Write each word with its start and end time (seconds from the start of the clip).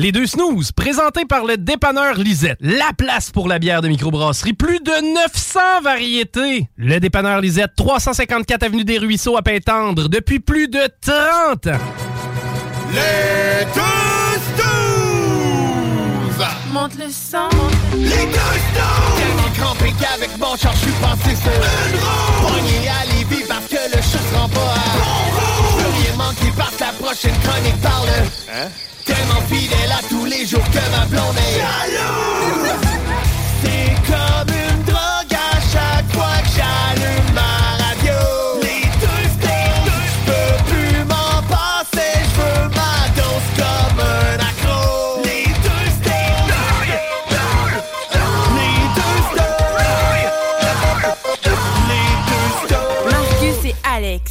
Les 0.00 0.12
deux 0.12 0.26
snooze, 0.26 0.70
présentés 0.70 1.24
par 1.24 1.44
le 1.44 1.56
dépanneur 1.56 2.18
Lisette. 2.18 2.58
La 2.60 2.92
place 2.96 3.32
pour 3.32 3.48
la 3.48 3.58
bière 3.58 3.82
de 3.82 3.88
microbrasserie. 3.88 4.52
Plus 4.52 4.78
de 4.78 4.92
900 5.12 5.58
variétés. 5.82 6.68
Le 6.76 7.00
dépanneur 7.00 7.40
Lisette, 7.40 7.72
354 7.76 8.62
Avenue 8.62 8.84
des 8.84 8.98
Ruisseaux 8.98 9.36
à 9.36 9.42
Pintendre, 9.42 10.08
depuis 10.08 10.38
plus 10.38 10.68
de 10.68 10.78
30 11.00 11.66
ans. 11.66 11.80
Les 12.92 13.64
deux 13.74 14.38
snooze! 14.54 16.46
Monte 16.72 16.94
le 16.96 17.10
sang. 17.10 17.48
Les 17.96 18.08
deux 18.08 18.14
snooze! 18.14 19.18
Tellement 19.18 19.50
crampé 19.58 19.92
qu'avec 20.00 20.30
mon 20.38 20.54
char, 20.54 20.74
je 20.74 20.78
suis 20.78 20.92
passé 21.02 21.34
sur 21.34 21.50
une 21.50 21.98
roue. 21.98 22.46
Pogné 22.46 22.88
à 22.88 23.04
Lévis 23.16 23.44
parce 23.48 23.66
que 23.66 23.74
le 23.74 24.00
chat 24.00 24.22
se 24.30 24.34
rend 24.36 24.48
pas 24.48 24.60
à 24.60 24.96
bon 24.96 25.24
roue. 25.34 25.90
Rien 26.00 26.14
manqué 26.16 26.52
par 26.56 26.70
ta 26.76 26.92
prochaine 26.92 27.34
chronique 27.42 27.80
parle. 27.82 28.08
Hein? 28.54 28.68
Tous 30.08 30.24
les 30.24 30.46
jours 30.46 30.64
que 30.70 30.78
ma 30.90 31.04
blonde 31.06 31.36
est. 31.36 31.60
C'est 33.62 33.94
comme 34.06 34.48
une 34.54 34.82
drogue 34.84 35.34
à 35.34 35.60
chaque 35.70 36.10
fois 36.12 36.38
que 36.42 36.48
j'allume 36.56 37.30
ma 37.34 37.52
radio. 37.84 38.18
Les 38.62 38.84
deux 39.00 39.26
peux 40.24 40.56
plus 40.70 40.98
m'en 41.04 41.42
passer, 41.42 42.14
je 42.22 42.28
veux 42.40 42.64
ma 42.68 42.94
dose 43.16 43.48
comme 43.56 44.00
un 44.00 44.38
accro. 44.38 44.78
Les 45.24 45.44
deux! 45.62 45.88
Les 53.62 53.74
Alex. 53.84 54.26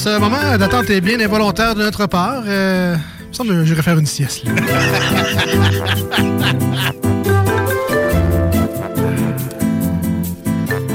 Ce 0.00 0.18
moment 0.18 0.56
d'attente 0.56 0.88
est 0.88 1.02
bien 1.02 1.20
involontaire 1.20 1.74
de 1.74 1.82
notre 1.82 2.06
part. 2.06 2.42
Euh, 2.46 2.96
il 3.20 3.28
me 3.28 3.32
semble 3.34 3.50
que 3.50 3.64
j'irais 3.66 3.82
faire 3.82 3.98
une 3.98 4.06
sieste. 4.06 4.44
là. 4.44 4.52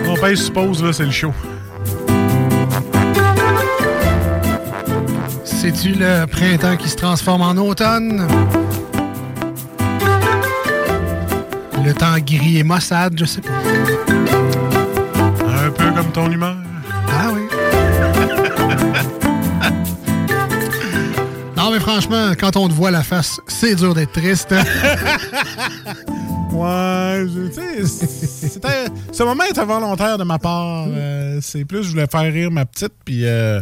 On 0.10 0.16
pèse 0.16 0.40
suppose, 0.40 0.84
là, 0.84 0.92
c'est 0.92 1.06
le 1.06 1.12
show. 1.12 1.32
C'est-tu 5.44 5.90
le 5.90 6.26
printemps 6.26 6.78
qui 6.78 6.90
se 6.90 6.96
transforme 6.96 7.44
en 7.44 7.52
automne? 7.58 8.28
Le 11.86 11.94
temps 11.94 12.18
gris 12.18 12.58
et 12.58 12.64
maussade, 12.64 13.14
je 13.20 13.26
sais 13.26 13.42
pas. 13.42 13.52
Un 15.64 15.70
peu 15.70 15.92
comme 15.92 16.12
ton 16.12 16.32
humeur. 16.32 16.55
Mais 21.76 21.82
franchement, 21.82 22.32
quand 22.40 22.56
on 22.56 22.70
te 22.70 22.74
voit 22.74 22.90
la 22.92 23.04
face, 23.04 23.40
c'est 23.48 23.76
dur 23.76 23.94
d'être 23.94 24.14
triste. 24.14 24.54
Ouais, 26.52 27.26
je- 27.28 27.48
tu 27.50 27.86
sais, 27.86 28.08
c'était- 28.48 28.86
ce 29.12 29.24
moment 29.24 29.44
était 29.44 29.66
volontaire 29.66 30.18
de 30.18 30.24
ma 30.24 30.40
part. 30.40 30.86
Euh, 30.88 31.40
c'est 31.42 31.66
plus, 31.66 31.84
je 31.84 31.90
voulais 31.90 32.08
faire 32.08 32.22
rire 32.32 32.50
ma 32.50 32.66
petite, 32.66 32.94
puis 33.04 33.26
euh, 33.26 33.60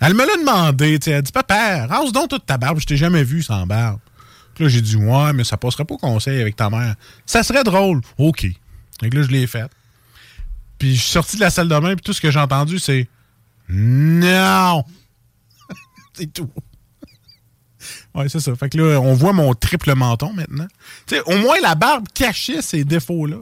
elle 0.00 0.14
me 0.14 0.24
l'a 0.24 0.36
demandé. 0.38 1.00
tu 1.00 1.06
sais, 1.06 1.10
Elle 1.16 1.22
dit 1.22 1.32
Papa, 1.32 1.86
rase 1.88 2.12
donc 2.12 2.28
toute 2.28 2.46
ta 2.46 2.56
barbe, 2.56 2.78
je 2.78 2.86
t'ai 2.86 2.96
jamais 2.96 3.24
vu 3.24 3.42
sans 3.42 3.66
barbe. 3.66 3.98
Puis 4.54 4.62
là, 4.64 4.70
j'ai 4.70 4.80
dit 4.80 4.94
Ouais, 4.94 5.32
mais 5.32 5.42
ça 5.42 5.56
passerait 5.56 5.84
pas 5.84 5.94
au 5.94 5.98
conseil 5.98 6.40
avec 6.40 6.54
ta 6.54 6.70
mère. 6.70 6.94
Ça 7.26 7.42
serait 7.42 7.64
drôle. 7.64 8.02
OK. 8.18 8.46
Donc 9.02 9.14
là, 9.14 9.22
je 9.22 9.28
l'ai 9.28 9.48
fait. 9.48 9.68
Puis 10.78 10.94
je 10.94 11.00
suis 11.00 11.10
sorti 11.10 11.34
de 11.36 11.40
la 11.40 11.50
salle 11.50 11.68
de 11.68 11.76
bain, 11.76 11.96
puis 11.96 12.04
tout 12.04 12.12
ce 12.12 12.20
que 12.20 12.30
j'ai 12.30 12.38
entendu, 12.38 12.78
c'est 12.78 13.08
Non 13.68 14.84
C'est 16.14 16.32
tout. 16.32 16.48
Ouais, 18.18 18.28
c'est 18.28 18.40
ça. 18.40 18.54
Fait 18.56 18.68
que 18.68 18.78
là, 18.78 19.00
on 19.00 19.14
voit 19.14 19.32
mon 19.32 19.54
triple 19.54 19.94
menton 19.94 20.32
maintenant. 20.32 20.66
Tu 21.06 21.14
sais, 21.16 21.22
au 21.26 21.38
moins, 21.38 21.56
la 21.62 21.74
barbe 21.74 22.06
cachait 22.14 22.62
ces 22.62 22.84
défauts-là. 22.84 23.36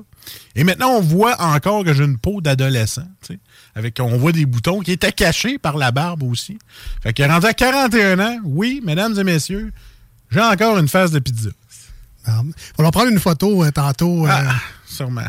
Et 0.54 0.64
maintenant, 0.64 0.90
on 0.90 1.00
voit 1.00 1.40
encore 1.40 1.84
que 1.84 1.94
j'ai 1.94 2.04
une 2.04 2.18
peau 2.18 2.40
d'adolescent. 2.40 3.06
tu 3.24 3.34
sais, 3.34 3.40
Avec, 3.74 3.96
on 4.00 4.16
voit 4.18 4.32
des 4.32 4.44
boutons 4.44 4.80
qui 4.80 4.92
étaient 4.92 5.12
cachés 5.12 5.56
par 5.58 5.76
la 5.76 5.92
barbe 5.92 6.24
aussi. 6.24 6.58
Fait 7.02 7.12
que 7.12 7.22
rendu 7.22 7.46
à 7.46 7.54
41 7.54 8.18
ans, 8.18 8.36
oui, 8.44 8.80
mesdames 8.84 9.16
et 9.18 9.24
messieurs, 9.24 9.72
j'ai 10.30 10.40
encore 10.40 10.78
une 10.78 10.88
face 10.88 11.12
de 11.12 11.20
pizza. 11.20 11.50
Ah, 12.26 12.40
On 12.78 12.82
va 12.82 12.90
prendre 12.90 13.10
une 13.12 13.20
photo 13.20 13.64
euh, 13.64 13.70
tantôt. 13.70 14.26
euh, 14.26 14.30
Ah, 14.30 14.56
sûrement. 14.84 15.22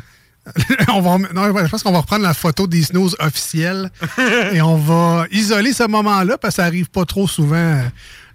on 0.88 1.02
va, 1.02 1.18
non, 1.34 1.46
je 1.66 1.70
pense 1.70 1.84
qu'on 1.84 1.92
va 1.92 2.00
reprendre 2.00 2.24
la 2.24 2.34
photo 2.34 2.66
des 2.68 2.82
snooze 2.82 3.16
officiels 3.20 3.92
et 4.54 4.62
on 4.62 4.78
va 4.78 5.26
isoler 5.30 5.74
ce 5.74 5.84
moment-là 5.88 6.38
parce 6.38 6.56
que 6.56 6.62
ça 6.62 6.66
arrive 6.66 6.90
pas 6.90 7.06
trop 7.06 7.28
souvent. 7.28 7.84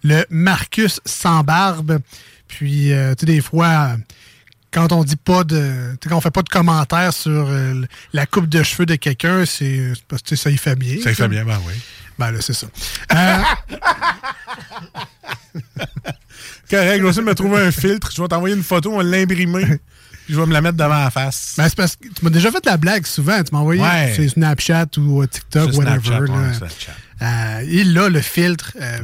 Le 0.03 0.25
Marcus 0.31 1.01
sans 1.05 1.43
barbe. 1.43 1.99
Puis, 2.49 2.93
euh, 2.93 3.15
tu 3.15 3.21
sais, 3.21 3.27
des 3.27 3.41
fois, 3.41 3.97
quand 4.73 4.93
on 4.93 5.05
dit 5.05 5.17
pas 5.17 5.45
de. 5.45 5.97
Quand 6.03 6.17
on 6.17 6.21
fait 6.21 6.31
pas 6.31 6.43
de 6.43 6.49
commentaires 6.49 7.13
sur 7.13 7.31
euh, 7.49 7.83
la 8.13 8.27
coupe 8.27 8.49
de 8.49 8.63
cheveux 8.63 8.87
de 8.87 8.97
quelqu'un, 8.97 9.45
c'est 9.47 9.93
parce 10.09 10.23
que 10.23 10.37
ça 10.37 10.51
y 10.51 10.57
fait 10.57 10.77
bien. 10.77 10.97
Ça 11.03 11.11
y 11.11 11.15
fait 11.15 11.29
bien, 11.29 11.45
ben 11.45 11.59
oui. 11.67 11.73
Ben 12.19 12.31
là, 12.31 12.39
c'est 12.41 12.53
ça. 12.53 12.67
Euh, 13.13 13.39
Correct, 16.71 16.99
je 16.99 17.03
vais 17.03 17.09
aussi 17.09 17.21
me 17.23 17.35
trouver 17.35 17.61
un 17.63 17.71
filtre. 17.71 18.11
Je 18.15 18.21
vais 18.23 18.29
t'envoyer 18.29 18.55
une 18.57 18.63
photo, 18.63 18.93
on 18.93 18.99
va 18.99 19.03
l'imprimer. 19.03 19.65
Puis 20.25 20.35
je 20.35 20.41
vais 20.41 20.47
me 20.47 20.53
la 20.53 20.61
mettre 20.61 20.77
devant 20.77 20.99
la 21.03 21.11
face. 21.11 21.55
ben, 21.57 21.69
c'est 21.69 21.77
parce 21.77 21.97
que 21.97 22.07
tu 22.09 22.25
m'as 22.25 22.31
déjà 22.31 22.51
fait 22.53 22.65
la 22.65 22.77
blague 22.77 23.05
souvent. 23.07 23.43
Tu 23.43 23.53
m'as 23.53 23.59
envoyé 23.61 23.83
Ouais. 23.83 24.15
sur 24.15 24.31
Snapchat 24.31 24.87
ou 24.99 25.21
euh, 25.23 25.27
TikTok, 25.27 25.71
Sur 25.73 25.79
whatever. 25.81 26.01
Snapchat, 26.01 26.21
là. 26.21 26.33
ouais, 26.49 26.55
Snapchat. 26.55 26.93
Euh, 27.23 27.65
il 27.69 27.97
a 27.99 28.09
le 28.09 28.21
filtre 28.21 28.73
euh, 28.81 28.99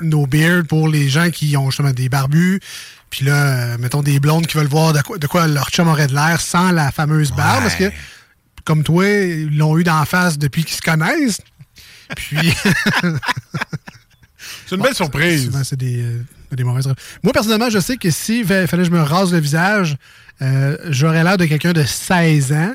No 0.00 0.26
Beard 0.26 0.66
pour 0.66 0.88
les 0.88 1.08
gens 1.08 1.30
qui 1.30 1.56
ont 1.56 1.70
justement 1.70 1.92
des 1.92 2.08
barbus. 2.08 2.60
Puis 3.10 3.24
là, 3.24 3.34
euh, 3.34 3.78
mettons 3.78 4.02
des 4.02 4.18
blondes 4.20 4.46
qui 4.46 4.56
veulent 4.56 4.66
voir 4.66 4.92
de 4.92 5.00
quoi, 5.00 5.18
de 5.18 5.26
quoi 5.26 5.46
leur 5.46 5.68
chum 5.70 5.86
aurait 5.88 6.08
de 6.08 6.14
l'air 6.14 6.40
sans 6.40 6.72
la 6.72 6.90
fameuse 6.90 7.30
barbe. 7.32 7.62
Parce 7.62 7.76
que, 7.76 7.92
comme 8.64 8.82
toi, 8.82 9.06
ils 9.06 9.56
l'ont 9.56 9.78
eu 9.78 9.84
d'en 9.84 10.04
face 10.04 10.38
depuis 10.38 10.64
qu'ils 10.64 10.76
se 10.76 10.82
connaissent. 10.82 11.40
Puis. 12.16 12.52
C'est 14.66 14.76
une 14.76 14.82
belle 14.82 14.94
surprise. 14.94 15.50
C'est 15.64 15.78
des, 15.78 16.04
des 16.50 16.64
mauvaises. 16.64 16.86
Moi, 17.22 17.32
personnellement, 17.32 17.70
je 17.70 17.78
sais 17.78 17.96
que 17.96 18.10
si 18.10 18.44
fallait 18.44 18.66
que 18.66 18.84
je 18.84 18.90
me 18.90 19.02
rase 19.02 19.32
le 19.32 19.38
visage, 19.38 19.96
euh, 20.40 20.76
j'aurais 20.88 21.22
l'air 21.22 21.36
de 21.36 21.44
quelqu'un 21.44 21.72
de 21.72 21.84
16 21.84 22.52
ans. 22.52 22.74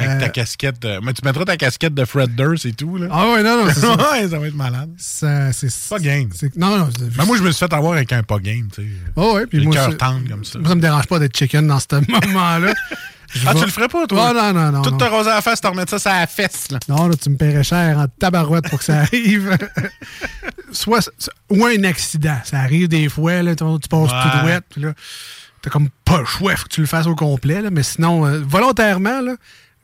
Mais 0.00 0.06
avec 0.06 0.16
Euh, 0.22 0.26
ta 0.26 0.28
casquette. 0.30 0.80
de- 0.80 1.00
mais 1.02 1.12
tu 1.12 1.22
mettras 1.24 1.44
ta 1.44 1.56
casquette 1.56 1.94
de 1.94 2.04
Fred 2.04 2.34
Durst 2.34 2.66
et 2.66 2.72
tout, 2.72 2.96
là. 2.96 3.08
Ah 3.10 3.32
ouais, 3.32 3.42
non, 3.42 3.64
non, 3.64 3.72
ça. 3.72 3.90
ouais, 4.12 4.28
ça 4.28 4.38
va 4.38 4.46
être 4.46 4.54
malade. 4.54 4.90
Ça, 4.98 5.52
c'est 5.52 5.68
Pas 5.88 5.98
game. 5.98 6.28
Non, 6.56 6.78
non. 6.78 6.88
Ben, 7.16 7.24
moi, 7.24 7.36
je 7.36 7.42
me 7.42 7.50
suis 7.50 7.58
fait 7.66 7.72
avoir 7.72 7.92
avec 7.94 8.12
un 8.12 8.22
pas 8.22 8.38
game, 8.38 8.68
tu 8.74 8.82
sais. 8.82 8.88
Oh 9.16 9.34
ouais, 9.34 9.46
puis 9.46 9.58
le 9.60 9.70
cœur 9.70 9.96
tendre 9.96 10.28
comme 10.28 10.44
ça. 10.44 10.58
Moi, 10.58 10.68
ça 10.68 10.74
me 10.74 10.80
dérange 10.80 11.06
pas 11.06 11.18
d'être 11.18 11.36
chicken 11.36 11.66
dans 11.66 11.78
ce 11.80 11.86
moment-là. 12.26 12.72
Ah, 13.46 13.52
tu 13.54 13.60
le 13.64 13.70
ferais 13.70 13.88
pas, 13.88 14.06
toi? 14.06 14.28
Oh, 14.30 14.34
non, 14.34 14.52
non, 14.54 14.72
non. 14.72 14.80
Tout 14.82 14.92
te 14.92 15.04
raser 15.04 15.28
à 15.28 15.34
la 15.34 15.42
face, 15.42 15.60
te 15.60 15.66
remettre 15.66 15.90
ça 15.90 15.98
sur 15.98 16.10
la 16.10 16.26
fesse, 16.26 16.70
là. 16.70 16.78
Non, 16.88 17.08
là, 17.08 17.14
tu 17.14 17.28
me 17.28 17.36
paierais 17.36 17.62
cher 17.62 17.98
en 17.98 18.06
tabarouette 18.18 18.70
pour 18.70 18.78
que 18.78 18.84
ça 18.86 19.00
arrive. 19.02 19.54
Soit, 20.72 21.10
ou 21.50 21.64
un 21.64 21.84
accident. 21.84 22.38
Ça 22.44 22.60
arrive 22.60 22.88
des 22.88 23.08
fois, 23.08 23.42
là, 23.42 23.54
tu 23.54 23.64
tu 23.82 23.88
passes 23.88 24.10
Ouais. 24.12 24.22
tout 24.32 24.38
douette, 24.44 24.64
puis 24.70 24.80
là, 24.82 24.92
t'as 25.62 25.70
comme 25.70 25.88
pas 26.04 26.20
le 26.20 26.24
choix, 26.26 26.56
faut 26.56 26.64
que 26.64 26.74
tu 26.74 26.80
le 26.80 26.86
fasses 26.86 27.06
au 27.06 27.14
complet. 27.14 27.60
là. 27.62 27.70
mais 27.70 27.82
sinon, 27.82 28.26
euh, 28.26 28.40
volontairement, 28.46 29.20
là, 29.20 29.34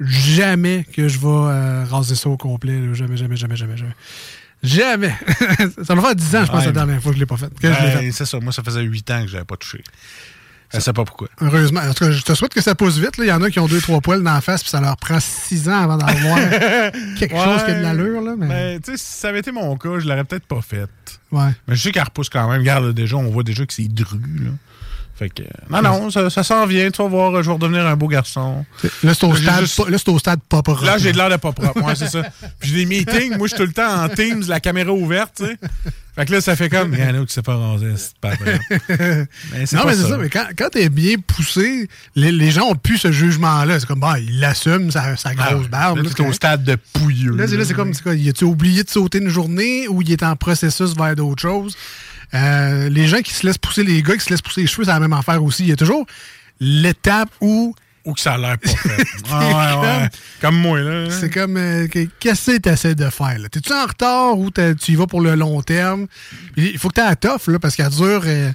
jamais 0.00 0.84
que 0.92 1.08
je 1.08 1.18
vais 1.18 1.26
euh, 1.26 1.84
raser 1.84 2.14
ça 2.14 2.28
au 2.28 2.36
complet. 2.36 2.78
là. 2.80 2.94
Jamais, 2.94 3.16
jamais, 3.16 3.36
jamais, 3.36 3.56
jamais, 3.56 3.76
jamais. 3.76 3.94
Jamais. 4.62 5.14
ça 5.84 5.94
va 5.94 6.02
faire 6.02 6.14
10 6.14 6.36
ans, 6.36 6.44
je 6.46 6.50
pense, 6.50 6.60
Ouais, 6.60 6.66
la 6.66 6.72
dernière 6.72 7.02
fois 7.02 7.10
que 7.12 7.16
je 7.16 7.20
l'ai 7.20 7.26
pas 7.26 7.36
fait. 7.36 7.50
Ben, 7.60 8.12
c'est 8.12 8.24
ça. 8.24 8.40
Moi, 8.40 8.52
ça 8.52 8.62
faisait 8.62 8.82
8 8.82 9.10
ans 9.10 9.22
que 9.22 9.28
je 9.28 9.32
l'avais 9.34 9.44
pas 9.44 9.56
touché. 9.56 9.82
Je 10.72 10.80
sais 10.80 10.92
pas 10.92 11.04
pourquoi. 11.04 11.28
Heureusement. 11.40 11.80
En 11.80 11.92
tout 11.92 12.04
cas, 12.04 12.10
je 12.10 12.22
te 12.22 12.34
souhaite 12.34 12.52
que 12.52 12.62
ça 12.62 12.74
pousse 12.74 12.98
vite. 12.98 13.16
là. 13.18 13.24
Il 13.24 13.28
y 13.28 13.32
en 13.32 13.42
a 13.42 13.50
qui 13.50 13.60
ont 13.60 13.68
deux, 13.68 13.80
trois 13.80 14.00
poils 14.00 14.22
dans 14.22 14.32
la 14.32 14.40
face, 14.40 14.62
puis 14.62 14.70
ça 14.70 14.80
leur 14.80 14.96
prend 14.96 15.20
6 15.20 15.68
ans 15.68 15.82
avant 15.82 15.96
d'avoir 15.98 16.38
quelque 17.18 17.36
chose 17.36 17.64
qui 17.64 17.70
a 17.70 17.74
de 17.74 17.82
l'allure. 17.82 18.22
Là, 18.22 18.34
mais... 18.36 18.48
Ben, 18.48 18.80
tu 18.80 18.92
sais, 18.92 18.96
si 18.96 19.18
ça 19.20 19.28
avait 19.28 19.40
été 19.40 19.52
mon 19.52 19.76
cas, 19.76 20.00
je 20.00 20.08
l'aurais 20.08 20.24
peut-être 20.24 20.46
pas 20.46 20.62
fait. 20.62 20.88
Ouais. 21.30 21.50
Mais 21.68 21.76
je 21.76 21.82
sais 21.82 21.92
qu'elle 21.92 22.02
repousse 22.02 22.28
quand 22.28 22.48
même. 22.48 22.60
Regarde, 22.60 22.86
là, 22.86 22.92
déjà, 22.92 23.16
on 23.16 23.30
voit 23.30 23.44
déjà 23.44 23.64
que 23.66 23.72
c'est 23.72 23.86
dru, 23.86 24.18
là. 24.18 24.50
Fait 25.16 25.28
que. 25.28 25.42
Non, 25.70 25.80
non, 25.80 26.10
ça, 26.10 26.28
ça 26.28 26.42
s'en 26.42 26.66
vient. 26.66 26.90
Tu 26.90 27.00
vas 27.00 27.08
voir, 27.08 27.40
je 27.42 27.48
vais 27.48 27.54
redevenir 27.54 27.86
un 27.86 27.94
beau 27.94 28.08
garçon. 28.08 28.64
Là, 29.04 29.14
c'est 29.14 29.24
au, 29.24 29.34
juste- 29.34 29.46
pas- 29.76 29.88
là, 29.88 29.96
c'est 29.98 30.08
au 30.08 30.18
stade 30.18 30.40
pas 30.48 30.60
propre. 30.62 30.84
Là, 30.84 30.98
j'ai 30.98 31.12
de 31.12 31.16
l'air 31.16 31.30
de 31.30 31.36
pas 31.36 31.52
propre. 31.52 31.82
Ouais, 31.82 31.94
c'est 31.94 32.08
ça. 32.08 32.22
Puis 32.58 32.70
j'ai 32.70 32.76
des 32.78 32.86
meetings. 32.86 33.36
Moi, 33.38 33.46
je 33.46 33.54
suis 33.54 33.62
tout 33.62 33.66
le 33.68 33.72
temps 33.72 34.02
en 34.02 34.08
Teams, 34.08 34.42
la 34.48 34.58
caméra 34.58 34.90
ouverte, 34.92 35.34
tu 35.36 35.44
sais. 35.46 35.56
Fait 36.16 36.26
que 36.26 36.32
là, 36.32 36.40
ça 36.40 36.54
fait 36.56 36.68
comme. 36.68 36.94
Il 36.94 37.00
y 37.00 37.02
en 37.04 37.22
a 37.22 37.26
qui 37.26 37.32
s'est 37.32 37.42
pas 37.42 37.56
rasé, 37.56 37.86
c'est 37.96 38.16
pas 38.20 38.34
vrai. 38.34 38.58
Mais 38.88 39.64
non, 39.72 39.82
pas 39.82 39.86
mais 39.86 39.94
c'est 39.94 40.08
ça. 40.08 40.16
Mais 40.18 40.28
quand, 40.30 40.46
quand 40.56 40.68
t'es 40.70 40.88
bien 40.88 41.16
poussé, 41.24 41.88
les, 42.16 42.30
les 42.32 42.50
gens 42.52 42.66
ont 42.70 42.74
plus 42.76 42.98
ce 42.98 43.10
jugement-là. 43.12 43.78
C'est 43.80 43.86
comme, 43.86 44.00
bah, 44.00 44.18
il 44.20 44.38
l'assume, 44.40 44.90
sa, 44.92 45.16
sa 45.16 45.30
Ah, 45.38 45.54
grosse 45.54 45.68
barbe. 45.68 45.98
là, 45.98 46.10
là, 46.18 46.24
au 46.28 46.32
stade 46.32 46.62
de 46.64 46.76
pouilleux. 46.92 47.36
Là, 47.36 47.46
c'est 47.48 47.56
là, 47.56 47.64
c'est 47.64 47.74
comme, 47.74 47.94
c'est 47.94 48.02
quoi, 48.02 48.14
il 48.14 48.28
a-tu 48.28 48.44
oublié 48.44 48.82
de 48.84 48.90
sauter 48.90 49.18
une 49.18 49.28
journée 49.28 49.88
ou 49.88 50.02
il 50.02 50.10
est 50.12 50.22
en 50.22 50.36
processus 50.36 50.94
vers 50.96 51.16
d'autres 51.16 51.42
choses? 51.42 51.76
Euh, 52.34 52.88
les 52.88 53.06
gens 53.06 53.20
qui 53.20 53.32
se 53.32 53.46
laissent 53.46 53.58
pousser, 53.58 53.84
les 53.84 54.02
gars 54.02 54.14
qui 54.16 54.24
se 54.24 54.30
laissent 54.30 54.42
pousser 54.42 54.62
les 54.62 54.66
cheveux, 54.66 54.84
c'est 54.84 54.90
la 54.90 55.00
même 55.00 55.12
affaire 55.12 55.42
aussi. 55.42 55.62
Il 55.64 55.68
y 55.68 55.72
a 55.72 55.76
toujours 55.76 56.04
l'étape 56.60 57.30
où. 57.40 57.74
Ou 58.04 58.12
que 58.12 58.20
ça 58.20 58.34
a 58.34 58.38
l'air 58.38 58.58
pas 58.58 58.68
fait. 58.76 59.04
Ah, 59.30 59.80
ouais, 59.80 59.86
ouais. 59.86 60.08
Comme 60.40 60.56
moi, 60.58 60.78
là. 60.80 61.10
C'est 61.10 61.30
comme, 61.30 61.56
euh, 61.56 61.86
que- 61.88 62.06
qu'est-ce 62.20 62.50
que 62.52 62.58
tu 62.58 62.68
essaies 62.68 62.94
de 62.94 63.08
faire? 63.08 63.38
là? 63.38 63.48
T'es-tu 63.48 63.72
en 63.72 63.86
retard 63.86 64.38
ou 64.38 64.50
tu 64.50 64.92
y 64.92 64.94
vas 64.96 65.06
pour 65.06 65.20
le 65.22 65.34
long 65.34 65.62
terme? 65.62 66.06
Il 66.56 66.76
faut 66.78 66.88
que 66.90 66.94
tu 66.96 67.00
la 67.00 67.16
toffe, 67.16 67.46
là, 67.48 67.58
parce 67.58 67.76
qu'elle 67.76 67.88
dure. 67.88 68.22
euh, 68.26 68.50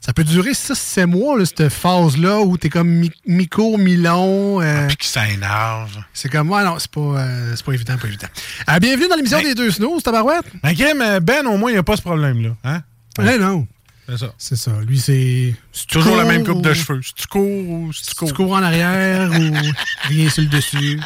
ça 0.00 0.12
peut 0.12 0.22
durer 0.24 0.52
6-7 0.52 1.06
mois, 1.06 1.36
là, 1.38 1.44
cette 1.44 1.68
phase-là, 1.70 2.40
où 2.40 2.56
t'es 2.56 2.68
comme 2.70 2.88
mi- 2.88 3.10
mi-court, 3.26 3.78
mi-long. 3.78 4.60
euh, 4.62 4.86
Puis 4.88 4.96
que 4.96 5.04
ça 5.04 5.28
énerve. 5.28 5.96
c'est 6.14 6.28
comme, 6.28 6.50
ouais, 6.50 6.64
non, 6.64 6.76
c'est 6.78 6.90
pas, 6.90 7.00
euh, 7.00 7.52
c'est 7.56 7.64
pas 7.64 7.72
évident, 7.72 7.96
pas 7.98 8.06
évident. 8.08 8.28
Euh, 8.68 8.78
bienvenue 8.78 9.08
dans 9.08 9.16
l'émission 9.16 9.42
des 9.42 9.54
deux 9.54 9.70
snows, 9.72 10.00
tabarouette. 10.00 10.44
Mais 10.64 10.74
Kim, 10.74 11.00
euh, 11.02 11.20
Ben, 11.20 11.46
au 11.46 11.56
moins, 11.56 11.70
il 11.70 11.74
n'y 11.74 11.78
a 11.78 11.82
pas 11.84 11.96
ce 11.96 12.02
problème-là. 12.02 12.50
Hein? 12.64 12.82
Ouais, 13.18 13.38
non. 13.38 13.66
C'est 14.08 14.16
ça. 14.18 14.32
C'est 14.38 14.56
ça. 14.56 14.70
Lui, 14.86 14.98
c'est. 14.98 15.54
si 15.72 15.86
tu 15.86 15.98
Toujours 15.98 16.16
la 16.16 16.24
même 16.24 16.44
coupe 16.44 16.56
ou- 16.56 16.62
de 16.62 16.72
cheveux. 16.72 17.02
Si 17.02 17.12
tu 17.14 17.26
cours 17.26 17.68
ou 17.68 17.92
si 17.92 18.02
tu 18.04 18.08
Si 18.10 18.14
cours. 18.14 18.28
tu 18.28 18.34
cours 18.34 18.52
en 18.52 18.62
arrière 18.62 19.30
ou 19.30 19.54
rien 20.08 20.30
sur 20.30 20.42
le 20.42 20.48
dessus. 20.48 20.98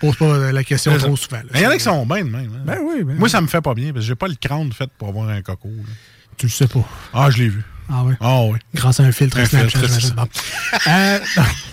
Pose 0.00 0.16
pas 0.16 0.52
la 0.52 0.64
question 0.64 0.92
C'est 0.92 0.98
trop 1.06 1.16
souvent. 1.16 1.36
là. 1.38 1.42
Mais 1.52 1.60
il 1.60 1.62
y 1.62 1.66
en 1.66 1.70
a 1.70 1.76
qui 1.76 1.82
sont 1.84 2.06
bien 2.06 2.24
de 2.24 2.30
même. 2.30 2.52
hein. 2.56 2.62
Ben 2.64 2.78
oui, 2.82 3.02
ben 3.04 3.14
Moi, 3.16 3.24
oui. 3.24 3.30
ça 3.30 3.40
me 3.40 3.46
fait 3.48 3.60
pas 3.60 3.74
bien 3.74 3.92
parce 3.92 4.04
que 4.04 4.08
j'ai 4.08 4.14
pas 4.14 4.28
le 4.28 4.34
crâne 4.34 4.72
fait 4.72 4.90
pour 4.98 5.08
avoir 5.08 5.28
un 5.28 5.42
coco. 5.42 5.68
là. 5.68 5.82
Tu 6.36 6.46
le 6.46 6.50
sais 6.52 6.66
pas. 6.68 6.88
Ah, 7.12 7.28
je 7.30 7.38
l'ai 7.38 7.48
vu. 7.48 7.62
Ah 7.88 8.02
oui. 8.04 8.14
Ah 8.20 8.42
oui. 8.44 8.58
Grâce 8.74 9.00
à 9.00 9.02
un 9.04 9.12
filtre 9.12 9.38
Un 9.38 9.44
Snapchat, 9.44 9.68
filtre, 9.80 9.88
c'est 9.94 10.00
j'imagine. 10.00 10.16
ça. 10.16 10.24
Bon. 10.24 10.90
Euh, 10.90 11.18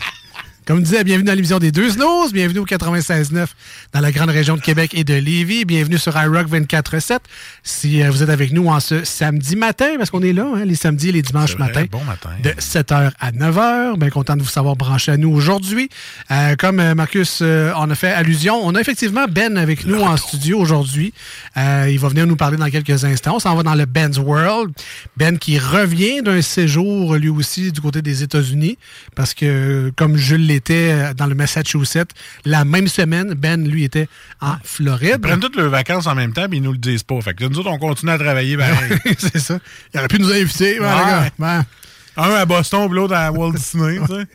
Comme 0.69 0.83
disait, 0.83 1.03
bienvenue 1.03 1.25
dans 1.25 1.33
l'émission 1.33 1.57
des 1.57 1.71
deux 1.71 1.89
snows. 1.89 2.29
Bienvenue 2.31 2.59
au 2.59 2.65
96.9 2.67 3.47
dans 3.91 4.01
la 4.01 4.11
grande 4.11 4.29
région 4.29 4.55
de 4.55 4.61
Québec 4.61 4.91
et 4.93 5.03
de 5.03 5.15
Lévis. 5.15 5.65
Bienvenue 5.65 5.97
sur 5.97 6.15
iRock 6.15 6.47
24.7. 6.47 7.17
Si 7.63 8.03
euh, 8.03 8.11
vous 8.11 8.21
êtes 8.21 8.29
avec 8.29 8.51
nous 8.51 8.67
en 8.67 8.79
ce 8.79 9.03
samedi 9.03 9.55
matin, 9.55 9.95
parce 9.97 10.11
qu'on 10.11 10.21
est 10.21 10.31
là, 10.31 10.45
hein, 10.45 10.65
les 10.65 10.75
samedis 10.75 11.09
et 11.09 11.11
les 11.11 11.23
dimanches 11.23 11.57
matins. 11.57 11.85
bon 11.89 12.03
matin. 12.03 12.29
De 12.43 12.51
7h 12.51 13.09
à 13.19 13.31
9h. 13.31 13.97
Bien 13.97 14.11
content 14.11 14.35
de 14.35 14.43
vous 14.43 14.49
savoir 14.49 14.75
branché 14.75 15.11
à 15.11 15.17
nous 15.17 15.31
aujourd'hui. 15.31 15.89
Euh, 16.29 16.55
comme 16.55 16.79
euh, 16.79 16.93
Marcus 16.93 17.39
euh, 17.41 17.73
en 17.73 17.89
a 17.89 17.95
fait 17.95 18.11
allusion, 18.11 18.61
on 18.63 18.75
a 18.75 18.79
effectivement 18.79 19.25
Ben 19.27 19.57
avec 19.57 19.87
nous 19.87 20.01
en 20.01 20.17
studio 20.17 20.59
aujourd'hui. 20.59 21.15
Euh, 21.57 21.87
il 21.89 21.97
va 21.97 22.09
venir 22.09 22.27
nous 22.27 22.35
parler 22.35 22.57
dans 22.57 22.69
quelques 22.69 23.05
instants. 23.05 23.37
On 23.37 23.39
s'en 23.39 23.55
va 23.55 23.63
dans 23.63 23.73
le 23.73 23.85
Ben's 23.85 24.19
World. 24.19 24.71
Ben 25.17 25.39
qui 25.39 25.57
revient 25.57 26.21
d'un 26.21 26.43
séjour, 26.43 27.15
lui 27.15 27.29
aussi, 27.29 27.71
du 27.71 27.81
côté 27.81 28.03
des 28.03 28.21
États-Unis. 28.21 28.77
Parce 29.15 29.33
que, 29.33 29.91
comme 29.95 30.15
Jules 30.15 30.45
l'était 30.45 30.58
euh, 30.69 31.13
dans 31.13 31.25
le 31.27 31.35
Massachusetts, 31.35 32.11
la 32.45 32.65
même 32.65 32.87
semaine, 32.87 33.33
Ben, 33.33 33.67
lui, 33.67 33.83
était 33.83 34.07
en 34.41 34.55
Floride. 34.63 35.15
Ils 35.17 35.21
prennent 35.21 35.39
toutes 35.39 35.55
leurs 35.55 35.69
vacances 35.69 36.07
en 36.07 36.15
même 36.15 36.33
temps 36.33 36.47
puis 36.47 36.57
ils 36.57 36.63
nous 36.63 36.71
le 36.71 36.77
disent 36.77 37.03
pas. 37.03 37.19
Fait 37.21 37.33
que 37.33 37.43
nous 37.45 37.59
autres, 37.59 37.69
on 37.69 37.77
continue 37.79 38.11
à 38.11 38.17
travailler. 38.17 38.57
Ben, 38.57 38.73
C'est 39.17 39.39
ça. 39.39 39.59
Il 39.93 39.99
aurait 39.99 40.07
pu 40.07 40.19
nous 40.19 40.31
inviter. 40.31 40.79
ben, 40.79 41.21
Ouais. 41.21 41.31
Ben, 41.37 41.65
un 42.17 42.29
à 42.35 42.45
Boston 42.45 42.87
puis 42.87 42.95
l'autre 42.95 43.15
à 43.15 43.31
Walt 43.31 43.53
Disney. 43.53 43.99
tu 44.07 44.13
sais. 44.13 44.27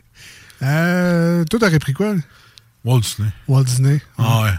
euh, 0.63 1.43
toi, 1.45 1.59
t'aurais 1.59 1.79
pris 1.79 1.93
quoi? 1.93 2.15
Walt 2.83 2.99
Disney. 3.01 3.29
Walt 3.47 3.63
Disney. 3.63 4.01
Ah 4.17 4.41
ouais. 4.43 4.49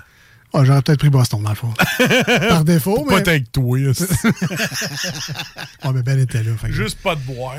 Ah, 0.59 0.65
J'aurais 0.65 0.81
peut-être 0.83 0.99
pris 1.01 1.11
Boston, 1.11 1.43
dans 1.43 1.51
le 1.51 1.55
fond. 1.57 1.73
Par 2.49 2.65
défaut, 2.65 3.05
Pas 3.05 3.15
mais... 3.17 3.21
être 3.21 3.29
avec 3.29 3.53
toi. 3.53 3.79
Ah, 5.83 5.93
mais 5.95 6.03
Ben 6.03 6.19
était 6.19 6.43
là. 6.43 6.53
fait 6.61 6.69
que- 6.69 6.73
Juste 6.75 6.99
pas 7.03 7.15
de 7.15 7.21
boire. 7.21 7.55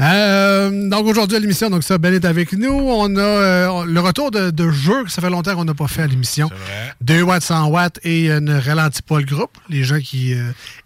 Euh, 0.00 0.88
donc 0.88 1.06
aujourd'hui 1.06 1.36
à 1.36 1.40
l'émission, 1.40 1.70
donc 1.70 1.82
ça, 1.82 1.98
Ben 1.98 2.14
est 2.14 2.24
avec 2.24 2.52
nous. 2.52 2.68
On 2.72 3.16
a 3.16 3.20
euh, 3.20 3.84
le 3.84 4.00
retour 4.00 4.30
de, 4.30 4.50
de 4.50 4.70
jeux 4.70 5.04
que 5.04 5.10
ça 5.10 5.20
fait 5.22 5.30
longtemps 5.30 5.54
qu'on 5.54 5.64
n'a 5.64 5.74
pas 5.74 5.88
fait 5.88 6.02
à 6.02 6.06
l'émission. 6.06 6.48
vrai. 6.48 6.94
2 7.00 7.22
watts, 7.22 7.42
100 7.42 7.66
watts 7.68 7.98
et 8.04 8.30
euh, 8.30 8.40
ne 8.40 8.58
ralentit 8.60 9.02
pas 9.02 9.18
le 9.18 9.24
groupe. 9.26 9.56
Les 9.68 9.82
gens 9.84 9.98
qui 9.98 10.34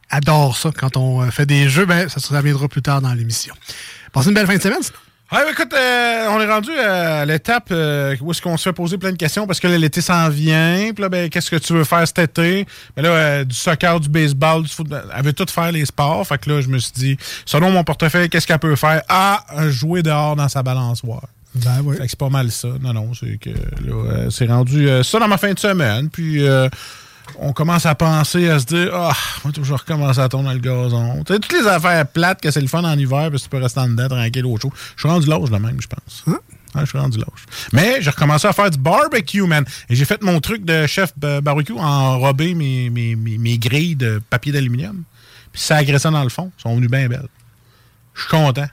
adorent 0.09 0.57
ça 0.57 0.71
quand 0.77 0.97
on 0.97 1.29
fait 1.31 1.47
des 1.47 1.69
jeux, 1.69 1.87
ben 1.87 2.09
ça 2.09 2.21
se 2.21 2.33
reviendra 2.35 2.69
plus 2.69 2.83
tard 2.83 3.01
dans 3.03 3.13
l'émission. 3.13 3.55
Passez 4.13 4.29
une 4.29 4.35
belle 4.35 4.47
fin 4.47 4.57
de 4.57 4.63
semaine. 4.63 4.79
Ouais, 5.33 5.45
ben, 5.45 5.53
écoute, 5.53 5.73
euh, 5.73 6.27
on 6.31 6.41
est 6.41 6.47
rendu 6.47 6.73
à 6.73 7.25
l'étape 7.25 7.69
euh, 7.71 8.17
où 8.21 8.33
est-ce 8.33 8.43
qu'on 8.43 8.57
se 8.57 8.65
fait 8.65 8.73
poser 8.73 8.99
plein 8.99 9.13
de 9.13 9.17
questions 9.17 9.47
parce 9.47 9.61
que 9.61 9.69
là, 9.69 9.79
l'été 9.79 10.01
s'en 10.01 10.29
vient. 10.29 10.91
Puis 10.93 11.03
là, 11.03 11.09
ben, 11.09 11.31
qu'est-ce 11.31 11.51
que 11.51 11.57
tu 11.57 11.73
veux 11.73 11.85
faire 11.85 12.05
cet 12.07 12.19
été? 12.19 12.67
Ben 12.97 13.03
là, 13.03 13.09
euh, 13.11 13.45
du 13.45 13.55
soccer, 13.55 14.01
du 14.01 14.09
baseball, 14.09 14.65
du 14.65 14.69
football. 14.69 15.05
Elle 15.17 15.25
veut 15.25 15.33
tout 15.33 15.47
faire 15.49 15.71
les 15.71 15.85
sports. 15.85 16.27
Fait 16.27 16.39
que 16.39 16.51
là, 16.51 16.61
je 16.61 16.69
me 16.69 16.79
suis 16.79 16.93
dit, 16.93 17.17
selon 17.47 17.71
mon 17.71 17.85
portefeuille, 17.85 18.29
qu'est-ce 18.29 18.47
qu'elle 18.47 18.59
peut 18.59 18.75
faire? 18.75 19.03
Ah, 19.09 19.45
jouer 19.69 20.03
dehors 20.03 20.35
dans 20.35 20.49
sa 20.49 20.65
balançoire. 20.65 21.29
Ben 21.55 21.81
oui. 21.85 21.97
Fait 21.97 22.05
que 22.05 22.11
c'est 22.11 22.19
pas 22.19 22.29
mal 22.29 22.51
ça. 22.51 22.69
Non, 22.81 22.93
non, 22.93 23.13
c'est 23.15 23.37
que 23.39 23.51
là, 23.51 23.93
euh, 23.93 24.31
c'est 24.31 24.47
rendu 24.47 24.89
euh, 24.89 25.03
ça 25.03 25.19
dans 25.19 25.29
ma 25.29 25.39
fin 25.39 25.53
de 25.53 25.59
semaine. 25.59 26.09
Puis 26.09 26.47
euh, 26.47 26.69
on 27.39 27.53
commence 27.53 27.87
à 27.87 27.95
penser, 27.95 28.49
à 28.49 28.59
se 28.59 28.67
dire, 28.67 28.91
ah, 28.95 29.13
moi, 29.45 29.53
toujours 29.53 29.79
recommencer 29.79 30.21
à 30.21 30.29
tourner 30.29 30.53
le 30.55 30.61
gazon. 30.61 31.23
Tu 31.25 31.33
sais, 31.33 31.39
toutes 31.39 31.53
les 31.53 31.67
affaires 31.67 32.07
plates 32.07 32.41
que 32.41 32.51
c'est 32.51 32.61
le 32.61 32.69
fun 32.69 32.85
en 32.85 32.99
hiver, 32.99 33.31
parce 33.31 33.43
que 33.43 33.45
tu 33.45 33.49
peux 33.51 33.63
rester 33.63 33.81
en 33.81 33.89
dedans 33.89 34.09
tranquille 34.09 34.47
au 34.47 34.57
chaud. 34.59 34.73
Je 34.97 35.01
suis 35.01 35.09
rendu 35.09 35.29
lâche 35.29 35.51
de 35.51 35.57
même, 35.57 35.81
je 35.81 35.87
pense. 35.87 36.25
Hein? 36.27 36.39
Je 36.79 36.85
suis 36.85 36.99
rendu 36.99 37.19
lâche. 37.19 37.47
Mais 37.73 38.01
j'ai 38.01 38.11
recommencé 38.11 38.47
à 38.47 38.53
faire 38.53 38.71
du 38.71 38.79
barbecue, 38.79 39.43
man. 39.43 39.65
Et 39.89 39.97
j'ai 39.97 40.05
fait 40.05 40.23
mon 40.23 40.41
truc 40.41 40.65
de 40.65 40.87
chef 40.87 41.13
barbecue, 41.19 41.73
enrober 41.73 42.55
mes, 42.55 42.91
mes, 42.91 43.17
mes, 43.17 43.39
mes 43.39 43.59
grilles 43.59 43.97
de 43.97 44.21
papier 44.31 44.53
d'aluminium. 44.53 45.03
Puis 45.53 45.63
ça 45.63 45.77
agressé 45.77 46.11
dans 46.11 46.23
le 46.23 46.29
fond. 46.29 46.53
Ils 46.59 46.63
sont 46.63 46.75
venus 46.77 46.91
bien 46.91 47.09
belles. 47.09 47.29
Je 48.15 48.21
suis 48.21 48.31
content. 48.31 48.69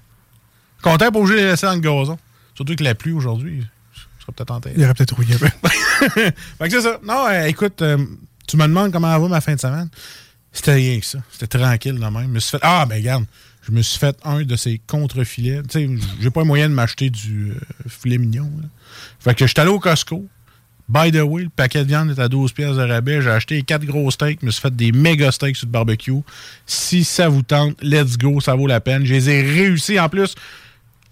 Content 0.82 1.12
pour 1.12 1.24
que 1.24 1.30
je 1.30 1.34
les 1.34 1.44
laisser 1.46 1.66
dans 1.66 1.74
le 1.74 1.80
gazon. 1.80 2.18
Surtout 2.54 2.76
que 2.76 2.84
la 2.84 2.96
pluie 2.96 3.14
aujourd'hui, 3.14 3.66
je 3.94 4.24
serais 4.24 4.34
peut-être 4.36 4.52
en 4.52 4.60
tête. 4.60 4.74
Il 4.76 4.84
aurait 4.84 4.94
peut-être 4.94 5.16
rouillé 5.16 5.36
un 5.36 5.38
peu. 5.38 5.48
fait 6.10 6.34
que 6.60 6.70
c'est 6.70 6.82
ça. 6.82 7.00
Non, 7.04 7.26
euh, 7.28 7.46
écoute, 7.46 7.82
euh, 7.82 7.98
tu 8.48 8.58
me 8.58 8.64
demandes 8.64 8.92
comment 8.92 9.20
va 9.20 9.28
ma 9.28 9.42
fin 9.42 9.56
de 9.56 9.60
semaine? 9.60 9.90
C'était 10.52 10.74
rien 10.74 11.00
que 11.00 11.06
ça. 11.06 11.20
C'était 11.32 11.60
tranquille 11.60 11.96
de 11.96 12.00
même. 12.00 12.24
Je 12.24 12.28
me 12.28 12.40
suis 12.40 12.52
fait. 12.52 12.60
Ah, 12.64 12.86
ben 12.88 12.96
regarde, 12.96 13.26
je 13.62 13.72
me 13.72 13.82
suis 13.82 14.00
fait 14.00 14.18
un 14.24 14.44
de 14.44 14.56
ces 14.56 14.82
contre-filets. 14.88 15.62
Tu 15.70 15.98
sais, 15.98 16.06
j'ai 16.22 16.32
pas 16.32 16.42
les 16.42 16.48
moyens 16.48 16.70
de 16.70 16.76
m'acheter 16.76 17.10
du 17.10 17.52
euh, 17.52 17.60
filet 17.88 18.18
mignon. 18.18 18.50
là. 18.62 18.68
Fait 19.20 19.36
que 19.36 19.46
j'étais 19.46 19.62
allé 19.62 19.70
au 19.70 19.80
Costco. 19.80 20.26
By 20.90 21.12
the 21.12 21.22
way, 21.22 21.44
le 21.44 21.50
paquet 21.50 21.84
de 21.84 21.90
viande 21.90 22.12
est 22.12 22.20
à 22.20 22.30
12 22.30 22.54
pièces 22.54 22.78
de 22.78 22.82
rabais. 22.82 23.22
J'ai 23.22 23.30
acheté 23.30 23.62
quatre 23.62 23.86
gros 23.86 24.10
steaks. 24.10 24.40
Je 24.42 24.46
me 24.46 24.52
suis 24.52 24.62
fait 24.62 24.74
des 24.74 24.94
méga 24.94 25.32
steaks 25.34 25.58
sur 25.58 25.68
le 25.68 25.72
barbecue. 25.72 26.22
Si 26.66 27.04
ça 27.04 27.28
vous 27.28 27.42
tente, 27.42 27.76
let's 27.84 28.18
go, 28.18 28.40
ça 28.40 28.56
vaut 28.56 28.68
la 28.68 28.80
peine. 28.80 29.06
Je 29.06 29.14
les 29.14 29.30
ai 29.30 29.42
réussi 29.42 30.00
en 30.00 30.08
plus. 30.08 30.34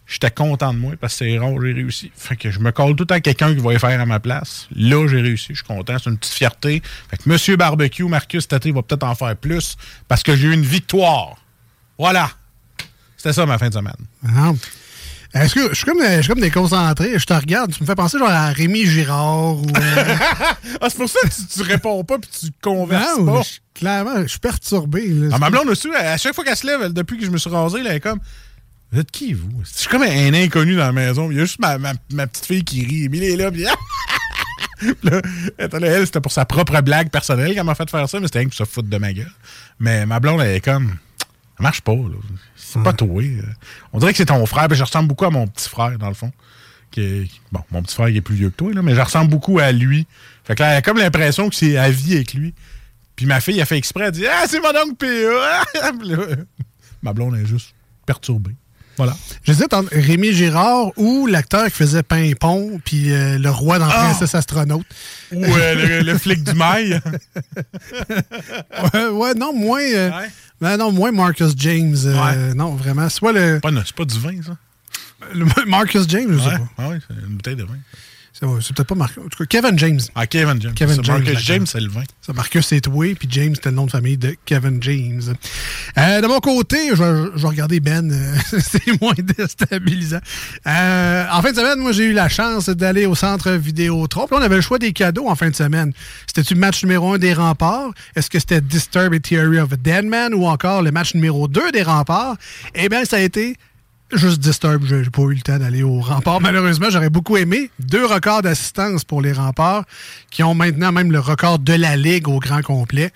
J'étais 0.07 0.29
content 0.29 0.71
de 0.73 0.77
moi 0.79 0.93
parce 1.01 1.13
que 1.13 1.25
c'est 1.25 1.37
rare, 1.39 1.53
j'ai 1.61 1.73
réussi. 1.73 2.11
Fait 2.15 2.35
que 2.35 2.51
je 2.51 2.59
me 2.59 2.71
colle 2.71 2.95
tout 2.95 3.03
le 3.03 3.07
temps 3.07 3.15
à 3.15 3.19
quelqu'un 3.21 3.55
qui 3.55 3.61
va 3.61 3.73
y 3.73 3.79
faire 3.79 3.99
à 3.99 4.05
ma 4.05 4.19
place. 4.19 4.67
Là, 4.75 5.07
j'ai 5.07 5.19
réussi. 5.21 5.47
Je 5.49 5.55
suis 5.55 5.63
content. 5.63 5.95
C'est 6.01 6.09
une 6.11 6.17
petite 6.17 6.33
fierté. 6.33 6.83
Fait 7.09 7.17
que 7.17 7.23
Monsieur 7.27 7.55
Barbecue, 7.55 8.03
Marcus, 8.03 8.45
été, 8.51 8.71
va 8.71 8.83
peut-être 8.83 9.03
en 9.03 9.15
faire 9.15 9.35
plus 9.35 9.75
parce 10.07 10.21
que 10.21 10.35
j'ai 10.35 10.47
eu 10.47 10.53
une 10.53 10.61
victoire. 10.65 11.37
Voilà. 11.97 12.29
C'était 13.17 13.33
ça 13.33 13.45
ma 13.47 13.57
fin 13.57 13.69
de 13.69 13.73
semaine. 13.73 13.95
Ah. 14.27 14.51
Est-ce 15.33 15.53
que 15.55 15.69
je 15.69 15.73
suis 15.75 15.85
comme, 15.85 16.01
je 16.01 16.19
suis 16.21 16.27
comme 16.29 16.39
déconcentré? 16.39 17.17
Je 17.19 17.25
te 17.25 17.33
regarde, 17.33 17.73
tu 17.73 17.81
me 17.81 17.87
fais 17.87 17.95
penser 17.95 18.17
genre 18.19 18.29
à 18.29 18.51
Rémi 18.51 18.85
Girard 18.85 19.57
ou. 19.57 19.65
euh, 19.75 20.15
Ah, 20.81 20.87
c'est 20.89 20.97
pour 20.97 21.09
ça 21.09 21.19
que 21.23 21.27
tu, 21.33 21.45
tu 21.51 21.61
réponds 21.63 22.03
pas 22.05 22.19
puis 22.19 22.29
tu 22.39 22.47
converses 22.61 23.17
non, 23.19 23.33
pas. 23.33 23.41
je- 23.41 23.59
clairement, 23.79 24.21
je 24.21 24.27
suis 24.27 24.39
perturbé. 24.39 25.07
là. 25.07 25.29
Ah, 25.33 25.39
ma 25.39 25.49
blonde 25.49 25.67
aussi, 25.67 25.89
à 25.93 26.15
chaque 26.17 26.35
fois 26.35 26.43
qu'elle 26.45 26.55
se 26.55 26.65
lève, 26.67 26.79
elle, 26.83 26.93
depuis 26.93 27.17
que 27.17 27.25
je 27.25 27.31
me 27.31 27.37
suis 27.37 27.49
rasé, 27.49 27.79
elle 27.79 27.87
est 27.87 27.99
comme. 27.99 28.19
Vous 28.95 29.01
êtes 29.01 29.11
qui, 29.11 29.33
vous? 29.33 29.49
Je 29.65 29.77
suis 29.79 29.89
comme 29.89 30.03
un 30.03 30.33
inconnu 30.33 30.75
dans 30.77 30.85
la 30.85 30.93
maison. 30.93 31.29
Il 31.29 31.35
y 31.35 31.41
a 31.41 31.43
juste 31.43 31.59
ma, 31.59 31.77
ma- 31.77 31.91
ma 32.13 32.27
petite 32.27 32.45
fille 32.45 32.63
qui 32.63 32.85
rit. 32.85 33.03
Emile 33.03 33.23
est 33.25 33.35
là, 33.35 33.51
puis. 33.51 33.65
Là, 35.03 35.21
elle, 35.57 35.83
elle, 35.83 36.05
c'était 36.05 36.21
pour 36.21 36.31
sa 36.31 36.45
propre 36.45 36.79
blague 36.81 37.09
personnelle 37.09 37.53
qu'elle 37.53 37.63
m'a 37.65 37.75
fait 37.75 37.89
faire 37.89 38.07
ça, 38.07 38.19
mais 38.21 38.27
c'était 38.27 38.39
rien 38.39 38.47
que 38.49 38.55
pour 38.55 38.65
se 38.65 38.71
foutre 38.71 38.87
de 38.89 38.97
ma 38.97 39.11
gueule. 39.13 39.31
Mais 39.79 40.05
ma 40.05 40.19
blonde, 40.21 40.39
elle 40.41 40.55
est 40.55 40.61
comme. 40.61 40.95
Ça 41.19 41.63
marche 41.63 41.81
pas, 41.81 41.93
là. 41.93 42.15
C'est 42.55 42.81
pas 42.83 42.93
toi. 42.93 43.21
euh. 43.21 43.41
On 43.91 43.99
dirait 43.99 44.11
que 44.11 44.17
c'est 44.17 44.25
ton 44.27 44.45
frère. 44.45 44.67
Ben, 44.69 44.75
je 44.75 44.83
ressemble 44.83 45.07
beaucoup 45.09 45.25
à 45.25 45.29
mon 45.29 45.45
petit 45.47 45.67
frère, 45.69 45.97
dans 45.97 46.07
le 46.09 46.13
fond. 46.13 46.31
Qui 46.91 47.01
est- 47.01 47.31
bon, 47.51 47.61
mon 47.71 47.81
petit 47.83 47.95
frère, 47.95 48.07
il 48.09 48.15
est 48.15 48.21
plus 48.21 48.35
vieux 48.35 48.49
que 48.49 48.55
toi, 48.55 48.71
là, 48.73 48.81
mais 48.81 48.95
je 48.95 49.01
ressemble 49.01 49.29
beaucoup 49.29 49.59
à 49.59 49.71
lui. 49.73 50.07
Fait 50.45 50.55
que 50.55 50.63
là, 50.63 50.71
elle 50.71 50.77
a 50.77 50.81
comme 50.81 50.97
l'impression 50.97 51.49
que 51.49 51.55
c'est 51.55 51.77
à 51.77 51.89
vie 51.89 52.15
avec 52.15 52.33
lui. 52.33 52.53
Puis 53.17 53.25
ma 53.25 53.41
fille, 53.41 53.61
a 53.61 53.65
fait 53.65 53.77
exprès, 53.77 54.05
elle 54.05 54.11
dit 54.11 54.25
Ah, 54.27 54.43
c'est 54.47 54.59
mon 54.61 54.69
oncle 54.69 54.95
P.A. 54.99 55.91
Ma 57.01 57.11
blonde 57.13 57.35
est 57.35 57.45
juste 57.45 57.73
perturbée. 58.05 58.55
Voilà. 58.97 59.15
J'hésite 59.43 59.73
entre 59.73 59.89
Rémi 59.91 60.31
Girard 60.33 60.91
ou 60.97 61.27
l'acteur 61.27 61.65
qui 61.65 61.71
faisait 61.71 62.03
Pimpon 62.03 62.79
puis 62.83 63.11
euh, 63.11 63.37
le 63.37 63.49
roi 63.49 63.77
dans 63.79 63.87
Ah! 63.89 64.05
Princesse 64.09 64.33
Astronaute. 64.35 64.85
Ou 65.31 65.43
euh, 65.43 65.75
le, 65.75 66.11
le 66.11 66.17
flic 66.17 66.43
du 66.43 66.53
mail. 66.53 67.01
ouais, 68.93 69.07
ouais, 69.07 69.33
non, 69.33 69.53
moins. 69.53 69.81
euh, 69.81 70.09
ben 70.61 70.77
non, 70.77 70.91
moins 70.91 71.11
Marcus 71.11 71.53
James. 71.57 71.95
Non, 72.55 72.75
vraiment. 72.75 73.09
Soit 73.09 73.33
le. 73.33 73.59
Pas, 73.59 73.69
c'est 73.85 73.95
pas 73.95 74.05
du 74.05 74.19
vin, 74.19 74.41
ça? 74.45 74.57
le 75.33 75.45
Marcus 75.65 76.07
James, 76.07 76.31
je 76.31 76.37
sais 76.39 76.57
pas. 76.57 76.67
ah 76.77 76.89
ouais, 76.89 76.99
c'est 77.07 77.15
une 77.15 77.35
bouteille 77.35 77.55
de 77.55 77.63
vin. 77.63 77.77
C'est 78.37 78.75
peut-être 78.75 78.87
pas 78.87 78.95
Marcus. 78.95 79.23
En 79.23 79.29
tout 79.29 79.45
cas, 79.45 79.45
Kevin 79.45 79.79
James. 79.79 80.01
Ah, 80.13 80.27
Kevin 80.27 80.61
James. 80.61 80.73
Kevin 80.73 81.01
James. 81.03 81.23
Marcus. 81.23 81.39
James, 81.39 81.65
c'est 81.65 81.79
le 81.79 81.89
vin. 81.89 82.03
Ça, 82.21 82.33
Marcus, 82.33 82.67
c'est 82.67 82.81
toi, 82.81 83.15
puis 83.15 83.27
James, 83.31 83.55
c'était 83.55 83.69
le 83.69 83.75
nom 83.75 83.85
de 83.85 83.91
famille 83.91 84.17
de 84.17 84.35
Kevin 84.45 84.83
James. 84.83 85.21
Euh, 85.97 86.21
de 86.21 86.27
mon 86.27 86.39
côté, 86.39 86.89
je 86.89 87.01
vais, 87.01 87.29
je 87.35 87.41
vais 87.41 87.47
regarder 87.47 87.79
Ben, 87.79 88.11
euh, 88.11 88.35
c'est 88.59 89.01
moins 89.01 89.13
déstabilisant. 89.17 90.19
Euh, 90.67 91.25
en 91.31 91.41
fin 91.41 91.51
de 91.51 91.55
semaine, 91.55 91.79
moi, 91.79 91.93
j'ai 91.93 92.05
eu 92.05 92.13
la 92.13 92.27
chance 92.27 92.67
d'aller 92.67 93.05
au 93.05 93.15
centre 93.15 93.51
Vidéotron. 93.51 94.27
Puis 94.27 94.35
là, 94.35 94.41
on 94.41 94.45
avait 94.45 94.55
le 94.55 94.61
choix 94.61 94.79
des 94.79 94.91
cadeaux 94.91 95.29
en 95.29 95.35
fin 95.35 95.49
de 95.49 95.55
semaine. 95.55 95.93
C'était-tu 96.27 96.55
le 96.55 96.59
match 96.59 96.83
numéro 96.83 97.13
un 97.13 97.17
des 97.17 97.33
remparts? 97.33 97.91
Est-ce 98.17 98.29
que 98.29 98.39
c'était 98.39 98.59
Disturb 98.59 99.13
et 99.13 99.21
Theory 99.21 99.59
of 99.59 99.71
a 99.71 99.77
Dead 99.77 100.05
Man 100.05 100.33
ou 100.33 100.45
encore 100.45 100.81
le 100.81 100.91
match 100.91 101.15
numéro 101.15 101.47
2 101.47 101.71
des 101.71 101.83
remparts? 101.83 102.35
Eh 102.73 102.89
bien, 102.89 103.05
ça 103.05 103.15
a 103.15 103.21
été 103.21 103.55
Juste 104.13 104.39
Disturb, 104.39 104.85
j'ai 104.85 105.09
pas 105.09 105.23
eu 105.23 105.33
le 105.33 105.41
temps 105.41 105.57
d'aller 105.57 105.81
au 105.81 105.99
rempart. 105.99 106.39
Malheureusement, 106.39 106.89
j'aurais 106.89 107.09
beaucoup 107.09 107.37
aimé. 107.37 107.71
Deux 107.79 108.05
records 108.05 108.43
d'assistance 108.43 109.03
pour 109.03 109.21
les 109.21 109.33
remparts, 109.33 109.83
qui 110.29 110.43
ont 110.43 110.53
maintenant 110.53 110.91
même 110.91 111.11
le 111.11 111.19
record 111.19 111.57
de 111.59 111.73
la 111.73 111.95
Ligue 111.95 112.27
au 112.27 112.39
grand 112.39 112.61
complet. 112.61 113.11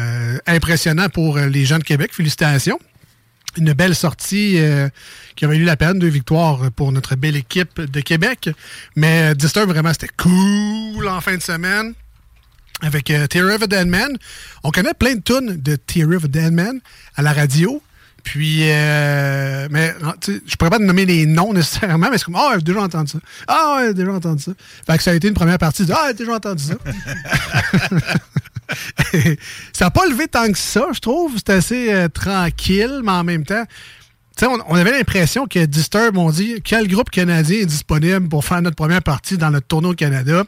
Euh, 0.00 0.38
impressionnant 0.46 1.08
pour 1.08 1.38
les 1.38 1.64
gens 1.64 1.78
de 1.78 1.84
Québec. 1.84 2.12
Félicitations. 2.12 2.78
Une 3.56 3.72
belle 3.72 3.94
sortie 3.94 4.58
euh, 4.58 4.88
qui 5.36 5.44
avait 5.44 5.58
eu 5.58 5.64
la 5.64 5.76
peine, 5.76 5.98
deux 5.98 6.08
victoires 6.08 6.70
pour 6.72 6.90
notre 6.90 7.14
belle 7.16 7.36
équipe 7.36 7.80
de 7.80 8.00
Québec. 8.00 8.50
Mais 8.96 9.30
euh, 9.30 9.34
Disturb, 9.34 9.68
vraiment, 9.68 9.92
c'était 9.92 10.08
cool 10.16 11.06
en 11.06 11.20
fin 11.20 11.36
de 11.36 11.42
semaine 11.42 11.94
avec 12.82 13.10
euh, 13.10 13.26
Theory 13.26 13.54
of 13.54 13.62
a 13.62 13.66
Dead 13.66 13.86
Man. 13.86 14.16
On 14.64 14.70
connaît 14.70 14.94
plein 14.94 15.14
de 15.14 15.20
tunes 15.20 15.60
de 15.60 15.76
Theory 15.76 16.16
of 16.16 16.24
a 16.24 16.28
Dead 16.28 16.52
Man 16.52 16.80
à 17.16 17.22
la 17.22 17.32
radio. 17.32 17.80
Puis, 18.22 18.70
euh, 18.70 19.68
mais 19.70 19.94
je 20.24 20.56
pourrais 20.56 20.70
pas 20.70 20.78
te 20.78 20.84
nommer 20.84 21.04
les 21.04 21.26
noms 21.26 21.52
nécessairement, 21.52 22.08
mais 22.10 22.18
c'est 22.18 22.24
comme, 22.24 22.36
ah, 22.36 22.52
j'ai 22.56 22.62
déjà 22.62 22.80
entendu 22.80 23.12
ça. 23.12 23.18
Ah, 23.48 23.76
ouais, 23.76 23.88
j'ai 23.88 23.94
déjà 23.94 24.12
entendu 24.12 24.42
ça. 24.42 24.52
Fait 24.86 24.96
que 24.96 25.02
ça 25.02 25.10
a 25.10 25.14
été 25.14 25.28
une 25.28 25.34
première 25.34 25.58
partie 25.58 25.84
de, 25.84 25.92
ah, 25.92 26.06
j'ai 26.08 26.14
déjà 26.14 26.34
entendu 26.34 26.62
ça. 26.62 26.74
ça 29.72 29.84
n'a 29.86 29.90
pas 29.90 30.06
levé 30.06 30.28
tant 30.28 30.50
que 30.50 30.58
ça, 30.58 30.86
je 30.92 31.00
trouve. 31.00 31.36
C'était 31.36 31.54
assez 31.54 31.92
euh, 31.92 32.08
tranquille, 32.08 33.00
mais 33.02 33.12
en 33.12 33.24
même 33.24 33.44
temps, 33.44 33.64
tu 34.36 34.46
sais, 34.46 34.46
on, 34.46 34.58
on 34.66 34.76
avait 34.76 34.92
l'impression 34.92 35.46
que 35.46 35.64
Disturb, 35.66 36.16
on 36.16 36.30
dit, 36.30 36.62
quel 36.62 36.88
groupe 36.88 37.10
canadien 37.10 37.58
est 37.60 37.66
disponible 37.66 38.28
pour 38.28 38.44
faire 38.44 38.62
notre 38.62 38.76
première 38.76 39.02
partie 39.02 39.36
dans 39.36 39.50
notre 39.50 39.66
tournoi 39.66 39.90
au 39.90 39.94
Canada? 39.94 40.44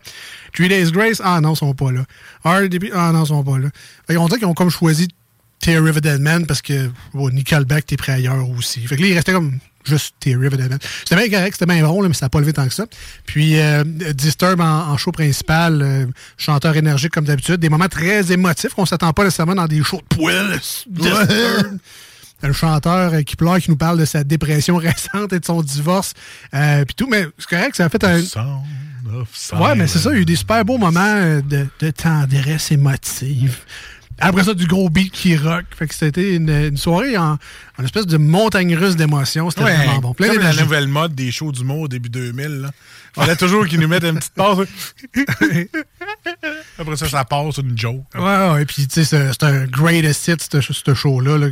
Three 0.54 0.68
Days 0.68 0.92
Grace, 0.92 1.20
ah 1.22 1.40
non, 1.40 1.54
ils 1.54 1.56
sont 1.56 1.74
pas 1.74 1.90
là. 1.90 2.04
RDB, 2.44 2.92
ah 2.94 3.10
non, 3.12 3.24
ils 3.24 3.28
sont 3.28 3.42
pas 3.42 3.58
là. 3.58 3.68
Fait 4.06 4.16
on 4.16 4.26
dirait 4.26 4.38
qu'ils 4.38 4.48
ont 4.48 4.54
comme 4.54 4.70
choisi 4.70 5.08
Terry 5.64 5.88
of 5.88 6.00
Dead 6.02 6.20
Man 6.20 6.44
parce 6.44 6.60
que 6.60 6.90
bon, 7.14 7.30
Nickelback 7.30 7.86
t'es 7.86 7.96
prêt 7.96 8.12
ailleurs 8.12 8.46
aussi. 8.50 8.86
Fait 8.86 8.96
que 8.96 9.00
là, 9.00 9.08
il 9.08 9.14
restait 9.14 9.32
comme 9.32 9.58
juste 9.86 10.14
Terry 10.20 10.46
of 10.46 10.58
Dead 10.58 10.68
Man. 10.68 10.78
C'était 10.98 11.16
bien 11.16 11.30
correct, 11.30 11.56
c'était 11.58 11.72
bien 11.72 11.82
drôle, 11.82 12.02
là, 12.02 12.08
mais 12.08 12.14
ça 12.14 12.26
n'a 12.26 12.28
pas 12.28 12.40
levé 12.40 12.52
tant 12.52 12.68
que 12.68 12.74
ça. 12.74 12.84
Puis 13.24 13.58
euh, 13.58 13.82
Disturb 14.12 14.60
en, 14.60 14.90
en 14.90 14.96
show 14.98 15.10
principal, 15.10 15.80
euh, 15.80 16.06
chanteur 16.36 16.76
énergique 16.76 17.12
comme 17.12 17.24
d'habitude, 17.24 17.56
des 17.56 17.70
moments 17.70 17.88
très 17.88 18.30
émotifs 18.30 18.74
qu'on 18.74 18.84
s'attend 18.84 19.10
pas 19.14 19.24
nécessairement 19.24 19.54
dans 19.54 19.66
des 19.66 19.82
shows 19.82 20.02
de 20.10 20.16
poêle. 20.16 20.60
Disturb. 20.86 21.78
Le 22.42 22.52
chanteur 22.52 23.14
euh, 23.14 23.22
qui 23.22 23.36
pleure, 23.36 23.58
qui 23.58 23.70
nous 23.70 23.78
parle 23.78 23.98
de 23.98 24.04
sa 24.04 24.22
dépression 24.22 24.76
récente 24.76 25.32
et 25.32 25.40
de 25.40 25.44
son 25.46 25.62
divorce, 25.62 26.12
euh, 26.52 26.84
puis 26.84 26.94
tout, 26.94 27.08
mais 27.08 27.26
c'est 27.38 27.48
correct, 27.48 27.74
ça 27.74 27.86
a 27.86 27.88
fait 27.88 28.04
un... 28.04 28.20
Ouais, 29.58 29.74
mais 29.76 29.86
c'est 29.86 29.98
ça, 29.98 30.10
il 30.10 30.16
y 30.16 30.18
a 30.18 30.20
eu 30.22 30.24
des 30.24 30.36
super 30.36 30.62
beaux 30.64 30.76
moments 30.76 31.40
de, 31.40 31.66
de 31.78 31.90
tendresse 31.90 32.72
émotive. 32.72 33.58
Après 34.20 34.44
ça, 34.44 34.54
du 34.54 34.66
gros 34.66 34.88
beat 34.90 35.12
qui 35.12 35.36
rock. 35.36 35.64
Fait 35.76 35.86
que 35.86 35.94
c'était 35.94 36.34
une, 36.36 36.48
une 36.50 36.76
soirée 36.76 37.16
en, 37.18 37.36
en 37.78 37.84
espèce 37.84 38.06
de 38.06 38.16
montagne 38.16 38.74
russe 38.76 38.96
d'émotions. 38.96 39.50
C'était 39.50 39.64
Ouais, 39.64 39.76
vraiment 39.76 39.98
bon. 40.00 40.14
Plein 40.14 40.28
comme 40.28 40.42
la 40.42 40.54
nouvelle 40.54 40.86
mode 40.88 41.14
des 41.14 41.30
shows 41.30 41.52
d'humour 41.52 41.80
au 41.80 41.88
début 41.88 42.08
2000. 42.10 42.46
Là. 42.46 42.70
Fallait 43.14 43.36
toujours 43.36 43.66
qu'ils 43.66 43.80
nous 43.80 43.88
mettent 43.88 44.04
une 44.04 44.18
petite 44.18 44.34
passe. 44.34 44.58
Après 46.78 46.96
ça, 46.96 47.08
ça 47.08 47.24
passe 47.24 47.58
une 47.58 47.78
joke. 47.78 48.02
Ouais, 48.14 48.50
ouais, 48.50 48.64
puis 48.64 48.86
tu 48.88 49.04
sais, 49.04 49.28
c'est 49.32 49.42
un 49.44 49.66
greatest 49.66 50.28
hit, 50.28 50.60
ce, 50.60 50.94
show-là. 50.94 51.38
là. 51.38 51.46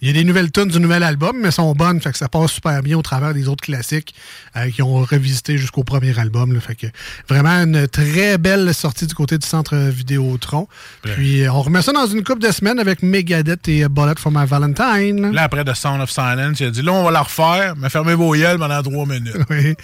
Il 0.00 0.08
y 0.08 0.10
a 0.10 0.12
des 0.12 0.24
nouvelles 0.24 0.50
tunes 0.50 0.68
du 0.68 0.80
nouvel 0.80 1.02
album, 1.02 1.36
mais 1.38 1.46
elles 1.46 1.52
sont 1.52 1.72
bonnes, 1.74 2.00
fait 2.00 2.10
que 2.12 2.18
ça 2.18 2.28
passe 2.28 2.52
super 2.52 2.82
bien 2.82 2.98
au 2.98 3.02
travers 3.02 3.32
des 3.32 3.48
autres 3.48 3.62
classiques 3.62 4.14
euh, 4.56 4.70
qui 4.70 4.82
ont 4.82 4.96
revisité 5.02 5.56
jusqu'au 5.56 5.84
premier 5.84 6.18
album. 6.18 6.52
là. 6.52 6.60
fait 6.60 6.74
que 6.74 6.86
vraiment 7.28 7.50
une 7.50 7.86
très 7.86 8.38
belle 8.38 8.74
sortie 8.74 9.06
du 9.06 9.14
côté 9.14 9.38
du 9.38 9.46
centre 9.46 9.76
Vidéotron. 9.76 10.68
Puis 11.02 11.42
euh, 11.42 11.52
on 11.52 11.62
remet 11.62 11.82
ça 11.82 11.92
dans 11.92 12.06
une 12.06 12.24
couple 12.24 12.42
de 12.42 12.50
semaines 12.50 12.78
avec 12.78 13.02
Megadeth 13.02 13.68
et 13.68 13.88
Bullet 13.88 14.14
for 14.18 14.32
My 14.32 14.46
Valentine. 14.46 15.32
Là, 15.32 15.44
après 15.44 15.64
The 15.64 15.74
Sound 15.74 16.00
of 16.00 16.10
Silence, 16.10 16.60
il 16.60 16.66
a 16.66 16.70
dit 16.70 16.82
là, 16.82 16.92
on 16.92 17.04
va 17.04 17.10
la 17.10 17.22
refaire, 17.22 17.74
mais 17.76 17.88
fermez 17.88 18.14
vos 18.14 18.34
gueules 18.34 18.58
pendant 18.58 18.82
trois 18.82 19.06
minutes. 19.06 19.36
Oui. 19.50 19.74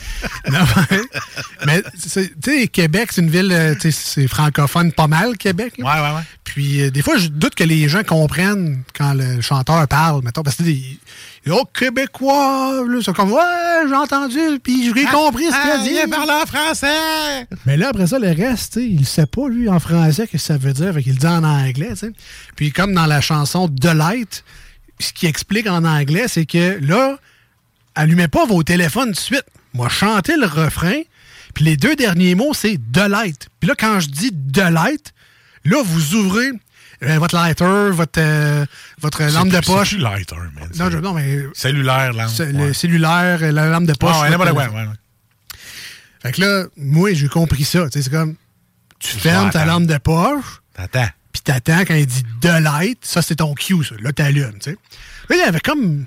Non, 0.51 0.61
ouais. 0.91 1.04
mais 1.67 1.83
tu 2.03 2.09
sais, 2.09 2.69
Québec, 2.69 3.11
c'est 3.13 3.21
une 3.21 3.31
ville, 3.31 3.51
euh, 3.53 3.75
tu 3.75 3.91
sais, 3.91 4.01
c'est 4.05 4.29
francophone 4.29 4.93
pas 4.93 5.07
mal, 5.07 5.37
Québec. 5.37 5.75
là. 5.79 5.85
Ouais, 5.85 6.09
ouais, 6.09 6.17
ouais. 6.17 6.23
Puis 6.45 6.83
euh, 6.83 6.91
des 6.91 7.03
fois, 7.03 7.17
je 7.17 7.29
doute 7.29 7.55
que 7.55 7.65
les 7.65 7.89
gens 7.89 8.03
comprennent 8.05 8.83
quand 8.97 9.15
le 9.15 9.41
chanteur 9.41 9.87
parle, 9.89 10.23
mettons, 10.23 10.43
parce 10.43 10.57
que 10.57 10.63
des 10.63 10.99
oh, 11.51 11.65
Québécois, 11.73 12.85
là, 12.87 13.01
c'est 13.05 13.15
comme 13.15 13.33
ouais, 13.33 13.89
j'ai 13.89 13.95
entendu, 13.95 14.39
puis 14.63 14.93
j'ai 14.95 15.05
compris 15.07 15.45
ce 15.45 15.61
qu'il 15.61 15.71
a 15.71 15.79
ah, 15.81 15.83
dit. 15.83 15.97
il 16.05 16.11
parle 16.11 16.31
en 16.31 16.47
français! 16.47 17.47
Mais 17.67 17.77
là, 17.77 17.89
après 17.89 18.07
ça, 18.07 18.19
le 18.19 18.31
reste, 18.31 18.77
il 18.77 19.05
sait 19.07 19.27
pas, 19.27 19.49
lui, 19.49 19.69
en 19.69 19.81
français, 19.81 20.27
qu'est-ce 20.27 20.49
que 20.49 20.53
ça 20.55 20.57
veut 20.57 20.73
dire. 20.73 20.93
Fait 20.95 21.03
qu'il 21.03 21.13
le 21.13 21.19
dit 21.19 21.27
en 21.27 21.45
anglais, 21.45 21.91
tu 21.91 21.97
sais. 21.97 22.13
Puis 22.57 22.73
comme 22.73 22.95
dans 22.95 23.07
la 23.07 23.21
chanson 23.21 23.69
The 23.69 23.95
Light, 23.95 24.45
ce 25.01 25.13
qui 25.13 25.27
explique 25.27 25.67
en 25.67 25.85
anglais, 25.85 26.27
c'est 26.29 26.47
que 26.47 26.79
là, 26.81 27.19
allumez 27.95 28.29
pas 28.29 28.47
vos 28.47 28.63
téléphones 28.63 29.09
tout 29.09 29.13
de 29.13 29.19
suite. 29.19 29.47
Moi, 29.75 29.89
chantez 29.89 30.37
le 30.37 30.47
refrain, 30.47 31.01
puis 31.55 31.65
les 31.65 31.77
deux 31.77 31.97
derniers 31.97 32.35
mots, 32.35 32.55
c'est 32.55 32.79
The 32.93 33.09
Light. 33.09 33.49
Puis 33.61 33.69
là, 33.69 33.75
quand 33.79 34.01
je 34.01 34.09
dis 34.09 34.31
The 34.53 34.71
Light, 34.71 35.13
là, 35.65 35.83
vous 35.85 36.15
ouvrez 36.15 36.51
euh, 37.03 37.19
votre 37.19 37.35
lighter, 37.35 37.91
votre, 37.91 38.19
euh, 38.21 38.65
votre 39.01 39.23
lampe 39.25 39.49
de 39.51 39.61
poche. 39.61 39.91
c'est 39.91 39.97
lighter, 39.99 40.37
man. 40.37 40.71
Non, 40.77 40.91
je- 40.91 40.99
non, 40.99 41.13
mais 41.13 41.41
Cellulaire, 41.55 42.13
là. 42.13 42.29
c'est 42.29 42.53
le 42.53 42.73
cellulaire, 42.73 43.41
la 43.53 43.67
lampe 43.69 43.87
de 43.87 43.93
poche. 43.95 44.13
Ah, 44.15 44.31
ouais, 44.31 44.37
ouais, 44.37 44.53
ouais. 44.53 44.85
Fait 46.23 46.33
que 46.33 46.41
là, 46.41 46.65
moi, 46.77 47.13
j'ai 47.13 47.29
compris 47.29 47.65
ça. 47.65 47.87
C'est 47.93 48.09
comme, 48.11 48.37
tu 48.99 49.09
fermes 49.19 49.51
ta 49.51 49.67
lampe 49.67 49.87
de 49.87 49.99
poche, 49.99 50.63
T'attends. 50.75 51.09
puis 51.33 51.43
t'attends 51.43 51.81
quand 51.81 51.95
il 51.95 52.07
dit 52.07 52.23
de 52.41 52.49
light, 52.63 52.99
ça, 53.03 53.21
c'est 53.23 53.37
ton 53.37 53.55
cue, 53.55 53.85
ça. 53.85 53.97
Là, 54.01 54.13
t'allumes, 54.13 54.55
tu 54.55 54.71
sais. 54.71 54.77
Là, 55.29 55.37
il 55.37 55.39
y 55.41 55.43
avait 55.43 55.61
comme 55.61 56.07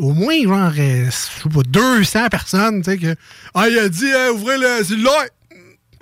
au 0.00 0.12
moins, 0.12 0.42
genre, 0.42 0.72
euh, 0.76 1.06
je 1.06 1.10
sais 1.10 1.48
pas, 1.52 1.62
200 1.66 2.28
personnes, 2.28 2.82
tu 2.82 2.90
sais, 2.90 2.98
que, 2.98 3.14
ah, 3.54 3.68
il 3.68 3.78
a 3.78 3.88
dit, 3.88 4.10
euh, 4.10 4.32
ouvrez 4.32 4.58
le 4.58 4.82
cellulaire. 4.84 5.26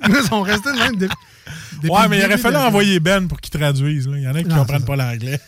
Ils 0.08 0.14
sont 0.28 0.42
restés 0.42 0.72
de 0.72 0.78
même. 0.78 0.96
depuis- 0.96 1.16
depuis 1.76 1.90
Ouais, 1.90 2.08
mais 2.08 2.18
il 2.18 2.24
aurait 2.24 2.38
fallu 2.38 2.56
de- 2.56 2.60
envoyer 2.60 3.00
Ben 3.00 3.26
pour 3.28 3.40
qu'il 3.40 3.50
traduise. 3.58 4.06
là. 4.08 4.16
Il 4.16 4.22
y 4.22 4.28
en 4.28 4.34
a 4.34 4.42
qui 4.42 4.48
Non, 4.48 4.56
comprennent 4.58 4.84
pas 4.84 4.96
l'anglais. 4.96 5.40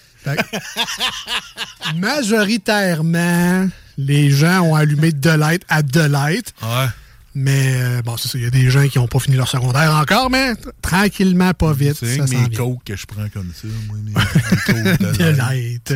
Majoritairement, 1.97 3.69
les 3.97 4.31
gens 4.31 4.61
ont 4.63 4.75
allumé 4.75 5.13
de 5.13 5.31
light 5.31 5.63
à 5.69 5.83
de 5.83 6.01
light. 6.01 6.53
Ouais. 6.63 6.87
Mais 7.35 7.75
euh, 7.77 8.03
bon, 8.03 8.17
c'est 8.17 8.29
ça. 8.29 8.39
Il 8.39 8.45
y 8.45 8.47
a 8.47 8.51
des 8.51 8.71
gens 8.71 8.87
qui 8.89 8.99
n'ont 8.99 9.07
pas 9.07 9.21
fini 9.21 9.37
leur 9.37 9.49
secondaire 9.49 9.95
encore, 9.95 10.31
mais 10.31 10.55
tranquillement, 10.83 11.53
pas 11.55 11.73
vite. 11.73 11.97
C'est 12.01 12.19
mes 12.29 12.49
coques 12.57 12.83
que 12.85 12.97
je 12.97 13.07
prends 13.07 13.29
comme 13.33 13.53
ça. 13.55 13.69
Moi, 13.87 13.97
mes, 14.03 14.13
de 15.19 15.37
light. 15.37 15.95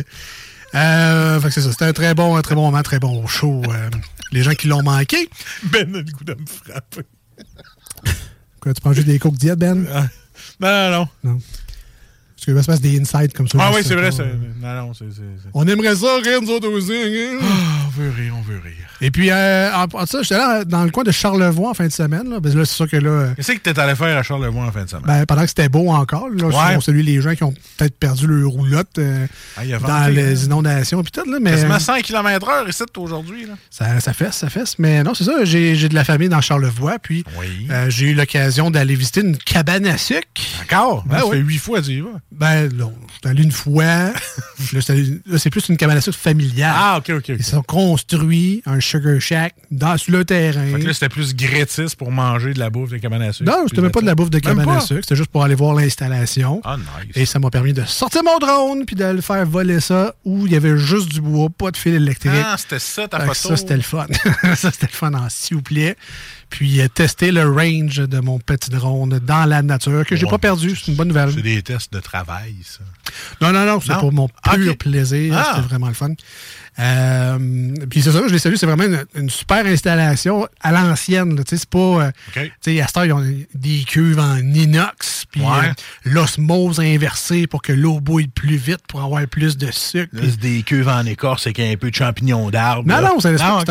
Euh, 0.75 1.39
fait 1.39 1.47
que 1.47 1.53
c'est 1.53 1.61
ça. 1.61 1.71
C'était 1.71 1.85
un 1.85 1.93
très 1.93 2.13
bon, 2.13 2.35
un 2.35 2.41
très 2.41 2.55
bon 2.55 2.63
moment, 2.65 2.81
très 2.83 2.99
bon 2.99 3.25
show. 3.27 3.61
Euh, 3.69 3.89
les 4.31 4.43
gens 4.43 4.51
qui 4.53 4.67
l'ont 4.67 4.83
manqué. 4.83 5.29
Ben 5.63 5.93
a 5.95 5.97
le 5.99 6.03
goût 6.03 6.23
de 6.23 6.33
me 6.33 6.45
frapper. 6.45 7.01
Quoi, 8.59 8.73
tu 8.73 8.81
prends 8.81 8.93
juste 8.93 9.07
des 9.07 9.19
coques 9.19 9.35
diètes, 9.37 9.59
Ben? 9.59 9.85
Ah. 9.93 10.07
Non, 10.59 10.91
non, 10.91 11.07
non. 11.23 11.39
Parce 12.35 12.45
qu'il 12.45 12.53
va 12.53 12.61
se 12.61 12.67
passer 12.67 12.81
des 12.81 12.99
insights 12.99 13.33
comme 13.33 13.47
ça. 13.47 13.57
Ah 13.61 13.71
oui, 13.73 13.81
c'est 13.83 13.95
vrai. 13.95 14.09
pas. 14.09 14.23
Non, 14.61 14.87
non, 14.87 14.93
c'est... 14.93 15.05
c'est- 15.11 15.21
c'est- 15.41 15.49
On 15.53 15.65
aimerait 15.67 15.95
ça, 15.95 16.17
rire, 16.23 16.41
nous 16.41 16.49
autres 16.49 16.67
aussi. 16.69 16.91
hein? 16.93 17.39
veut 17.97 18.09
rire, 18.09 18.33
on 18.37 18.41
veut 18.41 18.59
rire. 18.59 18.87
Et 19.01 19.11
puis, 19.11 19.29
euh, 19.31 19.71
en, 19.73 19.85
en 19.93 20.05
ça, 20.05 20.21
j'étais 20.21 20.37
là 20.37 20.63
dans 20.63 20.83
le 20.85 20.91
coin 20.91 21.03
de 21.03 21.11
Charlevoix 21.11 21.69
en 21.71 21.73
fin 21.73 21.87
de 21.87 21.91
semaine. 21.91 22.29
Là, 22.29 22.39
Ben 22.39 22.55
là 22.57 22.65
c'est 22.65 22.75
sûr 22.75 22.89
que 22.89 22.97
là, 22.97 23.09
euh, 23.09 23.33
Qu'est-ce 23.35 23.51
que 23.53 23.57
t'es 23.59 23.77
allé 23.79 23.95
faire 23.95 24.17
à 24.17 24.23
Charlevoix 24.23 24.63
en 24.65 24.71
fin 24.71 24.83
de 24.83 24.89
semaine? 24.89 25.03
ben, 25.05 25.25
pendant 25.25 25.41
que 25.41 25.47
c'était 25.49 25.69
beau 25.69 25.89
encore, 25.89 26.29
là, 26.29 26.47
Ouais. 26.47 26.81
salue 26.81 27.01
les 27.01 27.21
gens 27.21 27.35
qui 27.35 27.43
ont 27.43 27.53
peut-être 27.77 27.97
perdu 27.99 28.27
leur 28.27 28.49
roulotte 28.49 28.97
euh, 28.99 29.27
Ah, 29.57 29.61
dans 29.79 30.13
les 30.13 30.43
hein. 30.43 30.45
inondations 30.45 31.01
et 31.01 31.05
tout. 31.05 31.29
Là, 31.29 31.37
mais, 31.41 31.51
Quasiment 31.51 31.79
100 31.79 32.01
km/h 32.01 32.69
ici 32.69 32.83
aujourd'hui. 32.97 33.45
là. 33.45 33.53
Ça, 33.69 33.99
ça 33.99 34.13
fesse, 34.13 34.35
ça 34.37 34.49
fesse. 34.49 34.79
Mais 34.79 35.03
non, 35.03 35.13
c'est 35.13 35.25
ça. 35.25 35.43
J'ai 35.43 35.75
j'ai 35.75 35.89
de 35.89 35.95
la 35.95 36.03
famille 36.03 36.29
dans 36.29 36.41
Charlevoix. 36.41 36.97
Puis 36.99 37.23
Oui. 37.39 37.67
euh, 37.71 37.89
j'ai 37.89 38.11
eu 38.11 38.13
l'occasion 38.13 38.71
d'aller 38.71 38.95
visiter 38.95 39.21
une 39.21 39.37
cabane 39.37 39.85
à 39.87 39.97
sucre. 39.97 40.23
D'accord. 40.59 41.03
Ben 41.05 41.19
ça 41.19 41.25
oui. 41.27 41.37
fait 41.37 41.43
huit 41.43 41.57
fois 41.57 41.81
que 41.81 41.85
tu 41.85 41.91
y 41.91 42.01
vas. 42.01 42.09
Ben 42.31 42.69
non, 42.73 42.93
j'étais 43.13 43.29
allé 43.29 43.43
une 43.43 43.51
fois. 43.51 43.83
là, 43.85 44.13
j'étais 44.71 44.93
allé- 44.93 45.19
là, 45.25 45.37
c'est 45.37 45.49
plus 45.49 45.67
une 45.69 45.77
cabane 45.77 45.97
à 45.97 46.01
sucre 46.01 46.17
familiale. 46.17 46.73
Ah, 46.75 46.97
OK, 46.99 47.11
OK. 47.17 47.27
Ils 47.29 47.43
sont 47.43 47.61
construits 47.63 48.61
un 48.65 48.79
sugar 48.99 49.19
shack 49.21 49.55
dans 49.71 49.97
sur 49.97 50.11
le 50.13 50.25
terrain. 50.25 50.65
Fait 50.73 50.79
que 50.79 50.87
là, 50.87 50.93
c'était 50.93 51.09
plus 51.09 51.35
gratis 51.35 51.95
pour 51.95 52.11
manger 52.11 52.53
de 52.53 52.59
la 52.59 52.69
bouffe 52.69 52.89
de 52.91 52.97
cabane 52.97 53.21
à 53.21 53.33
sucre. 53.33 53.49
non, 53.51 53.65
c'était 53.67 53.81
même 53.81 53.91
pas 53.91 54.01
de 54.01 54.05
la 54.05 54.15
bouffe 54.15 54.29
de 54.29 54.39
cabane 54.39 54.67
à 54.69 54.79
sucre. 54.79 55.01
C'était 55.03 55.15
juste 55.15 55.29
pour 55.29 55.43
aller 55.43 55.55
voir 55.55 55.73
l'installation. 55.75 56.61
Ah, 56.63 56.77
nice. 56.77 57.11
Et 57.15 57.25
ça 57.25 57.39
m'a 57.39 57.49
permis 57.49 57.73
de 57.73 57.83
sortir 57.85 58.23
mon 58.23 58.37
drone 58.39 58.85
puis 58.85 58.95
de 58.95 59.05
le 59.05 59.21
faire 59.21 59.45
voler 59.45 59.79
ça 59.79 60.13
où 60.23 60.45
il 60.45 60.53
y 60.53 60.55
avait 60.55 60.77
juste 60.77 61.09
du 61.09 61.21
bois, 61.21 61.49
pas 61.49 61.71
de 61.71 61.77
fil 61.77 61.93
électrique. 61.93 62.31
Ah, 62.35 62.55
c'était 62.57 62.79
ça 62.79 63.07
ta 63.07 63.19
Fait 63.19 63.25
photo. 63.27 63.49
ça, 63.49 63.57
c'était 63.57 63.75
le 63.77 63.81
fun. 63.83 64.07
ça, 64.55 64.71
c'était 64.71 64.87
le 64.91 64.95
fun 64.97 65.13
en 65.13 65.27
s'il 65.29 65.57
vous 65.57 65.63
plaît. 65.63 65.95
Puis 66.49 66.79
euh, 66.79 66.87
tester 66.87 67.31
le 67.31 67.43
range 67.49 67.97
de 67.97 68.19
mon 68.19 68.37
petit 68.39 68.69
drone 68.69 69.19
dans 69.19 69.45
la 69.45 69.61
nature, 69.63 70.05
que 70.05 70.15
j'ai 70.15 70.25
Ouais. 70.25 70.31
pas 70.31 70.37
perdu. 70.37 70.75
C'est 70.75 70.91
une 70.91 70.95
bonne 70.95 71.07
nouvelle. 71.07 71.31
C'est 71.33 71.41
des 71.41 71.61
tests 71.63 71.91
de 71.91 71.99
travail, 71.99 72.55
ça. 72.63 72.81
Non, 73.41 73.51
non, 73.51 73.65
non, 73.65 73.79
c'est 73.81 73.97
pour 73.97 74.13
mon 74.13 74.27
pur 74.27 74.71
Ok. 74.71 74.77
plaisir. 74.77 75.33
Ah. 75.35 75.53
C'était 75.55 75.67
vraiment 75.67 75.87
le 75.87 75.93
fun. 75.95 76.11
Euh, 76.79 77.73
puis 77.89 78.01
c'est 78.01 78.11
ça, 78.11 78.21
je 78.27 78.33
les 78.33 78.39
salue. 78.39 78.55
C'est 78.55 78.65
vraiment 78.65 78.83
une, 78.83 79.05
une 79.15 79.29
super 79.29 79.65
installation 79.65 80.47
à 80.61 80.71
l'ancienne. 80.71 81.35
là. 81.37 81.43
Tu 81.43 81.51
sais, 81.51 81.57
C'est 81.57 81.69
pas. 81.69 81.79
euh, 82.07 82.11
tu 82.33 82.51
sais, 82.61 82.81
à 82.81 82.87
cette 82.87 82.97
heure, 82.97 83.05
ils 83.05 83.13
ont 83.13 83.23
des 83.53 83.83
cuves 83.87 84.19
en 84.19 84.37
inox, 84.37 85.25
puis 85.31 85.41
Ouais. 85.41 85.47
euh, 85.69 85.73
l'osmose 86.03 86.79
inversée 86.79 87.47
pour 87.47 87.61
que 87.61 87.71
l'eau 87.73 87.99
bouille 87.99 88.27
plus 88.27 88.57
vite 88.57 88.81
pour 88.87 89.01
avoir 89.03 89.25
plus 89.27 89.57
de 89.57 89.71
sucre. 89.71 90.09
Là, 90.13 90.21
c'est 90.29 90.39
des 90.39 90.63
cuves 90.63 90.87
en 90.89 91.05
écorce 91.05 91.47
avec 91.47 91.59
un 91.59 91.75
peu 91.77 91.89
de 91.91 91.95
champignons 91.95 92.49
d'arbre. 92.49 92.87
non, 92.87 93.01
là. 93.01 93.09
non, 93.09 93.19
c'est 93.19 93.29
un, 93.29 93.37
Ah, 93.39 93.63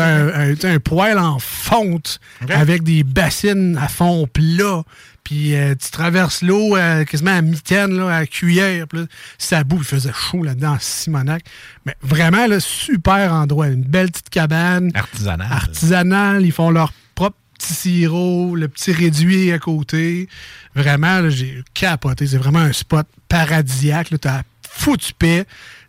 c'est 0.59 0.65
un, 0.73 0.79
poêle 0.79 1.19
en 1.19 1.39
fonte 1.39 2.19
avec 2.49 2.83
des 2.83 3.03
bassines 3.03 3.77
à 3.81 3.87
fond 3.87 4.27
plat. 4.31 4.83
Puis 5.25 5.55
euh, 5.55 5.73
tu 5.73 5.89
traverses 5.89 6.43
l'eau 6.43 6.77
euh, 6.77 7.03
quasiment 7.03 7.35
à 7.35 7.41
mitaine, 7.41 7.97
là, 7.97 8.15
à 8.15 8.25
cuillère. 8.27 8.87
Puis 8.87 8.99
là, 8.99 9.05
ça 9.39 9.63
boue, 9.63 9.79
il 9.79 9.83
faisait 9.83 10.13
chaud 10.13 10.43
là-dedans 10.43 10.77
Simonac. 10.79 11.43
Mais 11.85 11.95
vraiment, 12.01 12.45
là, 12.45 12.59
super 12.59 13.33
endroit. 13.33 13.67
Une 13.67 13.83
belle 13.83 14.11
petite 14.11 14.29
cabane. 14.29 14.91
Artisanal. 14.93 15.51
Artisanale. 15.51 16.45
Ils 16.45 16.51
font 16.51 16.69
leur 16.69 16.93
propre 17.15 17.37
petit 17.57 17.73
sirop, 17.73 18.55
le 18.55 18.67
petit 18.67 18.91
réduit 18.91 19.51
à 19.51 19.57
côté. 19.57 20.29
Vraiment, 20.75 21.27
j'ai 21.29 21.63
capoté. 21.73 22.27
C'est 22.27 22.37
vraiment 22.37 22.59
un 22.59 22.73
spot 22.73 23.07
paradisiaque. 23.27 24.11
Là, 24.11 24.19
t'as 24.19 24.41
foutu 24.69 25.11
paix. 25.17 25.45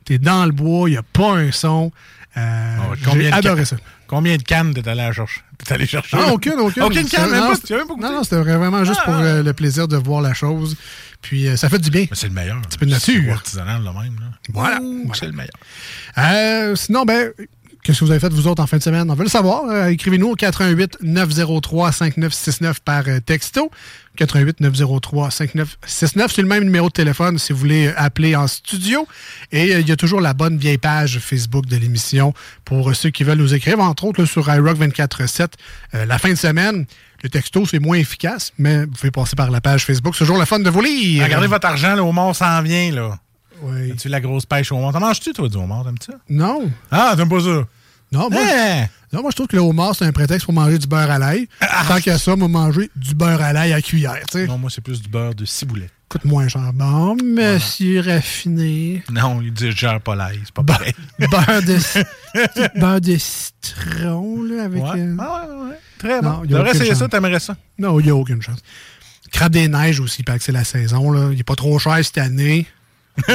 T'es 0.06 0.18
dans 0.18 0.46
le 0.46 0.52
bois, 0.52 0.88
il 0.88 0.92
n'y 0.92 0.98
a 0.98 1.02
pas 1.02 1.32
un 1.32 1.52
son. 1.52 1.92
Euh, 2.36 2.76
Ah 2.78 2.94
j'ai 2.98 3.04
combien 3.04 3.30
de 3.30 3.34
adoré 3.34 3.56
cannes- 3.56 3.64
ça. 3.64 3.76
Combien 4.06 4.36
de 4.36 4.42
cannes 4.42 4.74
t'es 4.74 4.86
allé 4.88 5.12
chercher? 5.12 5.40
T'es 5.64 5.72
allé 5.74 5.86
chercher? 5.86 6.16
Ah, 6.20 6.32
aucune, 6.32 6.52
aucune. 6.58 6.82
Aucune 6.82 7.08
canne, 7.08 7.30
même 7.30 7.40
non, 7.40 7.48
pas. 7.48 7.54
c'était- 7.54 7.66
Tu 7.68 7.74
as 7.74 7.76
même 7.78 7.86
pas 7.88 7.94
goûté? 7.94 8.06
Non, 8.06 8.12
non, 8.12 8.22
c'était 8.24 8.36
vraiment 8.42 8.84
juste 8.84 9.02
pour 9.04 9.14
Ah. 9.14 9.22
euh, 9.22 9.42
le 9.42 9.52
plaisir 9.52 9.88
de 9.88 9.96
voir 9.96 10.20
la 10.20 10.34
chose. 10.34 10.76
Puis 11.22 11.48
euh, 11.48 11.56
ça 11.56 11.68
fait 11.70 11.78
du 11.78 11.90
bien. 11.90 12.06
C'est 12.12 12.28
le 12.28 12.34
meilleur. 12.34 12.56
Un 12.58 12.76
peu 12.78 12.86
de 12.86 12.90
nature. 12.90 13.32
artisanal, 13.32 13.78
le 13.82 13.84
même. 13.92 14.16
Là. 14.20 14.26
Voilà, 14.52 14.80
Ouh, 14.80 15.02
voilà. 15.06 15.14
C'est 15.18 15.26
le 15.26 15.32
meilleur. 15.32 15.50
Euh, 16.18 16.76
sinon, 16.76 17.04
ben, 17.04 17.32
qu'est-ce 17.86 18.00
que 18.00 18.04
vous 18.04 18.10
avez 18.10 18.20
fait, 18.20 18.32
vous 18.32 18.48
autres, 18.48 18.62
en 18.62 18.66
fin 18.66 18.78
de 18.78 18.82
semaine? 18.82 19.08
On 19.10 19.14
veut 19.14 19.22
le 19.22 19.30
savoir. 19.30 19.64
Euh, 19.70 19.88
Écrivez-nous 19.88 20.30
au 20.30 20.34
88 20.34 20.98
903 21.02 21.92
5969 21.92 22.80
par 22.80 23.04
euh, 23.06 23.20
texto. 23.20 23.70
88 24.16 24.60
903 24.60 25.30
5969. 25.30 26.32
C'est 26.32 26.42
le 26.42 26.48
même 26.48 26.64
numéro 26.64 26.88
de 26.88 26.92
téléphone 26.92 27.38
si 27.38 27.52
vous 27.52 27.60
voulez 27.60 27.92
appeler 27.96 28.34
en 28.34 28.48
studio. 28.48 29.06
Et 29.52 29.74
euh, 29.74 29.80
il 29.80 29.88
y 29.88 29.92
a 29.92 29.96
toujours 29.96 30.20
la 30.20 30.34
bonne 30.34 30.58
vieille 30.58 30.78
page 30.78 31.20
Facebook 31.20 31.66
de 31.66 31.76
l'émission 31.76 32.34
pour 32.64 32.90
euh, 32.90 32.94
ceux 32.94 33.10
qui 33.10 33.22
veulent 33.22 33.38
nous 33.38 33.54
écrire, 33.54 33.78
entre 33.78 34.04
autres 34.04 34.20
là, 34.20 34.26
sur 34.26 34.52
iRock 34.52 34.78
24.7. 34.78 35.48
Euh, 35.94 36.06
la 36.06 36.18
fin 36.18 36.30
de 36.30 36.34
semaine, 36.34 36.86
le 37.22 37.28
texto, 37.28 37.64
c'est 37.66 37.78
moins 37.78 37.98
efficace, 37.98 38.52
mais 38.58 38.84
vous 38.84 38.90
pouvez 38.92 39.10
passer 39.12 39.36
par 39.36 39.50
la 39.50 39.60
page 39.60 39.84
Facebook. 39.84 40.14
C'est 40.16 40.24
toujours 40.24 40.38
le 40.38 40.44
fun 40.44 40.58
de 40.58 40.70
vous 40.70 40.82
lire. 40.82 41.22
Regardez 41.22 41.46
votre 41.46 41.66
argent, 41.68 41.94
le 41.94 42.00
homard 42.00 42.34
s'en 42.34 42.62
vient, 42.62 42.90
là. 42.90 43.18
Oui. 43.62 43.92
As-tu 43.92 44.08
la 44.08 44.20
grosse 44.20 44.44
pêche 44.44 44.70
au 44.72 44.76
homard? 44.76 44.92
T'en 44.92 45.00
manges-tu, 45.00 45.32
toi, 45.32 45.48
du 45.48 45.56
homard? 45.56 45.84
T'aimes 45.84 45.96
ça? 46.04 46.12
Non. 46.28 46.70
Ah, 46.90 47.14
t'aimes 47.16 47.28
pas 47.28 47.40
ça? 47.40 47.64
Non, 48.16 48.30
moi, 48.30 48.40
Hein? 48.42 48.86
Non, 49.12 49.22
moi, 49.22 49.30
je 49.30 49.36
trouve 49.36 49.46
que 49.46 49.56
le 49.56 49.62
homard, 49.62 49.94
c'est 49.94 50.04
un 50.04 50.12
prétexte 50.12 50.44
pour 50.46 50.54
manger 50.54 50.78
du 50.78 50.86
beurre 50.86 51.10
à 51.10 51.18
l'ail. 51.18 51.48
Tant 51.88 52.00
qu'à 52.00 52.18
ça, 52.18 52.34
moi, 52.36 52.48
manger 52.48 52.90
du 52.96 53.14
beurre 53.14 53.40
à 53.42 53.52
l'ail 53.52 53.72
à 53.72 53.80
cuillère. 53.80 54.16
Non, 54.48 54.58
moi, 54.58 54.70
c'est 54.72 54.80
plus 54.80 55.00
du 55.02 55.08
beurre 55.08 55.34
de 55.34 55.44
ciboulette. 55.44 55.90
Coûte 56.08 56.24
moins 56.24 56.46
cher. 56.48 56.72
Bon, 56.72 57.16
monsieur 57.22 58.00
raffiné. 58.00 59.02
Non, 59.10 59.40
il 59.42 59.52
dit 59.52 59.72
gère 59.72 60.00
pas 60.00 60.14
l'ail, 60.14 60.40
c'est 60.44 60.54
pas 60.54 60.62
pareil. 60.62 60.92
beurre, 61.18 61.62
de, 61.62 62.78
beurre 62.80 63.00
de 63.00 63.16
citron, 63.18 64.42
là, 64.44 64.64
avec... 64.64 64.82
Ouais. 64.82 64.90
euh, 65.00 65.16
Ah, 65.18 65.46
ouais, 65.48 65.68
ouais. 65.70 65.76
Très 65.98 66.20
Non, 66.22 66.38
bon. 66.42 66.46
T'aurais 66.46 66.70
essayé 66.72 66.94
ça, 66.94 67.08
t'aimerais 67.08 67.40
ça? 67.40 67.56
Non, 67.78 67.98
il 68.00 68.04
n'y 68.04 68.10
a 68.10 68.14
aucune 68.16 68.40
chance. 68.40 68.58
Crabe 69.32 69.52
des 69.52 69.66
neiges 69.68 69.98
aussi, 70.00 70.22
parce 70.22 70.38
que 70.38 70.44
c'est 70.44 70.52
la 70.52 70.64
saison, 70.64 71.10
là. 71.10 71.28
Il 71.32 71.36
n'est 71.38 71.42
pas 71.42 71.56
trop 71.56 71.78
cher 71.78 71.96
cette 72.04 72.18
année. 72.18 72.66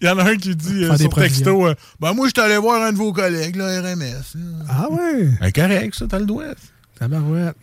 Il 0.00 0.06
y 0.06 0.08
en 0.08 0.18
a 0.18 0.24
un 0.24 0.36
qui 0.36 0.54
dit 0.56 0.84
euh, 0.84 0.96
sur 0.96 1.14
texto 1.14 1.66
euh, 1.66 1.74
Ben, 2.00 2.12
moi, 2.14 2.26
je 2.26 2.32
suis 2.34 2.40
allé 2.40 2.56
voir 2.56 2.82
un 2.82 2.92
de 2.92 2.96
vos 2.96 3.12
collègues, 3.12 3.56
là, 3.56 3.80
RMS. 3.80 4.36
Ah 4.68 4.88
ouais? 4.90 5.30
Ben, 5.40 5.52
correct, 5.52 5.94
ça, 5.94 6.06
t'as 6.08 6.18
le 6.18 6.26
doigt. 6.26 6.54
Tabarouette. 6.98 7.56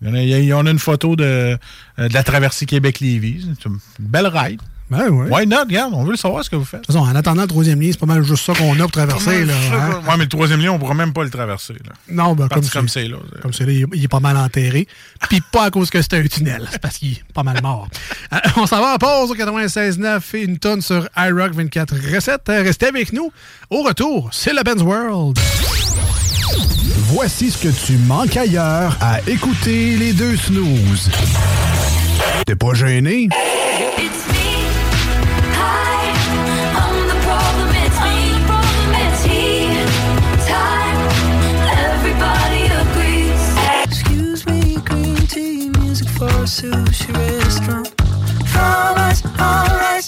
Il 0.00 0.08
y 0.08 0.10
en 0.10 0.14
a, 0.14 0.22
il 0.22 0.44
y 0.44 0.52
on 0.52 0.66
a 0.66 0.70
une 0.70 0.78
photo 0.78 1.16
de, 1.16 1.24
euh, 1.24 2.08
de 2.08 2.14
la 2.14 2.22
traversée 2.22 2.66
Québec-Lévis. 2.66 3.48
C'est 3.58 3.68
une 3.68 3.78
belle 3.98 4.26
ride. 4.26 4.60
Ben 4.92 5.08
ouais. 5.08 5.28
Why 5.30 5.46
not? 5.46 5.60
Regarde, 5.68 5.92
on 5.94 6.04
veut 6.04 6.12
le 6.12 6.16
savoir 6.16 6.44
ce 6.44 6.50
que 6.50 6.56
vous 6.56 6.64
faites. 6.64 6.80
De 6.82 6.86
toute 6.86 6.94
façon, 6.94 7.06
en 7.06 7.14
attendant 7.16 7.42
le 7.42 7.48
troisième 7.48 7.80
lien, 7.80 7.88
c'est 7.90 7.98
pas 7.98 8.06
mal 8.06 8.22
juste 8.22 8.44
ça 8.44 8.52
qu'on 8.54 8.74
a 8.74 8.78
pour 8.82 8.90
traverser, 8.92 9.44
là. 9.44 9.54
hein? 9.72 9.90
Ouais, 10.06 10.16
mais 10.18 10.24
le 10.24 10.28
troisième 10.28 10.60
lien, 10.60 10.70
on 10.72 10.78
pourra 10.78 10.94
même 10.94 11.12
pas 11.12 11.24
le 11.24 11.30
traverser. 11.30 11.72
Là. 11.74 11.92
Non, 12.10 12.34
ben, 12.34 12.48
comme 12.48 12.66
comme 12.68 12.88
c'est. 12.88 13.08
là. 13.08 13.16
Comme 13.40 13.52
c'est 13.52 13.64
là, 13.66 13.72
il 13.72 13.82
est- 13.82 13.86
il 13.94 14.04
est 14.04 14.08
pas 14.08 14.20
mal 14.20 14.36
enterré. 14.36 14.86
Puis 15.28 15.40
pas 15.52 15.64
à 15.64 15.70
cause 15.70 15.90
que 15.90 16.00
c'était 16.02 16.18
un 16.18 16.26
tunnel, 16.26 16.68
c'est 16.70 16.80
parce 16.80 16.98
qu'il 16.98 17.12
est 17.12 17.24
pas 17.34 17.42
mal 17.42 17.60
mort. 17.62 17.88
Euh, 18.32 18.36
on 18.56 18.66
s'en 18.66 18.80
va 18.80 18.94
en 18.94 18.98
pause 18.98 19.30
au 19.30 19.34
96.9 19.34 20.20
et 20.34 20.42
une 20.42 20.58
tonne 20.58 20.80
sur 20.82 21.08
iRock 21.16 21.52
24 21.54 21.94
recettes. 22.14 22.48
Euh, 22.48 22.62
Restez 22.62 22.86
avec 22.86 23.12
nous. 23.12 23.32
Au 23.70 23.82
retour, 23.82 24.28
c'est 24.32 24.52
le 24.52 24.62
Ben's 24.62 24.82
World. 24.82 25.38
Voici 27.14 27.50
ce 27.50 27.58
que 27.58 27.68
tu 27.68 27.96
manques 27.98 28.36
ailleurs 28.36 28.96
à 29.00 29.20
écouter 29.26 29.96
les 29.96 30.12
deux 30.12 30.36
snooze. 30.36 31.10
T'es 32.46 32.54
pas 32.56 32.74
gêné? 32.74 33.28
Sushi 46.52 47.10
restaurant. 47.16 47.88
All 48.54 48.94
right, 48.94 49.20
all 49.40 49.68
right. 49.84 50.06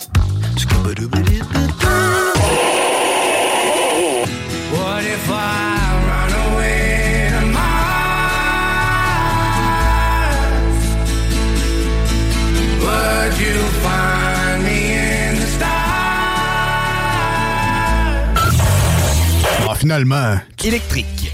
What 4.75 5.05
if 5.05 5.31
I 5.31 5.43
run 6.09 6.33
away 6.47 7.31
to 7.33 7.43
Mars? 7.57 8.05
Would 12.85 13.35
you 13.41 13.59
find 13.85 14.59
me 14.65 14.79
in 14.93 15.31
the 15.41 15.49
stars? 15.57 15.75
Ah, 19.67 19.75
finalement. 19.75 20.35
Électrique. 20.63 21.34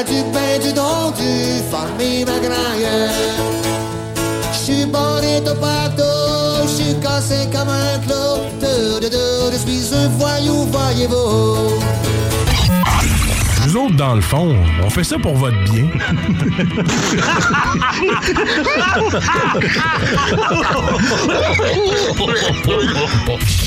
Cara-tu 0.00 0.24
peggio 0.32 0.72
donde 0.72 1.62
fammi 1.70 2.24
magnaia. 2.24 3.10
Si 4.50 4.86
bonito 4.86 5.54
patto, 5.56 6.04
je 6.62 6.68
suis 6.68 6.94
cassé 7.00 7.46
comme 7.52 7.68
un 7.68 7.98
clou. 8.06 8.48
De, 8.60 8.98
de, 9.00 9.08
de, 9.10 9.52
je 9.52 9.58
suis 9.58 9.94
un 9.94 10.08
voyou, 10.16 10.64
voyez-vous. 10.72 11.82
Nous 13.66 13.76
autres, 13.76 13.96
dans 13.96 14.14
le 14.14 14.22
fond, 14.22 14.56
on 14.82 14.88
fait 14.88 15.04
ça 15.04 15.18
pour 15.18 15.34
votre 15.34 15.62
bien. 15.64 15.90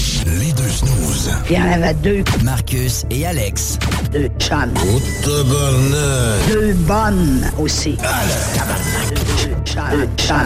Les 0.26 0.54
deux 0.54 0.70
snooze. 0.70 1.32
Il 1.50 1.56
y 1.56 1.60
en 1.60 1.72
avait 1.72 1.94
deux. 1.96 2.24
Marcus 2.44 3.04
et 3.10 3.26
Alex. 3.26 3.78
Deux 4.12 4.30
chums. 4.40 4.74
Deux 6.48 6.74
bonnes 6.74 7.52
aussi. 7.60 7.98
Deux 9.42 9.56
chums. 9.66 10.08
chums. 10.18 10.38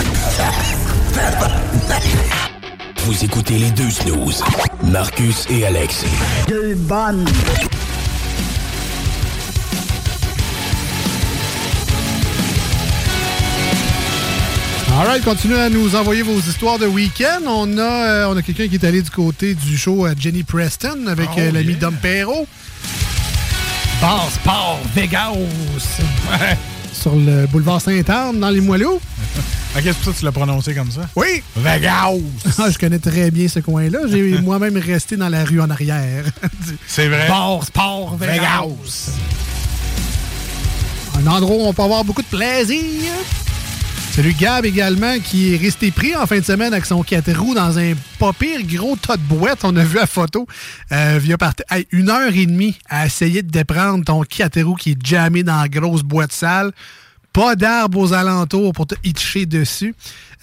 Vous 3.06 3.24
écoutez 3.24 3.58
les 3.60 3.72
deux 3.72 3.90
snooze. 3.90 4.44
Marcus 4.84 5.46
et 5.50 5.66
Alex. 5.66 6.06
Deux 6.48 6.76
bonnes. 6.76 7.26
Alright, 14.98 15.24
continuez 15.24 15.60
à 15.60 15.70
nous 15.70 15.96
envoyer 15.96 16.24
vos 16.24 16.40
histoires 16.40 16.80
de 16.80 16.88
week-end. 16.88 17.42
On 17.46 17.78
a, 17.78 17.82
euh, 17.82 18.30
on 18.30 18.36
a 18.36 18.42
quelqu'un 18.42 18.68
qui 18.68 18.76
est 18.76 18.84
allé 18.84 19.04
du 19.04 19.12
côté 19.12 19.54
du 19.54 19.78
show 19.78 20.06
à 20.06 20.16
Jenny 20.18 20.42
Preston 20.42 21.06
avec 21.06 21.30
Oh, 21.34 21.40
euh, 21.40 21.52
l'ami 21.52 21.74
yeah. 21.74 21.76
Dom 21.76 21.94
Perrault. 22.02 22.48
Bar 24.02 24.28
Sport 24.32 24.80
Vegas. 24.96 25.36
Sur 26.92 27.16
le 27.16 27.46
boulevard 27.46 27.80
Sainte-Anne, 27.80 28.40
dans 28.40 28.50
les 28.50 28.60
c'est 28.60 29.94
pour 29.94 30.04
ça 30.04 30.12
que 30.14 30.18
tu 30.18 30.26
l'as 30.26 30.32
prononcé 30.32 30.74
comme 30.74 30.90
ça? 30.90 31.02
Oui! 31.16 31.44
Vegas! 31.56 32.14
Ah, 32.58 32.72
je 32.72 32.80
connais 32.80 32.98
très 32.98 33.30
bien 33.30 33.48
ce 33.48 33.60
coin-là. 33.60 34.00
J'ai 34.10 34.42
moi-même 34.42 34.78
resté 34.78 35.16
dans 35.16 35.30
la 35.30 35.46
rue 35.46 35.62
en 35.62 35.70
arrière. 35.70 36.26
C'est 36.88 37.08
vrai? 37.08 37.28
Bar 37.28 37.64
Sport 37.64 38.18
Vegas. 38.18 39.12
Un 41.20 41.28
endroit 41.28 41.56
où 41.56 41.68
on 41.68 41.74
peut 41.74 41.84
avoir 41.84 42.04
beaucoup 42.04 42.24
de 42.24 42.36
plaisir. 42.36 42.82
Salut 44.18 44.34
Gab 44.34 44.66
également, 44.66 45.20
qui 45.20 45.54
est 45.54 45.58
resté 45.58 45.92
pris 45.92 46.16
en 46.16 46.26
fin 46.26 46.40
de 46.40 46.44
semaine 46.44 46.74
avec 46.74 46.88
son 46.88 47.04
4 47.04 47.38
roues 47.38 47.54
dans 47.54 47.78
un 47.78 47.94
pas 48.18 48.34
pire 48.34 48.62
gros 48.64 48.96
tas 48.96 49.16
de 49.16 49.22
boîtes. 49.22 49.60
On 49.64 49.76
a 49.76 49.84
vu 49.84 49.98
la 49.98 50.08
photo. 50.08 50.48
Euh, 50.92 51.20
via 51.22 51.38
par 51.38 51.54
hey, 51.70 51.86
une 51.92 52.10
heure 52.10 52.34
et 52.34 52.48
demie 52.48 52.76
à 52.90 53.06
essayer 53.06 53.44
de 53.44 53.52
déprendre 53.52 54.04
ton 54.04 54.24
4 54.24 54.60
roues 54.64 54.74
qui 54.74 54.94
est 54.94 55.06
jammé 55.06 55.44
dans 55.44 55.62
la 55.62 55.70
grosse 55.70 56.02
boîte 56.02 56.32
sale. 56.32 56.72
Pas 57.38 57.56
d'arbre 57.56 58.00
aux 58.00 58.14
alentours 58.14 58.74
pour 58.74 58.88
te 58.88 58.96
hitcher 59.04 59.46
dessus. 59.46 59.94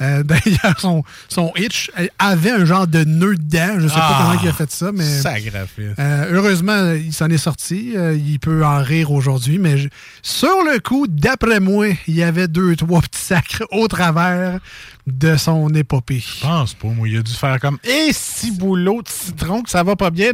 Euh, 0.00 0.22
D'ailleurs, 0.24 0.78
son, 0.78 1.02
son 1.28 1.52
hitch 1.57 1.90
avait 2.20 2.52
un 2.52 2.64
genre 2.64 2.87
de 2.87 3.02
nœud 3.02 3.35
dedans. 3.35 3.80
Je 3.80 3.88
sais 3.88 3.94
pas 3.94 4.00
Ah, 4.12 4.26
comment 4.30 4.40
il 4.40 4.48
a 4.48 4.52
fait 4.52 4.70
ça, 4.70 4.92
mais. 4.92 5.02
Sagrafis. 5.20 5.83
Euh, 5.98 6.28
heureusement, 6.30 6.92
il 6.92 7.12
s'en 7.12 7.28
est 7.30 7.38
sorti. 7.38 7.94
Euh, 7.96 8.14
il 8.16 8.38
peut 8.38 8.64
en 8.64 8.80
rire 8.80 9.11
aujourd'hui, 9.11 9.59
mais 9.59 9.76
je- 9.76 9.88
sur 10.22 10.54
le 10.72 10.78
coup, 10.78 11.07
d'après 11.09 11.59
moi, 11.59 11.88
il 12.07 12.14
y 12.14 12.22
avait 12.22 12.46
deux, 12.46 12.76
trois 12.76 13.00
petits 13.02 13.20
sacres 13.22 13.64
au 13.72 13.88
travers 13.88 14.61
de 15.09 15.37
son 15.37 15.68
épopée. 15.74 16.20
Je 16.24 16.42
pense 16.42 16.74
pas, 16.74 16.88
moi. 16.88 17.09
Il 17.09 17.18
a 17.18 17.22
dû 17.22 17.33
faire 17.33 17.59
comme 17.59 17.78
Et 17.83 18.11
si 18.12 18.52
boulot 18.52 19.02
de 19.02 19.09
citron 19.09 19.62
que 19.62 19.70
ça 19.70 19.83
va 19.83 19.96
pas 19.96 20.11
bien, 20.11 20.30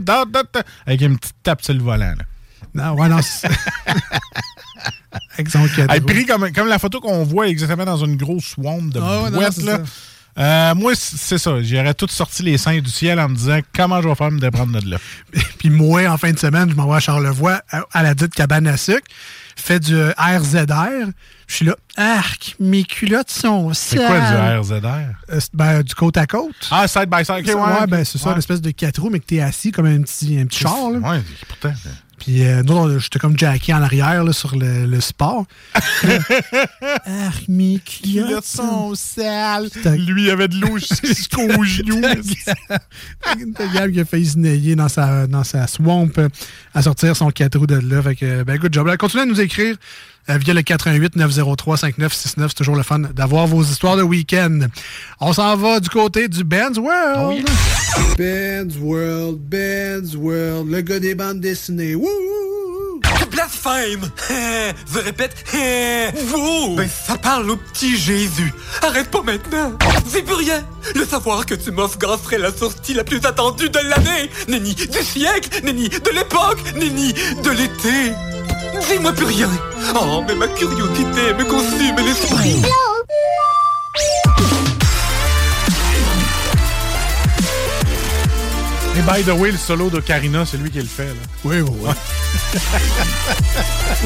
avec 0.87 1.01
une 1.01 1.19
petite 1.19 1.37
tape 1.43 1.63
sur 1.65 1.73
le 1.73 1.81
volant. 1.81 2.15
Là. 2.17 2.25
Non, 2.75 3.01
ouais, 3.01 3.09
non. 3.09 3.19
Avec 5.35 5.51
son 5.51 5.67
cadeau. 5.69 5.93
Elle 5.93 6.03
pris 6.03 6.27
comme, 6.27 6.53
comme 6.53 6.69
la 6.69 6.79
photo 6.79 7.01
qu'on 7.01 7.25
voit 7.25 7.49
exactement 7.49 7.85
dans 7.85 7.97
une 8.05 8.17
grosse 8.17 8.45
swamp 8.45 8.83
de 8.83 9.01
Ah 9.03 9.31
non, 9.31 9.41
là. 9.41 9.79
Euh, 10.39 10.75
moi, 10.77 10.93
c'est 10.95 11.39
ça. 11.39 11.61
J'aurais 11.61 11.93
tout 11.93 12.07
sorti 12.09 12.45
les 12.45 12.57
seins 12.57 12.79
du 12.79 12.89
ciel 12.89 13.19
en 13.19 13.29
me 13.29 13.35
disant 13.35 13.59
comment 13.75 14.01
je 14.01 14.09
vais 14.09 14.15
faire 14.15 14.31
me 14.31 14.39
déprendre 14.39 14.81
de 14.81 14.89
là? 14.91 14.97
Puis 15.59 15.71
moi, 15.71 16.07
en 16.07 16.17
fin 16.17 16.31
de 16.31 16.39
semaine, 16.39 16.71
je 16.71 16.75
m'envoie 16.77 16.97
à 16.99 17.01
Charlevoix, 17.01 17.61
à, 17.71 17.83
à 17.93 18.03
la 18.03 18.15
dite 18.15 18.33
cabane 18.33 18.67
à 18.69 18.77
sucre, 18.77 19.03
fait 19.57 19.81
du 19.81 19.95
euh, 19.97 20.13
RZR. 20.17 21.11
Je 21.49 21.55
suis 21.55 21.67
là, 21.67 21.75
arc, 21.97 22.55
mes 22.61 22.85
culottes 22.85 23.29
sont 23.31 23.75
C'est 23.75 23.97
quoi 23.97 24.09
sales. 24.21 24.55
du 24.55 24.61
RZR? 24.61 24.87
Euh, 25.33 25.41
ben, 25.53 25.83
du 25.83 25.95
côte 25.97 26.17
à 26.17 26.27
côte. 26.27 26.55
Ah, 26.71 26.87
side 26.87 27.09
by 27.11 27.25
side. 27.25 27.41
ok, 27.41 27.47
ouais. 27.47 27.81
ouais, 27.81 27.87
ben, 27.89 28.05
c'est 28.05 28.19
ça, 28.19 28.31
une 28.31 28.39
espèce 28.39 28.61
de 28.61 28.71
quatre 28.71 29.01
roues, 29.03 29.11
mais 29.11 29.19
que 29.19 29.27
t'es 29.27 29.41
assis 29.41 29.73
comme 29.73 29.87
un 29.87 30.01
petit, 30.03 30.39
un 30.39 30.47
petit 30.47 30.61
char. 30.61 30.91
Là. 30.93 30.99
Ouais, 31.11 31.21
pourtant. 31.49 31.75
Puis 32.21 32.45
euh, 32.45 32.63
nous, 32.63 32.75
on- 32.75 32.99
j'étais 32.99 33.19
comme 33.19 33.37
Jackie 33.39 33.73
en 33.75 33.83
arrière 33.83 34.23
là, 34.25 34.33
sur 34.33 34.55
le, 34.55 34.87
le 34.87 35.01
sport. 35.01 35.47
Arc, 35.75 37.49
mes 37.49 37.79
culottes 37.81 38.45
sont 38.45 38.95
sales. 38.95 39.69
Lui, 39.97 40.25
il 40.25 40.31
avait 40.31 40.49
de 40.49 40.57
l'eau 40.61 40.79
jusqu'aux 40.79 41.65
genoux. 41.65 42.01
Gab 43.75 43.91
qui 43.93 44.01
a 44.01 44.05
failli 44.05 44.27
se 44.27 44.39
nailler 44.39 44.77
dans 44.77 44.89
sa, 44.89 45.27
dans 45.27 45.45
sa 45.45 45.67
swamp 45.67 46.11
euh, 46.19 46.29
à 46.75 46.83
sortir 46.83 47.17
son 47.17 47.31
4 47.31 47.59
roues 47.59 47.67
de 47.67 47.77
là. 47.77 48.03
Fait 48.03 48.17
que, 48.17 48.43
ben, 48.43 48.59
good 48.59 48.73
job. 48.73 48.87
Là, 48.87 48.97
continuez 48.97 49.23
à 49.23 49.27
nous 49.27 49.41
écrire 49.41 49.77
via 50.29 50.55
le 50.55 50.63
88 50.63 51.17
903 51.17 51.77
5969. 51.77 52.51
C'est 52.51 52.57
toujours 52.57 52.77
le 52.77 52.83
fun 52.83 52.99
d'avoir 52.99 53.47
vos 53.47 53.63
histoires 53.63 53.97
de 53.97 54.03
week-end. 54.03 54.61
On 55.21 55.33
s'en 55.33 55.57
va 55.57 55.81
du 55.81 55.89
côté 55.89 56.29
du 56.29 56.45
Ben's 56.45 56.79
World. 56.79 57.49
Ben's 58.17 58.77
World, 58.79 59.39
Ben's 59.41 60.15
World, 60.15 60.71
le 60.71 60.81
gars 60.81 61.01
des 61.01 61.15
bandes 61.15 61.41
dessinées. 61.41 61.95
Wouh! 61.95 62.09
Blasphème 63.31 64.11
Je 64.93 64.99
répète, 64.99 65.35
vous 66.27 66.75
Ben 66.77 66.89
ça 66.89 67.17
parle 67.17 67.51
au 67.51 67.57
petit 67.57 67.97
Jésus. 67.97 68.53
Arrête 68.83 69.09
pas 69.09 69.23
maintenant 69.23 69.73
C'est 70.07 70.23
plus 70.23 70.35
rien 70.35 70.67
Le 70.95 71.05
savoir 71.05 71.47
que 71.47 71.55
tu 71.55 71.71
m'offres 71.71 71.99
serait 72.25 72.39
la 72.39 72.53
sortie 72.53 72.95
la 72.95 73.05
plus 73.05 73.25
attendue 73.25 73.69
de 73.69 73.79
l'année 73.79 74.31
Nenni 74.49 74.75
du 74.75 75.03
siècle 75.03 75.65
Nenni 75.65 75.89
de 75.89 76.11
l'époque 76.11 76.59
Nenni 76.75 77.13
de 77.13 77.51
l'été 77.51 78.13
Dis-moi 78.89 79.13
plus 79.13 79.25
rien 79.27 79.51
Oh, 79.95 80.23
mais 80.27 80.35
ma 80.35 80.49
curiosité 80.49 81.33
me 81.35 81.45
consume 81.45 81.97
l'esprit 82.05 82.63
Et 88.99 89.03
by 89.03 89.23
the 89.23 89.33
way, 89.39 89.51
le 89.53 89.57
solo 89.59 89.89
de 89.89 90.01
Karina, 90.01 90.45
c'est 90.45 90.57
lui 90.59 90.71
qui 90.71 90.79
le 90.79 90.85
fait. 90.87 91.07
Là. 91.07 91.15
Oui, 91.45 91.61
oui, 91.61 91.71
oui. 91.81 91.91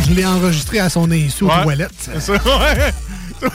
Je 0.07 0.12
l'ai 0.12 0.24
enregistré 0.27 0.79
à 0.79 0.88
son 0.90 1.11
insu 1.11 1.44
aux 1.44 1.48
Ouais. 1.48 1.62
toilettes. 1.62 1.90
C'est 2.14 2.20
ça, 2.20 2.33
ouais. 2.33 2.92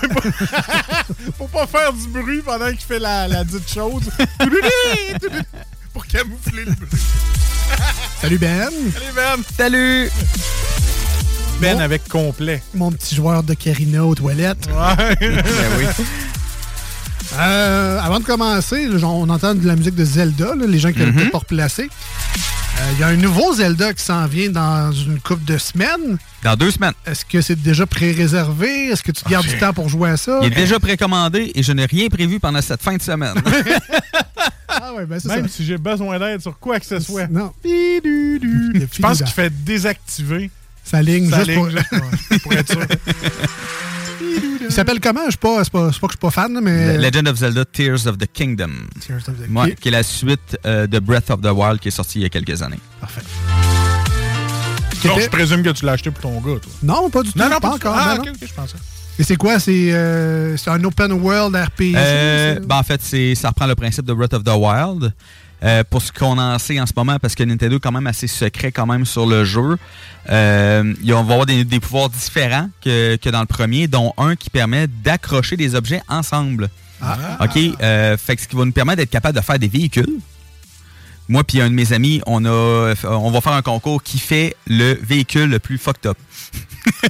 Faut 1.37 1.47
pas 1.47 1.65
faire 1.67 1.93
du 1.93 2.07
bruit 2.07 2.41
pendant 2.41 2.67
qu'il 2.69 2.79
fait 2.79 2.99
la, 2.99 3.27
la 3.27 3.43
dite 3.43 3.71
chose. 3.71 4.09
Pour 5.93 6.05
camoufler 6.07 6.65
le 6.65 6.71
bruit. 6.73 7.01
Salut 8.21 8.37
Ben. 8.37 8.69
Salut 8.93 9.13
Ben. 9.15 9.43
Salut. 9.57 10.11
Ben 11.59 11.75
Bon. 11.77 11.83
avec 11.83 12.07
complet. 12.07 12.61
Mon 12.73 12.91
petit 12.91 13.15
joueur 13.15 13.43
de 13.43 13.53
Karina 13.53 14.05
aux 14.05 14.15
toilettes. 14.15 14.67
Ouais. 14.67 15.15
Ben 15.19 15.43
oui. 15.77 15.85
Euh, 17.37 17.99
avant 17.99 18.19
de 18.19 18.25
commencer, 18.25 18.87
on 19.03 19.29
entend 19.29 19.53
de 19.53 19.67
la 19.67 19.75
musique 19.75 19.93
de 19.95 20.03
Zelda, 20.05 20.55
là, 20.55 20.65
les 20.67 20.79
gens 20.79 20.91
qui 20.91 20.99
ne 20.99 21.05
Mhm. 21.07 21.15
peut 21.15 21.29
pas 21.29 21.37
replacer. 21.39 21.83
Euh, 21.83 22.91
Il 22.93 22.99
y 22.99 23.03
a 23.03 23.07
un 23.07 23.15
nouveau 23.17 23.53
Zelda 23.53 23.93
qui 23.93 24.03
s'en 24.03 24.25
vient 24.25 24.49
dans 24.49 24.91
une 24.91 25.19
couple 25.19 25.43
de 25.45 25.57
semaines. 25.57 26.17
Dans 26.43 26.55
deux 26.55 26.71
semaines. 26.71 26.93
Est-ce 27.05 27.25
que 27.25 27.41
c'est 27.41 27.61
déjà 27.61 27.85
pré-réservé? 27.85 28.87
Est-ce 28.87 29.03
que 29.03 29.11
tu 29.11 29.23
gardes 29.29 29.45
du 29.45 29.57
temps 29.59 29.73
pour 29.73 29.89
jouer 29.89 30.11
à 30.11 30.17
ça? 30.17 30.39
Il 30.41 30.47
est 30.47 30.55
déjà 30.55 30.79
précommandé 30.79 31.51
et 31.53 31.61
je 31.61 31.71
n'ai 31.73 31.85
rien 31.85 32.07
prévu 32.07 32.39
pendant 32.39 32.61
cette 32.61 32.81
fin 32.81 32.95
de 32.95 33.01
semaine. 33.01 33.35
Ah 34.71 34.93
ouais, 34.93 35.05
ben 35.05 35.19
Même 35.25 35.47
ça. 35.47 35.53
si 35.53 35.65
j'ai 35.65 35.77
besoin 35.79 36.19
d'aide 36.19 36.41
sur 36.41 36.57
quoi 36.57 36.79
que 36.79 36.85
ce 36.85 36.99
soit. 36.99 37.27
Non. 37.27 37.51
Je 37.65 39.01
pense 39.01 39.17
qu'il 39.17 39.27
fait 39.27 39.51
désactiver 39.63 40.49
Sa 40.89 41.01
ligne, 41.01 41.29
sa 41.29 41.43
juste 41.43 41.53
pour... 41.55 41.67
ligne, 41.67 41.75
là, 41.75 41.83
ouais, 42.31 42.39
pour 42.43 42.53
être 42.53 42.71
sûr. 42.71 42.81
Il 44.61 44.71
s'appelle 44.71 44.99
comment? 44.99 45.21
Je 45.27 45.31
sais 45.31 45.37
pas, 45.37 45.63
c'est 45.63 45.71
pas, 45.71 45.85
pas 45.85 45.89
que 45.89 45.93
je 45.93 46.07
suis 46.09 46.17
pas 46.17 46.29
fan, 46.31 46.59
mais... 46.61 46.97
Legend 46.97 47.27
of 47.27 47.37
Zelda 47.37 47.65
Tears 47.65 48.05
of 48.07 48.17
the 48.17 48.27
Kingdom. 48.31 48.71
Tears 48.99 49.27
of 49.27 49.35
the 49.37 49.49
Ouais, 49.55 49.71
Ki- 49.71 49.75
qui 49.81 49.87
est 49.87 49.91
la 49.91 50.03
suite 50.03 50.57
euh, 50.65 50.87
de 50.87 50.99
Breath 50.99 51.29
of 51.31 51.41
the 51.41 51.51
Wild 51.51 51.79
qui 51.79 51.87
est 51.89 51.91
sorti 51.91 52.19
il 52.19 52.21
y 52.23 52.25
a 52.25 52.29
quelques 52.29 52.61
années. 52.61 52.79
Parfait. 52.99 53.21
Donc, 55.03 55.19
je 55.21 55.29
présume 55.29 55.63
que 55.63 55.69
tu 55.69 55.85
l'as 55.85 55.93
acheté 55.93 56.11
pour 56.11 56.21
ton 56.21 56.39
gars, 56.41 56.59
toi. 56.59 56.71
Non, 56.83 57.09
pas 57.09 57.23
du 57.23 57.31
tout. 57.31 57.39
Non, 57.39 57.49
non, 57.49 57.59
pas 57.59 57.69
encore. 57.69 57.95
Ah, 57.97 58.15
non, 58.15 58.21
ok, 58.21 58.25
non. 58.27 58.33
ok, 58.33 58.47
je 58.47 58.53
pensais. 58.53 58.75
Et 59.17 59.23
c'est 59.23 59.35
quoi? 59.35 59.59
C'est 59.59 59.91
euh, 59.93 60.55
c'est 60.57 60.69
un 60.69 60.83
open 60.83 61.11
world 61.13 61.55
RPG? 61.55 61.93
Euh, 61.95 62.59
ben, 62.59 62.77
en 62.77 62.83
fait, 62.83 63.01
c'est 63.03 63.35
ça 63.35 63.49
reprend 63.49 63.67
le 63.67 63.75
principe 63.75 64.05
de 64.05 64.13
Breath 64.13 64.33
of 64.33 64.43
the 64.43 64.51
Wild. 64.55 65.13
Euh, 65.61 65.83
pour 65.89 66.01
ce 66.01 66.11
qu'on 66.13 66.37
en 66.37 66.57
sait 66.57 66.79
en 66.79 66.85
ce 66.85 66.93
moment, 66.95 67.19
parce 67.19 67.35
que 67.35 67.43
Nintendo 67.43 67.75
est 67.75 67.79
quand 67.81 67.91
même 67.91 68.07
assez 68.07 68.27
secret 68.27 68.71
quand 68.71 68.85
même 68.85 69.05
sur 69.05 69.25
le 69.25 69.43
jeu. 69.43 69.77
Euh, 70.29 70.93
il- 71.03 71.13
on 71.13 71.23
va 71.23 71.33
avoir 71.33 71.45
des, 71.45 71.65
des 71.65 71.79
pouvoirs 71.81 72.09
différents 72.09 72.69
que, 72.81 73.17
que 73.17 73.29
dans 73.29 73.41
le 73.41 73.45
premier, 73.45 73.87
dont 73.87 74.13
un 74.17 74.35
qui 74.37 74.49
permet 74.49 74.87
d'accrocher 74.87 75.57
des 75.57 75.75
objets 75.75 76.01
ensemble. 76.07 76.69
OK? 77.41 77.57
Euh, 77.81 78.15
fait 78.17 78.35
que 78.37 78.41
ce 78.41 78.47
qui 78.47 78.55
va 78.55 78.63
nous 78.65 78.71
permettre 78.71 78.97
d'être 78.97 79.09
capable 79.09 79.37
de 79.37 79.43
faire 79.43 79.59
des 79.59 79.67
véhicules. 79.67 80.19
Moi 81.27 81.43
puis 81.43 81.61
un 81.61 81.69
de 81.69 81.75
mes 81.75 81.93
amis, 81.93 82.21
on 82.25 82.43
a 82.45 82.93
on 83.03 83.29
va 83.29 83.39
faire 83.41 83.53
un 83.53 83.61
concours 83.61 84.01
qui 84.01 84.17
fait 84.17 84.55
le 84.65 84.93
véhicule 85.01 85.49
le 85.49 85.59
plus 85.59 85.77
fucked 85.77 86.07
up. 86.07 86.17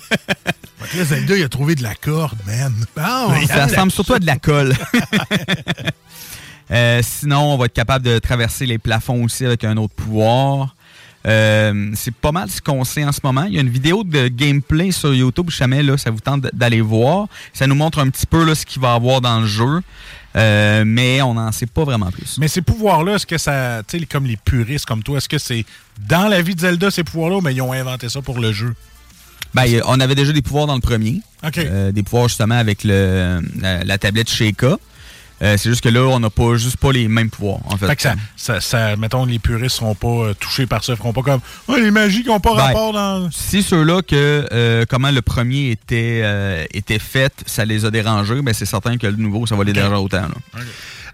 Là, 0.96 1.04
Zelda, 1.06 1.38
il 1.38 1.44
a 1.44 1.50
trouvé 1.50 1.76
de 1.76 1.84
la 1.84 1.94
corde, 1.96 2.38
man. 2.48 2.74
Bon, 2.96 3.48
Ça 3.48 3.66
ressemble 3.68 3.92
surtout 3.92 4.14
à 4.16 4.20
de 4.20 4.26
la 4.26 4.38
colle. 4.38 4.74
Euh, 6.72 7.02
sinon, 7.04 7.54
on 7.54 7.58
va 7.58 7.66
être 7.66 7.74
capable 7.74 8.06
de 8.06 8.20
traverser 8.20 8.66
les 8.66 8.78
plafonds 8.78 9.24
aussi 9.24 9.46
avec 9.46 9.64
un 9.64 9.78
autre 9.78 9.94
pouvoir. 9.96 10.76
Euh, 11.28 11.92
c'est 11.96 12.14
pas 12.14 12.32
mal 12.32 12.50
ce 12.50 12.62
qu'on 12.62 12.84
sait 12.86 13.04
en 13.04 13.12
ce 13.12 13.20
moment. 13.24 13.44
Il 13.44 13.54
y 13.54 13.58
a 13.58 13.62
une 13.62 13.70
vidéo 13.70 14.04
de 14.04 14.30
gameplay 14.30 14.92
sur 14.92 15.14
YouTube, 15.14 15.50
jamais 15.50 15.84
là, 15.84 15.98
ça 15.98 16.12
vous 16.12 16.20
tente 16.20 16.48
d'aller 16.54 16.82
voir. 16.82 17.28
Ça 17.54 17.68
nous 17.68 17.76
montre 17.76 18.00
un 18.00 18.10
petit 18.10 18.26
peu 18.26 18.46
là, 18.46 18.56
ce 18.56 18.66
qu'il 18.66 18.82
va 18.82 18.94
y 18.94 18.96
avoir 18.96 19.20
dans 19.20 19.42
le 19.42 19.48
jeu. 19.48 19.82
Euh, 20.36 20.84
mais 20.86 21.22
on 21.24 21.34
n'en 21.34 21.52
sait 21.52 21.66
pas 21.66 21.84
vraiment 21.84 22.12
plus. 22.12 22.38
Mais 22.38 22.48
ces 22.48 22.62
pouvoirs-là, 22.62 23.16
est-ce 23.16 23.26
que 23.26 23.38
ça, 23.38 23.82
tu 23.88 24.00
sais, 24.00 24.06
comme 24.06 24.26
les 24.26 24.38
puristes 24.38 24.86
comme 24.86 25.02
toi, 25.02 25.18
est-ce 25.18 25.28
que 25.28 25.40
c'est 25.40 25.66
dans 26.08 26.28
la 26.28 26.42
vie 26.42 26.54
de 26.54 26.62
Zelda 26.62 26.92
ces 26.92 27.04
pouvoirs-là, 27.04 27.40
mais 27.44 27.54
ils 27.54 27.62
ont 27.62 27.74
inventé 27.74 28.10
ça 28.10 28.22
pour 28.22 28.40
le 28.40 28.54
jeu? 28.54 28.74
Ben, 29.56 29.66
on 29.88 30.00
avait 30.00 30.14
déjà 30.14 30.32
des 30.32 30.44
pouvoirs 30.44 30.68
dans 30.68 30.76
le 30.76 30.82
premier. 30.82 31.22
Euh, 31.58 31.92
des 31.92 32.04
pouvoirs 32.04 32.28
justement 32.28 32.56
avec 32.58 32.84
le, 32.84 33.42
la, 33.60 33.84
la 33.84 33.98
tablette 33.98 34.30
Sheikah. 34.30 34.78
Euh, 35.41 35.56
c'est 35.58 35.69
juste 35.69 35.82
que 35.82 35.89
là, 35.89 36.02
on 36.02 36.19
n'a 36.19 36.30
pas 36.30 36.56
juste 36.58 36.78
pas 36.78 36.91
les 36.91 37.08
mêmes 37.08 37.30
pouvoirs, 37.30 37.60
en 37.65 37.78
fait. 37.78 37.88
Fait 37.88 37.95
que 37.95 38.02
ça, 38.02 38.15
ça, 38.36 38.60
ça- 38.62 38.95
mettons, 38.97 39.25
les 39.25 39.39
puristes 39.39 39.78
seront 39.78 39.95
pas 39.95 40.08
euh, 40.08 40.34
touchés 40.34 40.65
par 40.65 40.84
ça, 40.84 40.93
ils 40.93 40.97
feront 40.97 41.13
pas 41.13 41.21
comme 41.21 41.39
oh, 41.67 41.75
les 41.78 41.91
magies 41.91 42.23
qui 42.23 42.30
n'ont 42.30 42.39
pas 42.39 42.56
Ben, 42.56 42.62
rapport 42.62 42.93
dans. 42.93 43.30
Si 43.32 43.63
ceux-là 43.63 44.02
que 44.02 44.47
euh, 44.52 44.86
comment 44.89 45.12
le 45.12 45.21
premier 45.21 45.71
était 45.71 46.67
était 46.73 46.99
fait, 46.99 47.34
ça 47.45 47.65
les 47.65 47.86
a 47.86 47.91
dérangés, 47.91 48.41
ben 48.41 48.54
c'est 48.54 48.65
certain 48.65 48.97
que 48.97 49.08
le 49.08 49.15
nouveau, 49.15 49.45
ça 49.47 49.56
va 49.56 49.63
les 49.63 49.73
déranger 49.73 49.95
autant. 49.95 50.21
là. 50.21 50.60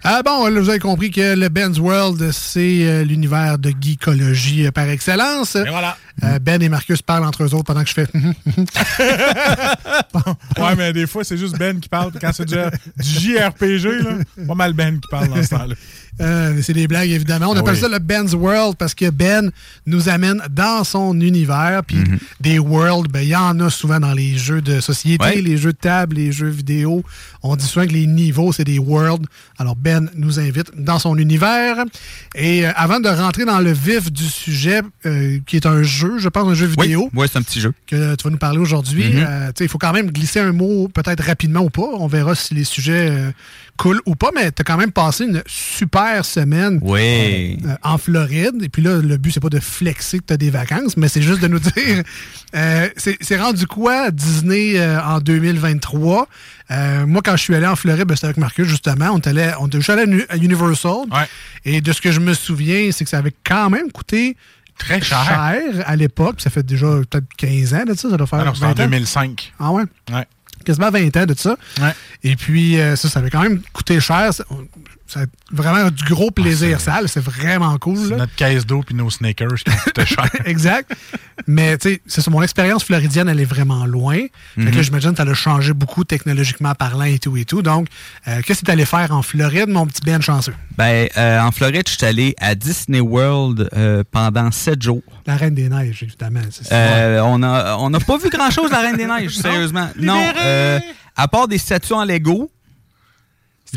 Ah 0.04 0.22
bon, 0.22 0.46
là, 0.46 0.60
vous 0.60 0.68
avez 0.68 0.78
compris 0.78 1.10
que 1.10 1.34
le 1.34 1.48
Ben's 1.48 1.78
World, 1.78 2.30
c'est 2.32 2.86
euh, 2.86 3.04
l'univers 3.04 3.58
de 3.58 3.72
geekologie 3.80 4.66
euh, 4.66 4.70
par 4.70 4.88
excellence. 4.88 5.56
Et 5.56 5.68
voilà. 5.68 5.96
Euh, 6.24 6.38
ben 6.38 6.62
et 6.62 6.68
Marcus 6.68 7.02
parlent 7.02 7.24
entre 7.24 7.44
eux 7.44 7.54
autres 7.54 7.64
pendant 7.64 7.82
que 7.82 7.88
je 7.88 7.94
fais. 7.94 8.06
ouais, 10.58 10.76
mais 10.76 10.92
des 10.92 11.06
fois, 11.06 11.24
c'est 11.24 11.36
juste 11.36 11.58
Ben 11.58 11.80
qui 11.80 11.88
parle. 11.88 12.12
Quand 12.20 12.32
c'est 12.32 12.46
du, 12.46 12.54
du 12.54 13.08
JRPG, 13.08 14.02
là, 14.02 14.18
pas 14.46 14.54
mal 14.54 14.72
Ben 14.72 14.98
qui 14.98 15.08
parle 15.10 15.28
dans 15.28 15.42
ce 15.42 15.48
temps-là. 15.50 15.74
Euh, 16.20 16.58
c'est 16.62 16.72
des 16.72 16.86
blagues, 16.88 17.10
évidemment. 17.10 17.50
On 17.50 17.54
Ah 17.56 17.58
appelle 17.60 17.74
oui. 17.74 17.80
ça 17.80 17.88
le 17.88 17.98
Ben's 17.98 18.32
World 18.34 18.76
parce 18.78 18.94
que 18.94 19.10
Ben 19.10 19.50
nous 19.84 20.08
amène 20.08 20.40
dans 20.50 20.82
son 20.84 21.20
univers. 21.20 21.82
Puis 21.86 21.96
Mhm. 21.96 22.18
des 22.40 22.58
worlds, 22.58 23.10
ben, 23.12 23.20
il 23.20 23.28
y 23.28 23.36
en 23.36 23.58
a 23.60 23.68
souvent 23.70 24.00
dans 24.00 24.12
les 24.14 24.36
jeux 24.38 24.62
de 24.62 24.80
société, 24.80 25.42
les 25.42 25.56
jeux 25.58 25.72
de 25.72 25.78
table, 25.78 26.16
les 26.16 26.32
jeux 26.32 26.48
vidéo. 26.48 27.02
On 27.42 27.54
dit 27.56 27.64
souvent 27.66 27.86
que 27.86 27.92
les 27.92 28.06
niveaux, 28.06 28.52
c'est 28.52 28.64
des 28.64 28.78
worlds. 28.78 29.26
Alors 29.58 29.76
Ben 29.76 30.10
nous 30.16 30.40
invite 30.40 30.70
dans 30.76 30.98
son 30.98 31.16
univers. 31.18 31.84
Et 32.34 32.66
euh, 32.66 32.72
avant 32.76 32.98
de 33.00 33.08
rentrer 33.08 33.44
dans 33.44 33.60
le 33.60 33.72
vif 33.72 34.10
du 34.10 34.24
sujet, 34.24 34.80
euh, 35.04 35.38
qui 35.46 35.56
est 35.56 35.66
un 35.66 35.82
jeu, 35.82 36.18
je 36.18 36.28
pense, 36.28 36.48
un 36.48 36.54
jeu 36.54 36.70
Oui, 36.78 36.84
vidéo 36.86 37.10
ouais, 37.14 37.26
c'est 37.30 37.38
un 37.38 37.42
petit 37.42 37.60
jeu. 37.60 37.72
que 37.86 38.14
tu 38.14 38.24
vas 38.24 38.30
nous 38.30 38.38
parler 38.38 38.58
aujourd'hui. 38.58 39.04
Mhm. 39.12 39.52
Il 39.60 39.68
faut 39.68 39.78
quand 39.78 39.92
même 39.92 40.10
glisser 40.10 40.40
un 40.40 40.52
mot, 40.52 40.88
peut-être 40.88 41.22
rapidement 41.24 41.60
ou 41.60 41.70
pas. 41.70 41.88
On 41.98 42.06
verra 42.06 42.34
si 42.34 42.54
les 42.54 42.64
sujets 42.64 43.12
coulent 43.76 44.00
ou 44.06 44.14
pas, 44.16 44.30
mais 44.34 44.50
tu 44.52 44.62
as 44.62 44.64
quand 44.64 44.78
même 44.78 44.92
passé 44.92 45.24
une 45.24 45.42
super 45.46 46.05
semaine 46.24 46.78
Oui. 46.82 47.58
euh, 47.64 47.74
en 47.82 47.98
Floride. 47.98 48.62
Et 48.62 48.68
puis 48.68 48.82
là, 48.82 49.00
le 49.02 49.16
but, 49.16 49.32
c'est 49.32 49.40
pas 49.40 49.48
de 49.48 49.60
flexer 49.60 50.18
que 50.18 50.24
tu 50.28 50.32
as 50.32 50.36
des 50.36 50.50
vacances, 50.50 50.96
mais 50.96 51.08
c'est 51.08 51.22
juste 51.22 51.40
de 51.40 51.48
nous 51.48 51.58
dire 51.76 52.02
euh, 52.54 52.88
c'est 52.96 53.36
rendu 53.36 53.66
quoi 53.66 54.10
Disney 54.10 54.78
euh, 54.78 55.00
en 55.02 55.18
2023 55.20 56.28
Euh, 56.70 57.06
Moi, 57.06 57.20
quand 57.24 57.36
je 57.36 57.42
suis 57.42 57.54
allé 57.54 57.66
en 57.66 57.76
Floride, 57.76 58.04
ben, 58.06 58.14
c'était 58.14 58.26
avec 58.26 58.36
Marcus, 58.38 58.66
justement. 58.66 59.10
On 59.12 59.18
est 59.18 59.26
allé, 59.28 59.52
on 59.60 59.68
juste 59.70 59.90
allé 59.90 60.24
à 60.28 60.36
Universal. 60.36 60.96
Et 61.64 61.80
de 61.80 61.92
ce 61.92 62.00
que 62.00 62.10
je 62.12 62.20
me 62.20 62.34
souviens, 62.34 62.90
c'est 62.92 63.04
que 63.04 63.10
ça 63.10 63.18
avait 63.18 63.34
quand 63.44 63.70
même 63.70 63.90
coûté 63.92 64.36
très 64.78 65.00
cher, 65.00 65.52
à 65.86 65.96
l'époque. 65.96 66.40
Ça 66.40 66.50
fait 66.50 66.64
déjà 66.64 66.86
peut-être 67.10 67.26
15 67.38 67.74
ans 67.74 67.84
de 67.86 67.94
ça. 67.94 68.10
Ça 68.10 68.16
doit 68.16 68.26
faire 68.26 68.40
Ah 68.40 68.44
non, 68.46 68.54
c'est 68.54 68.64
en 68.64 68.68
20 68.74 68.82
ans. 68.82 68.86
2005. 68.86 69.52
Ah 69.60 69.70
ouais? 69.72 69.84
Ouais. 70.12 70.26
Quasiment 70.64 70.90
20 70.90 71.16
ans 71.16 71.26
de 71.26 71.34
ça. 71.34 71.56
Et 72.24 72.34
puis, 72.34 72.80
euh, 72.80 72.96
ça, 72.96 73.08
ça 73.08 73.20
avait 73.20 73.30
quand 73.30 73.42
même 73.42 73.60
coûté 73.72 74.00
cher. 74.00 74.30
A 75.14 75.20
vraiment 75.52 75.88
du 75.90 76.02
gros 76.04 76.30
plaisir 76.32 76.80
sale. 76.80 77.08
C'est 77.08 77.22
vraiment 77.22 77.78
cool. 77.78 78.10
là. 78.10 78.16
Notre 78.16 78.34
caisse 78.34 78.66
d'eau 78.66 78.82
puis 78.84 78.94
nos 78.94 79.08
sneakers 79.08 79.54
qui 79.64 79.70
coûtaient 79.84 80.04
cher. 80.06 80.28
exact. 80.44 80.92
Mais 81.46 81.78
tu 81.78 81.90
sais, 81.90 82.00
c'est 82.06 82.20
ça, 82.20 82.30
mon 82.30 82.42
expérience 82.42 82.82
floridienne, 82.82 83.28
elle 83.28 83.40
est 83.40 83.44
vraiment 83.44 83.86
loin. 83.86 84.16
Fait 84.16 84.28
que 84.56 84.60
là, 84.64 84.70
Mhm. 84.72 84.82
j'imagine 84.82 85.10
que 85.12 85.16
ça 85.18 85.22
a 85.22 85.34
changé 85.34 85.72
beaucoup 85.72 86.04
technologiquement 86.04 86.74
parlant 86.74 87.04
et 87.04 87.18
tout 87.18 87.36
et 87.36 87.44
tout. 87.44 87.62
Donc, 87.62 87.86
euh, 88.26 88.40
qu'est-ce 88.44 88.60
que 88.60 88.66
tu 88.66 88.70
allé 88.72 88.84
faire 88.84 89.12
en 89.12 89.22
Floride, 89.22 89.68
mon 89.68 89.86
petit 89.86 90.00
Ben 90.04 90.20
chanceux? 90.20 90.54
Ben, 90.76 91.08
euh, 91.16 91.40
en 91.40 91.52
Floride, 91.52 91.84
je 91.88 91.94
suis 91.96 92.04
allé 92.04 92.34
à 92.40 92.54
Disney 92.54 93.00
World 93.00 93.68
euh, 93.76 94.02
pendant 94.10 94.50
sept 94.50 94.82
jours. 94.82 95.02
La 95.26 95.36
Reine 95.36 95.54
des 95.54 95.68
Neiges, 95.68 96.02
évidemment. 96.02 96.40
c'est. 96.50 96.72
Euh, 96.72 97.20
on 97.24 97.42
a 97.42 97.76
on 97.78 97.90
n'a 97.90 98.00
pas 98.00 98.18
vu 98.18 98.28
grand 98.30 98.50
chose 98.50 98.66
de 98.70 98.74
la 98.74 98.80
Reine 98.80 98.96
des 98.96 99.06
Neiges, 99.06 99.36
sérieusement. 99.40 99.88
Non, 100.00 100.20
euh, 100.40 100.80
à 101.16 101.28
part 101.28 101.46
des 101.48 101.58
statues 101.58 101.92
en 101.94 102.04
Lego, 102.04 102.50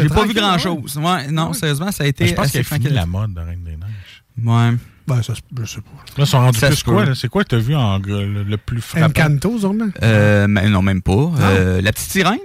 j'ai 0.03 0.09
pas 0.09 0.25
vu 0.25 0.33
tranquille, 0.33 0.35
grand 0.41 0.57
chose. 0.57 0.97
Ouais, 0.97 1.27
non, 1.31 1.53
sérieusement, 1.53 1.91
ça 1.91 2.03
a 2.03 2.07
été. 2.07 2.27
Je 2.27 2.33
pense 2.33 2.51
qu'il 2.51 2.59
a 2.61 2.63
fini 2.63 2.89
la 2.89 3.05
mode 3.05 3.33
de 3.33 3.39
Reine 3.41 3.63
des 3.63 3.71
Neiges. 3.71 4.23
Ouais. 4.43 4.77
Ben, 5.07 5.23
ça, 5.23 5.33
se- 5.33 5.41
je 5.59 5.65
sais 5.65 5.81
pas. 5.81 5.89
Là, 6.17 6.23
ils 6.23 6.27
sont 6.27 6.37
rendus 6.39 6.59
Ça 6.59 6.67
plus 6.67 6.83
quoi? 6.83 7.03
là? 7.05 7.15
C'est 7.15 7.29
quoi 7.29 7.43
que 7.43 7.49
t'as 7.49 7.57
vu 7.57 7.75
en 7.75 7.99
gros, 7.99 8.13
le, 8.19 8.43
le 8.43 8.57
plus 8.57 8.79
frappant? 8.81 9.07
Encanto, 9.07 9.59
sûrement? 9.59 9.87
Euh, 10.03 10.45
mais 10.47 10.69
non, 10.69 10.81
même 10.83 11.01
pas. 11.01 11.31
Euh, 11.39 11.81
la 11.81 11.91
petite 11.91 12.11
sirène, 12.11 12.37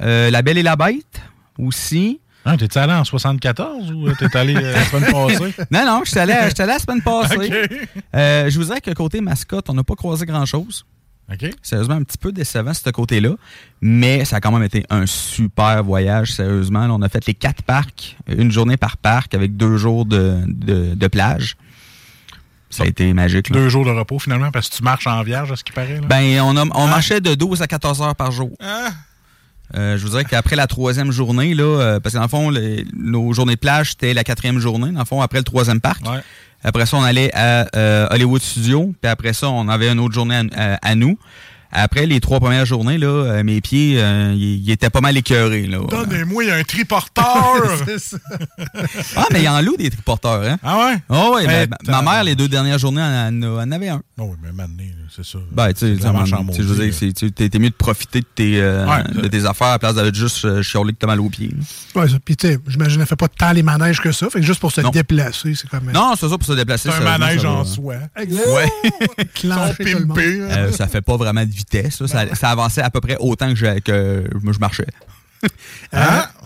euh, 0.00 0.30
la 0.30 0.42
Belle 0.42 0.58
et 0.58 0.62
la 0.62 0.76
Bête? 0.76 1.20
Aussi. 1.58 2.20
Ah, 2.44 2.56
t'es 2.56 2.76
allé 2.78 2.92
en 2.92 3.04
74 3.04 3.92
ou 3.92 4.08
euh, 4.08 4.14
t'es 4.18 4.36
allé 4.36 4.56
euh, 4.56 4.72
la 4.72 4.84
semaine 4.84 5.12
passée? 5.12 5.54
Non, 5.70 5.84
non, 5.86 6.00
je 6.04 6.10
suis 6.10 6.18
allé, 6.18 6.32
allé 6.32 6.52
la 6.58 6.78
semaine 6.78 7.02
passée. 7.02 7.68
Euh, 8.14 8.50
je 8.50 8.58
vous 8.58 8.64
dirais 8.64 8.80
que 8.80 8.90
côté 8.92 9.20
mascotte, 9.20 9.68
on 9.70 9.74
n'a 9.74 9.84
pas 9.84 9.94
croisé 9.94 10.24
grand-chose. 10.26 10.84
Sérieusement, 11.62 11.94
un 11.94 12.02
petit 12.02 12.18
peu 12.18 12.30
décevant, 12.32 12.74
ce 12.74 12.90
côté-là. 12.90 13.30
Mais 13.80 14.24
ça 14.24 14.36
a 14.36 14.40
quand 14.40 14.52
même 14.52 14.62
été 14.64 14.84
un 14.90 15.06
super 15.06 15.82
voyage, 15.82 16.32
sérieusement. 16.32 16.86
Là, 16.86 16.92
on 16.92 17.02
a 17.02 17.08
fait 17.08 17.26
les 17.26 17.34
quatre 17.34 17.62
parcs, 17.62 18.16
une 18.28 18.52
journée 18.52 18.76
par 18.76 18.96
parc 18.98 19.34
avec 19.34 19.56
deux 19.56 19.76
jours 19.78 20.04
de, 20.04 20.38
de, 20.46 20.94
de 20.94 21.06
plage. 21.08 21.56
Ça 22.70 22.84
a 22.84 22.86
été 22.86 23.12
magique. 23.12 23.50
là. 23.50 23.56
Deux 23.56 23.68
jours 23.68 23.84
de 23.84 23.90
repos 23.90 24.18
finalement 24.18 24.50
parce 24.50 24.68
que 24.70 24.76
tu 24.76 24.82
marches 24.82 25.06
en 25.06 25.22
vierge, 25.22 25.52
à 25.52 25.56
ce 25.56 25.64
qui 25.64 25.72
paraît. 25.72 26.00
Là. 26.00 26.06
Ben, 26.06 26.40
on, 26.40 26.56
a- 26.56 26.64
on 26.74 26.86
marchait 26.86 27.20
de 27.20 27.34
12 27.34 27.60
à 27.62 27.66
14 27.66 28.00
heures 28.02 28.16
par 28.16 28.30
jour. 28.32 28.50
Euh, 29.74 29.96
je 29.96 30.02
vous 30.02 30.10
dirais 30.10 30.24
qu'après 30.24 30.54
la 30.56 30.66
troisième 30.66 31.10
journée, 31.12 31.54
là, 31.54 31.64
euh, 31.64 32.00
parce 32.00 32.12
que 32.12 32.18
dans 32.18 32.24
le 32.24 32.28
fond, 32.28 32.50
les- 32.50 32.84
nos 32.94 33.32
journées 33.32 33.54
de 33.54 33.60
plage, 33.60 33.90
c'était 33.90 34.12
la 34.12 34.22
quatrième 34.24 34.58
journée, 34.58 34.90
dans 34.92 35.00
le 35.00 35.04
fond, 35.06 35.22
après 35.22 35.38
le 35.38 35.44
troisième 35.44 35.80
parc. 35.80 36.02
Après 36.64 36.86
ça, 36.86 36.96
on 36.96 37.02
allait 37.02 37.30
à 37.34 37.66
euh, 37.76 38.06
Hollywood 38.10 38.40
Studio, 38.40 38.92
puis 39.00 39.10
après 39.10 39.32
ça, 39.32 39.48
on 39.50 39.68
avait 39.68 39.90
une 39.90 39.98
autre 39.98 40.14
journée 40.14 40.40
à, 40.54 40.94
nous. 40.94 41.18
Après 41.74 42.06
les 42.06 42.20
trois 42.20 42.38
premières 42.38 42.66
journées, 42.66 42.98
là, 42.98 43.06
euh, 43.08 43.42
mes 43.44 43.60
pieds, 43.62 43.94
euh, 43.98 44.34
ils 44.36 44.70
étaient 44.70 44.90
pas 44.90 45.00
mal 45.00 45.16
écœurés. 45.16 45.66
Donnez-moi 45.88 46.44
un 46.52 46.62
triporteur! 46.64 47.24
Ah, 49.16 49.26
mais 49.32 49.42
il 49.42 49.48
en 49.48 49.60
loue 49.60 49.76
des 49.76 49.90
triporteurs, 49.90 50.42
hein? 50.42 50.58
Ah 50.62 50.78
ouais? 50.86 50.96
Oh, 51.08 51.34
ouais, 51.36 51.66
Eh, 51.66 51.90
ma, 51.90 52.02
mère, 52.02 52.24
les 52.24 52.34
deux 52.34 52.48
dernières 52.48 52.78
journées, 52.78 53.00
elle, 53.02 53.44
en 53.44 53.58
en 53.58 53.70
avait 53.72 53.88
un. 53.88 54.02
Oh 54.18 54.24
oui, 54.30 54.36
mais 54.42 54.52
maintenant, 54.52 54.82
c'est 55.14 55.24
ça. 55.24 55.38
Ben, 55.50 55.72
tu 55.72 55.80
sais, 55.80 55.96
je 55.96 56.62
veux 56.62 56.88
dire, 56.90 57.30
t'es 57.34 57.58
mieux 57.58 57.70
de 57.70 57.74
profiter 57.74 58.20
de 58.20 58.26
tes, 58.34 58.60
euh, 58.60 58.86
Ouais. 58.86 59.22
de 59.22 59.28
tes 59.28 59.44
affaires 59.46 59.68
à 59.68 59.72
la 59.72 59.78
place 59.78 59.94
d'aller 59.94 60.10
juste 60.14 60.44
euh, 60.44 60.62
chialer 60.62 60.92
que 60.92 60.98
t'as 60.98 61.06
mal 61.06 61.20
aux 61.20 61.28
pieds. 61.28 61.50
Ouais, 61.94 62.08
ça. 62.08 62.16
Puis, 62.24 62.36
tu 62.36 62.48
sais, 62.48 62.58
j'imagine 62.66 62.98
qu'elle 62.98 63.06
fait 63.06 63.16
pas 63.16 63.28
tant 63.28 63.52
les 63.52 63.62
manèges 63.62 64.00
que 64.00 64.12
ça. 64.12 64.28
Fait 64.30 64.40
que 64.40 64.46
juste 64.46 64.60
pour 64.60 64.72
se 64.72 64.80
Non. 64.80 64.90
déplacer, 64.90 65.54
c'est 65.54 65.68
comme. 65.68 65.90
Non, 65.92 66.14
c'est 66.18 66.28
ça 66.28 66.36
pour 66.38 66.46
se 66.46 66.52
déplacer. 66.52 66.90
C'est 66.90 66.96
un 67.06 67.18
manège 67.18 67.44
en 67.44 67.64
soi. 67.64 67.94
Exact. 68.16 68.46
Ouais. 68.48 68.68
Ça 70.72 70.88
fait 70.88 71.00
pas 71.02 71.16
vraiment 71.16 71.44
de 71.44 71.50
vitesse. 71.62 72.00
là. 72.00 72.06
Ça, 72.08 72.34
ça 72.34 72.50
avançait 72.50 72.82
à 72.82 72.90
peu 72.90 73.00
près 73.00 73.16
autant 73.18 73.48
que 73.50 73.56
je, 73.56 73.78
que 73.80 74.24
je 74.52 74.58
marchais. 74.58 74.86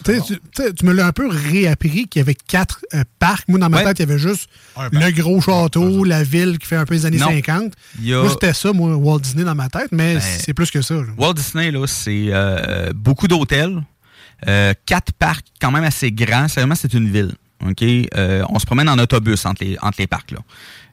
Tu 0.05 0.85
me 0.87 0.93
l'as 0.93 1.07
un 1.07 1.13
peu 1.13 1.29
réappris 1.29 2.07
qu'il 2.09 2.21
y 2.21 2.23
avait 2.23 2.35
quatre 2.35 2.81
euh, 2.95 3.03
parcs. 3.19 3.49
Moi, 3.49 3.59
dans 3.59 3.69
ma 3.69 3.79
Ouais. 3.79 3.85
tête, 3.85 3.99
il 3.99 4.03
y 4.03 4.11
avait 4.11 4.19
juste 4.19 4.49
le 4.93 5.11
gros 5.11 5.41
château, 5.41 6.05
la 6.05 6.23
ville 6.23 6.59
qui 6.59 6.67
fait 6.67 6.77
un 6.77 6.85
peu 6.85 6.95
les 6.95 7.05
années 7.07 7.19
Non. 7.19 7.29
50. 7.29 7.73
Il 7.99 8.07
y 8.09 8.15
a- 8.15 8.21
Moi, 8.23 8.31
c'était 8.31 8.55
ça, 8.55 8.73
moi, 8.73 8.95
Walt 8.97 9.21
Disney 9.21 9.45
dans 9.45 9.55
ma 9.55 9.69
tête, 9.69 9.89
mais 9.93 10.15
Ben, 10.15 10.21
c'est 10.23 10.55
plus 10.55 10.71
que 10.71 10.81
ça. 10.83 10.95
là. 10.95 11.03
Walt 11.19 11.35
Disney, 11.35 11.71
là, 11.71 11.87
c'est 11.87 12.27
euh, 12.29 12.93
beaucoup 12.95 13.29
d'hôtels, 13.29 13.83
euh, 14.49 14.73
quatre 14.87 15.13
parcs 15.13 15.47
quand 15.61 15.71
même 15.73 15.85
assez 15.85 16.11
grands. 16.13 16.49
Sérieusement, 16.49 16.75
c'est 16.77 16.95
une 16.95 17.11
ville. 17.11 17.33
OK? 17.67 17.83
Euh, 17.83 18.45
on 18.51 18.59
se 18.59 18.67
promène 18.67 18.89
en 18.89 18.99
autobus 18.99 19.45
entre 19.47 19.65
les, 19.65 19.77
entre 19.83 19.97
les 19.99 20.07
parcs. 20.07 20.31
Là. 20.31 20.39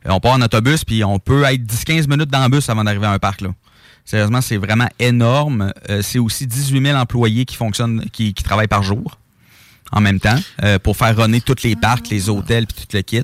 Euh, 0.07 0.12
on 0.12 0.19
part 0.19 0.33
en 0.33 0.41
autobus, 0.41 0.83
puis 0.86 1.03
on 1.03 1.19
peut 1.19 1.43
être 1.43 1.62
10-15 1.65 2.07
minutes 2.07 2.29
dans 2.29 2.43
le 2.43 2.49
bus 2.49 2.67
avant 2.69 2.83
d'arriver 2.83 3.05
à 3.05 3.12
un 3.12 3.19
parc. 3.19 3.41
Là. 3.41 3.49
Sérieusement, 4.06 4.42
c'est 4.42 4.58
vraiment 4.58 4.89
énorme. 5.00 5.74
Euh, 5.89 6.02
c'est 6.02 6.20
aussi 6.20 6.46
18 6.46 6.86
000 6.86 6.98
employés 6.98 7.46
qui 7.46 7.56
fonctionnent, 7.56 8.06
qui, 8.12 8.34
qui 8.34 8.44
travaillent 8.44 8.68
par 8.68 8.84
jour 8.84 9.18
en 9.92 10.02
même 10.02 10.20
temps 10.20 10.39
euh, 10.63 10.80
pour 10.80 10.98
faire 10.98 11.16
runner 11.16 11.39
tous 11.42 11.63
les 11.63 11.76
parcs, 11.76 12.10
les 12.10 12.30
hôtels, 12.30 12.66
puis 12.68 12.76
tout 12.86 12.98
le 12.98 13.02
kit. 13.02 13.22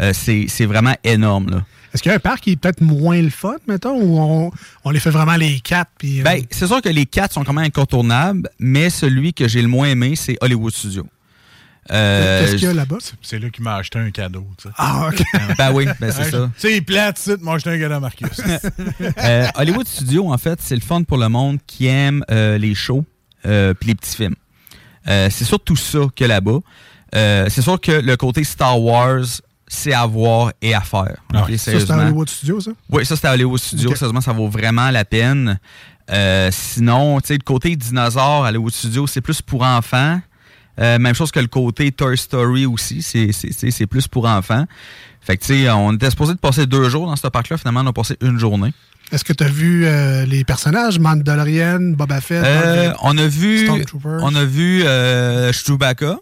Euh, 0.00 0.12
c'est 0.14 0.46
c'est 0.48 0.66
vraiment 0.66 0.94
énorme. 1.04 1.50
Là. 1.50 1.64
Est-ce 1.92 2.02
qu'il 2.02 2.10
y 2.10 2.12
a 2.12 2.16
un 2.16 2.20
parc 2.20 2.42
qui 2.42 2.52
est 2.52 2.56
peut-être 2.56 2.82
moins 2.82 3.20
le 3.22 3.30
fun, 3.30 3.56
mettons, 3.66 3.98
ou 3.98 4.18
on, 4.18 4.50
on 4.84 4.90
les 4.90 5.00
fait 5.00 5.10
vraiment 5.10 5.36
les 5.36 5.60
quatre? 5.60 5.90
Puis, 5.98 6.20
euh, 6.20 6.24
Ben, 6.24 6.42
c'est 6.50 6.66
sûr 6.66 6.82
que 6.82 6.90
les 6.90 7.06
quatre 7.06 7.32
sont 7.32 7.42
quand 7.42 7.54
même 7.54 7.64
incontournables, 7.64 8.50
mais 8.58 8.90
celui 8.90 9.32
que 9.32 9.48
j'ai 9.48 9.62
le 9.62 9.68
moins 9.68 9.88
aimé, 9.88 10.14
c'est 10.14 10.36
Hollywood 10.42 10.74
Studio. 10.74 11.06
Euh, 11.92 12.40
Qu'est-ce 12.40 12.56
qu'il 12.56 12.64
y 12.68 12.70
a 12.70 12.74
là-bas? 12.74 12.96
C'est 13.22 13.38
là 13.38 13.48
qu'il 13.50 13.62
m'a 13.64 13.76
acheté 13.76 13.98
un 13.98 14.10
cadeau. 14.10 14.46
tu 14.58 14.68
sais. 14.68 14.74
Ah, 14.76 15.08
OK. 15.08 15.22
Ben 15.58 15.72
oui, 15.72 15.86
ben 16.00 16.10
c'est 16.12 16.30
ça. 16.30 16.50
C'est 16.56 16.80
plate, 16.80 17.16
c'est 17.18 17.40
m'a 17.42 17.52
acheté 17.54 17.70
un 17.70 17.78
cadeau 17.78 17.94
à 17.94 18.00
Marcus. 18.00 18.28
Euh, 19.18 19.46
Hollywood 19.54 19.86
Studio, 19.86 20.32
en 20.32 20.38
fait, 20.38 20.58
c'est 20.60 20.74
le 20.74 20.80
fun 20.80 21.02
pour 21.02 21.18
le 21.18 21.28
monde 21.28 21.58
qui 21.66 21.86
aime 21.86 22.24
euh, 22.30 22.58
les 22.58 22.74
shows 22.74 23.04
euh, 23.46 23.72
puis 23.74 23.88
les 23.88 23.94
petits 23.94 24.16
films. 24.16 24.34
Euh, 25.08 25.28
c'est 25.30 25.44
surtout 25.44 25.76
ça 25.76 26.00
que 26.14 26.24
là-bas. 26.24 26.58
Euh, 27.14 27.46
c'est 27.48 27.62
sûr 27.62 27.80
que 27.80 27.92
le 27.92 28.16
côté 28.16 28.42
Star 28.44 28.80
Wars, 28.80 29.24
c'est 29.68 29.92
à 29.92 30.04
voir 30.06 30.52
et 30.60 30.74
à 30.74 30.80
faire. 30.80 31.16
Ah 31.32 31.44
Ça, 31.56 31.78
c'est 31.80 31.90
à 31.90 31.98
Hollywood 31.98 32.28
Studio, 32.28 32.60
ça? 32.60 32.72
Oui, 32.90 33.06
ça, 33.06 33.14
c'était 33.16 33.28
à 33.28 33.32
Hollywood 33.34 33.60
Studio. 33.60 33.94
Sérieusement, 33.94 34.20
ça 34.20 34.32
vaut 34.32 34.48
vraiment 34.48 34.90
la 34.90 35.04
peine. 35.04 35.58
Euh, 36.10 36.50
sinon, 36.52 37.20
tu 37.20 37.28
sais, 37.28 37.34
le 37.34 37.44
côté 37.44 37.74
dinosaure 37.76 38.44
à 38.44 38.48
Hollywood 38.48 38.72
Studio, 38.72 39.06
c'est 39.06 39.20
plus 39.20 39.42
pour 39.42 39.62
enfants. 39.62 40.20
Euh, 40.78 40.98
même 40.98 41.14
chose 41.14 41.30
que 41.30 41.40
le 41.40 41.46
côté 41.46 41.90
Toy 41.92 42.16
Story 42.18 42.66
aussi, 42.66 43.02
c'est- 43.02 43.86
plus 43.86 44.08
pour 44.08 44.26
enfants. 44.26 44.66
Fait 45.20 45.36
que, 45.36 45.44
tu 45.44 45.54
sais, 45.64 45.70
on 45.70 45.92
était 45.94 46.10
supposé 46.10 46.34
de 46.34 46.38
passer 46.38 46.66
deux 46.66 46.88
jours 46.88 47.06
dans 47.06 47.16
ce 47.16 47.26
parc-là. 47.28 47.56
Finalement, 47.56 47.80
on 47.80 47.86
a 47.88 47.92
passé 47.92 48.16
une 48.20 48.38
journée. 48.38 48.72
Est-ce 49.12 49.24
que 49.24 49.32
tu 49.32 49.44
as 49.44 49.48
vu 49.48 49.84
euh, 49.86 50.24
les 50.26 50.44
personnages, 50.44 50.98
Mandalorian, 50.98 51.78
Boba 51.96 52.20
Fett? 52.20 52.44
Euh, 52.44 52.92
on 53.02 53.16
a 53.18 53.26
vu, 53.26 53.68
on 54.04 54.34
a 54.34 54.44
vu 54.44 54.82
euh, 54.84 55.52
Chewbacca. 55.52 56.18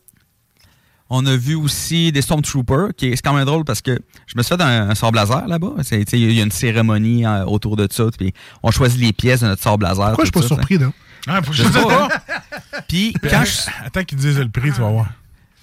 On 1.11 1.27
a 1.27 1.37
vu 1.37 1.55
aussi 1.55 2.12
des 2.12 2.23
Stormtroopers, 2.23 2.88
qui 2.97 3.07
est 3.09 3.17
c'est 3.17 3.23
quand 3.23 3.35
même 3.35 3.45
drôle 3.45 3.64
parce 3.64 3.83
que 3.83 3.99
je 4.27 4.35
me 4.37 4.43
suis 4.43 4.57
fait 4.57 4.62
un, 4.62 4.90
un 4.90 4.95
sable 4.95 5.17
laser 5.17 5.47
là-bas. 5.47 5.73
Il 6.12 6.33
y 6.33 6.40
a 6.40 6.43
une 6.43 6.51
cérémonie 6.51 7.25
autour 7.47 7.77
de 7.77 7.87
ça, 7.90 8.05
puis 8.19 8.33
on 8.62 8.71
choisit 8.71 9.01
les 9.01 9.12
pièces 9.12 9.40
de 9.40 9.47
notre 9.47 9.62
sable 9.62 9.85
laser. 9.85 10.09
Pourquoi 10.09 10.25
je 10.25 10.31
suis 10.31 10.33
pas 10.33 10.43
ça, 10.43 10.49
surpris, 10.49 10.79
là? 10.79 10.93
Ah, 11.27 11.41
faut 11.43 11.51
que 11.51 11.57
Je 11.57 11.63
je 11.65 11.69
sais 11.73 11.79
sais 11.81 11.85
pas. 11.87 12.09
Puis 12.89 13.13
Puis, 13.13 13.31
quand 13.31 13.37
attends, 13.39 13.45
je- 13.45 13.87
attends 13.87 14.05
qu'ils 14.05 14.19
disent 14.19 14.39
le 14.39 14.49
prix, 14.49 14.73
tu 14.73 14.81
vas 14.81 14.91
voir. 14.91 15.07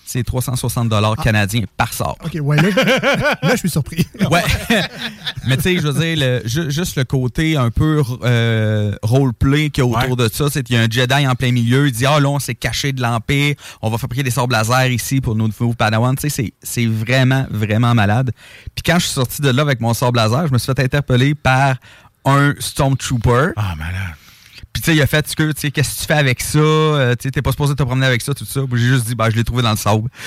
c'est 0.06 0.24
360 0.24 0.90
dollars 0.90 1.16
canadiens 1.18 1.64
par 1.78 1.94
sort. 1.94 2.18
OK, 2.24 2.36
ouais, 2.42 2.58
là, 2.58 2.70
là 3.44 3.52
je 3.52 3.56
suis 3.58 3.70
surpris. 3.70 4.06
Ouais. 4.30 4.42
Mais 5.48 5.56
tu 5.58 5.64
sais, 5.64 5.76
je 5.78 5.88
veux 5.88 5.94
dire, 5.94 6.18
le- 6.18 6.42
ju- 6.48 6.70
juste 6.72 6.96
le 6.98 7.04
côté 7.06 7.56
un 7.58 7.70
peu 7.70 8.02
euh, 8.24 8.94
roleplay 9.04 9.70
qu'il 9.70 9.84
y 9.84 9.88
a 9.88 9.90
autour 9.90 10.18
de 10.18 10.28
ça, 10.30 10.50
c'est 10.52 10.64
qu'il 10.64 10.76
y 10.76 10.80
a 10.80 10.82
un 10.82 10.90
Jedi 10.90 11.28
en 11.28 11.36
plein 11.36 11.52
milieu, 11.52 11.88
il 11.88 11.94
dit 11.94 12.06
Ah 12.06 12.20
là, 12.20 12.28
on 12.30 12.40
s'est 12.40 12.56
caché 12.56 12.92
de 12.92 13.02
l'Empire, 13.02 13.56
on 13.82 13.90
va 13.90 13.98
fabriquer 13.98 14.24
des 14.24 14.32
sabres 14.32 14.52
laser 14.54 14.88
ici 14.92 15.22
pour 15.22 15.36
nos 15.36 15.48
nouveaux 15.48 15.74
Padawan. 15.74 16.16
Tu 16.16 16.22
sais, 16.24 16.30
c'est- 16.30 16.54
c'est 16.62 16.86
vraiment, 16.88 17.46
vraiment 17.52 17.94
malade. 17.94 18.32
Puis 18.76 18.84
quand 18.86 18.96
je 19.00 19.06
suis 19.06 19.14
sorti 19.14 19.42
de 19.42 19.50
là 19.50 19.62
avec 19.62 19.80
mon 19.80 19.94
sabre 19.94 20.18
laser, 20.18 20.48
je 20.48 20.54
me 20.54 20.58
suis 20.58 20.74
fait 20.74 20.82
interpeller 20.84 21.36
par 21.36 21.76
un 22.26 22.54
Stormtrooper. 22.60 23.52
Ah, 23.56 23.76
malade. 23.78 24.16
Puis 24.74 24.82
tu 24.82 24.92
sais, 24.92 24.96
il 24.96 25.02
a 25.02 25.08
fait, 25.08 25.24
tu 25.24 25.52
sais, 25.58 25.72
qu'est-ce 25.72 25.96
que 25.96 26.00
tu 26.02 26.06
fais 26.08 26.14
avec 26.14 26.42
ça? 26.42 26.60
Euh, 26.60 27.16
tu 27.16 27.24
sais, 27.24 27.32
t'es 27.32 27.42
pas 27.42 27.52
supposé 27.52 27.76
te 27.76 27.84
promener 27.84 28.06
avec 28.08 28.22
ça, 28.22 28.34
tout 28.34 28.46
ça. 28.46 28.62
Puis 28.70 28.82
J'ai 28.82 28.88
juste 28.88 29.06
dit, 29.08 29.16
bah, 29.16 29.30
je 29.30 29.36
l'ai 29.36 29.44
trouvé 29.44 29.64
dans 29.64 29.72
le 29.72 29.78
sable. 29.78 30.10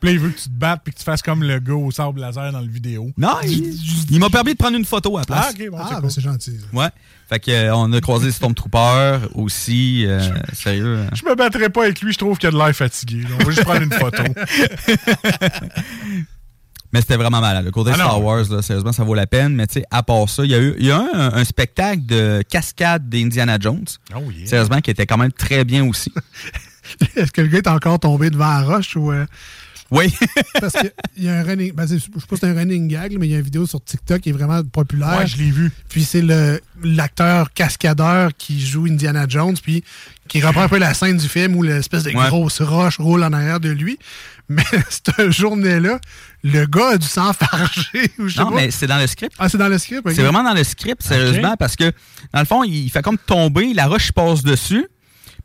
Puis 0.00 0.10
là, 0.10 0.14
il 0.14 0.18
veut 0.18 0.28
que 0.30 0.36
tu 0.38 0.44
te 0.44 0.48
battes 0.50 0.80
puis 0.84 0.92
que 0.92 0.98
tu 0.98 1.04
fasses 1.04 1.22
comme 1.22 1.42
le 1.42 1.58
gars 1.58 1.72
au 1.72 1.90
sable 1.90 2.20
laser 2.20 2.52
dans 2.52 2.60
le 2.60 2.68
vidéo. 2.68 3.10
Non, 3.16 3.36
il, 3.44 3.72
il 4.10 4.20
m'a 4.20 4.28
permis 4.28 4.52
de 4.52 4.58
prendre 4.58 4.76
une 4.76 4.84
photo 4.84 5.16
à 5.16 5.20
la 5.20 5.26
place. 5.26 5.46
Ah, 5.48 5.52
ok, 5.58 5.70
bon, 5.70 5.78
Ah, 5.80 5.86
c'est 5.88 5.94
ben 5.94 6.00
cool. 6.08 6.20
gentil. 6.22 6.58
Ouais. 6.72 6.88
Fait 7.28 7.40
que 7.40 7.50
euh, 7.50 7.74
on 7.74 7.92
a 7.92 8.00
croisé 8.00 8.30
Stormtrooper 8.30 9.20
aussi. 9.34 10.04
euh, 10.06 10.20
sérieux. 10.52 10.98
euh. 10.98 11.08
Je 11.14 11.24
me 11.24 11.34
battrai 11.34 11.70
pas 11.70 11.84
avec 11.84 12.00
lui, 12.02 12.12
je 12.12 12.18
trouve 12.18 12.36
qu'il 12.36 12.48
a 12.48 12.52
de 12.52 12.56
l'air 12.58 12.74
fatigué. 12.74 13.22
là. 13.22 13.28
On 13.40 13.44
va 13.44 13.50
juste 13.50 13.64
prendre 13.64 13.82
une 13.82 13.92
photo. 13.92 14.22
Mais 16.96 17.02
c'était 17.02 17.16
vraiment 17.16 17.42
malade. 17.42 17.62
Le 17.62 17.70
côté 17.70 17.90
Ah. 17.92 17.96
Star 17.96 18.22
Wars, 18.22 18.44
là, 18.48 18.62
sérieusement, 18.62 18.92
ça 18.92 19.04
vaut 19.04 19.14
la 19.14 19.26
peine. 19.26 19.54
Mais 19.54 19.66
tu 19.66 19.74
sais, 19.74 19.84
à 19.90 20.02
part 20.02 20.30
ça, 20.30 20.44
il 20.44 20.50
y 20.50 20.54
a 20.54 20.58
eu, 20.58 20.74
il 20.78 20.86
y 20.86 20.90
a 20.90 20.96
eu 20.96 21.14
un, 21.14 21.34
un 21.34 21.44
spectacle 21.44 22.06
de 22.06 22.42
cascade 22.48 23.06
d'Indiana 23.10 23.58
Jones. 23.60 23.84
Oh 24.14 24.30
yeah. 24.30 24.46
Sérieusement, 24.46 24.80
qui 24.80 24.90
était 24.90 25.04
quand 25.04 25.18
même 25.18 25.30
très 25.32 25.64
bien 25.66 25.84
aussi. 25.86 26.10
Est-ce 27.16 27.32
que 27.32 27.42
le 27.42 27.48
gars 27.48 27.58
est 27.58 27.68
encore 27.68 27.98
tombé 27.98 28.30
devant 28.30 28.46
la 28.46 28.62
roche 28.62 28.96
ou. 28.96 29.12
euh, 29.12 29.26
Oui. 29.90 30.12
Parce 30.60 30.74
qu'il 30.74 31.24
y 31.24 31.28
a 31.28 31.34
un 31.38 31.42
running. 31.44 31.72
ben, 31.72 31.86
je 31.86 31.96
sais 31.98 32.08
pas 32.10 32.36
si 32.36 32.40
c'est 32.40 32.46
un 32.48 32.54
running 32.54 32.88
gag, 32.88 33.16
mais 33.18 33.28
il 33.28 33.30
y 33.30 33.34
a 33.34 33.38
une 33.38 33.44
vidéo 33.44 33.66
sur 33.66 33.82
TikTok 33.82 34.20
qui 34.20 34.30
est 34.30 34.32
vraiment 34.32 34.62
populaire. 34.64 35.18
Ouais, 35.18 35.26
je 35.26 35.36
l'ai 35.36 35.50
vu. 35.50 35.70
Puis 35.88 36.04
c'est 36.04 36.22
le 36.22 36.60
l'acteur 36.82 37.52
cascadeur 37.52 38.30
qui 38.36 38.64
joue 38.64 38.86
Indiana 38.86 39.26
Jones, 39.28 39.56
puis 39.62 39.82
qui 40.28 40.40
reprend 40.42 40.62
un 40.62 40.68
peu 40.68 40.78
la 40.78 40.92
scène 40.92 41.16
du 41.18 41.28
film 41.28 41.54
où 41.56 41.62
l'espèce 41.62 42.02
de 42.02 42.10
Ouais. 42.10 42.28
grosse 42.28 42.60
roche 42.60 42.98
roule 42.98 43.22
en 43.22 43.32
arrière 43.32 43.60
de 43.60 43.70
lui. 43.70 43.98
Mais 44.48 44.64
cette 44.90 45.30
journée-là, 45.30 46.00
le 46.44 46.66
gars 46.66 46.90
a 46.94 46.98
dû 46.98 47.06
s'enfarger. 47.06 48.10
ou 48.18 48.28
je 48.28 48.34
sais 48.34 48.40
Non, 48.40 48.50
pas. 48.50 48.56
mais 48.56 48.70
c'est 48.70 48.86
dans 48.86 48.98
le 48.98 49.06
script. 49.06 49.34
Ah, 49.38 49.48
c'est 49.48 49.58
dans 49.58 49.68
le 49.68 49.78
script? 49.78 50.06
ok. 50.06 50.12
C'est 50.14 50.22
vraiment 50.22 50.42
dans 50.44 50.54
le 50.54 50.64
script, 50.64 51.02
sérieusement, 51.02 51.56
parce 51.56 51.76
que, 51.76 51.92
dans 52.32 52.40
le 52.40 52.44
fond, 52.46 52.62
il 52.64 52.88
fait 52.90 53.02
comme 53.02 53.18
tomber, 53.18 53.72
la 53.74 53.86
roche 53.86 54.12
passe 54.12 54.42
dessus. 54.42 54.86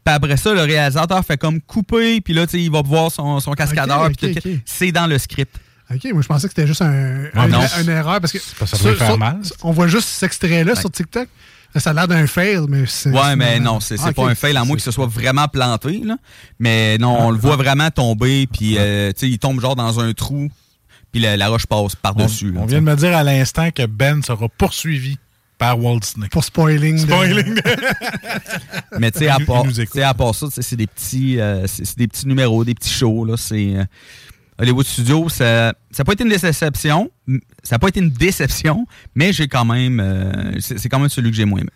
Puis 0.04 0.14
après 0.16 0.38
ça, 0.38 0.54
le 0.54 0.62
réalisateur 0.62 1.24
fait 1.24 1.38
comme 1.38 1.62
couper, 1.62 2.22
puis 2.22 2.34
là, 2.34 2.46
tu 2.48 2.54
sais, 2.54 2.64
il 2.64 2.72
va 2.72 2.82
voir 2.82 3.12
son, 3.12 3.40
son 3.40 3.52
cascadeur. 3.54 4.02
Ok, 4.06 4.16
puis 4.18 4.32
ok, 4.32 4.42
tout. 4.42 4.50
ok. 4.50 4.56
C'est 4.66 4.92
dans 4.92 5.06
le 5.08 5.18
script. 5.20 5.56
OK, 5.94 6.06
moi 6.14 6.22
je 6.22 6.28
pensais 6.28 6.48
que 6.48 6.54
c'était 6.56 6.68
juste 6.68 6.82
un, 6.82 7.26
Ah, 7.36 7.42
un- 7.44 7.48
non. 7.50 7.60
une 7.82 7.90
erreur 7.90 8.20
parce 8.22 8.32
que 8.32 8.38
que 8.38 8.66
ça 8.66 8.78
sur- 8.78 8.96
faire 8.98 9.08
sur- 9.08 9.18
mal. 9.18 9.40
on 9.62 9.72
voit 9.72 9.88
juste 9.88 10.08
cet 10.08 10.24
extrait-là 10.28 10.76
sur 10.76 10.90
TikTok. 10.90 11.28
Ça 11.76 11.92
a 11.92 11.94
l'air 11.94 12.08
d'un 12.08 12.28
fail, 12.28 12.60
mais 12.68 12.86
c'est. 12.86 13.10
Ouais, 13.12 13.36
mais 13.38 13.60
non, 13.60 13.80
c'est 13.80 13.96
Ah, 14.04 14.12
pas 14.12 14.28
un 14.30 14.36
fail, 14.36 14.58
à 14.58 14.64
moins 14.66 14.76
que 14.76 14.82
ce 14.82 14.92
soit 14.92 15.06
vraiment 15.06 15.48
planté. 15.48 16.02
Là. 16.04 16.18
Mais 16.60 16.98
non, 16.98 17.18
on 17.28 17.30
le 17.32 17.38
voit 17.38 17.56
vraiment 17.56 17.90
tomber, 17.92 18.48
puis 18.48 18.76
euh, 18.78 19.12
tu 19.14 19.20
sais, 19.22 19.30
il 19.30 19.38
tombe 19.40 19.62
genre 19.62 19.76
dans 19.78 20.00
un 20.00 20.12
trou, 20.14 20.50
puis 21.14 21.22
la, 21.22 21.38
la 21.38 21.48
roche 21.50 21.66
passe 21.68 21.96
par-dessus. 21.96 22.54
On 22.58 22.62
là, 22.62 22.66
vient 22.68 22.82
de 22.82 22.86
me 22.86 22.96
dire 22.96 23.16
à 23.16 23.24
l'instant 23.24 23.70
que 23.72 23.86
Ben 23.86 24.22
sera 24.24 24.48
poursuivi 24.50 25.18
par 25.62 25.80
Walt 25.80 26.00
Disney. 26.00 26.28
Pour 26.30 26.43
spoiling. 26.43 26.95
de- 26.95 27.02
Spoiling. 27.02 27.54
Mais 29.00 29.12
tu 29.12 29.19
sais, 29.19 29.28
à 29.28 29.38
tu 29.38 30.02
à 30.02 30.13
part 30.15 30.34
ça, 30.34 30.47
tu 30.52 30.62
c'est 30.63 30.76
des 30.76 30.88
petits, 30.88 31.39
euh, 31.39 31.67
c'est 31.67 31.97
des 32.00 32.08
petits 32.08 32.28
numéros, 32.28 32.65
des 32.65 32.74
petits 32.74 32.89
shows. 32.89 33.26
Là, 33.26 33.38
c'est 33.38 33.76
euh, 33.76 33.84
Hollywood 34.58 34.88
Studios, 34.88 35.30
ça 35.30 35.74
n'a 35.97 36.04
pas 36.04 36.13
été 36.13 36.24
une 36.24 36.32
déception, 36.32 37.12
ça 37.62 37.76
n'a 37.76 37.80
pas 37.80 37.89
été 37.89 38.00
une 38.00 38.10
déception, 38.10 38.88
mais 39.13 39.34
j'ai 39.34 39.47
quand 39.47 39.63
même, 39.65 40.00
euh, 40.00 40.60
c'est 40.60 40.89
quand 40.89 40.97
même 41.00 41.10
celui 41.10 41.30
que 41.30 41.38
j'ai 41.38 41.45
moins 41.45 41.60
aimé. 41.60 41.69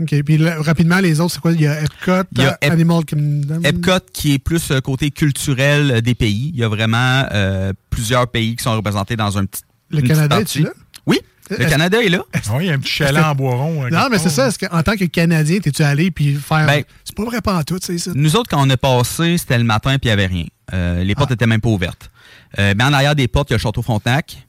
OK, 0.00 0.22
puis 0.24 0.38
là, 0.38 0.60
rapidement, 0.62 1.00
les 1.00 1.18
autres, 1.20 1.34
c'est 1.34 1.40
quoi? 1.40 1.52
Il 1.52 1.60
y 1.60 1.66
a 1.66 1.80
Epcot, 1.82 2.22
Il 2.36 2.42
y 2.42 2.44
a 2.46 2.56
Ep- 2.62 2.70
Animal 2.72 3.04
Kingdom. 3.04 3.62
Epcot 3.64 3.98
qui 4.12 4.34
est 4.34 4.38
plus 4.38 4.72
côté 4.84 5.10
culturel 5.10 6.02
des 6.02 6.14
pays. 6.14 6.50
Il 6.54 6.60
y 6.60 6.64
a 6.64 6.68
vraiment 6.68 7.26
euh, 7.32 7.72
plusieurs 7.90 8.28
pays 8.28 8.54
qui 8.54 8.62
sont 8.62 8.76
représentés 8.76 9.16
dans 9.16 9.36
un 9.38 9.44
petit. 9.44 9.62
Le 9.90 10.02
Canada, 10.02 10.40
es-tu 10.40 10.62
là? 10.62 10.70
Oui, 11.06 11.20
le 11.50 11.60
Est-ce- 11.60 11.68
Canada 11.68 12.02
est 12.02 12.08
là. 12.08 12.22
Ah 12.34 12.38
oui, 12.54 12.64
il 12.64 12.66
y 12.68 12.70
a 12.70 12.74
un 12.74 12.78
petit 12.78 12.92
chalet 12.92 13.22
en 13.22 13.34
bois 13.34 13.54
rond. 13.54 13.84
euh, 13.84 13.90
Non, 13.90 14.06
mais 14.10 14.18
c'est 14.18 14.30
ça. 14.30 14.48
Est-ce 14.48 14.58
qu'en 14.58 14.82
tant 14.82 14.96
que 14.96 15.04
Canadien, 15.04 15.58
t'es-tu 15.60 15.82
allé 15.82 16.10
puis 16.10 16.34
faire. 16.34 16.66
Ben, 16.66 16.82
c'est 17.04 17.14
pas 17.16 17.24
vrai 17.24 17.40
pas 17.42 17.56
en 17.58 17.62
tout, 17.62 17.78
c'est 17.82 17.98
ça. 17.98 18.12
Nous 18.14 18.36
autres, 18.36 18.48
quand 18.50 18.66
on 18.66 18.70
est 18.70 18.76
passé, 18.76 19.36
c'était 19.38 19.58
le 19.58 19.64
matin 19.64 19.90
puis 19.98 20.04
il 20.04 20.08
n'y 20.08 20.12
avait 20.12 20.26
rien. 20.26 20.44
Euh, 20.72 21.04
les 21.04 21.14
portes 21.14 21.30
Ah. 21.30 21.34
étaient 21.34 21.46
même 21.46 21.60
pas 21.60 21.68
ouvertes. 21.68 22.10
Euh, 22.58 22.72
mais 22.76 22.84
en 22.84 22.92
arrière 22.92 23.14
des 23.14 23.28
portes, 23.28 23.50
il 23.50 23.52
y 23.52 23.54
a 23.54 23.58
le 23.58 23.62
Château 23.62 23.82
Frontenac. 23.82 24.46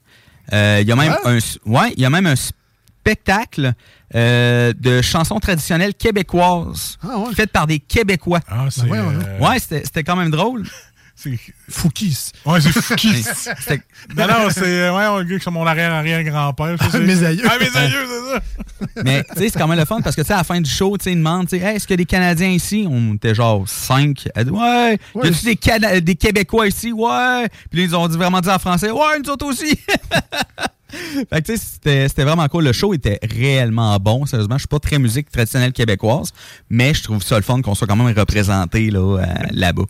Euh, 0.52 0.78
Il 0.80 0.88
y 0.88 0.92
a 0.92 0.96
même 0.96 1.14
Ah. 1.24 1.28
un, 1.30 1.38
ouais, 1.70 1.92
il 1.96 2.00
y 2.00 2.04
a 2.06 2.10
même 2.10 2.26
un 2.26 2.36
spectacle 2.36 3.72
euh, 4.14 4.72
de 4.78 5.02
chansons 5.02 5.38
traditionnelles 5.40 5.94
québécoises 5.94 6.96
Ah 7.02 7.18
ouais. 7.18 7.34
faites 7.34 7.50
par 7.50 7.66
des 7.66 7.78
Québécois. 7.80 8.40
Ah, 8.48 8.66
c'est. 8.70 8.82
ouais, 8.82 8.90
ouais. 8.90 8.98
euh, 9.00 9.38
Ouais, 9.46 9.58
c'était 9.58 9.82
c'était 9.84 10.04
quand 10.04 10.16
même 10.16 10.30
drôle. 10.30 10.62
c'est- 11.16 11.38
Fouquis. 11.68 12.16
Ouais, 12.44 12.60
c'est 12.60 12.70
Fouki. 12.80 13.22
C'était- 13.22 13.82
non, 14.16 14.26
non, 14.28 14.48
c'est. 14.50 14.90
Ouais, 14.90 15.06
on 15.08 15.22
gars 15.24 15.38
qui 15.38 15.42
sont 15.44 15.50
mon 15.50 15.66
arrière-arrière-grand-père. 15.66 16.76
c'est- 16.92 17.00
Mes 17.06 17.24
aïeux. 17.24 17.42
Ah, 17.50 17.56
mes 17.58 17.76
aïeux, 17.76 18.06
c'est 18.06 18.34
ça. 18.34 19.02
Mais 19.04 19.24
tu 19.24 19.38
sais, 19.40 19.48
c'est 19.48 19.58
quand 19.58 19.66
même 19.66 19.78
le 19.78 19.84
fun 19.84 20.00
parce 20.02 20.14
que 20.14 20.20
tu 20.20 20.26
sais, 20.28 20.34
à 20.34 20.38
la 20.38 20.44
fin 20.44 20.60
du 20.60 20.70
show, 20.70 20.96
tu 20.98 21.04
sais, 21.04 21.12
ils 21.12 21.16
demandent, 21.16 21.48
tu 21.48 21.58
sais, 21.58 21.64
Hey, 21.64 21.76
est-ce 21.76 21.86
qu'il 21.86 21.94
y 21.94 21.94
a 21.94 21.96
des 21.98 22.04
Canadiens 22.04 22.50
ici? 22.50 22.86
On 22.88 23.14
était 23.14 23.34
genre 23.34 23.66
cinq. 23.68 24.28
Elle 24.34 24.44
dit, 24.44 24.50
ouais. 24.50 24.98
Y 25.24 25.26
a-tu 25.28 25.44
des, 25.46 25.56
Cana- 25.56 26.00
des 26.00 26.14
Québécois 26.14 26.68
ici? 26.68 26.92
Ouais. 26.92 27.48
Puis 27.70 27.80
là, 27.80 27.84
ils 27.86 27.96
ont 27.96 28.06
dit 28.08 28.16
vraiment 28.16 28.40
dit 28.40 28.50
en 28.50 28.58
français, 28.58 28.90
ouais, 28.90 29.18
nous 29.24 29.30
autres 29.30 29.46
aussi. 29.46 29.78
fait 30.88 31.42
que 31.42 31.46
tu 31.46 31.56
sais, 31.56 31.62
c'était 31.72 32.08
c'était 32.08 32.24
vraiment 32.24 32.46
cool. 32.48 32.64
Le 32.64 32.72
show 32.72 32.94
était 32.94 33.18
réellement 33.22 33.96
bon. 33.98 34.26
Sérieusement, 34.26 34.56
je 34.56 34.60
suis 34.62 34.68
pas 34.68 34.78
très 34.78 34.98
musique 34.98 35.30
traditionnelle 35.30 35.72
québécoise, 35.72 36.32
mais 36.70 36.94
je 36.94 37.02
trouve 37.02 37.22
ça 37.22 37.36
le 37.36 37.42
fun 37.42 37.60
qu'on 37.62 37.74
soit 37.74 37.86
quand 37.86 37.96
même 37.96 38.16
représenté 38.16 38.90
là, 38.90 39.18
euh, 39.20 39.24
là-bas. 39.52 39.84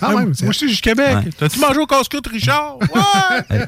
Quand 0.00 0.18
même. 0.18 0.34
c'est- 0.34 0.44
Moi 0.44 0.50
aussi, 0.50 0.66
je 0.68 0.72
suis 0.74 0.82
Québec. 0.82 1.14
Ouais. 1.14 1.30
T'as-tu 1.38 1.60
mangé 1.60 1.78
au 1.78 1.86
casse-croûte, 1.86 2.26
Richard? 2.26 2.76
Ouais! 2.80 3.66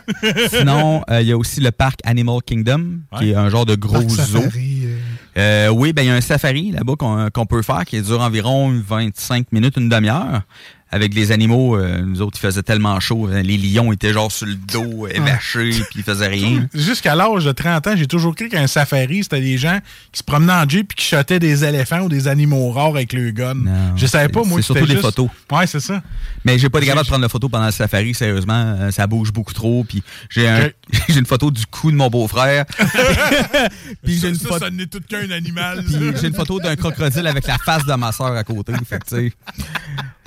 Sinon, 0.51 1.03
euh, 1.11 1.21
il 1.23 1.29
y 1.29 1.33
a 1.33 1.37
aussi 1.37 1.61
le 1.61 1.71
parc 1.71 2.01
Animal 2.05 2.39
Kingdom, 2.45 2.99
qui 3.19 3.31
est 3.31 3.35
un 3.35 3.49
genre 3.51 3.67
de 3.67 3.77
gros 3.77 3.95
Parc 4.01 4.09
zoo. 4.11 4.41
Safari, 4.43 4.83
euh, 4.85 4.97
Euh, 5.37 5.69
oui, 5.69 5.93
ben 5.93 6.03
il 6.03 6.07
y 6.07 6.11
a 6.11 6.15
un 6.15 6.21
safari 6.21 6.71
là-bas 6.71 6.95
qu'on 6.97 7.29
qu'on 7.33 7.45
peut 7.47 7.63
faire 7.63 7.85
qui 7.85 8.01
dure 8.01 8.21
environ 8.21 8.73
25 8.87 9.51
minutes, 9.53 9.77
une 9.77 9.89
demi-heure. 9.89 10.43
Avec 10.91 11.13
les 11.13 11.33
animaux, 11.33 11.77
euh, 11.77 12.03
nous 12.03 12.23
autres, 12.23 12.39
il 12.39 12.41
faisait 12.47 12.63
tellement 12.63 13.01
chaud. 13.01 13.29
hein, 13.33 13.43
Les 13.43 13.57
lions 13.57 13.91
étaient 13.93 14.13
genre 14.13 14.31
sur 14.31 14.47
le 14.47 14.55
dos, 14.55 15.09
évachés, 15.09 15.71
puis 15.91 15.97
ils 15.97 16.03
faisaient 16.05 16.29
rien. 16.29 16.69
Jusqu'à 16.73 17.17
l'âge 17.17 17.45
de 17.45 17.51
30 17.51 17.87
ans, 17.89 17.95
j'ai 17.97 18.07
toujours 18.07 18.37
cru 18.37 18.49
qu'un 18.49 18.69
safari, 18.69 19.25
c'était 19.25 19.41
des 19.41 19.59
gens 19.59 19.81
qui 20.13 20.19
se 20.21 20.23
promenaient 20.23 20.53
en 20.53 20.69
jeep 20.69 20.93
et 20.93 20.95
qui 20.95 21.05
shottaient 21.05 21.41
des 21.41 21.65
éléphants 21.65 22.03
ou 22.03 22.09
des 22.09 22.29
animaux 22.29 22.71
rares 22.71 22.91
avec 22.91 23.13
le 23.13 23.33
gun. 23.33 23.55
Non, 23.55 23.97
je 23.97 24.07
savais 24.07 24.29
pas, 24.29 24.45
moi. 24.45 24.59
c'est 24.59 24.67
surtout 24.67 24.87
juste- 24.87 25.01
photos. 25.01 25.29
Ouais, 25.51 25.67
c'est 25.67 25.81
ça. 25.81 26.01
Mais 26.45 26.59
j'ai 26.61 26.69
pas 26.69 26.79
été 26.79 26.87
capable 26.87 27.07
de 27.07 27.09
prendre 27.11 27.23
la 27.23 27.29
photo 27.29 27.49
pendant 27.49 27.67
le 27.67 27.73
safari, 27.73 28.15
sérieusement. 28.15 28.77
euh, 28.79 28.91
ça 28.93 29.09
bouge 29.09 29.33
beaucoup 29.33 29.55
trop. 29.55 29.83
Puis 29.83 30.01
j'ai 30.31 30.47
un- 30.49 30.69
une 31.09 31.27
photo 31.27 31.51
du 31.51 31.67
cou 31.67 31.91
de 31.91 31.97
mon 31.97 32.09
beau-frère. 32.09 32.67
puis 34.05 34.15
j'ai 34.15 34.21
Ça, 34.21 34.29
une, 34.29 34.35
photo- 34.37 34.59
ça 34.61 34.71
n'est 34.71 34.87
tout 34.87 35.01
qu'un 35.09 35.29
animal. 35.31 35.83
puis 35.85 35.97
j'ai 36.21 36.29
une 36.29 36.35
photo 36.35 36.61
d'un 36.61 36.77
crocodile 36.77 37.27
avec 37.27 37.47
la 37.49 37.59
face 37.59 37.85
de 37.85 37.95
ma 37.95 38.13
soeur 38.13 38.37
à 38.37 38.45
côté. 38.45 38.73
Fait 38.89 38.99
que, 39.01 39.05
tu 39.09 39.17
sais, 39.31 39.33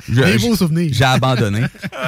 Je- 0.10 0.22
Des 0.22 0.38
je- 0.40 0.48
beaux 0.48 0.56
souvenirs. 0.56 0.90
J'ai 0.94 1.04
abandonné. 1.04 1.62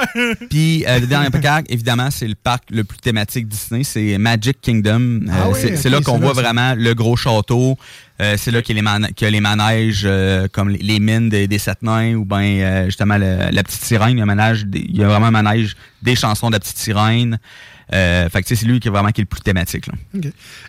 Puis 0.50 0.86
euh, 0.88 1.00
le 1.00 1.08
dernier 1.08 1.30
parc, 1.30 1.66
évidemment, 1.70 2.10
c'est 2.12 2.28
le 2.28 2.36
parc 2.36 2.64
le 2.72 2.84
plus 2.84 2.98
thématique 3.00 3.48
Disney, 3.48 3.84
c'est 3.84 4.18
Magic 4.18 4.60
Kingdom. 4.62 5.22
Euh, 5.28 5.32
Ah 5.32 5.50
oui, 5.50 5.60
c'est 5.76 5.90
là 5.90 6.02
qu'on 6.02 6.20
voit 6.20 6.34
vraiment 6.34 6.76
le 6.76 6.94
gros 6.94 7.16
château. 7.16 7.78
Euh, 8.22 8.36
c'est 8.38 8.52
là 8.52 8.62
qu'il 8.62 8.76
y 8.76 8.80
a 8.80 8.82
les, 8.82 8.86
man- 8.86 9.10
qu'il 9.16 9.26
y 9.26 9.28
a 9.28 9.32
les 9.32 9.40
manèges 9.42 10.04
euh, 10.06 10.48
comme 10.52 10.70
les, 10.70 11.00
mines 11.00 11.30
des, 11.30 11.48
des 11.48 11.58
sept 11.58 11.82
nains 11.82 12.16
ou 12.16 12.26
bien 12.26 12.40
euh, 12.42 12.86
justement 12.86 13.18
le- 13.18 13.50
la 13.52 13.64
petite 13.64 13.84
sirène. 13.84 14.12
Il 14.12 14.18
y, 14.18 14.22
a 14.22 14.24
un 14.24 14.26
manège 14.26 14.66
des- 14.66 14.86
il 14.88 14.98
y 14.98 15.04
a 15.04 15.08
vraiment 15.08 15.28
un 15.28 15.32
manège 15.44 15.76
des 16.02 16.16
chansons 16.16 16.48
de 16.50 16.54
la 16.54 16.60
petite 16.60 16.78
sirène. 16.78 17.40
Euh, 17.94 18.30
fait 18.30 18.44
que 18.44 18.56
c'est 18.56 18.66
lui 18.66 18.80
qui 18.80 18.88
est 18.88 18.92
vraiment 18.92 19.10
qui 19.10 19.22
est 19.22 19.24
le 19.24 19.28
plus 19.28 19.42
thématique. 19.42 19.88
Là. 19.88 19.94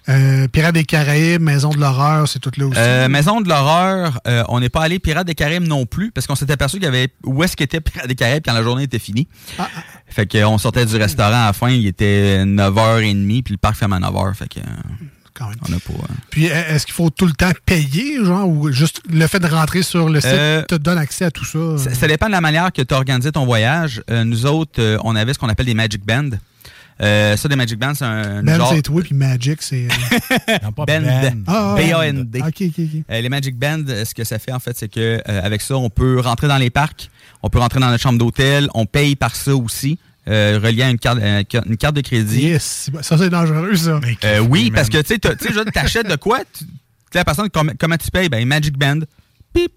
Euh, 0.09 0.49
Pirates 0.49 0.75
des 0.75 0.85
Caraïbes, 0.85 1.43
Maison 1.43 1.71
de 1.71 1.79
l'horreur, 1.79 2.27
c'est 2.29 2.39
tout 2.39 2.51
là 2.57 2.67
aussi. 2.67 2.79
Euh, 2.79 3.09
Maison 3.09 3.41
de 3.41 3.49
l'horreur, 3.49 4.21
on 4.49 4.61
n'est 4.61 4.69
pas 4.69 4.83
allé 4.83 4.99
Pirates 4.99 5.27
des 5.27 5.35
Caraïbes 5.35 5.67
non 5.67 5.87
plus 5.87 6.11
parce 6.13 6.27
qu'on 6.27 6.35
s'était 6.35 6.53
aperçu 6.55 6.77
qu'il 6.77 6.85
y 6.85 6.89
avait 6.89 7.09
où 7.25 7.43
est-ce 7.43 7.57
qu'était 7.57 7.81
Pirates 7.81 8.09
des 8.09 8.15
Caraïbes 8.15 8.43
quand 8.45 8.55
la 8.55 8.63
journée 8.63 8.85
était 8.85 8.99
finie. 8.99 9.29
Ah, 9.59 9.69
Fait 10.09 10.27
que 10.27 10.43
on 10.45 10.59
sortait 10.59 10.87
du 10.87 10.97
restaurant 10.97 11.43
à 11.43 11.47
la 11.47 11.53
fin, 11.53 11.71
il 11.71 11.87
était 11.87 12.45
9h30 12.45 13.43
puis 13.43 13.55
le 13.55 13.59
parc 13.59 13.77
ferme 13.77 13.93
à 13.93 14.01
9h. 14.01 14.35
Fait 14.35 14.49
que 14.49 14.61
euh, 14.61 14.65
on 15.41 15.73
a 15.73 15.79
pas. 15.79 15.93
Puis 16.31 16.51
euh, 16.51 16.75
est-ce 16.75 16.87
qu'il 16.87 16.95
faut 16.95 17.11
tout 17.11 17.27
le 17.27 17.33
temps 17.33 17.51
payer, 17.65 18.23
genre, 18.25 18.49
ou 18.49 18.71
juste 18.73 19.01
le 19.11 19.27
fait 19.27 19.39
de 19.39 19.47
rentrer 19.47 19.83
sur 19.83 20.09
le 20.09 20.21
site 20.21 20.31
Euh, 20.31 20.63
te 20.65 20.75
donne 20.75 20.99
accès 20.99 21.25
à 21.25 21.31
tout 21.31 21.45
ça? 21.45 21.79
Ça, 21.79 21.95
ça 21.95 22.07
dépend 22.09 22.27
de 22.27 22.33
la 22.33 22.41
manière 22.41 22.73
que 22.73 22.83
tu 22.83 22.95
as 22.95 22.97
organisé 22.97 23.33
ton 23.33 23.47
voyage. 23.47 24.03
Euh, 24.11 24.25
nous 24.25 24.47
autres, 24.47 24.81
euh, 24.81 24.99
on 25.05 25.17
avait 25.17 25.33
ce 25.35 25.39
qu'on 25.39 25.49
appelle 25.49 25.67
des 25.67 25.75
Magic 25.75 26.05
Band. 26.05 26.31
Euh, 27.03 27.37
ça, 27.37 27.49
des 27.49 27.57
Magic 27.57 27.79
Band, 27.79 27.95
c'est 27.95 28.05
un 28.05 28.43
Ben, 28.43 28.57
genre... 28.59 28.73
c'est 28.75 28.83
toi, 28.83 29.01
puis 29.03 29.15
Magic, 29.15 29.63
c'est... 29.63 29.87
euh, 29.89 30.71
Band. 30.77 30.85
Ah, 30.87 31.31
ah, 31.47 31.75
B-A-N-D. 31.79 32.41
OK, 32.41 32.47
OK, 32.47 32.63
OK. 32.79 32.79
Euh, 33.11 33.21
les 33.21 33.29
Magic 33.31 33.57
Band, 33.57 33.85
euh, 33.89 34.05
ce 34.05 34.15
que 34.15 34.25
ça 34.25 34.39
fait, 34.39 34.53
en 34.53 34.59
fait, 34.61 34.77
c'est 34.77 34.89
que 34.89 35.01
euh, 35.27 35.41
avec 35.43 35.63
ça, 35.63 35.77
on 35.77 35.89
peut 35.89 36.21
rentrer 36.21 36.47
dans 36.49 36.59
les 36.59 36.69
parcs, 36.71 37.11
on 37.43 37.49
peut 37.49 37.59
rentrer 37.59 37.81
dans 37.81 37.89
notre 37.89 38.03
chambre 38.03 38.19
d'hôtel, 38.19 38.69
on 38.75 38.85
paye 38.85 39.17
par 39.17 39.35
ça 39.35 39.57
aussi, 39.57 39.99
euh, 40.29 40.61
relié 40.63 40.83
à 40.83 40.91
une 40.91 40.99
carte, 40.99 41.19
euh, 41.23 41.43
une 41.67 41.77
carte 41.79 41.97
de 41.97 42.03
crédit. 42.03 42.43
Yes, 42.43 42.91
ça, 43.01 43.17
c'est 43.17 43.31
dangereux, 43.31 43.75
ça. 43.77 43.99
Euh, 44.25 44.41
oui, 44.41 44.71
parce 44.71 44.91
que 44.91 44.99
tu 44.99 45.15
sais, 45.15 45.19
tu 45.19 45.71
t'achètes 45.73 46.09
de 46.09 46.17
quoi? 46.17 46.41
Tu- 46.53 46.65
la 47.15 47.25
personne, 47.25 47.49
com- 47.49 47.73
comment 47.79 47.97
tu 47.97 48.11
payes? 48.11 48.29
Ben, 48.29 48.47
Magic 48.47 48.77
Band, 48.79 49.01
pip, 49.55 49.73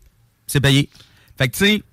c'est 0.45 0.59
payé. 0.59 0.89
Fait 1.38 1.47
que, 1.47 1.55
tu 1.57 1.65
sais, 1.65 1.84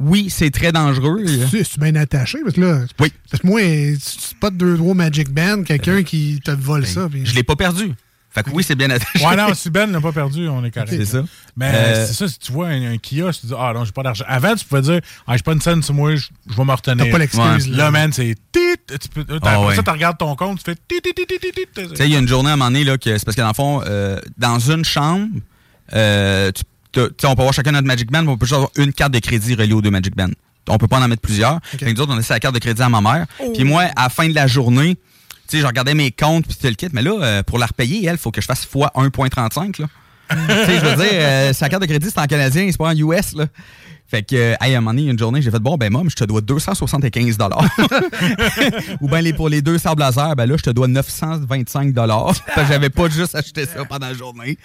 oui, 0.00 0.28
c'est 0.30 0.50
très 0.50 0.72
dangereux. 0.72 1.24
C'est 1.50 1.62
c'est 1.64 1.78
bien 1.78 1.94
attaché, 1.94 2.38
parce 2.42 2.54
que 2.56 2.60
là... 2.62 2.80
Oui. 2.98 3.12
Parce 3.30 3.42
que 3.42 3.46
moi, 3.46 3.60
c'est 4.00 4.36
pas 4.38 4.50
de 4.50 4.56
deux 4.56 4.76
trois 4.76 4.94
Magic 4.94 5.28
Band, 5.30 5.62
quelqu'un 5.62 6.02
qui 6.02 6.40
te 6.44 6.50
vole 6.50 6.86
ça. 6.86 7.08
puis- 7.10 7.20
Ben, 7.20 7.26
Je 7.26 7.34
l'ai 7.34 7.42
pas 7.44 7.56
perdu. 7.56 7.92
Fait 8.32 8.44
que 8.44 8.50
oui, 8.50 8.62
c'est 8.62 8.76
bien 8.76 8.88
attaché. 8.90 9.26
Ouais, 9.26 9.34
non, 9.34 9.52
si 9.54 9.70
Ben 9.70 9.90
n'a 9.90 10.00
pas 10.00 10.12
perdu, 10.12 10.46
on 10.48 10.64
est 10.64 10.70
correct. 10.70 10.90
C'est 10.96 11.04
ça. 11.04 11.24
Mais 11.56 11.72
Euh, 11.74 12.06
c'est 12.06 12.12
ça, 12.14 12.28
si 12.28 12.38
tu 12.38 12.52
vois 12.52 12.68
un, 12.68 12.92
un 12.92 12.96
kiosque, 12.96 13.40
tu 13.40 13.46
dis, 13.48 13.54
ah 13.58 13.72
non, 13.74 13.84
j'ai 13.84 13.90
pas 13.90 14.04
d'argent. 14.04 14.24
Avant, 14.28 14.54
tu 14.54 14.64
pouvais 14.64 14.82
dire, 14.82 15.00
ah, 15.26 15.36
j'ai 15.36 15.42
pas 15.42 15.52
une 15.52 15.60
scène 15.60 15.82
sur 15.82 15.94
moi, 15.94 16.14
je 16.14 16.28
vais 16.56 16.64
me 16.64 16.70
retenir. 16.72 17.04
T'as 17.06 17.10
pas 17.10 17.18
l'excuse, 17.18 17.68
Ouais. 17.68 17.76
là. 17.76 17.90
Man, 17.90 18.12
c'est 18.12 18.36
tit. 18.52 18.60
Tu 19.00 19.08
peux, 19.08 19.24
Ah, 19.42 19.54
après 19.54 19.66
ouais. 19.66 19.74
ça, 19.74 19.82
tu 19.82 19.90
regardes 19.90 20.16
ton 20.16 20.36
compte, 20.36 20.58
tu 20.58 20.64
fais 20.64 20.76
tit, 20.76 21.00
tit, 21.02 21.12
tit, 21.12 21.26
tit, 21.26 21.38
tit, 21.40 21.50
tit. 21.52 21.88
Tu 21.88 21.96
sais, 21.96 22.06
il 22.06 22.12
y 22.12 22.16
a 22.16 22.20
une 22.20 22.28
journée 22.28 22.50
à 22.50 22.52
un 22.52 22.56
moment 22.56 22.70
donné, 22.70 22.84
là, 22.84 22.96
que 22.98 23.18
c'est 23.18 23.24
parce 23.24 23.34
que 23.36 23.40
dans 23.42 23.48
le 23.48 23.54
fond, 23.54 23.82
euh, 23.84 24.20
dans 24.38 24.60
une 24.60 24.84
chambre, 24.84 25.26
euh, 25.92 26.52
tu, 26.52 26.62
on 26.96 27.08
peut 27.08 27.26
avoir 27.26 27.52
chacun 27.52 27.72
notre 27.72 27.86
Magic 27.86 28.10
Band, 28.10 28.22
mais 28.22 28.30
on 28.30 28.38
peut 28.38 28.46
juste 28.46 28.56
avoir 28.56 28.70
une 28.76 28.92
carte 28.92 29.12
de 29.12 29.18
crédit 29.18 29.54
reliée 29.54 29.72
aux 29.72 29.82
deux 29.82 29.90
Magic 29.90 30.16
Band. 30.16 30.30
On 30.68 30.78
peut 30.78 30.88
pas 30.88 31.00
en 31.00 31.08
mettre 31.08 31.22
plusieurs. 31.22 31.58
Fait 31.64 31.78
que 31.78 31.90
nous 31.90 32.00
autres, 32.00 32.12
on 32.12 32.16
laissait 32.16 32.34
la 32.34 32.40
carte 32.40 32.54
de 32.54 32.60
crédit 32.60 32.82
à 32.82 32.88
ma 32.88 33.00
mère. 33.00 33.26
Puis 33.54 33.64
moi, 33.64 33.82
à 33.96 34.04
la 34.04 34.08
fin 34.08 34.28
de 34.28 34.34
la 34.34 34.46
journée, 34.46 34.96
tu 35.48 35.56
sais, 35.56 35.62
je 35.62 35.66
regardais 35.66 35.94
mes 35.94 36.12
comptes 36.12 36.46
puis 36.46 36.56
tout 36.56 36.66
le 36.66 36.74
kit, 36.74 36.88
mais 36.92 37.02
là, 37.02 37.12
euh, 37.20 37.42
pour 37.42 37.58
la 37.58 37.66
repayer, 37.66 38.06
elle, 38.06 38.14
il 38.14 38.18
faut 38.18 38.30
que 38.30 38.40
je 38.40 38.46
fasse 38.46 38.64
fois 38.64 38.92
1.35, 38.94 39.80
là. 39.80 39.86
Tu 40.30 40.36
sais, 40.66 40.78
je 40.80 40.86
veux 40.86 40.96
dire, 40.96 41.08
euh, 41.12 41.52
sa 41.52 41.68
carte 41.68 41.82
de 41.82 41.86
crédit, 41.88 42.08
c'est 42.10 42.20
en 42.20 42.26
canadien, 42.26 42.66
c'est 42.70 42.76
pas 42.78 42.88
en 42.88 42.96
US, 42.96 43.34
là. 43.34 43.46
Fait 44.06 44.24
que, 44.24 44.34
euh, 44.34 44.54
hey, 44.60 44.74
à 44.74 44.78
un 44.78 44.80
moment 44.80 44.92
donné, 44.92 45.08
une 45.08 45.18
journée, 45.18 45.40
j'ai 45.40 45.52
fait, 45.52 45.60
bon, 45.60 45.76
ben, 45.76 45.92
mom, 45.92 46.10
je 46.10 46.16
te 46.16 46.24
dois 46.24 46.40
275 46.40 47.38
Ou 49.00 49.08
bien 49.08 49.20
les, 49.20 49.32
pour 49.32 49.48
les 49.48 49.62
deux 49.62 49.78
sables 49.78 50.00
laser, 50.00 50.34
ben 50.34 50.46
là, 50.46 50.56
je 50.56 50.62
te 50.64 50.70
dois 50.70 50.88
925 50.88 51.94
Fait 51.94 52.60
que 52.62 52.66
j'avais 52.66 52.90
pas 52.90 53.08
juste 53.08 53.36
acheté 53.36 53.66
ça 53.66 53.84
pendant 53.84 54.08
la 54.08 54.14
journée. 54.14 54.58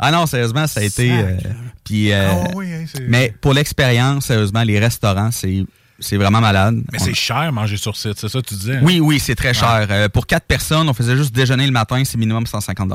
Ah 0.00 0.10
non, 0.10 0.26
sérieusement, 0.26 0.66
ça 0.66 0.80
a 0.80 0.82
été. 0.82 1.12
euh, 1.12 1.36
puis, 1.84 2.12
euh, 2.12 2.28
Ah 2.32 2.48
oui, 2.56 2.66
hein, 2.72 2.84
mais 3.08 3.32
pour 3.40 3.54
l'expérience, 3.54 4.26
sérieusement, 4.26 4.62
les 4.62 4.78
restaurants, 4.78 5.30
c'est. 5.30 5.64
C'est 6.00 6.16
vraiment 6.16 6.40
malade. 6.40 6.76
Mais 6.92 6.98
On- 7.00 7.04
c'est 7.04 7.12
cher 7.14 7.52
manger 7.52 7.76
sur 7.76 7.96
site, 7.96 8.14
c'est 8.20 8.28
ça 8.28 8.40
que 8.40 8.46
tu 8.46 8.54
disais? 8.54 8.76
hein? 8.76 8.82
Oui, 8.84 9.00
oui, 9.00 9.18
c'est 9.18 9.34
très 9.34 9.52
cher. 9.52 9.88
Euh, 9.90 10.08
pour 10.08 10.28
quatre 10.28 10.46
personnes, 10.46 10.88
on 10.88 10.94
faisait 10.94 11.16
juste 11.16 11.34
déjeuner 11.34 11.66
le 11.66 11.72
matin, 11.72 12.00
c'est 12.04 12.16
minimum 12.16 12.46
150 12.46 12.92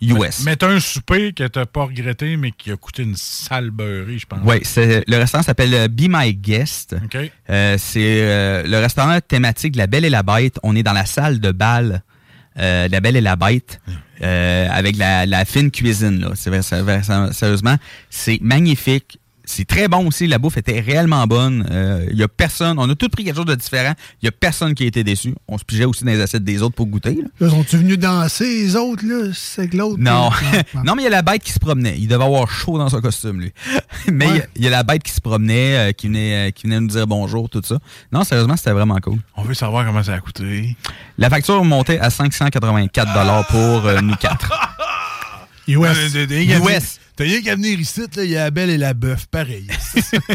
US. 0.00 0.44
Mais 0.44 0.62
un 0.62 0.80
souper 0.80 1.32
que 1.32 1.44
t'as 1.46 1.66
pas 1.66 1.84
regretté, 1.84 2.36
mais 2.36 2.52
qui 2.52 2.70
a 2.70 2.76
coûté 2.76 3.02
une 3.02 3.16
sale 3.16 3.70
beurrée, 3.70 4.18
je 4.18 4.26
pense. 4.26 4.40
Oui, 4.44 4.56
c'est 4.62 5.04
le 5.08 5.16
restaurant 5.16 5.42
s'appelle 5.42 5.74
euh, 5.74 5.88
Be 5.88 6.06
My 6.08 6.34
Guest. 6.34 6.96
OK. 7.04 7.16
Euh, 7.50 7.76
c'est 7.78 8.20
euh, 8.22 8.62
le 8.64 8.78
restaurant 8.78 9.18
thématique 9.20 9.72
de 9.72 9.78
La 9.78 9.86
Belle 9.86 10.04
et 10.04 10.10
la 10.10 10.22
Bête. 10.22 10.58
On 10.62 10.76
est 10.76 10.82
dans 10.82 10.92
la 10.92 11.06
salle 11.06 11.40
de 11.40 11.50
bal 11.50 12.02
euh, 12.58 12.86
de 12.86 12.92
La 12.92 13.00
Belle 13.00 13.16
et 13.16 13.20
la 13.20 13.36
Bête 13.36 13.80
euh, 14.22 14.68
avec 14.70 14.96
la, 14.96 15.26
la 15.26 15.44
fine 15.44 15.70
cuisine. 15.70 16.20
là. 16.20 16.30
C'est 16.34 16.50
vrai, 16.50 16.60
vrai, 16.82 17.02
sérieusement, 17.32 17.76
c'est 18.10 18.38
magnifique. 18.40 19.18
C'est 19.50 19.64
très 19.66 19.88
bon 19.88 20.06
aussi. 20.06 20.26
La 20.26 20.38
bouffe 20.38 20.56
était 20.58 20.80
réellement 20.80 21.26
bonne. 21.26 21.66
Il 22.10 22.16
y 22.18 22.22
a 22.22 22.28
personne. 22.28 22.78
On 22.78 22.88
a 22.88 22.94
tous 22.94 23.08
pris 23.08 23.24
quelque 23.24 23.36
chose 23.36 23.46
de 23.46 23.54
différent. 23.54 23.94
Il 24.22 24.26
y 24.26 24.28
a 24.28 24.32
personne 24.32 24.74
qui 24.74 24.84
a 24.84 24.86
été 24.86 25.02
déçu. 25.04 25.34
On 25.48 25.56
se 25.58 25.64
pigeait 25.64 25.84
aussi 25.86 26.04
dans 26.04 26.10
les 26.10 26.20
assiettes 26.20 26.44
des 26.44 26.62
autres 26.62 26.74
pour 26.74 26.86
goûter. 26.86 27.14
là. 27.14 27.28
Là, 27.40 27.50
sont-ils 27.50 27.78
venus 27.78 27.98
danser, 27.98 28.44
les 28.44 28.76
autres, 28.76 29.04
là? 29.06 29.30
C'est 29.34 29.68
que 29.68 29.76
l'autre... 29.76 29.98
Non. 29.98 30.30
là, 30.30 30.62
non, 30.84 30.94
mais 30.94 31.02
il 31.02 31.04
y 31.04 31.08
a 31.08 31.10
la 31.10 31.22
bête 31.22 31.42
qui 31.42 31.52
se 31.52 31.58
promenait. 31.58 31.96
Il 31.98 32.08
devait 32.08 32.24
avoir 32.24 32.50
chaud 32.50 32.76
dans 32.78 32.88
son 32.88 33.00
costume, 33.00 33.40
lui. 33.40 33.52
mais 34.12 34.26
il 34.28 34.36
y 34.36 34.40
a- 34.40 34.46
il 34.56 34.64
y, 34.64 34.66
a 34.66 34.70
la 34.70 34.82
bête 34.82 35.02
qui 35.02 35.12
se 35.12 35.20
promenait, 35.20 35.76
euh, 35.90 35.92
qui, 35.92 36.08
venait, 36.08 36.48
euh, 36.48 36.50
qui 36.50 36.64
venait 36.66 36.80
nous 36.80 36.88
dire 36.88 37.06
bonjour, 37.06 37.48
tout 37.48 37.62
ça. 37.64 37.78
Non, 38.12 38.24
sérieusement, 38.24 38.56
c'était 38.56 38.72
vraiment 38.72 38.96
cool. 38.98 39.18
On 39.36 39.42
veut 39.42 39.54
savoir 39.54 39.86
comment 39.86 40.02
ça 40.02 40.14
a 40.14 40.20
coûté. 40.20 40.76
La 41.16 41.30
facture 41.30 41.64
montait 41.64 41.98
à 41.98 42.10
584 42.10 43.46
pour 43.48 43.86
euh, 43.86 44.00
nous 44.02 44.16
quatre. 44.16 44.52
US. 45.68 46.14
US. 46.14 47.00
T'as 47.18 47.24
rien 47.24 47.42
qu'à 47.42 47.56
venir 47.56 47.80
ici, 47.80 48.02
là, 48.14 48.22
il 48.22 48.30
y 48.30 48.36
a 48.36 48.44
la 48.44 48.50
belle 48.52 48.70
et 48.70 48.78
la 48.78 48.94
bœuf, 48.94 49.26
pareil. 49.26 49.66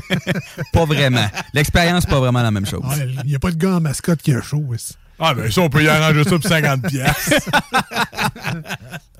Pas 0.73 0.83
vraiment. 0.83 1.25
L'expérience, 1.53 2.05
pas 2.05 2.19
vraiment 2.19 2.41
la 2.41 2.51
même 2.51 2.65
chose. 2.65 2.83
Il 3.23 3.29
n'y 3.29 3.35
a 3.35 3.39
pas 3.39 3.51
de 3.51 3.55
gars 3.55 3.77
en 3.77 3.79
mascotte 3.79 4.21
qui 4.21 4.33
a 4.33 4.41
chaud, 4.41 4.65
aussi. 4.67 4.93
Ah, 5.19 5.33
ben 5.33 5.49
ça, 5.51 5.61
on 5.61 5.69
peut 5.69 5.83
y 5.83 5.87
arranger 5.87 6.23
ça 6.23 6.31
pour 6.31 6.43
50 6.43 6.81
piastres. 6.87 7.49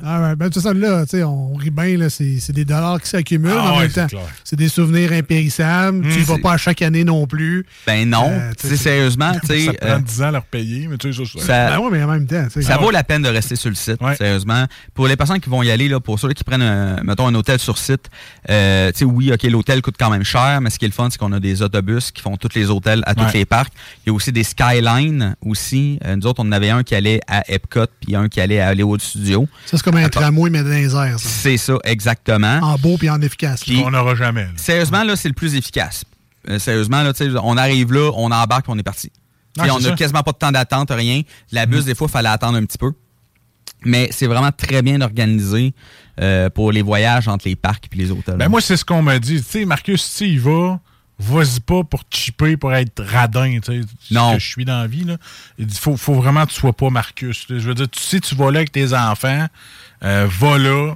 Ah 0.05 0.21
ouais, 0.21 0.35
ben, 0.35 0.49
tout 0.49 0.59
ça, 0.59 0.73
là, 0.73 1.05
tu 1.05 1.11
sais, 1.11 1.23
on 1.23 1.53
rit 1.55 1.69
bien, 1.69 1.95
là, 1.97 2.09
c'est 2.09 2.37
c'est 2.41 2.51
des 2.51 2.65
dollars 2.65 3.01
qui 3.01 3.07
s'accumulent, 3.07 3.53
Ah 3.57 3.71
en 3.71 3.77
ouais, 3.77 3.83
même 3.83 3.91
temps, 3.91 4.07
c'est 4.43 4.57
des 4.57 4.67
souvenirs 4.67 5.13
impérissables. 5.13 6.01
tu 6.05 6.19
y 6.19 6.23
vas 6.23 6.35
c'est- 6.35 6.41
pas 6.41 6.51
à 6.53 6.57
chaque 6.57 6.81
année 6.81 7.05
non 7.05 7.25
plus. 7.25 7.65
Ben 7.87 8.09
non. 8.09 8.29
Euh, 8.29 8.51
Tu 8.59 8.67
sais, 8.67 8.75
sérieusement, 8.75 9.31
tu 9.39 9.47
sais. 9.47 9.65
Ça 9.67 9.73
prend 9.73 9.89
euh, 9.91 9.99
10 9.99 10.21
ans 10.21 10.25
à 10.27 10.31
leur 10.31 10.43
payer, 10.43 10.87
mais 10.89 10.97
tu 10.97 11.13
sais, 11.13 11.23
ça, 11.25 11.39
Ça- 11.45 11.69
Ben 11.69 11.79
oui, 11.79 11.87
mais 11.93 12.03
en 12.03 12.07
même 12.07 12.27
temps. 12.27 12.45
Ça 12.61 12.75
vaut 12.77 12.91
la 12.91 13.05
peine 13.05 13.21
de 13.21 13.29
rester 13.29 13.55
sur 13.55 13.69
le 13.69 13.75
site, 13.75 13.99
sérieusement. 14.17 14.65
Pour 14.93 15.07
les 15.07 15.15
personnes 15.15 15.39
qui 15.39 15.49
vont 15.49 15.63
y 15.63 15.71
aller, 15.71 15.87
là, 15.87 16.01
pour 16.01 16.19
ceux 16.19 16.33
qui 16.33 16.43
prennent, 16.43 16.61
un, 16.61 17.01
mettons, 17.03 17.27
un 17.27 17.35
hôtel 17.35 17.59
sur 17.59 17.77
site, 17.77 18.09
euh, 18.49 18.91
tu 18.91 18.99
sais, 18.99 19.05
oui, 19.05 19.31
OK, 19.31 19.43
l'hôtel 19.43 19.81
coûte 19.81 19.95
quand 19.97 20.09
même 20.09 20.25
cher, 20.25 20.59
mais 20.59 20.69
ce 20.69 20.79
qui 20.79 20.83
est 20.83 20.89
le 20.89 20.93
fun, 20.93 21.07
c'est 21.11 21.17
qu'on 21.17 21.31
a 21.31 21.39
des 21.39 21.61
autobus 21.61 22.11
qui 22.11 22.21
font 22.21 22.35
tous 22.35 22.49
les 22.55 22.69
hôtels 22.69 23.03
à 23.05 23.15
tous 23.15 23.23
Ouais. 23.23 23.31
les 23.35 23.45
parcs. 23.45 23.71
Il 24.05 24.09
y 24.09 24.11
a 24.11 24.13
aussi 24.13 24.33
des 24.33 24.43
Skyline 24.43 25.37
aussi. 25.45 25.82
Euh, 26.05 26.15
nous 26.15 26.27
autres, 26.27 26.43
on 26.43 26.47
en 26.47 26.51
avait 26.51 26.69
un 26.69 26.83
qui 26.83 26.95
allait 26.95 27.19
à 27.27 27.43
Epcot, 27.51 27.85
puis 28.01 28.15
un 28.15 28.27
qui 28.29 28.39
allait 28.41 28.59
à 28.59 28.71
Hollywood 28.71 29.01
Studio. 29.01 29.47
Ça, 29.65 29.77
c'est 29.77 29.83
comme 29.83 29.95
un 29.97 30.09
tramway, 30.09 30.49
mais 30.49 30.63
dans 30.63 30.69
les 30.69 30.95
airs. 30.95 31.19
C'est 31.19 31.57
ça, 31.57 31.75
exactement. 31.83 32.59
En 32.61 32.75
beau 32.77 32.97
puis 32.97 33.09
en 33.09 33.21
efficace. 33.21 33.63
Puis- 33.63 33.81
On 33.85 33.91
n'aura 33.91 34.15
jamais. 34.15 34.43
là. 34.43 34.49
Sérieusement, 34.57 35.03
là, 35.03 35.15
c'est 35.15 35.27
le 35.29 35.33
plus 35.33 35.55
efficace. 35.55 36.03
Euh, 36.49 36.59
sérieusement, 36.59 37.03
là, 37.03 37.13
tu 37.13 37.23
sais, 37.25 37.31
on 37.41 37.55
arrive 37.57 37.93
là, 37.93 38.11
on 38.15 38.31
embarque, 38.31 38.65
on 38.67 38.77
est 38.77 38.83
parti. 38.83 39.09
Puis 39.55 39.63
c'est 39.65 39.71
on 39.71 39.79
n'a 39.79 39.91
quasiment 39.95 40.23
pas 40.23 40.31
de 40.31 40.37
temps 40.37 40.51
d'attente, 40.51 40.89
rien. 40.91 41.21
La 41.51 41.65
bus, 41.65 41.85
des 41.85 41.95
fois, 41.95 42.07
il 42.09 42.11
fallait 42.11 42.29
attendre 42.29 42.57
un 42.57 42.65
petit 42.65 42.77
peu. 42.77 42.91
Mais 43.85 44.09
c'est 44.11 44.27
vraiment 44.27 44.51
très 44.51 44.81
bien 44.81 45.01
organisé 45.01 45.73
euh, 46.21 46.49
pour 46.49 46.71
les 46.71 46.81
voyages 46.81 47.27
entre 47.27 47.47
les 47.47 47.55
parcs 47.55 47.85
et 47.91 47.95
les 47.97 48.11
hôtels. 48.11 48.37
Ben 48.37 48.47
moi, 48.49 48.61
c'est 48.61 48.77
ce 48.77 48.85
qu'on 48.85 49.01
m'a 49.01 49.19
dit. 49.19 49.41
Tu 49.43 49.49
sais, 49.49 49.65
Marcus, 49.65 50.01
si 50.03 50.33
il 50.33 50.39
va, 50.39 50.79
vas-y 51.19 51.59
pas 51.59 51.83
pour 51.83 52.01
chipper, 52.09 52.57
pour 52.57 52.73
être 52.73 53.03
radin, 53.03 53.59
tu 53.59 53.81
sais. 53.81 53.87
ce 53.99 54.13
Non. 54.13 54.33
que 54.33 54.39
je 54.39 54.47
suis 54.47 54.65
dans 54.65 54.79
la 54.79 54.87
vie, 54.87 55.03
là. 55.03 55.17
Il 55.57 55.65
dit, 55.67 55.77
faut, 55.77 55.95
faut 55.97 56.15
vraiment 56.15 56.45
que 56.45 56.51
tu 56.51 56.59
sois 56.59 56.73
pas 56.73 56.89
Marcus. 56.89 57.45
Je 57.49 57.55
veux 57.55 57.75
dire, 57.75 57.89
tu 57.89 58.01
sais, 58.01 58.19
tu 58.19 58.35
vas 58.35 58.51
là 58.51 58.59
avec 58.59 58.71
tes 58.71 58.93
enfants, 58.93 59.47
euh, 60.03 60.27
va 60.29 60.57
là, 60.57 60.95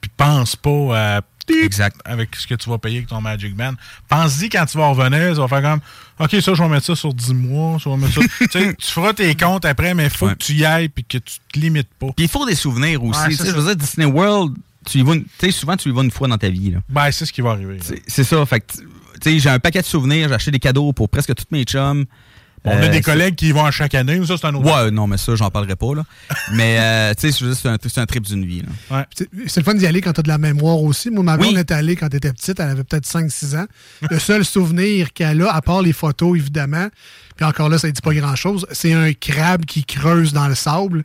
puis 0.00 0.10
pense 0.16 0.56
pas 0.56 1.16
à... 1.16 1.20
Exact. 1.62 1.96
Avec 2.04 2.34
ce 2.36 2.46
que 2.46 2.54
tu 2.54 2.70
vas 2.70 2.78
payer 2.78 2.98
avec 2.98 3.08
ton 3.08 3.20
Magic 3.20 3.54
Band. 3.56 3.74
Pense-y 4.08 4.48
quand 4.48 4.64
tu 4.64 4.78
vas 4.78 4.88
revenir, 4.88 5.30
tu 5.34 5.38
vas 5.40 5.48
faire 5.48 5.60
comme, 5.62 5.80
OK, 6.20 6.30
ça, 6.40 6.54
je 6.54 6.62
vais 6.62 6.68
mettre 6.68 6.86
ça 6.86 6.94
sur 6.96 7.12
10 7.12 7.34
mois, 7.34 7.78
je 7.78 7.88
vais 7.88 7.96
mettre 7.96 8.14
ça... 8.14 8.20
tu 8.38 8.46
sais, 8.50 8.74
tu 8.74 8.86
feras 8.90 9.12
tes 9.12 9.34
comptes 9.34 9.64
après, 9.64 9.92
mais 9.94 10.04
il 10.04 10.10
faut 10.10 10.26
Ouais. 10.28 10.32
que 10.34 10.38
tu 10.38 10.54
y 10.54 10.64
ailles 10.64 10.88
puis 10.88 11.04
que 11.04 11.18
tu 11.18 11.34
te 11.52 11.58
limites 11.58 11.90
pas. 11.98 12.06
Puis 12.16 12.24
il 12.26 12.28
faut 12.28 12.46
des 12.46 12.54
souvenirs 12.54 13.02
aussi. 13.04 13.20
Ouais, 13.20 13.28
Tu 13.30 13.34
c'est 13.36 13.42
sais, 13.44 13.50
je 13.50 13.56
veux 13.56 13.64
dire, 13.66 13.76
Disney 13.76 14.06
World, 14.06 14.54
tu 14.86 14.98
y 14.98 15.02
vas 15.02 15.14
une- 15.14 15.52
souvent, 15.52 15.76
tu 15.76 15.88
y 15.88 15.92
vas 15.92 16.02
une 16.02 16.10
fois 16.12 16.28
dans 16.28 16.38
ta 16.38 16.48
vie. 16.48 16.70
là. 16.70 16.78
Ben, 16.88 17.10
c'est 17.10 17.26
ce 17.26 17.32
qui 17.32 17.40
va 17.40 17.50
arriver. 17.50 17.78
C'est- 18.06 18.24
ça. 18.24 18.46
Fait 18.46 18.60
que, 18.60 18.72
j'ai 19.24 19.48
un 19.50 19.58
paquet 19.58 19.80
de 19.80 19.86
souvenirs. 19.86 20.28
J'ai 20.28 20.34
acheté 20.34 20.50
des 20.50 20.58
cadeaux 20.58 20.92
pour 20.92 21.08
presque 21.08 21.34
tous 21.34 21.44
mes 21.50 21.64
chums. 21.64 22.04
On 22.64 22.70
a 22.70 22.74
Euh, 22.76 22.88
des 22.90 22.98
c'est- 22.98 23.02
collègues 23.02 23.34
qui 23.34 23.48
y 23.48 23.50
vont 23.50 23.64
à 23.64 23.72
chaque 23.72 23.92
année, 23.96 24.20
ou 24.20 24.24
ça, 24.24 24.36
c'est 24.40 24.46
un 24.46 24.54
autre. 24.54 24.72
Ouais, 24.84 24.92
non, 24.92 25.08
mais 25.08 25.16
ça, 25.16 25.34
j'en 25.34 25.50
parlerai 25.50 25.74
pas, 25.74 25.96
là. 25.96 26.04
mais, 26.52 26.76
euh, 26.78 27.12
tu 27.18 27.32
sais, 27.32 27.54
c'est 27.56 27.66
un, 27.68 27.76
c'est 27.84 27.98
un 28.00 28.06
trip 28.06 28.22
d'une 28.24 28.44
vie, 28.46 28.62
là. 28.90 29.04
C'est 29.16 29.28
c'est 29.48 29.58
le 29.58 29.64
fun 29.64 29.74
d'y 29.74 29.84
aller 29.84 30.00
quand 30.00 30.12
tu 30.12 30.20
as 30.20 30.22
de 30.22 30.28
la 30.28 30.38
mémoire 30.38 30.80
aussi. 30.80 31.10
Moi, 31.10 31.24
ma 31.24 31.36
blonde 31.36 31.58
est 31.58 31.72
allée 31.72 31.96
quand 31.96 32.06
elle 32.08 32.18
était 32.18 32.32
petite, 32.32 32.60
elle 32.60 32.70
avait 32.70 32.84
peut-être 32.84 33.04
5-6 33.04 33.56
ans. 33.56 33.66
Le 34.08 34.16
seul 34.20 34.44
souvenir 34.44 35.12
qu'elle 35.12 35.42
a, 35.42 35.52
à 35.52 35.60
part 35.60 35.82
les 35.82 35.92
photos, 35.92 36.38
évidemment, 36.38 36.86
puis 37.34 37.44
encore 37.44 37.68
là, 37.68 37.78
ça 37.78 37.88
ne 37.88 37.92
dit 37.92 38.00
pas 38.00 38.14
grand-chose, 38.14 38.64
c'est 38.70 38.92
un 38.92 39.12
crabe 39.12 39.64
qui 39.64 39.84
creuse 39.84 40.32
dans 40.32 40.46
le 40.46 40.54
sable. 40.54 41.02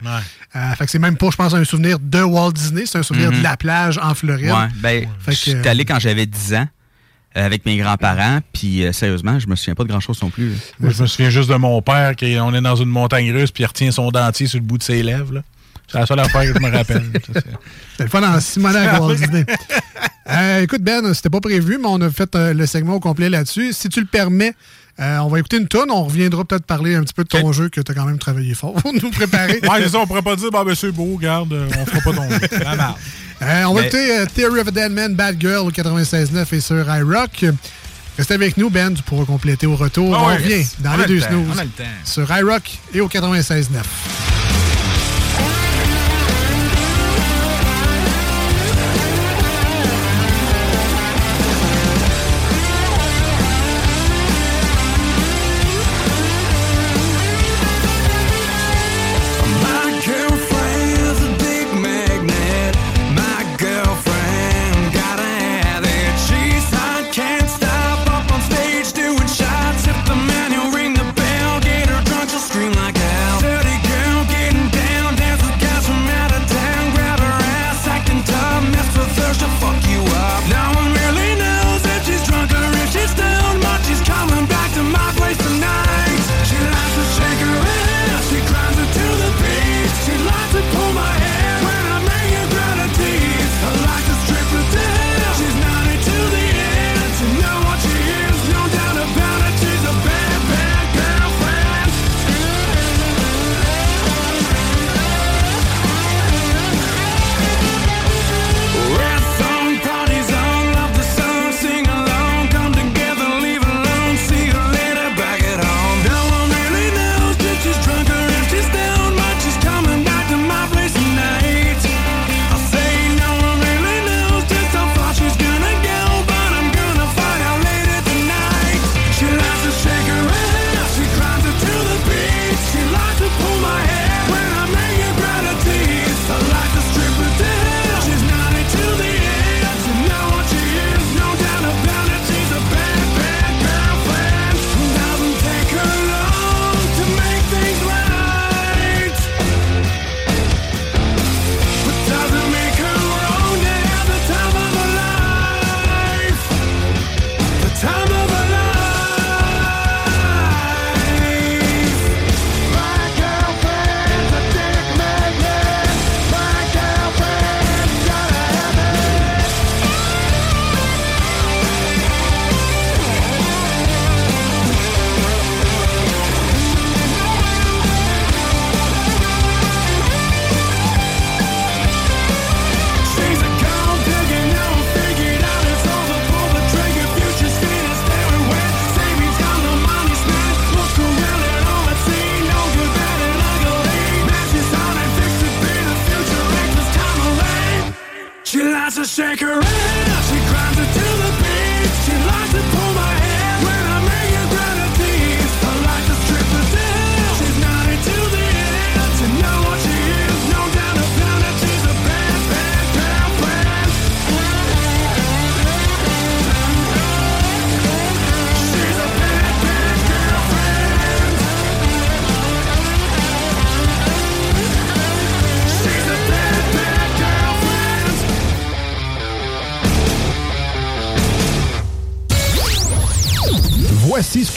Euh, 0.56 0.72
fait 0.76 0.86
que 0.86 0.92
c'est 0.92 1.00
même 1.00 1.18
pas, 1.18 1.30
je 1.32 1.38
pense, 1.38 1.56
un 1.56 1.64
souvenir 1.64 1.98
de 1.98 2.22
Walt 2.22 2.52
Disney, 2.52 2.84
c'est 2.86 3.00
un 3.00 3.04
souvenir 3.04 3.32
Mhm. 3.32 3.40
de 3.40 3.44
la 3.44 3.58
plage 3.58 3.98
en 3.98 4.14
Floride. 4.14 4.52
Ouais, 4.52 4.68
ben, 4.76 5.08
allé 5.66 5.86
quand 5.86 5.98
j'avais 6.00 6.28
10 6.28 6.54
ans 6.54 6.68
euh, 6.68 6.77
avec 7.44 7.66
mes 7.66 7.78
grands-parents, 7.78 8.40
puis 8.54 8.84
euh, 8.86 8.92
sérieusement, 8.92 9.40
je 9.40 9.48
me 9.48 9.56
souviens 9.56 9.76
pas 9.76 9.84
de 9.84 9.90
grand-chose 9.90 10.22
non 10.22 10.30
plus. 10.30 10.52
Moi, 10.80 10.92
je 10.92 11.02
me 11.02 11.08
souviens 11.08 11.30
juste 11.30 11.50
de 11.50 11.56
mon 11.56 11.82
père, 11.82 12.16
qui 12.16 12.38
on 12.42 12.54
est 12.54 12.62
dans 12.62 12.76
une 12.76 12.90
montagne 12.90 13.32
russe, 13.32 13.52
puis 13.52 13.64
il 13.64 13.68
retient 13.68 13.92
son 13.92 14.10
dentier 14.12 14.48
sur 14.48 14.60
le 14.60 14.66
bout 14.66 14.78
de 14.78 14.84
ses 14.84 15.04
lèvres. 15.04 15.34
là. 15.36 15.42
C'est 15.90 16.00
la 16.00 16.06
seule 16.06 16.20
affaire 16.20 16.42
que 16.42 16.54
je 16.60 16.60
me 16.66 16.70
rappelle. 16.76 17.04
C'est- 17.34 18.04
le 18.04 18.08
fun 18.10 18.22
en 18.24 18.40
Simonac 18.42 18.94
à 18.94 19.02
Walt 19.02 19.16
Disney. 19.16 19.46
Euh, 20.30 20.62
écoute, 20.62 20.82
Ben, 20.82 21.14
c'était 21.14 21.30
pas 21.30 21.40
prévu, 21.40 21.78
mais 21.82 21.88
on 21.88 22.02
a 22.02 22.10
fait 22.10 22.36
euh, 22.36 22.54
le 22.54 22.66
segment 22.66 22.96
au 22.96 23.00
complet 23.00 23.30
là-dessus. 23.30 23.72
Si 23.72 23.88
tu 23.88 24.02
le 24.02 24.06
permets, 24.06 24.54
euh, 25.00 25.18
on 25.20 25.30
va 25.30 25.40
écouter 25.40 25.58
une 25.58 25.68
tonne. 25.70 25.90
On 25.90 26.04
reviendra 26.04 26.44
peut-être 26.44 26.66
parler 26.66 26.96
un 26.96 27.04
petit 27.04 27.14
peu 27.14 27.24
de 27.24 27.30
ton 27.30 27.54
jeu 27.54 27.70
que 27.70 27.80
tu 27.80 27.90
as 27.92 27.96
quand 27.96 28.04
même 28.06 28.18
travaillé 28.18 28.54
fort 28.54 28.74
pour 28.74 28.92
nous 28.94 29.10
préparer. 29.12 29.60
Ouais, 29.64 29.88
ça, 29.88 30.00
on 30.00 30.06
pourrait 30.08 30.22
pas 30.22 30.36
dire, 30.36 30.52
bah, 30.52 30.64
ben, 30.66 30.76
c'est 30.76 30.92
beau, 30.92 31.16
regarde, 31.16 31.54
euh, 31.54 31.70
on 31.80 31.86
fera 31.86 32.02
pas 32.02 32.14
tomber. 32.14 32.36
La 32.64 32.76
merde. 32.76 32.96
Euh, 33.42 33.64
on 33.66 33.74
va 33.74 33.82
Mais- 33.82 33.88
écouter 33.88 34.18
euh, 34.18 34.26
Theory 34.34 34.60
of 34.62 34.68
a 34.68 34.72
Dead 34.72 34.92
Man, 34.92 35.14
Bad 35.14 35.40
Girl 35.40 35.68
au 35.68 35.72
96.9 35.72 36.52
et 36.54 36.60
sur 36.62 36.86
iRock. 36.96 37.46
Restez 38.18 38.34
avec 38.34 38.58
nous, 38.58 38.70
Ben, 38.72 38.96
pour 39.06 39.26
compléter 39.28 39.68
au 39.68 39.76
retour. 39.76 40.16
Ah 40.16 40.22
on 40.24 40.26
revient 40.34 40.50
yes. 40.50 40.76
dans 40.80 40.94
On 40.94 40.98
les 40.98 41.04
le 41.04 41.08
deux 41.08 41.20
snooze. 41.22 41.64
Sur 42.04 42.36
iRock 42.36 42.64
et 42.94 43.02
au 43.02 43.08
96.9. 43.08 44.37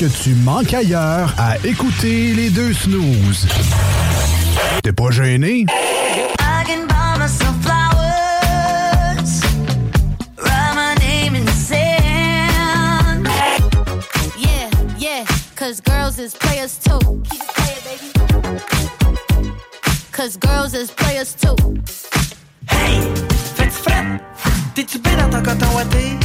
que 0.00 0.06
tu 0.06 0.34
manques 0.34 0.72
ailleurs 0.72 1.34
à 1.36 1.58
écouter 1.62 2.32
les 2.32 2.48
deux 2.48 2.72
snooze. 2.72 3.46
T'es 4.82 4.94
pas 4.94 5.10
gêné? 5.10 5.66
I 5.68 6.64
can 6.64 6.86
buy 6.86 7.18
myself 7.18 7.54
flowers, 7.60 9.42
write 10.38 10.74
my 10.74 10.94
name 11.04 11.34
in 11.34 11.44
the 11.44 11.52
sand. 11.52 13.28
Yeah, 14.38 14.70
yeah, 14.98 15.24
cause 15.54 15.82
girls 15.82 16.18
is 16.18 16.34
players 16.34 16.78
too. 16.78 16.98
Keep 17.28 17.42
it 17.42 17.48
playing, 17.54 17.82
baby. 17.84 18.10
Cause 20.12 20.38
girls 20.38 20.72
is 20.72 20.90
players 20.90 21.34
too. 21.34 21.56
Hey, 22.70 23.02
fais-tu 23.54 23.70
fret? 23.70 24.18
T'es-tu 24.74 24.98
bien 24.98 25.18
dans 25.18 25.28
ton 25.28 25.42
coton 25.42 25.66
ouaté? 25.74 26.16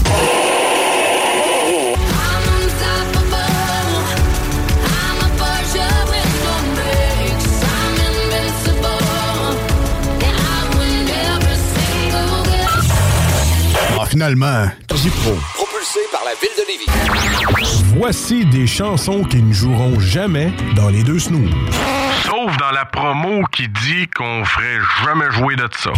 Finalement, 14.16 14.68
pro. 14.88 14.96
Propulsé 14.96 15.40
propulsé 15.54 16.00
par 16.10 16.22
la 16.24 16.32
ville 16.40 16.50
de 16.58 16.64
Lévis. 16.72 17.84
Voici 17.98 18.46
des 18.46 18.66
chansons 18.66 19.26
qui 19.26 19.44
ne 19.44 19.52
joueront 19.52 20.00
jamais 20.00 20.54
dans 20.74 20.88
les 20.88 21.04
deux 21.04 21.20
snooze. 21.20 21.52
Sauf 22.24 22.56
dans 22.56 22.72
la 22.72 22.86
promo 22.86 23.44
qui 23.52 23.68
dit 23.68 24.08
qu'on 24.16 24.46
ferait 24.46 24.80
jamais 25.04 25.32
jouer 25.32 25.58
de 25.58 25.68
ça. 25.78 25.92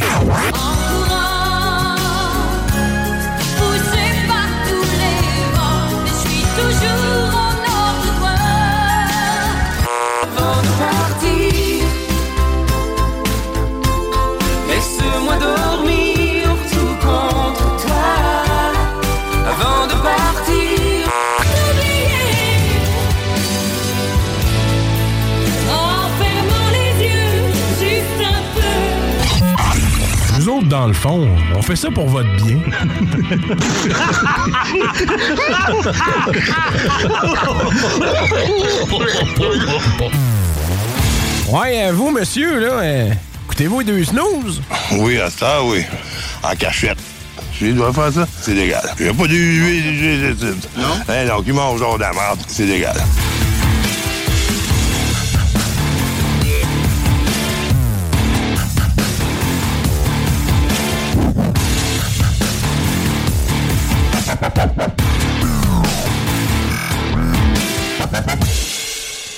Dans 30.87 30.93
le 30.93 30.93
fond, 30.93 31.27
on 31.53 31.61
fait 31.61 31.75
ça 31.75 31.91
pour 31.91 32.07
votre 32.07 32.33
bien. 32.37 32.59
Ouais, 41.49 41.83
euh, 41.83 41.91
vous, 41.93 42.09
monsieur, 42.11 42.59
là, 42.61 42.71
euh, 42.79 43.09
écoutez-vous 43.45 43.79
les 43.79 43.85
deux 43.85 44.03
snooze? 44.05 44.61
Oui, 44.93 45.19
à 45.19 45.29
ça, 45.29 45.61
oui. 45.61 45.83
En 46.41 46.55
cachette. 46.55 46.99
Je 47.59 47.67
dois 47.67 47.91
faire 47.91 48.13
ça, 48.13 48.27
c'est 48.39 48.53
légal. 48.53 48.89
Il 48.97 49.07
n'y 49.07 49.11
a 49.11 49.13
pas 49.13 49.27
d'huile. 49.27 50.37
Non? 50.77 50.87
Hein, 51.09 51.25
donc, 51.27 51.43
il 51.47 51.53
mange 51.53 51.79
genre 51.79 51.97
de 51.97 52.03
la 52.03 52.13
merde, 52.13 52.39
c'est 52.47 52.65
légal.« 52.65 52.95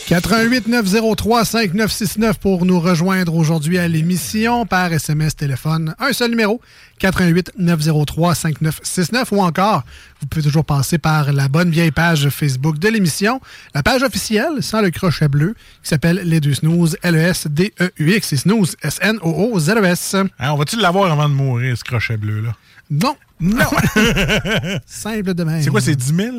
88 0.10 0.68
903 0.68 1.46
5969 1.46 2.40
pour 2.40 2.66
nous 2.66 2.80
rejoindre 2.80 3.36
aujourd'hui 3.36 3.78
à 3.78 3.88
l'émission 3.88 4.66
par 4.66 4.92
SMS 4.92 5.36
téléphone. 5.36 5.94
Un 6.00 6.14
seul 6.14 6.32
numéro, 6.32 6.60
88 6.98 7.52
903 7.60 8.34
5969 8.34 9.32
ou 9.34 9.42
encore, 9.44 9.84
vous 10.20 10.26
pouvez 10.26 10.42
toujours 10.42 10.66
passer 10.66 10.98
par 10.98 11.32
la 11.32 11.48
bonne 11.48 11.70
vieille 11.70 11.92
page 11.92 12.28
Facebook 12.30 12.80
de 12.80 12.88
l'émission, 12.90 13.40
la 13.76 13.84
page 13.84 14.02
officielle 14.02 14.64
sans 14.64 14.82
le 14.82 14.90
crochet 14.90 15.28
bleu 15.28 15.54
qui 15.84 15.90
s'appelle 15.90 16.22
Les 16.24 16.40
Deux 16.40 16.56
Snooze, 16.56 16.98
L-E-S-D-E-U-X 17.04 18.34
et 18.34 18.38
Snooze, 18.38 18.78
S-N-O-O-Z-E-S. 18.82 20.16
Hein, 20.16 20.28
on 20.40 20.56
va-tu 20.56 20.78
l'avoir 20.78 21.12
avant 21.12 21.30
de 21.30 21.36
mourir, 21.36 21.78
ce 21.78 21.84
crochet 21.84 22.18
bleu-là? 22.18 22.56
Non. 22.90 23.16
Non. 23.40 23.60
Simple 24.88 25.36
de 25.36 25.44
même. 25.44 25.62
C'est 25.62 25.70
quoi, 25.70 25.82
c'est 25.82 25.96
10 25.96 26.16
000? 26.16 26.36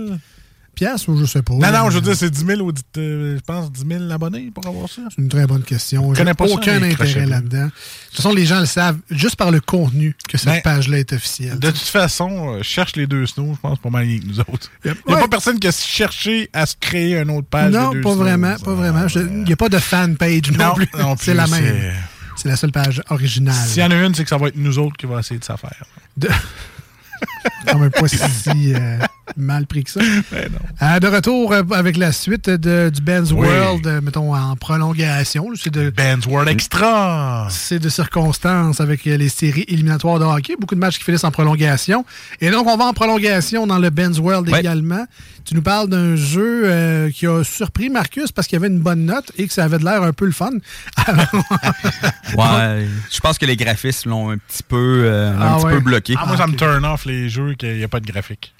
Pièces 0.80 1.06
ou 1.08 1.16
je 1.18 1.26
sais 1.26 1.42
pas. 1.42 1.52
Non, 1.52 1.70
non, 1.70 1.90
je 1.90 1.96
veux 1.96 2.00
dire, 2.00 2.16
c'est 2.16 2.30
10 2.30 2.46
000, 2.46 2.60
audit- 2.62 2.82
euh, 2.96 3.36
je 3.36 3.42
pense, 3.42 3.70
10 3.70 3.84
000 3.86 4.10
abonnés 4.10 4.50
pour 4.54 4.66
avoir 4.66 4.88
ça. 4.88 5.02
C'est 5.14 5.20
une 5.20 5.28
très 5.28 5.46
bonne 5.46 5.62
question. 5.62 6.08
Je 6.08 6.14
J'ai 6.14 6.22
connais 6.22 6.32
pas 6.32 6.48
ça, 6.48 6.54
aucun 6.54 6.82
intérêt 6.82 7.26
là-dedans. 7.26 7.66
De 7.66 7.70
toute 8.08 8.16
façon, 8.16 8.32
les 8.32 8.46
gens 8.46 8.60
le 8.60 8.64
savent 8.66 8.96
juste 9.10 9.36
par 9.36 9.50
le 9.50 9.60
contenu 9.60 10.16
que 10.26 10.38
cette 10.38 10.48
Ben, 10.48 10.62
page-là 10.62 10.98
est 10.98 11.12
officielle. 11.12 11.58
De 11.58 11.70
toute 11.70 11.78
façon, 11.80 12.54
euh, 12.54 12.62
cherche 12.62 12.96
les 12.96 13.06
deux 13.06 13.26
snows, 13.26 13.52
je 13.56 13.60
pense, 13.60 13.78
pas 13.78 13.90
mal 13.90 14.06
mieux 14.06 14.20
que 14.20 14.24
nous 14.26 14.40
autres. 14.40 14.70
Il 14.86 14.90
n'y 14.92 14.96
a 14.96 15.14
Ouais. 15.16 15.20
pas 15.20 15.28
personne 15.28 15.58
qui 15.60 15.68
a 15.68 15.72
cherché 15.72 16.48
à 16.54 16.64
se 16.64 16.76
créer 16.80 17.18
une 17.18 17.30
autre 17.30 17.48
page. 17.48 17.72
non, 17.74 17.90
deux 17.90 18.00
pas 18.00 18.14
vraiment, 18.14 18.56
pas 18.56 18.74
vraiment. 18.74 19.06
Il 19.14 19.44
n'y 19.44 19.52
a 19.52 19.56
pas 19.56 19.68
de 19.68 19.78
fan 19.78 20.16
page 20.16 20.50
non, 20.52 20.68
Non, 20.68 20.74
plus. 20.76 20.88
non 20.98 21.14
plus, 21.14 21.24
c'est 21.26 21.34
la 21.34 21.46
même. 21.46 21.92
C'est 22.36 22.48
la 22.48 22.56
seule 22.56 22.72
page 22.72 23.02
originale. 23.10 23.54
S'il 23.54 23.82
y 23.82 23.84
en 23.84 23.90
a 23.90 23.96
une, 24.02 24.14
c'est 24.14 24.22
que 24.24 24.30
ça 24.30 24.38
va 24.38 24.48
être 24.48 24.56
nous 24.56 24.78
autres 24.78 24.96
qui 24.96 25.04
va 25.04 25.20
essayer 25.20 25.38
de 25.38 25.44
ça 25.44 25.58
faire. 25.58 25.84
De... 26.16 26.26
quand 27.66 27.78
même 27.78 27.90
pas 27.90 28.08
si 28.08 28.74
euh, 28.74 28.98
mal 29.36 29.66
pris 29.66 29.84
que 29.84 29.90
ça. 29.90 30.00
Ben 30.32 30.48
Euh, 30.82 30.98
de 31.00 31.06
retour 31.08 31.52
euh, 31.52 31.62
avec 31.72 31.96
la 31.96 32.12
suite 32.12 32.48
de, 32.48 32.90
du 32.90 33.00
Ben's 33.02 33.32
Oui. 33.32 33.46
World, 33.46 33.86
euh, 33.86 34.00
mettons 34.00 34.34
en 34.34 34.56
prolongation. 34.56 35.46
C'est 35.56 35.72
de 35.72 35.90
Ben's 35.90 36.26
World 36.26 36.48
Extra. 36.48 37.46
C'est 37.50 37.78
de 37.78 37.88
circonstances 37.88 38.80
avec 38.80 39.04
les 39.04 39.28
séries 39.28 39.64
éliminatoires 39.68 40.18
de 40.18 40.24
hockey. 40.24 40.54
Beaucoup 40.58 40.74
de 40.74 40.80
matchs 40.80 40.98
qui 40.98 41.04
finissent 41.04 41.24
en 41.24 41.30
prolongation. 41.30 42.04
Et 42.40 42.50
donc, 42.50 42.66
on 42.66 42.76
va 42.76 42.84
en 42.86 42.92
prolongation 42.92 43.66
dans 43.66 43.78
le 43.78 43.90
Ben's 43.90 44.18
World 44.18 44.48
Ouais. 44.48 44.60
également. 44.60 45.06
Tu 45.44 45.54
nous 45.54 45.62
parles 45.62 45.88
d'un 45.88 46.16
jeu 46.16 46.62
euh, 46.66 47.10
qui 47.10 47.26
a 47.26 47.42
surpris 47.44 47.88
Marcus 47.90 48.30
parce 48.30 48.46
qu'il 48.46 48.56
y 48.56 48.60
avait 48.62 48.72
une 48.72 48.80
bonne 48.80 49.04
note 49.06 49.32
et 49.38 49.46
que 49.48 49.52
ça 49.52 49.64
avait 49.64 49.78
de 49.78 49.84
l'air 49.84 50.02
un 50.02 50.12
peu 50.12 50.26
le 50.26 50.32
fun. 50.32 50.50
Ouais, 52.36 52.86
je 53.10 53.20
pense 53.20 53.38
que 53.38 53.46
les 53.46 53.56
graphismes 53.56 54.10
l'ont 54.10 54.30
un 54.30 54.38
petit 54.38 54.62
peu, 54.62 55.02
euh, 55.04 55.32
un 55.36 55.40
Ah 55.40 55.56
petit 55.56 55.66
ouais. 55.66 55.72
peu 55.74 55.80
bloqué. 55.80 56.14
Ah, 56.18 56.26
moi, 56.26 56.36
ça 56.36 56.46
me 56.46 56.54
turn 56.54 56.84
off 56.84 57.04
les 57.06 57.28
jeux 57.28 57.54
qu'il 57.54 57.76
n'y 57.76 57.84
a 57.84 57.88
pas 57.88 58.00
de 58.00 58.06
graphique. 58.06 58.54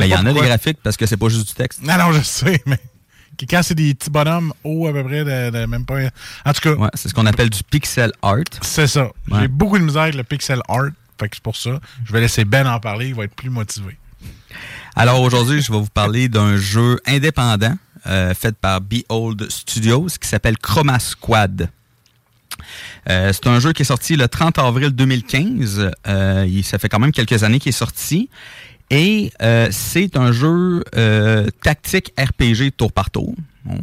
Il 0.00 0.06
y 0.06 0.14
en 0.14 0.24
a 0.26 0.32
des 0.32 0.40
graphiques 0.40 0.78
parce 0.82 0.96
que 0.96 1.06
c'est 1.06 1.16
pas 1.16 1.28
juste 1.28 1.48
du 1.48 1.54
texte. 1.54 1.82
Non, 1.82 1.96
non, 1.98 2.12
je 2.12 2.22
sais, 2.22 2.62
mais 2.66 2.78
quand 3.50 3.62
c'est 3.62 3.74
des 3.74 3.92
petits 3.94 4.10
bonhommes 4.10 4.52
hauts 4.64 4.86
à 4.86 4.92
peu 4.92 5.02
près, 5.04 5.24
de, 5.24 5.50
de 5.50 5.66
même 5.66 5.84
pas. 5.84 5.98
En 6.46 6.52
tout 6.52 6.60
cas. 6.60 6.74
Ouais, 6.74 6.88
c'est 6.94 7.08
ce 7.08 7.14
qu'on 7.14 7.26
appelle 7.26 7.50
du 7.50 7.62
pixel 7.64 8.12
art. 8.22 8.36
C'est 8.60 8.86
ça. 8.86 9.04
Ouais. 9.30 9.40
J'ai 9.42 9.48
beaucoup 9.48 9.78
de 9.78 9.84
misère 9.84 10.02
avec 10.02 10.14
le 10.14 10.22
pixel 10.24 10.60
art. 10.68 10.90
Fait 11.20 11.28
que 11.28 11.36
c'est 11.36 11.42
pour 11.42 11.56
ça. 11.56 11.80
Je 12.04 12.12
vais 12.12 12.20
laisser 12.20 12.44
Ben 12.44 12.66
en 12.66 12.78
parler. 12.80 13.08
Il 13.08 13.14
va 13.14 13.24
être 13.24 13.34
plus 13.34 13.50
motivé. 13.50 13.96
Alors 14.94 15.20
aujourd'hui, 15.22 15.60
je 15.62 15.72
vais 15.72 15.78
vous 15.78 15.86
parler 15.86 16.28
d'un 16.28 16.56
jeu 16.56 17.00
indépendant 17.06 17.74
euh, 18.06 18.34
fait 18.34 18.54
par 18.56 18.80
Behold 18.80 19.50
Studios 19.50 20.06
qui 20.20 20.28
s'appelle 20.28 20.58
Chroma 20.58 20.98
Squad. 20.98 21.70
Euh, 23.08 23.32
c'est 23.32 23.46
un 23.48 23.58
jeu 23.60 23.72
qui 23.72 23.82
est 23.82 23.86
sorti 23.86 24.16
le 24.16 24.28
30 24.28 24.58
avril 24.58 24.90
2015. 24.90 25.90
Euh, 26.06 26.46
il- 26.48 26.62
ça 26.64 26.78
fait 26.78 26.88
quand 26.88 26.98
même 26.98 27.12
quelques 27.12 27.42
années 27.42 27.58
qu'il 27.58 27.70
est 27.70 27.72
sorti. 27.72 28.28
Et 28.92 29.32
euh, 29.40 29.68
c'est 29.70 30.16
un 30.16 30.32
jeu 30.32 30.84
euh, 30.96 31.46
tactique 31.62 32.12
RPG 32.18 32.72
tour 32.76 32.92
par 32.92 33.10
tour. 33.10 33.34
On- 33.68 33.78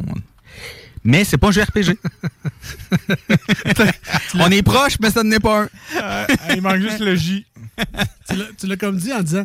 Mais 1.04 1.24
c'est 1.24 1.36
pas 1.38 1.48
un 1.48 1.50
jeu 1.50 1.62
RPG. 1.62 1.96
On 4.38 4.50
est 4.50 4.62
proche, 4.62 4.94
mais 5.00 5.10
ça 5.10 5.22
n'est 5.22 5.40
pas 5.40 5.62
un. 5.62 5.68
Euh, 6.00 6.26
il 6.54 6.62
manque 6.62 6.80
juste 6.80 7.00
le 7.00 7.14
J. 7.16 7.44
tu 8.58 8.66
l'as- 8.66 8.76
comme 8.76 8.96
dit 8.98 9.12
en 9.12 9.22
disant 9.22 9.44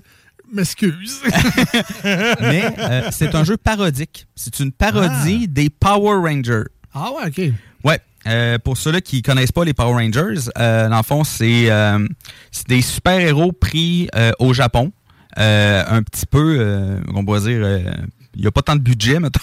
M'excuse. 0.53 1.21
Mais 2.03 2.63
euh, 2.77 3.09
c'est 3.11 3.33
un 3.33 3.43
jeu 3.43 3.57
parodique. 3.57 4.27
C'est 4.35 4.59
une 4.59 4.71
parodie 4.71 5.47
des 5.47 5.71
Power 5.71 6.17
Rangers. 6.29 6.65
Ah 6.93 7.09
ouais, 7.11 7.27
OK. 7.27 7.51
Ouais. 7.83 7.99
Euh, 8.27 8.59
pour 8.59 8.77
ceux-là 8.77 9.01
qui 9.01 9.21
connaissent 9.23 9.51
pas 9.51 9.65
les 9.65 9.73
Power 9.73 9.93
Rangers, 10.03 10.49
euh, 10.59 10.87
dans 10.89 10.97
le 10.97 11.03
fond, 11.03 11.23
c'est 11.23 11.71
euh, 11.71 12.07
c'est 12.51 12.67
des 12.67 12.81
super-héros 12.83 13.53
pris 13.53 14.07
euh, 14.15 14.31
au 14.37 14.53
Japon. 14.53 14.91
Euh, 15.37 15.83
un 15.87 16.01
petit 16.03 16.25
peu, 16.25 16.57
euh, 16.59 16.99
on 17.13 17.25
pourrait 17.25 17.41
dire, 17.41 17.59
euh, 17.61 17.81
il 18.35 18.41
n'y 18.41 18.47
a 18.47 18.51
pas 18.51 18.61
tant 18.61 18.75
de 18.75 18.81
budget, 18.81 19.19
mettons. 19.19 19.39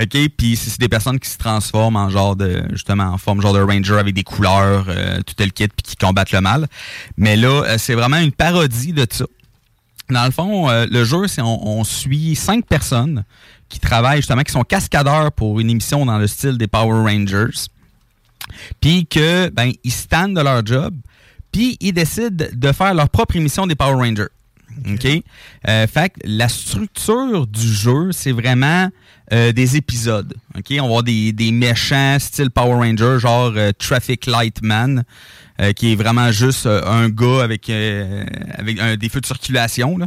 OK? 0.00 0.28
Puis 0.36 0.56
c'est 0.56 0.78
des 0.80 0.88
personnes 0.88 1.18
qui 1.18 1.28
se 1.28 1.38
transforment 1.38 1.96
en 1.96 2.10
genre 2.10 2.36
de, 2.36 2.62
justement, 2.72 3.04
en 3.04 3.18
forme 3.18 3.40
genre 3.40 3.54
de 3.54 3.60
Ranger 3.60 3.98
avec 3.98 4.14
des 4.14 4.24
couleurs, 4.24 4.86
euh, 4.88 5.20
tout 5.22 5.34
le 5.38 5.50
kit, 5.50 5.68
puis 5.68 5.82
qui 5.82 5.96
combattent 5.96 6.32
le 6.32 6.40
mal. 6.40 6.66
Mais 7.16 7.36
là, 7.36 7.62
euh, 7.64 7.78
c'est 7.78 7.94
vraiment 7.94 8.18
une 8.18 8.32
parodie 8.32 8.92
de 8.92 9.06
ça. 9.08 9.24
Dans 10.10 10.24
le 10.24 10.30
fond, 10.30 10.68
euh, 10.68 10.86
le 10.90 11.04
jeu, 11.04 11.28
c'est 11.28 11.42
on, 11.42 11.78
on 11.78 11.84
suit 11.84 12.34
cinq 12.34 12.66
personnes 12.66 13.24
qui 13.68 13.80
travaillent 13.80 14.18
justement, 14.18 14.42
qui 14.42 14.52
sont 14.52 14.64
cascadeurs 14.64 15.32
pour 15.32 15.60
une 15.60 15.70
émission 15.70 16.04
dans 16.04 16.18
le 16.18 16.26
style 16.26 16.58
des 16.58 16.66
Power 16.66 17.10
Rangers. 17.10 17.68
Puis 18.80 19.06
que 19.06 19.48
ben 19.48 19.72
ils 19.84 20.06
tannent 20.08 20.34
de 20.34 20.40
leur 20.40 20.66
job, 20.66 20.94
puis 21.52 21.78
ils 21.80 21.92
décident 21.92 22.44
de 22.52 22.72
faire 22.72 22.92
leur 22.92 23.08
propre 23.08 23.36
émission 23.36 23.66
des 23.66 23.76
Power 23.76 23.94
Rangers. 23.94 24.28
OK? 24.86 25.22
Euh, 25.68 25.86
fait 25.86 26.10
que 26.10 26.20
la 26.24 26.48
structure 26.48 27.46
du 27.46 27.66
jeu, 27.72 28.12
c'est 28.12 28.32
vraiment 28.32 28.88
euh, 29.32 29.52
des 29.52 29.76
épisodes. 29.76 30.34
OK? 30.56 30.66
On 30.72 30.76
va 30.76 30.84
avoir 30.84 31.02
des, 31.02 31.32
des 31.32 31.52
méchants 31.52 32.16
style 32.18 32.50
Power 32.50 32.74
Ranger, 32.74 33.18
genre 33.18 33.52
euh, 33.56 33.72
Traffic 33.78 34.26
Light 34.26 34.62
Man, 34.62 35.04
euh, 35.60 35.72
qui 35.72 35.92
est 35.92 35.96
vraiment 35.96 36.30
juste 36.32 36.66
euh, 36.66 36.82
un 36.84 37.08
gars 37.08 37.42
avec, 37.42 37.68
euh, 37.70 38.24
avec 38.58 38.78
un, 38.80 38.96
des 38.96 39.08
feux 39.08 39.20
de 39.20 39.26
circulation. 39.26 39.96
Là. 39.98 40.06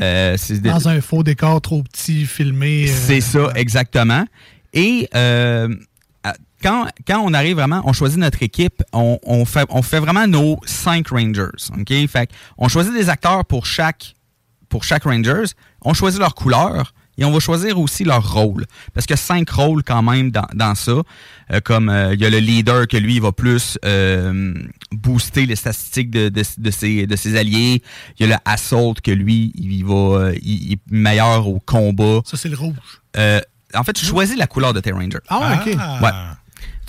Euh, 0.00 0.36
des- 0.48 0.58
Dans 0.60 0.88
un 0.88 1.00
faux 1.00 1.22
décor 1.22 1.60
trop 1.60 1.82
petit, 1.82 2.24
filmé. 2.26 2.86
c'est 2.86 3.20
ça, 3.20 3.50
exactement. 3.56 4.24
Et 4.72 5.08
euh, 5.16 5.68
quand, 6.62 6.88
quand 7.06 7.20
on 7.20 7.32
arrive 7.34 7.56
vraiment, 7.56 7.82
on 7.84 7.92
choisit 7.92 8.18
notre 8.18 8.42
équipe, 8.42 8.82
on, 8.92 9.18
on 9.24 9.44
fait, 9.44 9.66
on 9.70 9.82
fait 9.82 10.00
vraiment 10.00 10.26
nos 10.26 10.58
cinq 10.64 11.08
Rangers. 11.08 11.70
OK? 11.78 11.88
Fait 12.08 12.26
que 12.26 12.32
on 12.58 12.68
choisit 12.68 12.92
des 12.92 13.08
acteurs 13.08 13.44
pour 13.44 13.66
chaque, 13.66 14.14
pour 14.68 14.84
chaque 14.84 15.04
Rangers. 15.04 15.52
On 15.82 15.94
choisit 15.94 16.20
leur 16.20 16.34
couleur. 16.34 16.92
Et 17.18 17.24
on 17.24 17.32
va 17.32 17.40
choisir 17.40 17.78
aussi 17.78 18.04
leur 18.04 18.32
rôle. 18.32 18.64
Parce 18.94 19.04
qu'il 19.04 19.12
y 19.12 19.18
a 19.18 19.22
cinq 19.22 19.50
rôles 19.50 19.82
quand 19.82 20.00
même 20.00 20.30
dans, 20.30 20.46
dans 20.54 20.74
ça. 20.74 20.92
Euh, 21.52 21.60
comme 21.62 21.90
euh, 21.90 22.14
il 22.14 22.20
y 22.20 22.24
a 22.24 22.30
le 22.30 22.38
leader 22.38 22.88
que 22.88 22.96
lui, 22.96 23.16
il 23.16 23.20
va 23.20 23.30
plus 23.30 23.76
euh, 23.84 24.54
booster 24.90 25.44
les 25.44 25.56
statistiques 25.56 26.10
de, 26.10 26.30
de, 26.30 26.42
de 26.56 26.70
ses, 26.70 27.06
de 27.06 27.16
ses 27.16 27.36
alliés. 27.36 27.82
Il 28.18 28.26
y 28.26 28.32
a 28.32 28.36
le 28.36 28.40
assault 28.50 28.94
que 29.04 29.10
lui, 29.10 29.52
il 29.54 29.84
va 29.84 29.94
euh, 29.94 30.34
il, 30.40 30.62
il 30.62 30.72
est 30.74 30.80
meilleur 30.90 31.46
au 31.46 31.60
combat. 31.60 32.20
Ça, 32.24 32.38
c'est 32.38 32.48
le 32.48 32.56
rouge. 32.56 32.74
Euh, 33.18 33.40
en 33.74 33.84
fait, 33.84 33.92
tu 33.92 34.06
choisis 34.06 34.38
la 34.38 34.46
couleur 34.46 34.72
de 34.72 34.80
tes 34.80 34.92
rangers. 34.92 35.18
Ah 35.28 35.60
ok. 35.60 35.66
Ouais. 35.66 36.10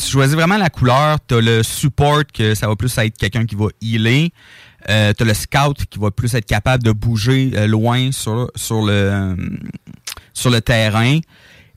Tu 0.04 0.10
choisis 0.12 0.36
vraiment 0.36 0.58
la 0.58 0.70
couleur. 0.70 1.18
Tu 1.28 1.36
as 1.36 1.42
le 1.42 1.64
support, 1.64 2.24
que 2.34 2.56
ça 2.56 2.68
va 2.68 2.76
plus 2.76 2.96
être 2.98 3.18
quelqu'un 3.18 3.46
qui 3.46 3.56
va 3.56 3.68
healer. 3.82 4.32
Euh, 4.90 5.14
tu 5.16 5.24
as 5.24 5.26
le 5.26 5.34
scout 5.34 5.86
qui 5.90 6.00
va 6.00 6.10
plus 6.12 6.34
être 6.34 6.46
capable 6.46 6.84
de 6.84 6.92
bouger 6.92 7.52
euh, 7.56 7.68
loin 7.68 8.12
sur, 8.12 8.50
sur, 8.56 8.82
le, 8.84 8.92
euh, 8.92 9.36
sur 10.34 10.50
le 10.50 10.60
terrain. 10.62 11.20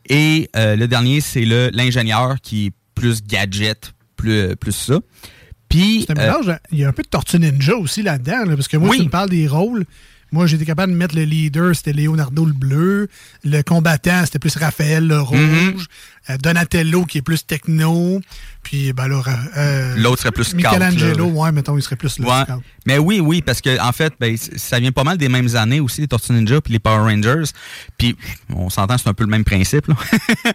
Et 0.08 0.48
euh, 0.56 0.74
le 0.76 0.88
dernier, 0.88 1.20
c'est 1.20 1.44
le 1.44 1.70
l'ingénieur 1.72 2.36
qui 2.42 2.66
est 2.66 2.72
plus 2.94 3.22
gadget, 3.22 3.92
plus, 4.16 4.56
plus 4.56 4.72
ça. 4.72 4.98
Puis, 5.68 6.04
C'est 6.06 6.18
un 6.18 6.22
mélange. 6.22 6.50
Il 6.72 6.78
y 6.78 6.84
a 6.84 6.88
un 6.88 6.92
peu 6.92 7.02
de 7.02 7.08
Tortue 7.08 7.38
Ninja 7.38 7.76
aussi 7.76 8.02
là-dedans, 8.02 8.44
là, 8.46 8.54
parce 8.54 8.68
que 8.68 8.76
moi, 8.76 8.90
Oui. 8.90 8.98
tu 8.98 9.04
me 9.04 9.10
parles 9.10 9.30
des 9.30 9.48
rôles, 9.48 9.84
moi, 10.34 10.48
j'étais 10.48 10.64
capable 10.64 10.92
de 10.92 10.98
mettre 10.98 11.14
le 11.14 11.22
leader, 11.22 11.76
c'était 11.76 11.92
Leonardo 11.92 12.44
le 12.44 12.52
bleu. 12.52 13.08
Le 13.44 13.62
combattant, 13.62 14.22
c'était 14.24 14.40
plus 14.40 14.56
Raphaël 14.56 15.06
le 15.06 15.20
rouge. 15.20 15.38
Mhm. 15.38 15.76
Euh, 16.30 16.36
Donatello 16.38 17.04
qui 17.04 17.18
est 17.18 17.22
plus 17.22 17.46
techno. 17.46 18.20
Puis, 18.64 18.92
ben 18.92 19.06
là, 19.06 19.22
euh, 19.56 19.94
L'autre 19.96 20.22
serait 20.22 20.32
plus 20.32 20.52
Michelangelo, 20.54 21.26
ouais, 21.26 21.52
mettons, 21.52 21.78
il 21.78 21.82
serait 21.82 21.94
plus 21.94 22.18
le 22.18 22.26
Ouais. 22.26 22.42
Mais 22.84 22.98
oui, 22.98 23.20
oui, 23.20 23.42
parce 23.42 23.60
que 23.60 23.80
en 23.80 23.92
fait, 23.92 24.12
ben, 24.18 24.36
ça 24.36 24.80
vient 24.80 24.90
pas 24.90 25.04
mal 25.04 25.18
des 25.18 25.28
mêmes 25.28 25.54
années 25.54 25.78
aussi, 25.78 26.00
les 26.00 26.08
Tortues 26.08 26.32
Ninja 26.32 26.60
puis 26.60 26.72
les 26.72 26.80
Power 26.80 27.08
Rangers. 27.12 27.52
Puis 27.96 28.16
on 28.52 28.70
s'entend, 28.70 28.98
c'est 28.98 29.08
un 29.08 29.14
peu 29.14 29.24
le 29.24 29.30
même 29.30 29.44
principe. 29.44 29.86
Là. 29.86 29.94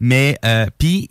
Mais 0.00 0.36
euh, 0.44 0.66
puis 0.76 1.08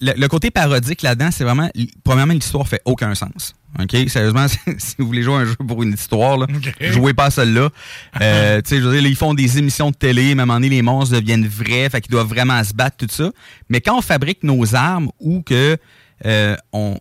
le, 0.00 0.12
le 0.16 0.28
côté 0.28 0.50
parodique 0.50 1.02
là-dedans, 1.02 1.30
c'est 1.30 1.44
vraiment 1.44 1.68
premièrement 2.04 2.34
l'histoire 2.34 2.66
fait 2.68 2.80
aucun 2.84 3.14
sens. 3.14 3.54
OK, 3.78 4.08
sérieusement, 4.08 4.46
si 4.78 4.94
vous 4.98 5.06
voulez 5.06 5.22
jouer 5.22 5.34
un 5.34 5.44
jeu 5.44 5.56
pour 5.56 5.82
une 5.82 5.92
histoire, 5.92 6.38
là, 6.38 6.46
jouez 6.80 7.12
pas 7.14 7.26
à 7.26 7.30
celle-là. 7.30 7.70
Euh, 8.22 8.62
tu 8.62 8.70
sais, 8.70 8.76
je 8.80 8.86
veux 8.86 8.92
dire, 8.94 9.02
là, 9.02 9.08
ils 9.08 9.16
font 9.16 9.34
des 9.34 9.58
émissions 9.58 9.90
de 9.90 9.94
télé, 9.94 10.34
même 10.34 10.50
en 10.50 10.58
les 10.58 10.80
monstres 10.80 11.16
deviennent 11.16 11.46
vrais, 11.46 11.90
fait 11.90 12.00
qu'ils 12.00 12.12
doivent 12.12 12.28
vraiment 12.28 12.62
se 12.64 12.72
battre, 12.72 12.96
tout 12.96 13.06
ça. 13.10 13.30
Mais 13.68 13.82
quand 13.82 13.98
on 13.98 14.00
fabrique 14.00 14.42
nos 14.42 14.74
armes 14.74 15.10
ou 15.20 15.42
que 15.42 15.76
euh, 16.24 16.56
on, 16.72 16.96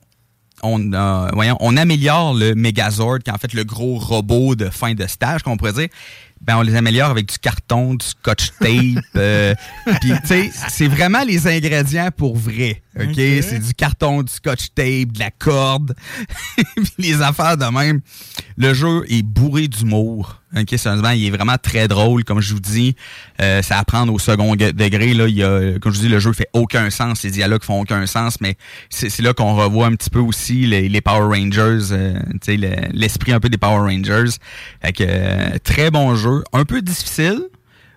on, 0.61 0.93
euh, 0.93 1.29
voyons, 1.33 1.57
on 1.61 1.77
améliore 1.77 2.33
le 2.33 2.53
Megazord, 2.53 3.19
qui 3.19 3.29
est 3.29 3.33
en 3.33 3.37
fait 3.37 3.53
le 3.53 3.63
gros 3.63 3.97
robot 3.97 4.55
de 4.55 4.69
fin 4.69 4.93
de 4.93 5.07
stage, 5.07 5.41
qu'on 5.43 5.55
pourrait 5.57 5.73
dire. 5.73 5.87
Ben, 6.41 6.57
on 6.57 6.61
les 6.61 6.75
améliore 6.75 7.09
avec 7.09 7.27
du 7.27 7.37
carton, 7.39 7.95
du 7.95 8.05
scotch 8.05 8.51
tape. 8.59 9.03
euh, 9.15 9.55
Puis, 10.01 10.11
tu 10.21 10.27
sais, 10.27 10.51
c'est 10.67 10.87
vraiment 10.87 11.23
les 11.23 11.47
ingrédients 11.47 12.09
pour 12.15 12.35
vrai. 12.37 12.81
OK? 12.99 13.07
Ok. 13.09 13.15
C'est 13.15 13.59
du 13.59 13.73
carton, 13.73 14.23
du 14.23 14.31
scotch 14.31 14.67
tape, 14.73 15.11
de 15.11 15.19
la 15.19 15.31
corde. 15.31 15.93
Les 16.97 17.21
affaires 17.21 17.57
de 17.57 17.65
même. 17.65 18.01
Le 18.57 18.73
jeu 18.73 19.03
est 19.09 19.21
bourré 19.23 19.67
d'humour. 19.67 20.41
OK? 20.57 20.73
Sérieusement, 20.77 21.09
il 21.09 21.25
est 21.25 21.29
vraiment 21.31 21.57
très 21.61 21.87
drôle. 21.89 22.23
Comme 22.23 22.39
je 22.39 22.53
vous 22.53 22.59
dis, 22.61 22.95
euh, 23.41 23.61
c'est 23.61 23.73
à 23.73 23.83
prendre 23.83 24.13
au 24.13 24.19
second 24.19 24.55
degré. 24.55 25.13
Là, 25.13 25.27
il 25.27 25.35
y 25.35 25.43
a, 25.43 25.77
comme 25.79 25.91
je 25.91 25.97
vous 25.99 26.05
dis, 26.05 26.09
le 26.11 26.19
jeu 26.19 26.31
fait 26.31 26.47
aucun 26.53 26.89
sens. 26.89 27.23
Les 27.23 27.31
dialogues 27.31 27.63
font 27.63 27.81
aucun 27.81 28.05
sens. 28.05 28.39
Mais 28.39 28.55
c'est 28.89 29.19
là 29.21 29.33
qu'on 29.33 29.55
revoit 29.55 29.87
un 29.87 29.95
petit 29.95 30.09
peu 30.09 30.19
aussi 30.19 30.65
les, 30.65 30.87
les 30.87 31.01
Power 31.01 31.37
Rangers. 31.37 31.91
euh, 31.91 32.17
tu 32.33 32.37
sais, 32.43 32.57
le- 32.57 32.75
l'esprit 32.93 33.33
un 33.33 33.39
peu 33.41 33.49
des 33.49 33.57
Power 33.57 33.91
Rangers. 33.91 34.31
Fait 34.81 34.93
que, 34.93 35.03
euh, 35.05 35.57
très 35.63 35.91
bon 35.91 36.15
jeu. 36.15 36.43
Un 36.53 36.63
peu 36.63 36.81
difficile, 36.81 37.41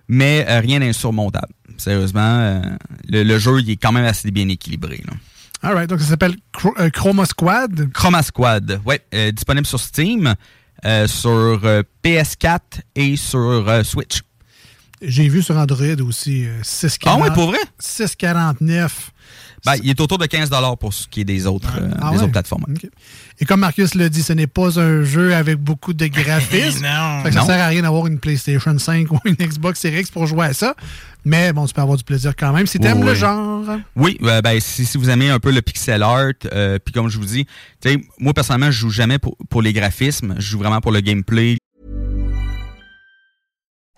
mais 0.09 0.45
euh, 0.49 0.59
rien 0.59 0.81
d'insurmontable. 0.81 1.53
Sérieusement, 1.77 2.39
euh, 2.39 2.61
le, 3.07 3.23
le 3.23 3.39
jeu, 3.39 3.61
il 3.61 3.69
est 3.69 3.77
quand 3.77 3.93
même 3.93 4.03
assez 4.05 4.31
bien 4.31 4.49
équilibré. 4.49 5.01
Là. 5.07 5.13
All 5.61 5.75
right, 5.75 5.89
donc 5.89 6.01
ça 6.01 6.07
s'appelle 6.07 6.35
euh, 6.79 6.89
Chroma 6.89 7.25
Squad. 7.25 7.89
Chroma 7.93 8.21
Squad, 8.23 8.81
euh, 9.13 9.31
disponible 9.31 9.65
sur 9.67 9.79
Steam, 9.79 10.35
sur 11.05 11.29
euh, 11.63 11.83
PS4 12.03 12.59
et 12.95 13.15
sur 13.15 13.85
Switch. 13.85 14.21
J'ai 15.01 15.29
vu 15.29 15.41
sur 15.41 15.55
Android 15.55 16.01
aussi 16.05 16.45
euh, 16.45 16.61
6,40. 16.61 16.99
Ah 17.05 17.17
ouais, 17.17 17.31
pour 17.31 17.47
vrai? 17.47 17.59
6,49. 17.81 18.89
Ben, 19.65 19.75
il 19.83 19.89
est 19.89 19.99
autour 19.99 20.17
de 20.17 20.25
15 20.25 20.49
pour 20.79 20.93
ce 20.93 21.07
qui 21.07 21.21
est 21.21 21.25
des 21.25 21.45
autres, 21.47 21.77
euh, 21.81 21.89
Ah 22.01 22.11
des 22.11 22.17
ouais? 22.17 22.23
autres 22.23 22.31
plateformes. 22.31 22.65
Et 23.39 23.45
comme 23.45 23.59
Marcus 23.61 23.95
l'a 23.95 24.09
dit, 24.09 24.21
ce 24.23 24.33
n'est 24.33 24.47
pas 24.47 24.79
un 24.79 25.03
jeu 25.03 25.33
avec 25.35 25.57
beaucoup 25.57 25.93
de 25.93 26.07
graphismes. 26.07 26.83
Non. 26.89 27.23
Fait 27.23 27.29
que 27.29 27.35
ça 27.35 27.41
Non. 27.41 27.45
sert 27.47 27.59
à 27.61 27.67
rien 27.67 27.81
d'avoir 27.81 28.07
une 28.07 28.19
PlayStation 28.19 28.77
5 28.77 29.11
ou 29.11 29.19
une 29.25 29.35
Xbox 29.35 29.79
Series 29.79 30.01
X 30.01 30.11
pour 30.11 30.25
jouer 30.27 30.47
à 30.47 30.53
ça. 30.53 30.75
Mais 31.25 31.51
bon, 31.51 31.65
tu 31.65 31.73
peux 31.73 31.81
avoir 31.81 31.97
du 31.97 32.03
plaisir 32.03 32.33
quand 32.37 32.53
même 32.53 32.65
si 32.65 32.79
t'aimes 32.79 32.99
Oui, 32.99 33.05
le 33.05 33.11
oui. 33.11 33.17
genre. 33.17 33.65
Oui, 33.95 34.17
euh, 34.23 34.41
ben, 34.41 34.59
si, 34.61 34.85
si 34.85 34.97
vous 34.97 35.09
aimez 35.09 35.29
un 35.29 35.39
peu 35.39 35.51
le 35.51 35.61
pixel 35.61 36.01
art, 36.01 36.31
euh, 36.53 36.79
puis 36.83 36.93
comme 36.93 37.09
je 37.09 37.17
vous 37.17 37.25
dis, 37.25 37.45
tu 37.81 37.89
sais, 37.91 38.01
moi 38.19 38.33
personnellement, 38.33 38.71
je 38.71 38.79
joue 38.79 38.89
jamais 38.89 39.19
pour, 39.19 39.35
pour 39.49 39.61
les 39.61 39.73
graphismes, 39.73 40.35
je 40.37 40.47
joue 40.51 40.59
vraiment 40.59 40.79
pour 40.79 40.91
le 40.93 41.01
gameplay, 41.01 41.57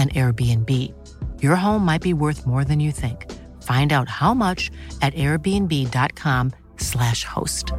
an 0.00 0.08
Airbnb. 0.14 0.70
Your 1.42 1.56
home 1.56 1.84
might 1.84 2.00
be 2.02 2.12
worth 2.14 2.46
more 2.46 2.64
than 2.64 2.80
you 2.80 2.92
think. 2.92 3.26
Find 3.62 3.92
out 3.92 4.08
how 4.08 4.32
much 4.34 4.70
at 5.02 5.12
airbnb.com/slash 5.14 7.24
host. 7.24 7.72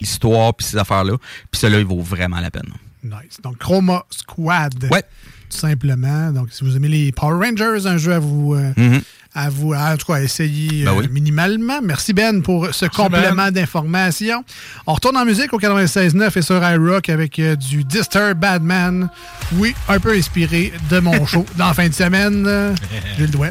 l'histoire, 0.00 0.54
puis 0.54 0.66
ces 0.66 0.76
affaires-là. 0.78 1.16
Puis 1.50 1.60
celui-là, 1.60 1.80
il 1.80 1.86
vaut 1.86 2.00
vraiment 2.00 2.40
la 2.40 2.50
peine. 2.50 2.72
Nice. 3.04 3.40
Donc, 3.42 3.58
Chroma 3.58 4.04
Squad. 4.10 4.88
Ouais. 4.90 5.02
Tout 5.48 5.58
simplement. 5.58 6.32
Donc, 6.32 6.52
si 6.52 6.64
vous 6.64 6.76
aimez 6.76 6.88
les 6.88 7.12
Power 7.12 7.46
Rangers, 7.46 7.86
un 7.86 7.98
jeu 7.98 8.14
à 8.14 8.18
vous, 8.18 8.54
euh, 8.54 8.72
Mhm. 8.76 9.02
À 9.34 9.48
vous, 9.48 9.72
en 9.74 9.96
tout 9.96 10.06
cas, 10.06 10.16
à 10.16 10.20
essayer 10.22 10.84
Ben 10.84 10.90
euh, 10.92 10.94
oui. 11.00 11.08
minimalement. 11.10 11.80
Merci 11.82 12.12
Ben 12.12 12.42
pour 12.42 12.68
ce 12.74 12.86
complément 12.86 13.50
d'information. 13.50 14.44
On 14.86 14.94
retourne 14.94 15.16
en 15.16 15.24
musique 15.24 15.52
au 15.52 15.58
96.9 15.58 16.38
et 16.38 16.42
sur 16.42 16.62
iRock 16.62 17.08
avec 17.08 17.38
euh, 17.38 17.56
du 17.56 17.84
Disturb 17.84 18.38
Badman. 18.38 19.08
Oui, 19.54 19.74
un 19.88 19.98
peu 19.98 20.12
inspiré 20.14 20.72
de 20.90 20.98
mon 21.00 21.24
show 21.26 21.46
dans 21.56 21.68
la 21.68 21.74
fin 21.74 21.88
de 21.88 21.94
semaine. 21.94 22.74
J'ai 23.16 23.22
le 23.26 23.28
doigt. 23.28 23.48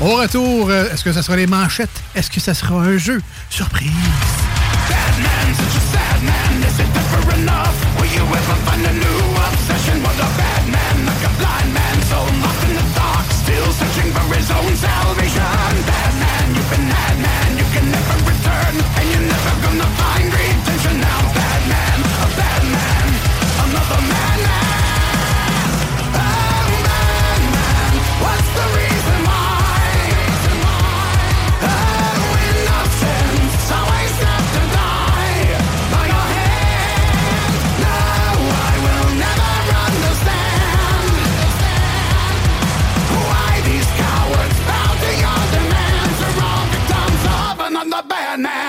Au 0.00 0.16
retour, 0.16 0.70
euh, 0.70 0.90
est-ce 0.92 1.04
que 1.04 1.12
ça 1.12 1.22
sera 1.22 1.36
les 1.36 1.46
manchettes? 1.46 2.02
Est-ce 2.14 2.30
que 2.30 2.40
ça 2.40 2.54
sera 2.54 2.74
un 2.76 2.96
jeu? 2.96 3.20
Surprise! 3.50 3.90
Batman, 4.88 5.54
such 5.56 5.76
a 5.76 5.80
sad 5.92 6.22
man, 6.22 6.62
is 6.62 6.80
it 6.80 6.88
never 6.94 7.40
enough? 7.40 7.74
Will 8.00 8.10
you 8.12 8.22
ever 8.24 8.56
find 8.66 8.84
a 8.86 8.92
new 8.92 9.36
obsession? 9.36 10.02
A 10.04 10.53
searching 13.78 14.10
for 14.12 14.26
his 14.34 14.50
own 14.50 14.72
salvation. 14.76 15.42
Bad 15.90 16.14
man, 16.22 16.46
you've 16.54 16.70
been 16.70 16.86
mad 16.88 17.16
man, 17.26 17.50
you 17.58 17.66
can 17.74 17.86
never 17.90 18.16
return, 18.30 18.74
and 18.98 19.06
you're 19.10 19.26
never 19.34 19.52
gonna 19.64 19.90
find 20.00 20.26
redemption 20.32 20.96
now. 21.00 21.20
Bad 21.34 21.62
man, 21.72 21.98
a 22.24 22.26
bad 22.38 22.62
man, 22.74 23.03
man. 48.36 48.63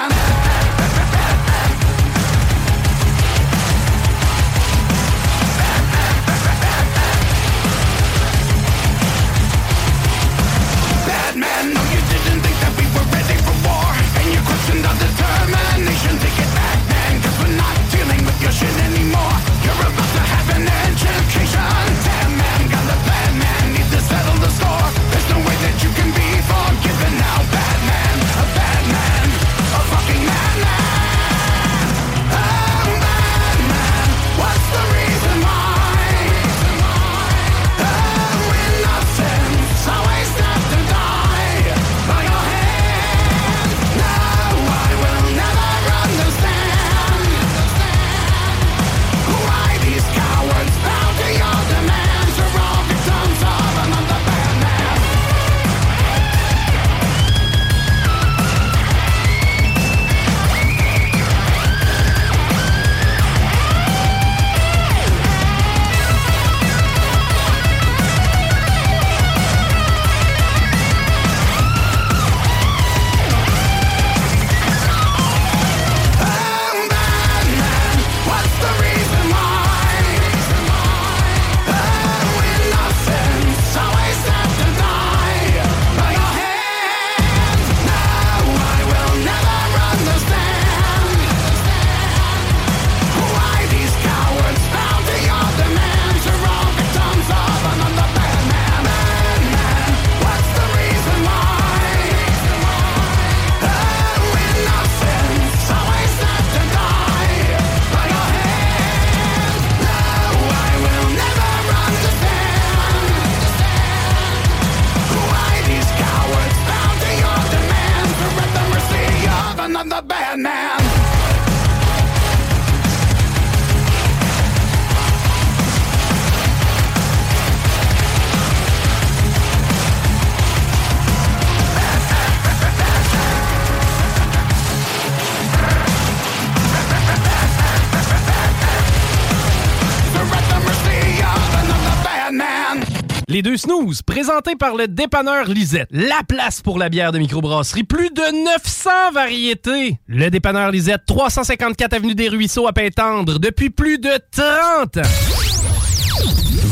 Deux 143.45 143.57
snooze, 143.57 144.01
présentés 144.01 144.55
par 144.55 144.75
le 144.75 144.87
dépanneur 144.87 145.45
Lisette. 145.45 145.87
La 145.91 146.21
place 146.27 146.61
pour 146.63 146.79
la 146.79 146.89
bière 146.89 147.11
de 147.11 147.19
microbrasserie. 147.19 147.83
Plus 147.83 148.09
de 148.09 148.43
900 148.43 148.89
variétés. 149.13 149.99
Le 150.07 150.29
dépanneur 150.31 150.71
Lisette, 150.71 151.01
354 151.05 151.93
Avenue 151.93 152.15
des 152.15 152.27
Ruisseaux 152.27 152.67
à 152.67 152.73
Pintendre, 152.73 153.37
depuis 153.37 153.69
plus 153.69 153.99
de 153.99 154.09
30 154.31 154.97
ans. 154.97 155.09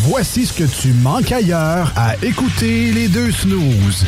Voici 0.08 0.48
ce 0.48 0.54
que 0.54 0.82
tu 0.82 0.94
manques 0.94 1.32
ailleurs 1.32 1.94
à 1.96 2.16
écouter 2.26 2.92
les 2.92 3.08
deux 3.08 3.32
snooze. 3.32 4.08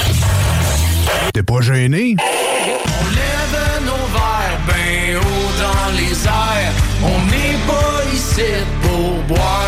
T'es 1.36 1.44
pas 1.44 1.62
gêné? 1.62 2.16
On 2.18 3.06
lève 3.12 3.86
nos 3.86 4.08
verres 4.12 4.60
ben 4.66 5.18
haut 5.18 5.52
dans 5.62 5.92
les 5.96 6.26
airs. 6.26 6.74
On 7.04 7.26
n'est 7.30 7.60
pas 7.68 8.12
ici 8.12 8.42
pour 8.82 9.22
boire 9.28 9.65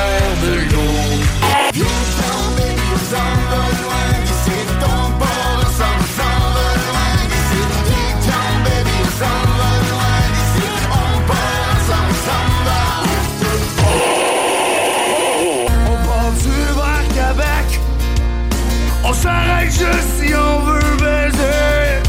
juste 19.72 20.10
si 20.20 20.34
on 20.34 20.60
veut 20.62 20.98
baiser. 20.98 22.02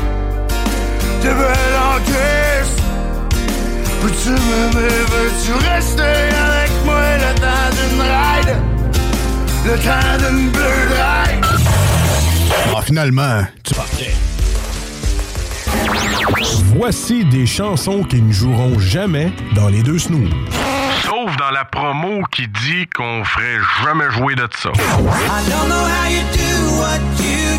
T'es 1.21 1.29
belle 1.29 1.77
en 1.77 2.01
crise 2.03 2.75
Peux-tu 4.01 4.31
m'aimer, 4.31 4.89
veux-tu 5.11 5.53
rester 5.69 6.03
avec 6.03 6.71
moi 6.85 7.03
le 7.17 7.35
temps 7.41 7.71
d'une 7.77 8.01
ride? 8.01 8.57
Le 9.67 9.77
temps 9.79 10.19
d'une 10.19 10.51
bleue 10.51 10.89
ride 10.91 11.45
Ah, 12.77 12.83
finalement, 12.83 13.43
tu 13.65 13.75
Voici 16.77 17.25
des 17.25 17.47
chansons 17.47 18.05
qui 18.05 18.23
ne 18.23 18.33
joueront 18.33 18.79
jamais 18.79 19.33
dans 19.55 19.69
les 19.69 19.83
deux 19.83 19.99
snooze. 19.99 20.31
Sauf 21.03 21.37
dans 21.37 21.51
la 21.51 21.65
promo 21.65 22.23
qui 22.31 22.47
dit 22.47 22.87
qu'on 22.95 23.25
ferait 23.25 23.59
jamais 23.85 24.11
jouer 24.13 24.37
de 24.37 24.49
ça. 24.57 24.71
I 24.71 25.51
don't 25.51 25.69
know 25.69 25.85
how 25.85 26.09
you 26.09 26.23
do 26.33 26.48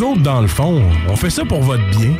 Nous 0.00 0.06
autres, 0.06 0.22
dans 0.22 0.40
le 0.40 0.46
fond, 0.48 0.82
on 1.08 1.14
fait 1.16 1.28
ça 1.28 1.44
pour 1.44 1.60
votre 1.62 1.84
bien. 1.90 2.14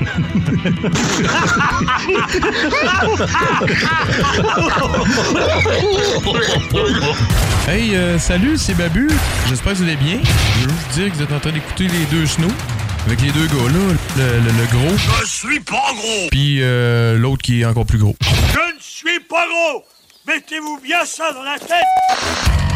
Hey, 7.68 7.94
euh, 7.96 8.18
salut, 8.18 8.56
c'est 8.58 8.74
Babu. 8.74 9.08
J'espère 9.48 9.72
que 9.72 9.78
vous 9.78 9.84
allez 9.84 9.96
bien. 9.96 10.18
Je 10.60 10.64
veux 10.66 10.70
juste 10.74 10.90
dire 10.94 11.10
que 11.10 11.16
vous 11.16 11.22
êtes 11.22 11.32
en 11.32 11.40
train 11.40 11.52
d'écouter 11.52 11.88
les 11.88 12.04
deux 12.06 12.26
snows. 12.26 12.48
Avec 13.06 13.22
les 13.22 13.30
deux 13.30 13.46
gars-là, 13.46 13.94
le, 14.16 14.24
le- 14.40 14.58
le 14.58 14.66
gros, 14.66 14.96
Je 15.22 15.26
suis 15.26 15.60
pas 15.60 15.92
gros! 15.94 16.28
puis 16.30 16.58
euh, 16.60 17.16
l'autre 17.16 17.40
qui 17.42 17.62
est 17.62 17.64
encore 17.64 17.86
plus 17.86 17.98
gros. 17.98 18.14
Je 18.22 18.74
ne 18.76 18.80
suis 18.80 19.20
pas 19.20 19.46
gros! 19.48 19.84
Mettez-vous 20.28 20.78
bien 20.82 21.04
ça 21.06 21.32
dans 21.32 21.42
la 21.42 21.58
tête! 21.58 22.69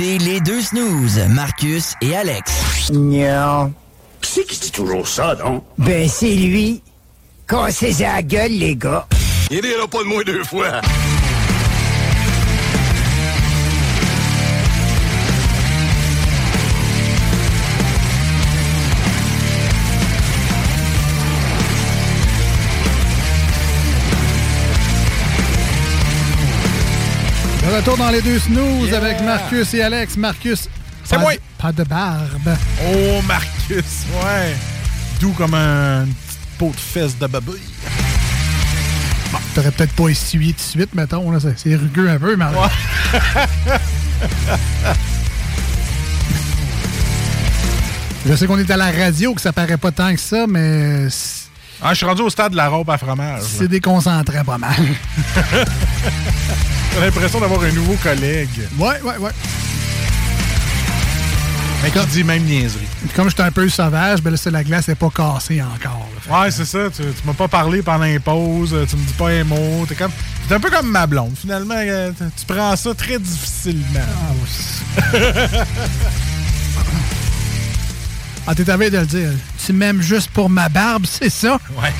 Écoutez 0.00 0.18
les 0.18 0.40
deux 0.40 0.60
snooze, 0.60 1.20
Marcus 1.28 1.94
et 2.00 2.16
Alex. 2.16 2.90
Non. 2.92 3.72
C'est 4.22 4.46
qui 4.46 4.58
dit 4.58 4.70
toujours 4.70 5.06
ça, 5.06 5.34
non? 5.34 5.62
Ben, 5.78 6.08
c'est 6.08 6.34
lui. 6.34 6.82
Cassez 7.46 7.94
la 8.00 8.22
gueule, 8.22 8.52
les 8.52 8.76
gars. 8.76 9.06
Il 9.50 9.60
rira 9.60 9.86
pas 9.88 9.98
de 9.98 10.04
moi 10.04 10.22
deux 10.24 10.44
fois. 10.44 10.80
Retour 27.80 27.96
dans 27.96 28.10
les 28.10 28.20
deux 28.20 28.38
snooze 28.38 28.92
avec 28.92 29.20
Marcus 29.22 29.72
et 29.74 29.82
Alex. 29.82 30.16
Marcus, 30.16 30.68
C'est 31.04 31.14
pas- 31.16 31.20
moi. 31.22 31.32
Pas 31.58 31.72
de 31.72 31.82
barbe. 31.84 32.56
Oh, 32.86 33.22
Marcus, 33.26 34.04
ouais. 34.22 34.54
Doux 35.18 35.32
comme 35.32 35.54
un 35.54 36.04
petite 36.04 36.38
peau 36.58 36.70
de 36.74 36.76
fesses 36.80 37.18
de 37.18 37.26
babouille. 37.26 37.58
T'aurais 39.54 39.70
peut-être 39.70 39.92
pas 39.94 40.08
essuyé 40.08 40.52
tout 40.52 40.58
de 40.58 40.62
suite, 40.80 40.94
mettons. 40.94 41.30
Là, 41.30 41.38
c'est 41.40 41.58
c'est 41.58 41.74
rugueux 41.74 42.08
un 42.10 42.18
peu, 42.18 42.36
mais. 42.36 42.44
Je 48.26 48.34
sais 48.36 48.46
qu'on 48.46 48.58
est 48.58 48.70
à 48.70 48.76
la 48.76 48.90
radio, 48.90 49.34
que 49.34 49.40
ça 49.40 49.52
paraît 49.52 49.78
pas 49.78 49.90
tant 49.90 50.12
que 50.14 50.20
ça, 50.20 50.46
mais 50.46 51.06
Ah, 51.82 51.90
je 51.92 51.94
suis 51.96 52.06
rendu 52.06 52.20
au 52.22 52.28
stade 52.30 52.52
de 52.52 52.56
la 52.56 52.68
robe 52.68 52.90
à 52.90 52.98
fromage. 52.98 53.42
c'est 53.42 53.68
déconcentrant 53.68 54.44
pas 54.44 54.58
mal. 54.58 54.76
J'ai 56.94 57.00
l'impression 57.00 57.40
d'avoir 57.40 57.62
un 57.62 57.72
nouveau 57.72 57.94
collègue. 57.94 58.68
Ouais, 58.78 59.00
ouais, 59.02 59.16
ouais. 59.18 59.30
Mais 61.82 61.90
qui 61.90 62.06
dit 62.08 62.24
même 62.24 62.42
niaiserie. 62.44 62.86
Comme 63.16 63.30
j'étais 63.30 63.42
un 63.42 63.50
peu 63.50 63.66
sauvage, 63.68 64.20
ben 64.20 64.30
là, 64.30 64.36
c'est 64.36 64.50
la 64.50 64.62
glace 64.62 64.88
n'est 64.88 64.94
pas 64.94 65.08
cassée 65.08 65.62
encore. 65.62 66.06
là. 66.28 66.40
Ouais, 66.42 66.50
c'est 66.50 66.66
ça. 66.66 66.90
Tu, 66.94 67.02
tu 67.02 67.26
m'as 67.26 67.32
pas 67.32 67.48
parlé 67.48 67.80
pendant 67.80 68.04
les 68.04 68.18
pauses. 68.18 68.76
Tu 68.88 68.96
me 68.96 69.06
dis 69.06 69.12
pas 69.14 69.30
un 69.30 69.44
mot. 69.44 69.86
T'es 69.88 69.94
comme. 69.94 70.12
T'es 70.46 70.54
un 70.56 70.60
peu 70.60 70.68
comme 70.68 70.90
ma 70.90 71.06
blonde. 71.06 71.32
Finalement, 71.40 71.74
euh, 71.76 72.10
tu 72.18 72.44
prends 72.46 72.76
ça 72.76 72.92
très 72.94 73.18
difficilement. 73.18 74.00
Ah, 78.46 78.54
t'es 78.54 78.68
à 78.68 78.76
veille 78.76 78.90
de 78.90 78.98
le 78.98 79.06
dire. 79.06 79.30
Tu 79.64 79.72
m'aimes 79.72 80.02
juste 80.02 80.30
pour 80.32 80.50
ma 80.50 80.68
barbe, 80.68 81.06
c'est 81.08 81.30
ça? 81.30 81.58
Ouais. 81.80 81.92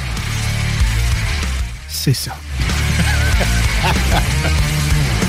C'est 1.89 2.15
ça. 2.15 2.37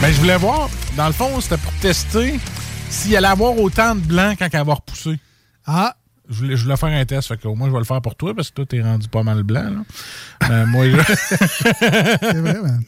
Ben, 0.01 0.11
je 0.11 0.19
voulais 0.19 0.37
voir. 0.37 0.69
Dans 0.97 1.07
le 1.07 1.13
fond, 1.13 1.39
c'était 1.41 1.57
pour 1.57 1.71
tester 1.73 2.39
s'il 2.89 3.15
allait 3.15 3.27
avoir 3.27 3.57
autant 3.57 3.95
de 3.95 4.01
blanc 4.01 4.33
quand 4.37 4.47
elle 4.51 4.65
va 4.65 4.73
repousser. 4.73 5.19
Ah. 5.65 5.95
Je 6.29 6.37
voulais, 6.37 6.55
je 6.55 6.63
voulais 6.63 6.77
faire 6.77 6.89
un 6.89 7.05
test, 7.05 7.27
fait 7.27 7.37
que 7.37 7.47
au 7.47 7.55
moins 7.55 7.67
je 7.67 7.73
vais 7.73 7.79
le 7.79 7.83
faire 7.85 8.01
pour 8.01 8.15
toi 8.15 8.33
parce 8.33 8.49
que 8.49 8.55
toi, 8.55 8.65
t'es 8.65 8.81
rendu 8.81 9.07
pas 9.09 9.21
mal 9.23 9.43
blanc. 9.43 9.63
Là. 9.69 10.49
Euh, 10.49 10.65
moi, 10.65 10.85
je... 10.89 10.95
C'est 11.79 12.33
vrai, 12.39 12.61
man. 12.61 12.81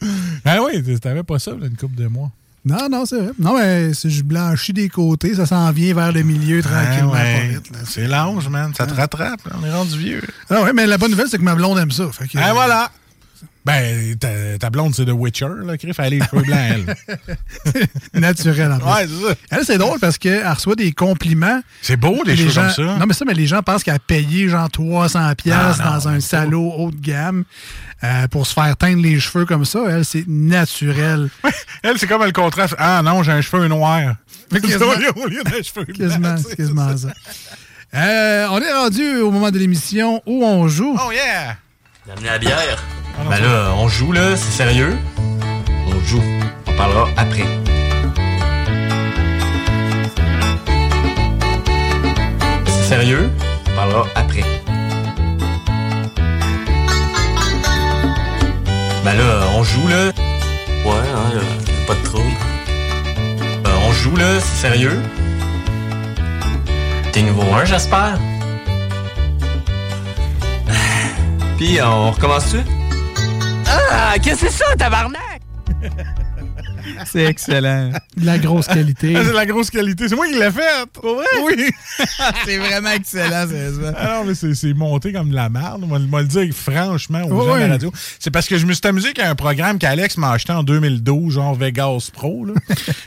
Ah 0.44 0.58
oui, 0.62 0.98
t'avais 0.98 1.22
pas 1.22 1.38
ça, 1.38 1.52
là, 1.52 1.66
une 1.66 1.76
couple 1.76 1.96
de 1.96 2.06
mois. 2.06 2.30
Non, 2.66 2.88
non, 2.90 3.04
c'est 3.04 3.20
vrai. 3.20 3.32
Non, 3.38 3.58
mais 3.58 3.92
si 3.92 4.08
je 4.10 4.22
blanchis 4.24 4.72
des 4.72 4.88
côtés, 4.88 5.34
ça 5.34 5.44
s'en 5.44 5.70
vient 5.70 5.92
vers 5.94 6.12
le 6.12 6.22
milieu 6.22 6.62
tranquillement. 6.62 7.12
Ouais. 7.12 7.48
vite, 7.48 7.70
là. 7.70 7.78
C'est 7.84 8.08
l'ange, 8.08 8.48
man. 8.48 8.72
Ça 8.74 8.86
te 8.86 8.94
rattrape. 8.94 9.46
là. 9.46 9.56
On 9.60 9.66
est 9.66 9.70
rendu 9.70 9.98
vieux. 9.98 10.22
Ah 10.48 10.62
ouais, 10.62 10.72
mais 10.72 10.86
la 10.86 10.96
bonne 10.96 11.10
nouvelle, 11.10 11.28
c'est 11.28 11.36
que 11.36 11.42
ma 11.42 11.54
blonde 11.54 11.78
aime 11.78 11.90
ça. 11.90 12.10
Fait 12.10 12.26
que, 12.26 12.38
Ah, 12.38 12.54
voilà. 12.54 12.90
Ben, 13.64 14.14
ta, 14.18 14.28
ta 14.58 14.68
blonde, 14.68 14.94
c'est 14.94 15.06
The 15.06 15.12
Witcher, 15.12 15.48
là, 15.64 15.78
Criff. 15.78 15.98
Elle 15.98 16.04
a 16.04 16.10
les 16.10 16.20
cheveux 16.20 16.42
blancs, 16.42 16.58
elle. 16.60 16.94
Naturel, 18.20 18.70
en 18.72 18.78
plus. 18.78 18.86
Ouais, 18.86 19.06
c'est 19.08 19.26
ça. 19.28 19.34
Elle, 19.50 19.64
c'est 19.64 19.78
drôle 19.78 19.98
parce 20.00 20.18
qu'elle 20.18 20.46
reçoit 20.46 20.74
des 20.74 20.92
compliments. 20.92 21.62
C'est 21.80 21.96
beau, 21.96 22.22
des 22.24 22.32
Les 22.32 22.36
cheveux 22.36 22.50
gens- 22.50 22.60
comme 22.62 22.70
ça. 22.70 22.82
Non, 22.98 23.06
mais 23.06 23.14
ça, 23.14 23.24
mais 23.24 23.32
les 23.34 23.46
gens 23.46 23.62
pensent 23.62 23.82
qu'elle 23.82 23.94
a 23.94 23.98
payé 23.98 24.48
genre 24.50 24.68
300$ 24.68 25.34
piastres 25.36 25.82
Ah, 25.82 25.88
non, 25.88 25.94
dans 25.96 26.08
un 26.08 26.20
salon 26.20 26.74
haut 26.74 26.90
de 26.90 27.00
gamme 27.00 27.44
euh, 28.02 28.28
pour 28.28 28.46
se 28.46 28.52
faire 28.52 28.76
teindre 28.76 29.02
les 29.02 29.18
cheveux 29.18 29.46
comme 29.46 29.64
ça. 29.64 29.80
Elle, 29.88 30.04
c'est 30.04 30.26
naturel. 30.28 31.30
Elle, 31.82 31.98
c'est 31.98 32.06
comme 32.06 32.22
le 32.24 32.32
contraste. 32.32 32.74
Ah 32.78 33.00
non, 33.02 33.22
j'ai 33.22 33.32
un 33.32 33.40
cheveu 33.40 33.66
noir. 33.68 34.14
Mais 34.52 34.60
au 34.60 35.26
lieu 35.26 35.42
d'un 35.42 35.62
cheveu 35.62 35.84
blanc. 35.86 36.36
Quasiment 36.56 36.96
ça. 36.96 37.08
Euh, 37.94 38.46
on 38.50 38.60
est 38.60 38.72
rendu 38.72 39.16
au 39.20 39.30
moment 39.30 39.50
de 39.50 39.58
l'émission 39.58 40.20
où 40.26 40.44
on 40.44 40.68
joue. 40.68 40.96
Oh 41.00 41.12
yeah! 41.12 41.56
Amener 42.12 42.26
la 42.26 42.38
bière. 42.38 42.84
Ben 43.30 43.38
là, 43.38 43.72
on 43.78 43.88
joue 43.88 44.12
là, 44.12 44.36
c'est 44.36 44.52
sérieux. 44.52 44.94
On 45.86 45.98
joue. 46.04 46.22
On 46.66 46.76
parlera 46.76 47.08
après. 47.16 47.46
C'est 52.66 52.88
sérieux. 52.88 53.30
On 53.70 53.76
parlera 53.76 54.06
après. 54.16 54.44
Ben 59.02 59.14
là, 59.14 59.46
on 59.56 59.64
joue 59.64 59.88
là. 59.88 60.12
Ouais, 60.84 61.08
hein, 61.08 61.40
pas 61.86 61.94
de 61.94 62.02
trouble. 62.04 62.36
Euh, 63.66 63.88
on 63.88 63.92
joue 63.92 64.16
là, 64.16 64.40
c'est 64.40 64.68
sérieux. 64.68 65.00
T'es 67.12 67.22
nouveau 67.22 67.50
1, 67.54 67.64
j'espère? 67.64 68.18
Puis, 71.56 71.78
on 71.82 72.10
recommence-tu? 72.10 72.58
Ah, 73.66 74.14
qu'est-ce 74.22 74.42
que 74.44 74.50
c'est 74.50 74.58
ça, 74.64 74.76
tabarnak? 74.76 75.40
C'est 77.06 77.24
excellent. 77.24 77.92
De 78.16 78.26
la 78.26 78.36
grosse 78.38 78.66
qualité. 78.66 79.14
Ah, 79.16 79.20
c'est 79.24 79.30
de 79.30 79.34
la 79.34 79.46
grosse 79.46 79.70
qualité. 79.70 80.06
C'est 80.06 80.14
moi 80.16 80.26
qui 80.26 80.34
l'ai 80.34 80.50
fait. 80.50 80.86
Pour 80.92 81.14
vrai? 81.16 81.24
Oui. 81.42 81.70
c'est 82.44 82.58
vraiment 82.58 82.90
excellent, 82.90 83.48
sérieusement. 83.48 83.92
Ah 83.96 84.18
non, 84.18 84.24
mais 84.26 84.34
c'est 84.34 84.54
c'est 84.54 84.74
monté 84.74 85.10
comme 85.12 85.30
de 85.30 85.34
la 85.34 85.48
merde. 85.48 85.82
Moi, 85.86 85.98
le 86.20 86.28
dire 86.28 86.54
franchement 86.54 87.22
aux 87.22 87.32
Ouais, 87.32 87.46
gens 87.46 87.54
de 87.54 87.60
la 87.60 87.68
radio. 87.68 87.92
C'est 88.18 88.30
parce 88.30 88.46
que 88.46 88.58
je 88.58 88.66
me 88.66 88.74
suis 88.74 88.86
amusé 88.86 89.08
avec 89.08 89.18
un 89.20 89.34
programme 89.34 89.78
qu'Alex 89.78 90.18
m'a 90.18 90.32
acheté 90.32 90.52
en 90.52 90.62
2012, 90.62 91.32
genre 91.32 91.54
Vegas 91.54 92.10
Pro. 92.12 92.44
là. 92.44 92.52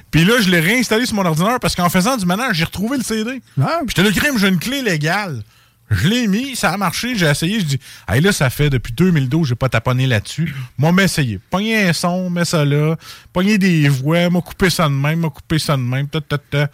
Puis 0.10 0.26
là, 0.26 0.42
je 0.42 0.50
l'ai 0.50 0.60
réinstallé 0.60 1.06
sur 1.06 1.16
mon 1.16 1.26
ordinateur 1.26 1.60
parce 1.60 1.76
qu'en 1.76 1.90
faisant 1.90 2.18
du 2.18 2.26
ménage, 2.26 2.56
j'ai 2.58 2.66
retrouvé 2.66 2.98
le 2.98 3.04
CD. 3.04 3.42
Ah. 3.62 3.80
Puis 3.86 3.94
j'étais 3.96 4.10
le 4.10 4.12
crime, 4.14 4.40
j'ai 4.40 4.48
une 4.48 4.60
clé 4.60 4.82
légale. 4.82 5.44
Je 5.90 6.08
l'ai 6.10 6.28
mis, 6.28 6.56
ça 6.56 6.72
a 6.72 6.78
marché, 6.78 7.16
j'ai 7.16 7.28
essayé, 7.28 7.60
je 7.62 7.66
dis, 7.66 7.80
hey, 8.10 8.20
là, 8.20 8.32
ça 8.34 8.50
fait 8.50 8.70
depuis 8.70 8.92
2012, 8.92 9.48
j'ai 9.48 9.56
pas 9.56 9.70
taponné 9.70 10.06
là-dessus. 10.06 10.54
Moi, 10.78 10.92
m'essayer. 10.92 11.40
Pogner 11.50 11.88
un 11.88 11.94
son, 11.94 12.30
mets 12.30 12.44
ça 12.46 12.66
là. 12.66 12.98
Pogner 13.32 13.58
des 13.58 13.88
voix, 13.88 14.30
m'a 14.30 14.42
coupé 14.42 14.70
ça 14.70 14.84
de 14.86 14.94
même, 14.94 15.20
m'a 15.22 15.30
coupé 15.30 15.60
ça 15.60 15.78
de 15.78 15.82
même, 15.82 16.08
ta, 16.10 16.20
ta, 16.20 16.38
ta. 16.38 16.68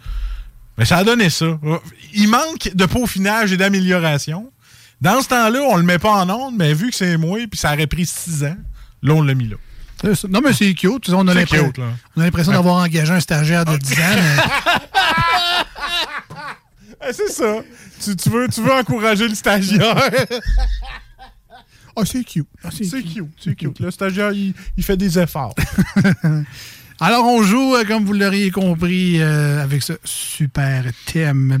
Mais 0.76 0.84
ça 0.84 0.96
a 0.98 1.04
donné 1.04 1.30
ça. 1.30 1.46
Il 2.12 2.28
manque 2.28 2.70
de 2.74 2.86
peaufinage 2.86 3.52
et 3.52 3.56
d'amélioration. 3.56 4.50
Dans 5.00 5.20
ce 5.22 5.28
temps-là, 5.28 5.60
on 5.70 5.76
le 5.76 5.84
met 5.84 5.98
pas 6.00 6.10
en 6.24 6.28
onde, 6.30 6.56
mais 6.56 6.74
vu 6.74 6.90
que 6.90 6.96
c'est 6.96 7.16
moi, 7.16 7.38
puis 7.48 7.58
ça 7.60 7.72
aurait 7.72 7.86
pris 7.86 8.06
six 8.06 8.42
ans, 8.42 8.56
là, 9.02 9.14
on 9.14 9.22
l'a 9.22 9.34
mis 9.34 9.48
là. 9.48 9.56
Non, 10.28 10.40
mais 10.44 10.52
c'est 10.52 10.74
cute. 10.74 11.08
On 11.10 11.26
a 11.28 11.34
l'impression 11.34 11.66
cute, 11.66 11.78
là. 11.78 11.84
on 12.16 12.20
a 12.20 12.24
l'impression 12.24 12.52
d'avoir 12.52 12.76
engagé 12.76 13.12
un 13.12 13.20
stagiaire 13.20 13.64
de 13.64 13.76
10 13.76 13.92
ans. 13.92 13.96
mais- 14.00 14.42
Ah, 14.92 16.56
c'est 17.12 17.30
ça. 17.30 17.56
Tu, 18.02 18.16
tu 18.16 18.30
veux, 18.30 18.48
tu 18.48 18.60
veux 18.62 18.72
encourager 18.72 19.28
le 19.28 19.34
stagiaire. 19.34 20.10
Ah, 21.96 22.02
c'est 22.04 22.24
cute. 22.24 22.46
Ah, 22.62 22.68
c'est 22.72 22.84
cute. 23.02 23.26
C'est 23.38 23.54
cute. 23.54 23.78
Le 23.78 23.90
stagiaire, 23.90 24.32
il, 24.32 24.52
il 24.76 24.82
fait 24.84 24.96
des 24.96 25.18
efforts. 25.18 25.54
Alors, 27.00 27.26
on 27.26 27.42
joue, 27.42 27.74
euh, 27.74 27.84
comme 27.84 28.04
vous 28.04 28.12
l'auriez 28.12 28.50
compris, 28.50 29.20
euh, 29.20 29.62
avec 29.62 29.82
ce 29.82 29.94
super 30.04 30.84
thème 31.12 31.60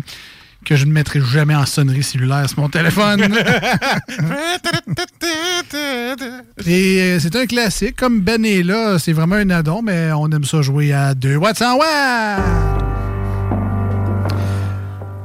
que 0.64 0.76
je 0.76 0.86
ne 0.86 0.92
mettrai 0.92 1.20
jamais 1.20 1.54
en 1.54 1.66
sonnerie 1.66 2.02
cellulaire 2.02 2.48
sur 2.48 2.60
mon 2.60 2.68
téléphone. 2.68 3.20
Et 6.66 7.00
euh, 7.02 7.18
c'est 7.20 7.36
un 7.36 7.46
classique. 7.46 7.96
Comme 7.96 8.20
Ben 8.20 8.44
est 8.44 8.62
là, 8.62 8.98
c'est 8.98 9.12
vraiment 9.12 9.36
un 9.36 9.50
addon, 9.50 9.82
mais 9.82 10.10
on 10.12 10.30
aime 10.30 10.44
ça 10.44 10.62
jouer 10.62 10.92
à 10.92 11.14
2 11.14 11.36
watts 11.36 11.58
100 11.58 11.76
watts. 11.76 12.93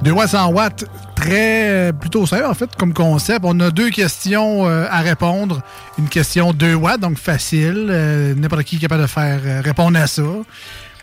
2 0.04 0.12
watts 0.12 0.30
100 0.30 0.48
watts, 0.54 0.86
très 1.16 1.70
euh, 1.70 1.92
plutôt 1.92 2.26
simple 2.26 2.46
en 2.46 2.54
fait 2.54 2.70
comme 2.78 2.94
concept. 2.94 3.42
On 3.44 3.60
a 3.60 3.70
deux 3.70 3.90
questions 3.90 4.66
euh, 4.68 4.86
à 4.90 5.02
répondre. 5.02 5.62
Une 5.98 6.08
question 6.08 6.54
2 6.54 6.74
watts, 6.74 7.02
donc 7.02 7.18
facile. 7.18 7.88
euh, 7.90 8.34
N'importe 8.36 8.64
qui 8.64 8.78
est 8.78 8.80
capable 8.80 9.02
de 9.02 9.08
faire 9.08 9.64
répondre 9.64 10.00
à 10.00 10.08
ça. 10.08 10.24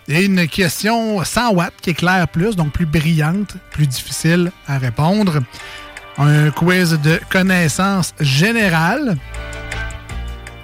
Et 0.09 0.24
une 0.24 0.47
question 0.48 1.23
100 1.23 1.51
watts 1.52 1.74
qui 1.82 1.90
éclaire 1.90 2.27
plus, 2.28 2.56
donc 2.56 2.73
plus 2.73 2.86
brillante, 2.86 3.56
plus 3.70 3.86
difficile 3.86 4.51
à 4.66 4.78
répondre. 4.78 5.40
Un 6.18 6.51
quiz 6.51 6.98
de 7.02 7.20
connaissances 7.28 8.14
générales. 8.20 9.16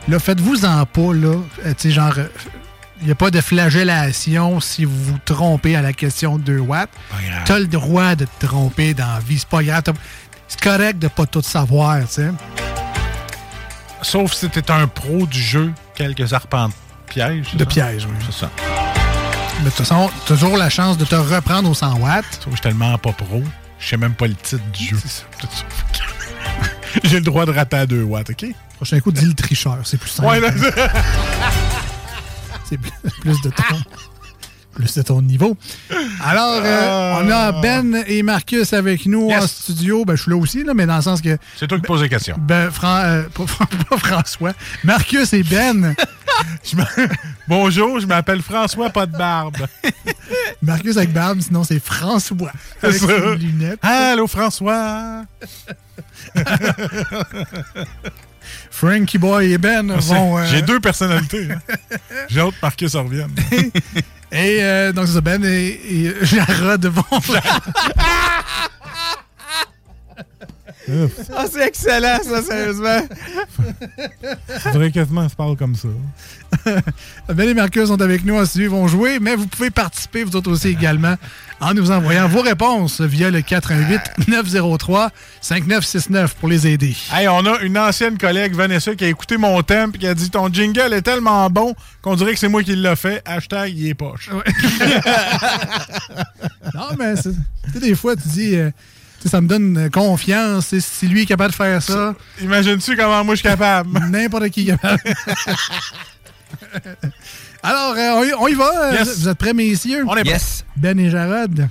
Là, 0.09 0.18
faites-vous-en 0.18 0.86
pas, 0.86 1.12
là. 1.12 1.34
Tu 1.64 1.74
sais, 1.76 1.90
genre, 1.90 2.14
il 3.03 3.07
n'y 3.07 3.12
a 3.12 3.16
pas 3.16 3.31
de 3.31 3.41
flagellation 3.41 4.61
si 4.61 4.85
vous 4.85 5.05
vous 5.05 5.19
trompez 5.24 5.74
à 5.74 5.83
la 5.83 5.93
question 5.93 6.39
2 6.39 6.59
watts. 6.59 6.91
Tu 7.45 7.53
as 7.53 7.59
le 7.59 7.66
droit 7.66 8.15
de 8.15 8.24
te 8.24 8.47
tromper 8.47 8.95
dans 8.95 9.15
la 9.15 9.20
vie. 9.20 9.39
C'est 9.39 9.49
pas 9.49 9.62
grave. 9.62 9.83
C'est 10.47 10.61
correct 10.61 11.01
de 11.01 11.09
pas 11.09 11.27
tout 11.27 11.43
savoir, 11.43 12.01
tu 12.03 12.15
sais. 12.15 12.31
Sauf 14.03 14.35
si 14.35 14.49
t'es 14.49 14.70
un 14.70 14.87
pro 14.87 15.27
du 15.27 15.41
jeu, 15.41 15.73
quelques 15.97 16.33
arpents 16.33 16.69
de 16.69 16.74
pièges. 17.09 17.55
De 17.55 17.65
pièges, 17.65 18.07
oui. 18.07 18.15
C'est 18.27 18.41
ça. 18.41 18.51
Mais 19.59 19.65
de 19.65 19.70
toute 19.70 19.85
façon, 19.85 20.09
toujours 20.27 20.57
la 20.57 20.70
chance 20.70 20.97
de 20.97 21.05
te 21.05 21.16
reprendre 21.16 21.69
au 21.69 21.74
100 21.74 21.99
watts. 21.99 22.24
Je 22.47 22.51
suis 22.51 22.61
tellement 22.61 22.97
pas 22.99 23.12
pro. 23.12 23.43
Je 23.81 23.89
sais 23.89 23.97
même 23.97 24.15
pas 24.15 24.29
le 24.29 24.35
titre 24.35 24.62
du 24.73 24.85
jeu. 24.85 24.97
J'ai 27.05 27.16
le 27.16 27.24
droit 27.24 27.47
de 27.47 27.53
rater 27.53 27.79
à 27.79 27.87
2 27.87 28.03
watts, 28.03 28.31
OK? 28.31 28.47
Prochain 28.77 29.01
coup, 29.01 29.11
dis 29.11 29.27
le 29.27 29.35
tricheur. 29.35 29.79
C'est 29.85 29.97
plus 29.97 30.11
simple. 30.11 30.29
Ouais, 30.29 30.41
là, 30.41 30.51
C'est 32.64 32.78
plus, 32.78 33.40
de 33.43 33.51
ton. 33.51 33.76
Plus 34.74 34.94
de 34.94 35.02
ton 35.02 35.20
niveau. 35.20 35.55
Alors, 36.24 36.62
euh, 36.64 37.16
on 37.22 37.30
a 37.30 37.52
Ben 37.60 38.02
et 38.06 38.22
Marcus 38.22 38.72
avec 38.72 39.05
nous 39.05 39.28
en 39.28 39.47
studio. 39.47 40.06
Ben, 40.06 40.16
je 40.16 40.22
suis 40.22 40.30
là 40.30 40.36
aussi, 40.39 40.64
là, 40.64 40.72
mais 40.72 40.86
dans 40.86 40.97
le 40.97 41.02
sens 41.02 41.20
que. 41.20 41.36
C'est 41.59 41.66
toi 41.68 41.76
qui 41.78 41.84
poses 41.84 42.01
les 42.01 42.09
questions. 42.09 42.36
Ben, 42.40 42.70
Fran- 42.70 43.02
euh, 43.05 43.22
pas, 43.34 43.44
pas 43.90 43.98
François. 43.98 44.55
Marcus 44.82 45.30
et 45.34 45.43
Ben. 45.43 45.94
Je 46.64 46.76
Bonjour, 47.47 48.01
je 48.01 48.06
m'appelle 48.06 48.40
François, 48.40 48.89
pas 48.89 49.05
de 49.05 49.16
barbe. 49.16 49.59
Marcus 50.62 50.97
avec 50.97 51.12
barbe, 51.12 51.40
sinon 51.40 51.62
c'est 51.62 51.78
François. 51.78 52.52
Avec 52.82 52.97
ses 52.97 53.36
lunettes. 53.36 53.78
Allô, 53.82 54.26
François. 54.26 55.24
Frankie 58.70 59.19
Boy 59.19 59.52
et 59.52 59.59
Ben 59.59 59.93
vont. 59.93 60.39
euh, 60.39 60.44
J'ai 60.47 60.62
deux 60.62 60.81
personnalités. 60.81 61.48
hein. 61.52 61.60
J'ai 62.28 62.40
hâte 62.40 62.51
que 62.55 62.60
Marcus 62.62 62.94
en 62.94 63.05
revienne. 63.05 63.31
Et 64.35 64.62
euh, 64.62 64.93
donc, 64.93 65.09
c'est 65.09 65.12
ça, 65.12 65.20
Ben 65.20 65.44
et, 65.44 65.78
et 66.06 66.14
Jarod 66.24 66.86
vont. 66.86 67.02
Ah, 71.36 71.44
c'est 71.50 71.66
excellent, 71.68 72.18
ça, 72.24 72.42
sérieusement. 72.42 73.00
Faudrait 74.60 74.90
quasiment 74.90 75.28
se 75.28 75.34
parle 75.36 75.56
comme 75.56 75.76
ça. 75.76 75.88
Ben 77.28 77.48
et 77.48 77.54
Marcus 77.54 77.86
sont 77.88 78.00
avec 78.02 78.24
nous 78.24 78.36
en 78.38 78.44
studio, 78.44 78.66
ils 78.66 78.70
vont 78.70 78.88
jouer, 78.88 79.18
mais 79.20 79.36
vous 79.36 79.46
pouvez 79.46 79.70
participer, 79.70 80.22
vous 80.24 80.36
autres 80.36 80.50
aussi 80.50 80.68
également, 80.68 81.14
en 81.60 81.72
nous 81.72 81.90
envoyant 81.90 82.28
vos 82.28 82.42
réponses 82.42 83.00
via 83.00 83.30
le 83.30 83.38
418-903-5969 83.40 86.28
pour 86.38 86.48
les 86.48 86.66
aider. 86.66 86.94
Hey, 87.12 87.26
on 87.28 87.46
a 87.46 87.60
une 87.60 87.78
ancienne 87.78 88.18
collègue, 88.18 88.54
Vanessa, 88.54 88.94
qui 88.94 89.04
a 89.04 89.09
écouté 89.09 89.36
mon 89.38 89.62
thème 89.62 89.92
et 89.94 89.98
qui 89.98 90.06
a 90.06 90.14
dit 90.14 90.28
Ton 90.30 90.52
jingle 90.52 90.92
est 90.92 91.02
tellement 91.02 91.48
bon 91.48 91.74
qu'on 92.02 92.16
dirait 92.16 92.32
que 92.34 92.38
c'est 92.38 92.48
moi 92.48 92.62
qui 92.62 92.76
l'ai 92.76 92.96
fait. 92.96 93.22
Hashtag, 93.24 93.72
il 93.76 93.88
est 93.88 93.94
poche. 93.94 94.28
Non, 96.74 96.88
mais 96.98 97.16
c'est- 97.16 97.30
tu 97.32 97.72
sais, 97.74 97.80
des 97.80 97.94
fois, 97.94 98.16
tu 98.16 98.28
dis, 98.28 98.56
euh, 98.56 98.70
ça 99.28 99.40
me 99.40 99.49
donne 99.49 99.77
euh, 99.77 99.89
confiance, 99.89 100.74
si 100.78 101.09
lui 101.09 101.23
est 101.23 101.27
capable 101.27 101.51
de 101.51 101.57
faire 101.57 101.82
ça. 101.82 102.15
Imagines-tu 102.40 102.97
comment 102.97 103.24
moi 103.24 103.35
je 103.35 103.40
suis 103.40 103.49
capable? 103.49 103.90
N'importe 104.11 104.49
qui 104.51 104.62
est 104.62 104.77
capable. 104.77 105.03
Alors, 107.62 107.94
euh, 107.97 108.11
on, 108.16 108.24
y, 108.24 108.32
on 108.35 108.49
y 108.49 108.55
va. 108.55 108.93
Yes. 108.93 109.19
Vous 109.20 109.28
êtes 109.28 109.39
prêts, 109.39 109.53
messieurs? 109.55 110.05
On 110.07 110.16
est 110.16 110.23
prêts. 110.23 110.32
Yes. 110.32 110.65
Ben 110.77 110.99
et 110.99 111.11
Jarod. 111.11 111.69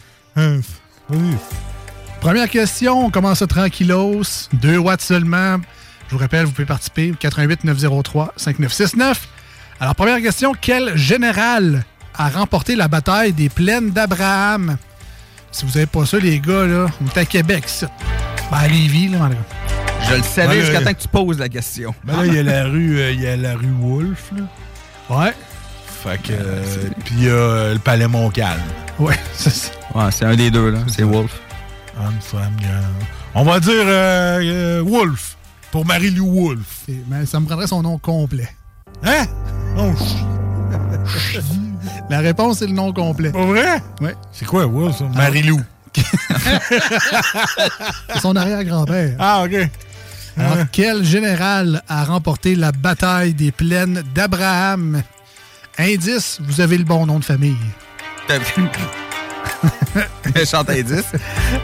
Première 2.21 2.49
question, 2.49 3.05
on 3.05 3.09
commence 3.09 3.39
ça 3.39 3.47
tranquillos. 3.47 4.21
2 4.53 4.77
watts 4.77 5.01
seulement. 5.01 5.57
Je 6.07 6.13
vous 6.15 6.19
rappelle, 6.19 6.45
vous 6.45 6.51
pouvez 6.51 6.65
participer. 6.65 7.13
88 7.19 7.63
903 7.63 8.33
5969. 8.37 9.27
Alors, 9.79 9.95
première 9.95 10.21
question, 10.21 10.53
quel 10.59 10.95
général 10.95 11.83
a 12.17 12.29
remporté 12.29 12.75
la 12.75 12.87
bataille 12.87 13.33
des 13.33 13.49
plaines 13.49 13.89
d'Abraham? 13.89 14.77
Si 15.51 15.65
vous 15.65 15.71
n'avez 15.73 15.85
pas 15.85 16.05
ça, 16.05 16.17
les 16.17 16.39
gars, 16.39 16.65
là, 16.65 16.87
on 17.01 17.07
est 17.07 17.17
à 17.17 17.25
Québec, 17.25 17.63
ça. 17.67 17.87
Ben, 18.49 18.57
à 18.57 18.67
Lévis, 18.67 19.09
là, 19.09 19.19
en 19.25 19.29
tout 19.29 19.35
cas. 19.35 20.09
Je 20.09 20.15
le 20.15 20.23
savais 20.23 20.47
Ben, 20.55 20.61
jusqu'à 20.61 20.79
là, 20.79 20.85
temps 20.85 20.93
que 20.93 21.01
tu 21.01 21.07
poses 21.07 21.37
la 21.39 21.49
question. 21.49 21.93
Ben 22.03 22.17
là, 22.17 22.25
il 22.25 22.33
y 22.33 22.39
a 22.39 22.43
la 22.43 22.63
rue, 22.65 22.99
euh, 22.99 23.11
il 23.11 23.21
y 23.21 23.27
a 23.27 23.35
la 23.37 23.53
rue 23.55 23.71
Wolfe, 23.79 24.31
là. 24.35 24.43
Ouais. 25.15 25.33
Fait 26.03 26.19
que. 26.21 26.31
euh, 26.33 26.63
Puis 27.05 27.15
il 27.17 27.23
y 27.25 27.29
a 27.29 27.33
euh, 27.33 27.73
le 27.73 27.79
palais 27.79 28.07
Montcalm. 28.07 28.59
Ouais, 28.97 29.15
c'est 29.33 29.51
ça. 29.53 29.71
Ouais, 29.93 30.09
c'est 30.11 30.25
un 30.25 30.35
des 30.35 30.49
deux, 30.49 30.71
là. 30.71 30.79
C'est 30.87 31.03
Wolf. 31.03 31.31
Euh, 31.99 32.81
On 33.35 33.43
va 33.43 33.59
dire 33.59 33.73
euh, 33.85 34.39
euh, 34.41 34.83
Wolfe. 34.85 35.37
Pour 35.71 35.85
Marie-Lou 35.85 36.25
Wolfe. 36.47 36.83
Et- 36.89 37.01
Mais 37.09 37.25
ça 37.25 37.39
me 37.39 37.45
prendrait 37.45 37.67
son 37.67 37.81
nom 37.83 37.97
complet. 37.97 38.49
Hein? 39.03 39.25
Oh, 39.77 39.91
La 42.11 42.19
réponse, 42.19 42.59
c'est 42.59 42.67
le 42.67 42.73
nom 42.73 42.91
complet. 42.91 43.31
Pas 43.31 43.45
vrai? 43.45 43.81
Ouais. 44.01 44.15
C'est 44.33 44.43
quoi, 44.43 44.65
Wolfe, 44.65 44.97
ça? 44.97 45.05
Marie-Lou. 45.15 45.61
C'est 48.13 48.19
son 48.19 48.35
arrière-grand-père. 48.35 49.15
Ah, 49.17 49.45
OK. 49.45 49.55
Alors, 50.37 50.65
quel 50.73 51.05
général 51.05 51.81
a 51.87 52.03
remporté 52.03 52.55
la 52.55 52.73
bataille 52.73 53.33
des 53.33 53.53
plaines 53.53 54.03
d'Abraham? 54.13 55.03
Indice, 55.77 56.39
vous 56.41 56.59
avez 56.59 56.77
le 56.77 56.83
bon 56.83 57.05
nom 57.05 57.17
de 57.17 57.23
famille. 57.23 57.55
Méchant 60.35 60.65
indice. 60.67 61.13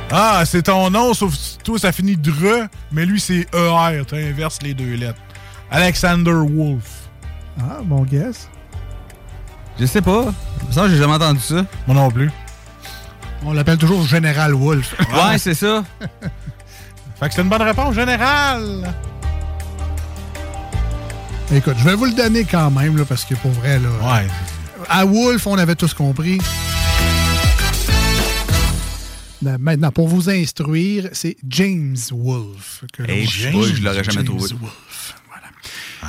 Ah, 0.09 0.43
c'est 0.45 0.63
ton 0.63 0.89
nom, 0.89 1.13
sauf 1.13 1.33
que 1.33 1.63
toi, 1.63 1.77
ça 1.77 1.91
finit 1.91 2.15
Dre, 2.15 2.67
mais 2.93 3.05
lui, 3.05 3.19
c'est 3.19 3.47
ER. 3.53 4.01
Tu 4.07 4.15
inverses 4.15 4.59
les 4.61 4.73
deux 4.73 4.95
lettres. 4.95 5.19
Alexander 5.69 6.31
Wolf. 6.31 7.09
Ah, 7.59 7.79
bon 7.83 8.03
guess. 8.03 8.47
Je 9.79 9.85
sais 9.85 10.01
pas. 10.01 10.33
Ça, 10.71 10.89
j'ai 10.89 10.97
jamais 10.97 11.13
entendu 11.13 11.39
ça. 11.39 11.65
Moi 11.85 11.95
non 11.95 12.09
plus. 12.09 12.31
On 13.45 13.53
l'appelle 13.53 13.77
toujours 13.77 14.05
Général 14.05 14.53
Wolf. 14.53 14.95
Ouais, 15.13 15.37
c'est 15.37 15.53
ça. 15.53 15.83
Fait 17.19 17.29
que 17.29 17.35
c'est 17.35 17.41
une 17.41 17.49
bonne 17.49 17.61
réponse 17.61 17.95
générale. 17.95 18.93
Écoute, 21.53 21.75
je 21.79 21.83
vais 21.83 21.95
vous 21.95 22.05
le 22.05 22.13
donner 22.13 22.43
quand 22.43 22.69
même, 22.71 22.97
là, 22.97 23.05
parce 23.05 23.23
que 23.25 23.35
pour 23.35 23.51
vrai, 23.51 23.79
là. 23.79 23.89
Ouais. 24.01 24.27
À 24.89 25.05
Wolf, 25.05 25.47
on 25.47 25.57
avait 25.57 25.75
tous 25.75 25.93
compris. 25.93 26.39
Ben, 29.41 29.57
Maintenant, 29.59 29.91
pour 29.91 30.07
vous 30.07 30.29
instruire, 30.29 31.09
c'est 31.13 31.37
James 31.47 31.95
Wolfe. 32.11 32.83
que 32.91 33.03
l'on- 33.03 33.09
Hey, 33.09 33.25
pas, 33.25 33.61
je 33.73 33.81
l'aurais 33.81 34.03
jamais 34.03 34.11
James 34.25 34.25
trouvé. 34.25 34.49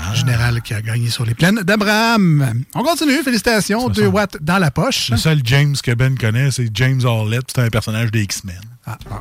Voilà. 0.01 0.15
Général 0.15 0.63
qui 0.63 0.75
a 0.75 0.83
gagné 0.83 1.11
sur 1.11 1.25
les 1.25 1.35
plaines 1.35 1.61
d'Abraham. 1.63 2.63
On 2.75 2.83
continue, 2.83 3.23
félicitations. 3.23 3.89
2 3.89 4.07
watts 4.07 4.37
dans 4.41 4.59
la 4.59 4.71
poche. 4.71 5.11
Le 5.11 5.17
seul 5.17 5.41
James 5.45 5.77
que 5.83 5.93
Ben 5.95 6.17
connaît, 6.17 6.51
c'est 6.51 6.69
James 6.75 7.01
Arlett. 7.05 7.45
C'est 7.55 7.63
un 7.63 7.69
personnage 7.69 8.11
des 8.11 8.23
X-Men. 8.23 8.61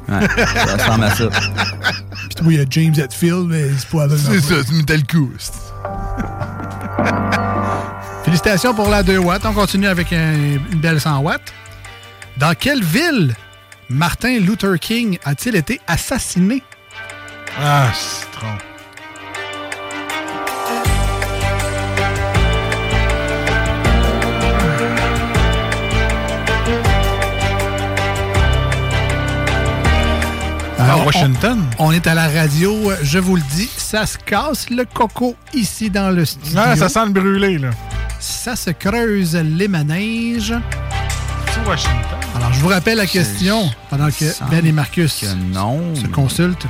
Ouais, 0.10 0.28
ça 0.38 0.78
ressemble 0.78 1.04
à 1.04 1.16
ça. 1.16 1.28
Puis 1.30 2.46
oui, 2.46 2.56
il 2.56 2.60
y 2.60 2.62
a 2.62 2.66
James 2.70 2.94
Hetfield, 2.98 3.48
mais 3.48 3.70
c'est 3.78 3.90
pas 3.90 4.08
C'est 4.10 4.40
ça, 4.42 4.56
c'est 4.66 4.74
Metal 4.74 5.04
Coast. 5.06 5.54
Félicitations 8.24 8.74
pour 8.74 8.90
la 8.90 9.04
2 9.04 9.18
watts. 9.20 9.46
On 9.46 9.54
continue 9.54 9.88
avec 9.88 10.12
un- 10.14 10.34
une 10.72 10.80
belle 10.80 11.00
100 11.00 11.20
watts. 11.20 11.54
Dans 12.38 12.54
quelle 12.54 12.84
ville 12.84 13.34
Martin 13.90 14.40
Luther 14.40 14.78
King 14.80 15.18
a-t-il 15.26 15.56
été 15.56 15.80
assassiné? 15.88 16.62
Ah, 17.60 17.90
citron. 17.94 18.48
Alors, 18.48 18.58
À 30.90 30.98
Washington? 31.06 31.66
On, 31.80 31.88
on 31.88 31.92
est 31.92 32.08
à 32.08 32.14
la 32.16 32.30
radio, 32.30 32.92
euh, 32.92 32.96
je 33.04 33.20
vous 33.20 33.36
le 33.36 33.42
dis, 33.56 33.70
ça 33.76 34.06
se 34.06 34.18
casse 34.18 34.70
le 34.70 34.86
coco 34.86 35.36
ici 35.54 35.90
dans 35.90 36.12
le 36.12 36.24
studio. 36.24 36.60
Ah, 36.64 36.76
ça 36.78 36.88
sent 36.88 37.06
le 37.08 37.12
brûlé, 37.12 37.58
là. 37.58 37.72
Ça 38.20 38.56
se 38.56 38.70
creuse 38.70 39.36
les 39.36 39.68
manèges. 39.68 40.54
C'est 41.52 41.68
Washington. 41.70 42.20
Alors, 42.36 42.54
je 42.54 42.60
vous 42.62 42.70
rappelle 42.70 42.98
la 42.98 43.06
question 43.06 43.70
pendant 43.90 44.08
que 44.10 44.26
Ben 44.50 44.66
et 44.66 44.72
Marcus 44.72 45.20
que 45.22 45.54
non. 45.54 45.94
se 45.94 46.08
consultent. 46.08 46.66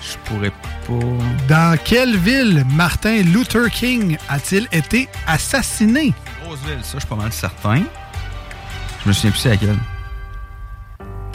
Je 0.00 0.16
pourrais 0.30 0.50
pas. 0.50 1.46
Dans 1.48 1.76
quelle 1.84 2.16
ville 2.16 2.64
Martin 2.72 3.22
Luther 3.22 3.68
King 3.70 4.16
a-t-il 4.28 4.68
été 4.70 5.08
assassiné? 5.26 6.14
Roseville, 6.46 6.78
ça, 6.82 6.92
je 6.94 6.98
suis 7.00 7.08
pas 7.08 7.16
mal 7.16 7.32
certain. 7.32 7.82
Je 9.02 9.08
me 9.08 9.12
souviens 9.12 9.30
plus 9.32 9.40
c'est 9.40 9.48
laquelle. 9.48 9.76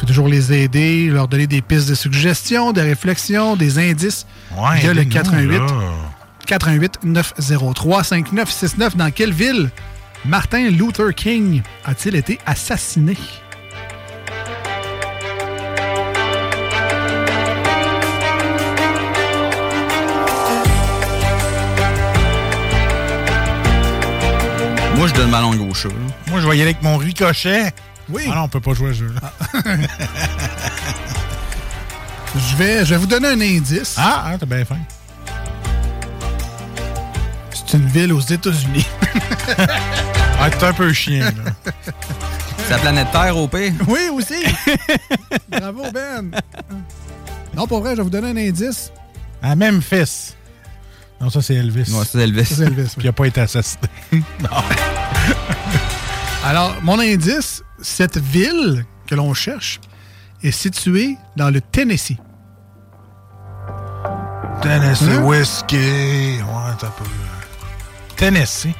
Faut 0.02 0.08
toujours 0.08 0.28
les 0.28 0.52
aider, 0.52 1.10
leur 1.12 1.28
donner 1.28 1.46
des 1.46 1.62
pistes 1.62 1.88
de 1.88 1.94
suggestions, 1.94 2.72
des 2.72 2.82
réflexions, 2.82 3.56
des 3.56 3.78
indices. 3.78 4.26
Ouais, 4.58 4.80
via 4.80 4.94
le 4.96 5.02
aidez-nous, 5.02 5.14
88 5.14 5.58
là. 5.60 5.66
88 6.48 7.00
903 7.04 8.04
5969. 8.04 8.98
Dans 8.98 9.12
quelle 9.12 9.32
ville 9.32 9.70
Martin 10.26 10.70
Luther 10.70 11.14
King 11.14 11.62
a-t-il 11.86 12.16
été 12.16 12.40
assassiné? 12.48 13.16
Moi, 24.98 25.08
je 25.08 25.14
donne 25.14 25.30
ma 25.30 25.42
langue 25.42 25.62
au 25.62 25.74
chat. 25.74 25.90
là. 25.90 25.96
Moi, 26.32 26.42
je 26.42 26.48
vais 26.48 26.58
y 26.58 26.62
aller 26.62 26.72
avec 26.72 26.82
mon 26.84 26.98
ricochet. 26.98 27.72
Oui. 28.12 28.24
Ah 28.30 28.36
non, 28.36 28.42
on 28.44 28.48
peut 28.48 28.60
pas 28.60 28.74
jouer 28.74 28.90
à 28.90 28.94
ce 28.94 29.00
jeu. 29.00 29.14
Je 32.36 32.56
vais, 32.56 32.86
je 32.86 32.92
vais 32.92 32.98
vous 32.98 33.08
donner 33.08 33.28
un 33.28 33.42
indice. 33.42 33.96
Ah, 33.98 34.24
ah 34.28 34.38
t'as 34.40 34.46
bien 34.46 34.64
faim. 34.64 34.78
C'est 37.54 37.78
une 37.78 37.88
ville 37.88 38.14
aux 38.14 38.22
États-Unis. 38.22 38.88
Ah, 40.40 40.50
t'es 40.50 40.64
un 40.64 40.74
peu 40.74 40.92
chien, 40.94 41.26
là. 41.26 41.72
C'est 42.58 42.70
la 42.72 42.78
planète 42.80 43.12
Terre, 43.12 43.38
au 43.38 43.48
pire. 43.48 43.74
Oui, 43.88 44.10
aussi. 44.14 44.44
Bravo, 45.50 45.84
Ben. 45.94 46.32
Non, 47.54 47.68
pour 47.68 47.82
vrai, 47.82 47.92
je 47.92 47.98
vais 47.98 48.04
vous 48.04 48.10
donner 48.10 48.30
un 48.30 48.48
indice. 48.48 48.92
À 49.44 49.56
Memphis. 49.56 50.34
Non, 51.20 51.30
ça, 51.30 51.42
c'est 51.42 51.56
Elvis. 51.56 51.92
Ouais, 51.92 52.06
c'est 52.10 52.20
Elvis. 52.20 52.46
Ça, 52.46 52.56
c'est 52.56 52.64
Elvis, 52.64 52.84
oui. 52.96 53.02
Qui 53.02 53.06
n'a 53.08 53.12
pas 53.12 53.26
été 53.26 53.42
assassiné. 53.42 53.90
non. 54.14 54.50
Alors, 56.46 56.76
mon 56.82 56.98
indice, 57.00 57.62
cette 57.82 58.18
ville 58.18 58.86
que 59.08 59.16
l'on 59.16 59.34
cherche 59.34 59.80
est 60.44 60.52
située 60.52 61.18
dans 61.36 61.50
le 61.50 61.62
Tennessee. 61.62 62.18
Tennessee 64.62 65.04
Hein? 65.10 65.24
Whiskey. 65.24 66.38
Ouais, 66.42 66.72
t'as 66.80 66.88
pas. 66.88 67.04
Tennessee. 68.16 68.74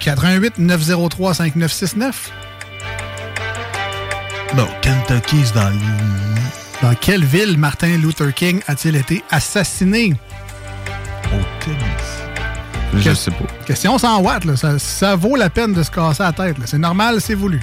88 0.00 0.58
903 0.58 1.34
5969. 1.34 2.32
Bon, 4.56 4.66
Kentucky, 4.82 5.42
c'est 5.44 5.54
dans 5.54 5.68
le. 5.70 5.76
Dans 6.82 6.94
quelle 6.94 7.24
ville 7.24 7.58
Martin 7.58 7.98
Luther 7.98 8.32
King 8.34 8.60
a-t-il 8.66 8.96
été 8.96 9.22
assassiné? 9.30 10.14
Au 11.26 11.36
Tennessee. 11.62 12.94
Je 12.94 13.10
Que- 13.10 13.14
sais 13.14 13.30
pas. 13.30 13.44
Question 13.66 13.98
100 13.98 14.20
watts, 14.22 14.44
là. 14.46 14.56
Ça, 14.56 14.78
ça 14.78 15.14
vaut 15.14 15.36
la 15.36 15.50
peine 15.50 15.74
de 15.74 15.82
se 15.82 15.90
casser 15.90 16.22
la 16.22 16.32
tête. 16.32 16.56
C'est 16.64 16.78
normal, 16.78 17.20
c'est 17.20 17.34
voulu. 17.34 17.60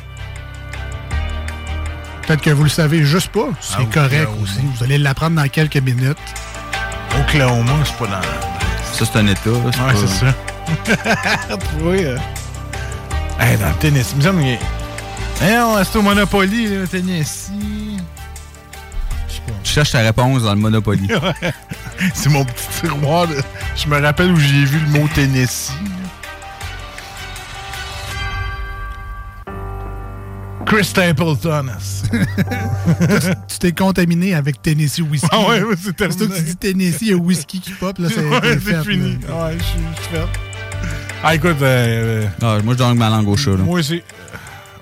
Peut-être 2.28 2.42
que 2.42 2.50
vous 2.50 2.64
le 2.64 2.70
savez 2.70 3.04
juste 3.06 3.30
pas. 3.30 3.48
C'est 3.62 3.76
Ah, 3.80 3.84
correct 3.92 4.14
Oklahoma. 4.28 4.44
aussi. 4.44 4.60
Vous 4.76 4.84
allez 4.84 4.98
l'apprendre 4.98 5.38
dans 5.42 5.48
quelques 5.48 5.78
minutes. 5.78 6.18
Oklahoma, 7.20 7.74
c'est 7.86 7.96
pas 7.98 8.08
dans. 8.08 8.22
Ça, 8.94 9.06
c'est 9.12 9.18
un 9.20 9.28
État. 9.28 9.50
Ouais, 9.50 9.72
pas- 9.72 9.94
c'est 9.96 10.08
ça. 10.26 10.34
oui. 11.82 12.04
euh. 12.04 12.18
Hey, 13.40 13.58
dans 13.58 13.70
le 13.70 13.74
Tennessee. 13.76 14.12
Il 14.14 14.18
me 14.18 14.22
semble 14.24 14.42
Eh 14.44 15.56
non, 15.56 15.76
c'est 15.84 15.98
au 15.98 16.02
Monopoly, 16.02 16.68
là, 16.82 16.88
Tennessee. 16.88 17.52
Je 19.64 19.70
cherches 19.72 19.92
ta 19.92 20.00
réponse 20.00 20.44
dans 20.44 20.54
le 20.54 20.60
Monopoly. 20.60 21.08
C'est 22.14 22.30
mon 22.30 22.44
petit 22.46 22.68
tiroir. 22.82 23.26
là. 23.28 23.42
Je 23.76 23.88
me 23.88 24.00
rappelle 24.02 24.32
où 24.32 24.38
j'ai 24.40 24.66
vu 24.66 24.80
le 24.80 24.88
mot 25.00 25.08
Tennessee. 25.14 25.72
Chris 30.68 30.84
Stapleton. 30.86 31.68
tu 33.48 33.58
t'es 33.60 33.72
contaminé 33.72 34.34
avec 34.36 34.62
Tennessee 34.62 35.00
Whiskey. 35.02 35.28
Ah 35.32 35.48
ouais, 35.48 35.64
ouais, 35.64 35.76
c'est 35.82 35.96
terminé. 35.96 36.28
Que 36.28 36.36
tu 36.36 36.42
dis 36.44 36.56
Tennessee, 36.58 37.02
il 37.02 37.08
y 37.08 37.14
a 37.14 37.18
whisky 37.18 37.60
qui 37.60 37.72
pop. 37.72 37.98
Là, 37.98 38.10
c'est 38.14 38.24
Ouais, 38.30 38.60
c'est 38.64 38.84
fini. 38.84 39.18
là. 39.28 39.46
Ouais, 39.48 39.58
je 39.58 39.64
suis 39.64 39.80
fait. 40.12 40.22
Ah, 41.24 41.34
écoute, 41.36 41.56
euh, 41.62 42.24
euh, 42.24 42.28
Ah, 42.42 42.60
moi, 42.64 42.74
je 42.74 42.78
donne 42.80 42.98
ma 42.98 43.10
langue 43.10 43.28
au 43.30 43.38
chat. 43.38 43.52
Là. 43.52 43.58
moi 43.58 43.80
aussi. 43.80 44.04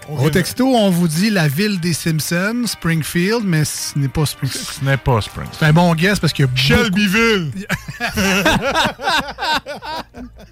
Au 0.07 0.29
texto, 0.29 0.67
on 0.67 0.91
vous 0.91 1.07
dit 1.07 1.31
la 1.31 1.47
ville 1.47 1.79
des 1.79 1.93
Simpsons, 1.93 2.65
Springfield, 2.67 3.41
mais 3.43 3.65
ce 3.65 3.97
n'est 3.97 4.07
pas 4.07 4.25
Springfield. 4.27 4.67
Ce 4.79 4.85
n'est 4.85 4.97
pas 4.97 5.19
Spring. 5.21 5.47
C'est 5.51 5.65
un 5.65 5.73
bon 5.73 5.95
guess 5.95 6.19
parce 6.19 6.31
qu'il 6.31 6.45
y 6.45 6.47
a 6.47 6.51
Shelbyville. 6.55 7.51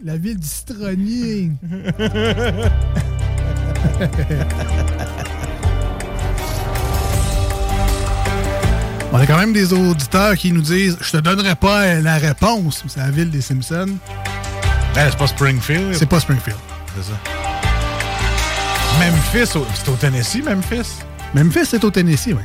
La 0.03 0.17
ville 0.17 0.39
du 0.39 0.47
citronnier. 0.47 1.51
On 9.15 9.19
a 9.19 9.27
quand 9.27 9.37
même 9.37 9.53
des 9.53 9.71
auditeurs 9.73 10.35
qui 10.35 10.51
nous 10.51 10.61
disent 10.61 10.97
Je 10.99 11.11
te 11.11 11.17
donnerai 11.17 11.55
pas 11.55 11.99
la 12.01 12.17
réponse. 12.17 12.83
C'est 12.87 12.99
la 12.99 13.11
ville 13.11 13.29
des 13.29 13.41
Simpsons. 13.41 13.95
Ben, 14.95 15.07
c'est 15.11 15.17
pas 15.17 15.27
Springfield. 15.27 15.93
C'est 15.93 16.07
pas 16.07 16.19
Springfield. 16.19 16.57
C'est 16.95 17.11
ça. 17.11 17.19
Memphis, 18.99 19.51
c'est 19.75 19.89
au 19.89 19.95
Tennessee, 19.95 20.43
Memphis? 20.43 20.89
Memphis, 21.35 21.65
c'est 21.65 21.83
au 21.83 21.91
Tennessee, 21.91 22.29
oui. 22.33 22.41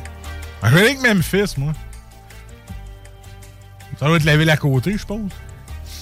Ben, 0.61 0.69
Je 0.69 0.75
vais 0.75 0.81
aller 0.81 0.99
avec 0.99 1.17
Memphis, 1.17 1.55
moi. 1.57 1.73
Ça 3.99 4.07
doit 4.07 4.17
être 4.17 4.25
la 4.25 4.37
ville 4.37 4.51
à 4.51 4.57
côté, 4.59 4.95
je 4.99 5.07
pense. 5.07 5.33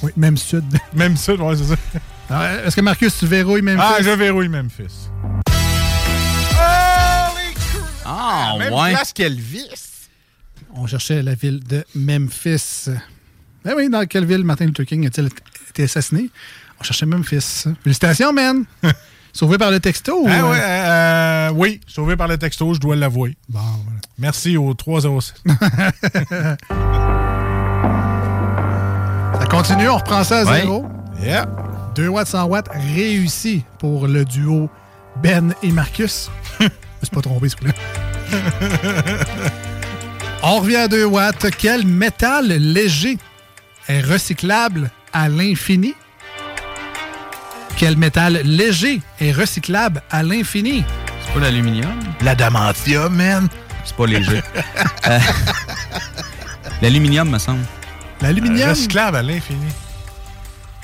Oui, 0.02 0.10
même 0.16 0.36
sud. 0.36 0.64
Même 0.92 1.16
sud, 1.16 1.40
ouais, 1.40 1.54
c'est 1.56 1.64
ça. 1.64 1.76
Alors, 2.28 2.66
Est-ce 2.66 2.74
que 2.74 2.80
Marcus, 2.80 3.16
tu 3.16 3.26
verrouilles 3.26 3.62
Memphis? 3.62 3.80
Ah, 3.80 3.98
je 4.02 4.10
verrouille 4.10 4.48
Memphis. 4.48 5.08
Ah, 8.04 8.54
Même 8.58 8.72
ouais. 8.72 8.90
place 8.92 9.12
qu'Elvis. 9.12 9.68
On 10.78 10.86
cherchait 10.86 11.22
la 11.22 11.34
ville 11.34 11.60
de 11.64 11.84
Memphis. 11.94 12.88
Ben 13.64 13.74
oui, 13.76 13.88
dans 13.88 14.04
quelle 14.06 14.24
ville 14.26 14.44
Martin 14.44 14.66
Luther 14.66 14.84
King 14.86 15.06
a-t-il 15.06 15.28
été 15.70 15.84
assassiné? 15.84 16.30
On 16.80 16.84
cherchait 16.84 17.06
Memphis. 17.06 17.64
Félicitations, 17.82 18.32
man! 18.32 18.64
Sauvé 19.32 19.58
par 19.58 19.70
le 19.70 19.80
texto? 19.80 20.22
ou, 20.22 20.26
Ah 20.28 20.40
euh, 20.40 20.50
ouais, 20.50 20.60
euh, 20.62 21.50
oui, 21.54 21.80
sauvé 21.86 22.16
par 22.16 22.26
le 22.26 22.38
texto, 22.38 22.72
je 22.72 22.80
dois 22.80 22.96
l'avouer. 22.96 23.36
Bon, 23.50 23.60
voilà. 23.60 24.00
Merci 24.18 24.56
au 24.56 24.72
306. 24.72 25.34
Ça 29.38 29.46
continue, 29.50 29.88
on 29.90 29.96
reprend 29.98 30.24
ça 30.24 30.38
à 30.40 30.44
Ouais. 30.44 30.60
zéro. 30.62 30.86
yeah. 31.20 31.46
2 31.94 32.08
watts 32.08 32.28
100 32.28 32.44
watts 32.46 32.68
réussi 32.94 33.62
pour 33.78 34.06
le 34.06 34.24
duo 34.24 34.70
Ben 35.22 35.54
et 35.62 35.70
Marcus. 35.70 36.30
Je 36.60 36.64
me 36.64 36.70
suis 37.02 37.14
pas 37.14 37.20
trompé, 37.22 37.48
s'il 37.50 37.58
vous 37.58 37.64
plaît. 37.64 37.74
On 40.42 40.60
revient 40.60 40.76
à 40.76 40.88
2 40.88 41.04
watts. 41.04 41.46
Quel 41.58 41.86
métal 41.86 42.46
léger 42.48 43.18
est 43.88 44.00
recyclable 44.00 44.90
à 45.12 45.28
l'infini? 45.28 45.94
Quel 47.76 47.96
métal 47.96 48.40
léger 48.44 49.00
est 49.20 49.32
recyclable 49.32 50.02
à 50.10 50.22
l'infini? 50.22 50.84
C'est 51.26 51.32
pas 51.34 51.40
l'aluminium? 51.40 51.98
L'adamantium, 52.22 53.14
man. 53.14 53.48
C'est 53.84 53.96
pas 53.96 54.06
léger. 54.06 54.42
Euh, 55.08 55.18
L'aluminium, 56.82 57.28
me 57.30 57.38
semble. 57.38 57.64
L'aluminium? 58.20 58.70
Recyclable 58.70 59.16
à 59.18 59.22
l'infini. 59.22 59.66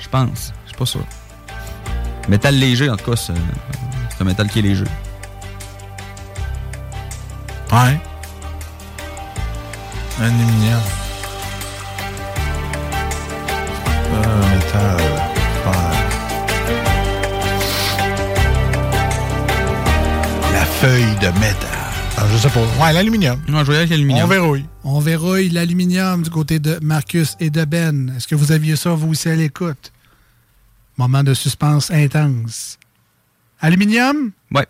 Je 0.00 0.08
pense. 0.08 0.52
Je 0.64 0.68
suis 0.70 0.78
pas 0.78 0.86
sûr. 0.86 1.04
Métal 2.28 2.54
léger, 2.56 2.88
en 2.90 2.96
tout 2.96 3.10
cas, 3.10 3.16
c'est 3.16 3.32
c'est 4.10 4.22
un 4.22 4.24
métal 4.24 4.48
qui 4.48 4.58
est 4.60 4.62
léger. 4.62 4.84
Ouais. 7.72 7.98
Aluminium. 10.22 10.80
Euh, 14.14 14.54
métal. 14.54 14.98
fer. 15.64 15.92
La 20.52 20.64
feuille 20.64 21.14
de 21.20 21.26
métal. 21.40 21.68
Ah, 22.16 22.22
je 22.30 22.36
sais 22.36 22.48
pas. 22.50 22.60
Ouais, 22.84 22.92
l'aluminium. 22.92 23.40
Non, 23.48 23.64
je 23.64 23.72
vais 23.72 23.78
avec 23.78 23.88
On 23.90 23.94
l'aluminium. 23.94 24.28
verrouille. 24.28 24.64
On 24.84 25.00
verrouille 25.00 25.48
l'aluminium 25.48 26.22
du 26.22 26.30
côté 26.30 26.58
de 26.60 26.78
Marcus 26.82 27.36
et 27.40 27.50
de 27.50 27.64
Ben. 27.64 28.12
Est-ce 28.16 28.28
que 28.28 28.34
vous 28.36 28.52
aviez 28.52 28.76
ça, 28.76 28.90
vous 28.90 29.08
aussi, 29.10 29.28
à 29.28 29.34
l'écoute? 29.34 29.92
Moment 30.98 31.24
de 31.24 31.34
suspense 31.34 31.90
intense. 31.90 32.78
Aluminium? 33.60 34.30
Ouais. 34.54 34.66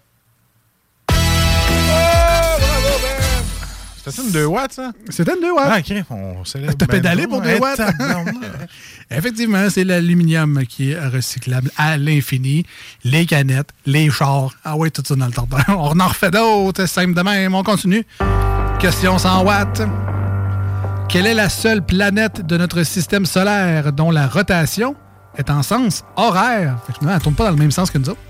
C'était 4.04 4.22
une 4.22 4.30
2 4.32 4.44
watts, 4.46 4.72
ça? 4.72 4.90
C'était 5.10 5.34
une 5.34 5.40
2 5.42 5.52
watts. 5.52 5.68
Ah, 5.70 5.78
ok. 5.78 6.04
On 6.10 6.44
célèbre. 6.44 6.74
T'as 6.76 6.86
pédalé 6.86 7.22
non. 7.24 7.28
pour 7.30 7.40
2 7.42 7.48
Hey, 7.48 7.60
watts? 7.60 7.80
Effectivement, 9.10 9.68
c'est 9.70 9.84
l'aluminium 9.84 10.64
qui 10.68 10.90
est 10.90 10.98
recyclable 11.06 11.70
à 11.76 11.96
l'infini. 11.98 12.64
Les 13.04 13.26
canettes, 13.26 13.70
les 13.86 14.10
chars. 14.10 14.50
Ah 14.64 14.76
oui, 14.76 14.90
tout 14.90 15.02
ça 15.06 15.14
dans 15.14 15.26
le 15.26 15.32
temps. 15.32 15.46
On 15.68 15.98
en 16.00 16.08
refait 16.08 16.30
d'autres, 16.30 16.86
simple 16.86 17.14
de 17.14 17.22
même. 17.22 17.54
On 17.54 17.62
continue. 17.62 18.04
Question 18.80 19.18
100 19.18 19.44
watts. 19.44 19.82
Quelle 21.08 21.26
est 21.26 21.34
la 21.34 21.48
seule 21.48 21.84
planète 21.84 22.44
de 22.46 22.56
notre 22.56 22.82
système 22.84 23.26
solaire 23.26 23.92
dont 23.92 24.10
la 24.10 24.26
rotation 24.26 24.96
est 25.36 25.50
en 25.50 25.62
sens 25.62 26.04
horaire? 26.16 26.78
Fait 26.86 26.92
que 26.92 26.98
finalement, 26.98 27.12
elle 27.12 27.18
ne 27.18 27.22
tourne 27.22 27.34
pas 27.34 27.44
dans 27.44 27.50
le 27.50 27.56
même 27.56 27.70
sens 27.70 27.90
que 27.90 27.98
nous 27.98 28.08
autres. 28.08 28.20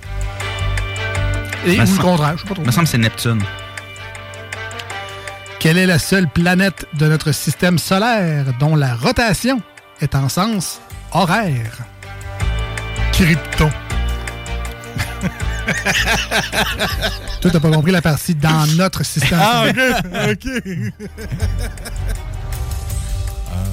Et 1.65 1.79
ou 1.79 1.83
le 1.83 2.03
contraire, 2.03 2.37
je 2.37 2.43
sais 2.43 2.49
pas 2.49 2.55
trop. 2.55 2.65
me 2.65 2.71
semble 2.73 2.87
que 2.87 2.91
c'est 2.91 2.99
Neptune. 2.99 3.41
Quelle 5.63 5.79
est 5.79 5.87
la 5.87 5.99
seule 6.01 6.29
planète 6.29 6.87
de 6.99 7.07
notre 7.07 7.31
système 7.33 7.79
solaire 7.79 8.47
dont 8.59 8.75
la 8.75 8.95
rotation 8.97 9.61
est 10.01 10.15
en 10.17 10.29
sens 10.29 10.81
horaire? 11.13 11.79
Krypton. 13.13 13.71
Toi, 17.41 17.51
t'as 17.53 17.61
pas 17.61 17.71
compris 17.71 17.93
la 17.93 18.03
partie 18.03 18.35
dans 18.35 18.67
notre 18.77 19.05
système 19.05 19.39
Ah, 19.41 19.67
solaire. 19.69 20.03
ok. 20.33 20.47
ok. 20.65 20.93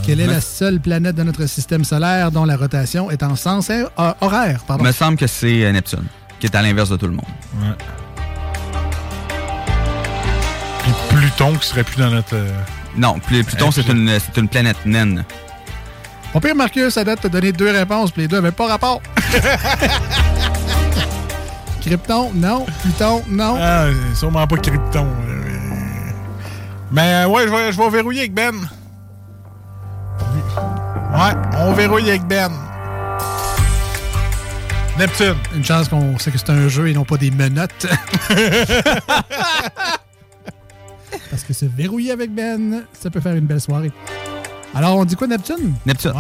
Quelle 0.06 0.20
est 0.22 0.28
la 0.28 0.42
seule 0.42 0.80
planète 0.80 1.16
de 1.16 1.24
notre 1.24 1.46
système 1.48 1.84
solaire 1.84 2.32
dont 2.32 2.46
la 2.46 2.56
rotation 2.58 3.10
est 3.12 3.24
en 3.24 3.36
sens 3.36 3.70
euh, 3.72 3.86
horaire? 4.22 4.62
Pardon? 4.68 4.84
me 4.84 4.92
semble 4.92 5.18
que 5.18 5.26
c'est 5.28 5.66
euh, 5.66 5.72
Neptune, 5.72 6.06
qui 6.40 6.46
est 6.48 6.56
à 6.56 6.62
l'inverse 6.62 6.90
de 6.90 6.98
tout 6.98 7.08
le 7.08 7.14
monde. 7.14 7.26
Ouais. 7.62 7.76
Pluton 11.30 11.56
qui 11.58 11.68
serait 11.68 11.84
plus 11.84 11.98
dans 11.98 12.10
notre. 12.10 12.36
euh, 12.36 12.50
Non, 12.98 13.20
Pl- 13.20 13.44
Pluton, 13.44 13.70
c'est 13.72 13.88
une, 13.88 14.18
c'est 14.20 14.38
une 14.40 14.48
planète 14.48 14.78
naine. 14.86 15.24
Mon 16.34 16.40
pire 16.40 16.56
Marcus, 16.56 16.98
à 16.98 17.04
date, 17.04 17.22
t'a 17.22 17.30
donné 17.30 17.52
deux 17.52 17.72
réponses, 17.72 18.12
puis 18.12 18.24
les 18.24 18.28
deux 18.28 18.38
n'avaient 18.38 18.52
pas 18.52 18.68
rapport. 18.68 19.02
Krypton, 21.82 22.32
non. 22.36 22.66
Pluton, 22.82 23.24
non. 23.30 23.58
Ah, 23.60 23.86
c'est 24.12 24.18
sûrement 24.20 24.46
pas 24.48 24.58
Krypton. 24.58 25.08
Mais 26.92 27.14
euh, 27.24 27.28
ouais, 27.28 27.44
je 27.48 27.52
vais, 27.52 27.72
je 27.72 27.78
vais 27.78 27.90
verrouiller 27.90 28.22
avec 28.22 28.34
Ben. 28.34 28.56
Ouais, 31.14 31.34
on 31.60 31.74
verrouille 31.74 32.10
avec 32.10 32.24
Ben. 32.24 32.52
Neptune. 34.98 35.36
Une 35.56 35.64
chance 35.64 35.88
qu'on 35.88 36.18
sait 36.20 36.32
que 36.32 36.38
c'est 36.40 36.50
un 36.50 36.68
jeu 36.68 36.90
et 36.90 36.94
non 36.94 37.06
pas 37.06 37.18
des 37.18 37.32
menottes. 37.32 37.86
Parce 41.30 41.44
que 41.44 41.54
se 41.54 41.66
verrouiller 41.66 42.12
avec 42.12 42.34
Ben, 42.34 42.84
ça 42.94 43.10
peut 43.10 43.20
faire 43.20 43.36
une 43.36 43.46
belle 43.46 43.62
soirée. 43.62 43.92
Alors, 44.74 44.98
on 44.98 45.06
dit 45.06 45.16
quoi, 45.16 45.28
Neptune? 45.28 45.74
Neptune. 45.86 46.14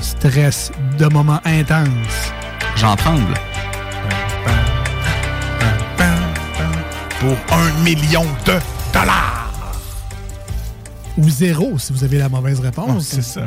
Stress 0.00 0.70
de 0.98 1.06
moments 1.06 1.40
intenses. 1.44 2.32
J'en 2.76 2.96
tremble. 2.96 3.34
Pour 7.18 7.36
un 7.56 7.82
million 7.82 8.24
de 8.46 8.54
dollars. 8.92 9.52
Ou 11.18 11.28
zéro, 11.28 11.78
si 11.78 11.92
vous 11.92 12.02
avez 12.04 12.18
la 12.18 12.28
mauvaise 12.28 12.60
réponse. 12.60 13.04
c'est 13.08 13.22
ça. 13.22 13.42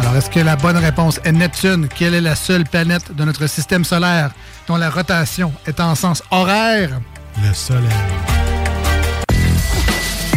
Alors, 0.00 0.16
est-ce 0.16 0.30
que 0.30 0.40
la 0.40 0.56
bonne 0.56 0.76
réponse 0.76 1.20
est 1.24 1.32
Neptune? 1.32 1.88
Quelle 1.88 2.14
est 2.14 2.20
la 2.20 2.36
seule 2.36 2.64
planète 2.64 3.14
de 3.14 3.24
notre 3.24 3.46
système 3.46 3.84
solaire 3.84 4.30
dont 4.70 4.76
la 4.76 4.88
rotation 4.88 5.52
est 5.66 5.80
en 5.80 5.96
sens 5.96 6.22
horaire? 6.30 7.00
Le 7.44 7.52
soleil. 7.52 7.90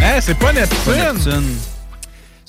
Hein, 0.01 0.19
c'est 0.21 0.33
pas 0.39 0.51
Neptune. 0.51 1.55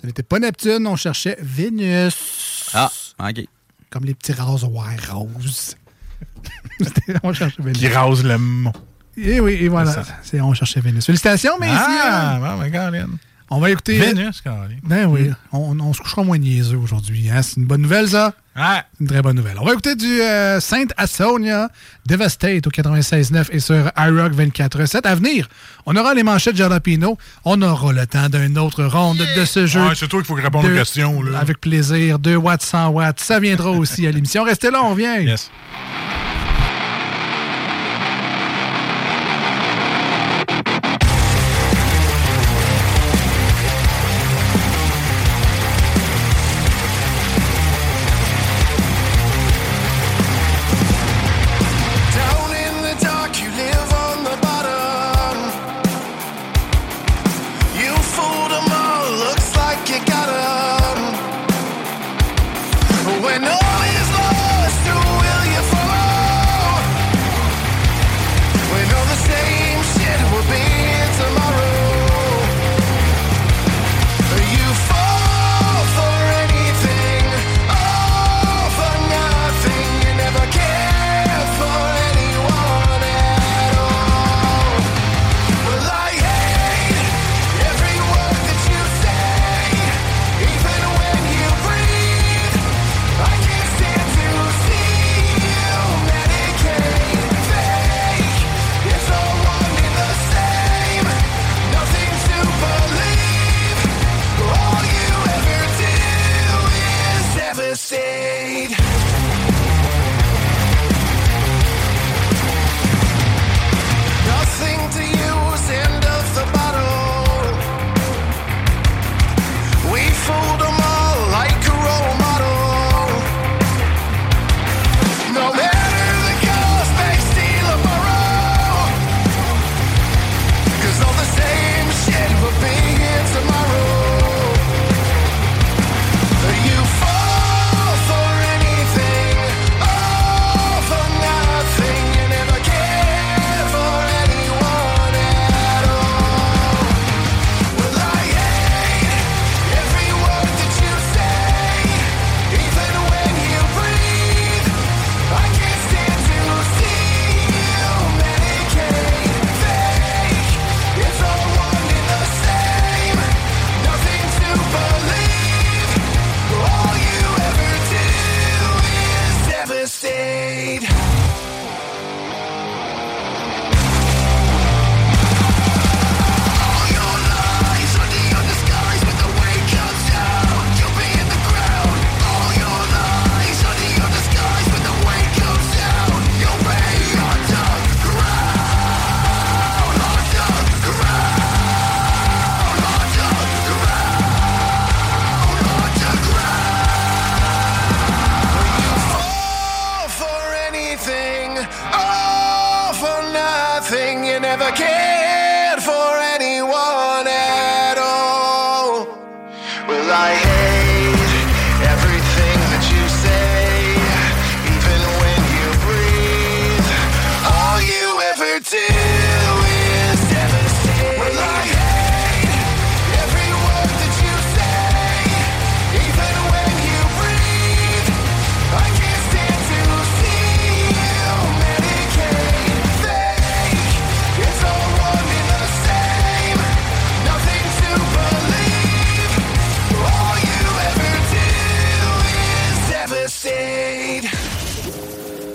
Ce 0.01 0.07
n'était 0.07 0.23
pas 0.23 0.39
Neptune, 0.39 0.87
on 0.87 0.97
cherchait 0.97 1.37
Vénus. 1.43 2.71
Ah, 2.73 2.91
OK. 3.21 3.45
Comme 3.91 4.07
les 4.07 4.15
petits 4.15 4.33
rasoirs 4.33 4.87
roses. 5.13 5.77
On 7.23 7.35
cherchait 7.35 7.63
Vénus. 7.63 7.79
Qui 7.79 7.89
rase 7.89 8.25
le 8.25 8.39
mont. 8.39 8.73
Et 9.19 9.39
oui, 9.41 9.53
et 9.61 9.69
voilà. 9.69 9.95
C'est 10.23 10.41
on 10.41 10.55
cherchait 10.55 10.81
Vénus. 10.81 11.05
Félicitations, 11.05 11.59
messieurs! 11.61 11.77
Ah, 11.79 12.39
bon, 12.41 12.59
ben, 12.61 12.73
Colin. 12.73 13.09
On 13.51 13.61
va 13.61 13.71
écouter. 13.71 13.99
Vénus, 13.99 14.41
Colin. 14.41 14.77
Ben 14.83 15.05
oui, 15.07 15.31
on, 15.53 15.79
on 15.79 15.93
se 15.93 16.01
couchera 16.01 16.25
moins 16.25 16.39
niaiseux 16.39 16.79
aujourd'hui. 16.79 17.29
hein. 17.31 17.43
C'est 17.43 17.57
une 17.59 17.67
bonne 17.67 17.83
nouvelle, 17.83 18.09
ça? 18.09 18.33
Une 19.01 19.07
très 19.09 19.21
bonne 19.21 19.37
nouvelle. 19.37 19.57
On 19.61 19.65
va 19.65 19.73
écouter 19.73 19.97
du 19.97 20.21
euh, 20.23 20.61
Saint 20.61 20.85
Asonia 20.97 21.69
Devastate 22.07 22.67
au 22.67 22.71
96.9 22.71 23.47
et 23.51 23.59
sur 23.59 23.75
iRock 23.97 24.33
24.7. 24.33 25.01
À 25.07 25.15
venir, 25.17 25.49
on 25.87 25.97
aura 25.97 26.15
les 26.15 26.23
manchettes 26.23 26.57
Jalapino. 26.57 27.19
On 27.45 27.61
aura 27.63 27.93
le 27.93 28.07
temps 28.07 28.29
d'une 28.29 28.57
autre 28.59 28.85
ronde 28.85 29.19
de 29.37 29.45
ce 29.45 29.67
jeu. 29.67 29.81
Ouais, 29.81 29.95
c'est 29.97 30.07
toi 30.07 30.21
qu'il 30.21 30.29
faut 30.29 30.35
répondre 30.35 30.67
aux 30.69 30.71
De- 30.71 30.77
questions. 30.79 31.21
Là. 31.23 31.39
Avec 31.41 31.61
plaisir. 31.61 32.19
2 32.21 32.37
watts, 32.37 32.63
100 32.63 32.89
watts. 32.91 33.19
Ça 33.21 33.41
viendra 33.41 33.71
aussi 33.73 34.07
à 34.07 34.13
l'émission. 34.13 34.45
Restez 34.45 34.71
là, 34.71 34.83
on 34.85 34.91
revient. 34.91 35.25
Yes. 35.27 35.51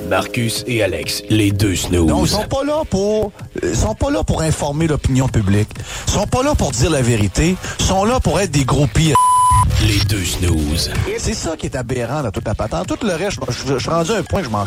Marcus 0.09 0.63
et 0.67 0.81
Alex, 0.83 1.23
les 1.29 1.51
deux 1.51 1.75
snooze. 1.75 2.07
Non, 2.07 2.25
ils 2.25 2.29
sont 2.29 2.47
pas 2.47 2.63
là 2.63 2.81
pour, 2.89 3.31
ils 3.61 3.75
sont 3.75 3.93
pas 3.93 4.09
là 4.09 4.23
pour 4.23 4.41
informer 4.41 4.87
l'opinion 4.87 5.27
publique. 5.27 5.69
Ils 6.07 6.13
sont 6.13 6.27
pas 6.27 6.41
là 6.41 6.55
pour 6.55 6.71
dire 6.71 6.89
la 6.89 7.01
vérité. 7.01 7.55
Ils 7.79 7.85
sont 7.85 8.05
là 8.05 8.19
pour 8.19 8.39
être 8.39 8.51
des 8.51 8.65
gros 8.65 8.87
pires. 8.87 9.15
Les 9.85 9.99
deux 10.05 10.25
snooze. 10.25 10.91
C'est 11.19 11.33
ça 11.33 11.55
qui 11.55 11.67
est 11.67 11.75
aberrant 11.75 12.23
dans 12.23 12.31
toute 12.31 12.47
la 12.47 12.55
patente. 12.55 12.87
Tout 12.87 13.05
le 13.05 13.13
reste, 13.13 13.39
je, 13.49 13.77
suis 13.77 13.89
rendu 13.89 14.11
à 14.11 14.17
un 14.17 14.23
point, 14.23 14.43
je 14.43 14.49
m'en 14.49 14.65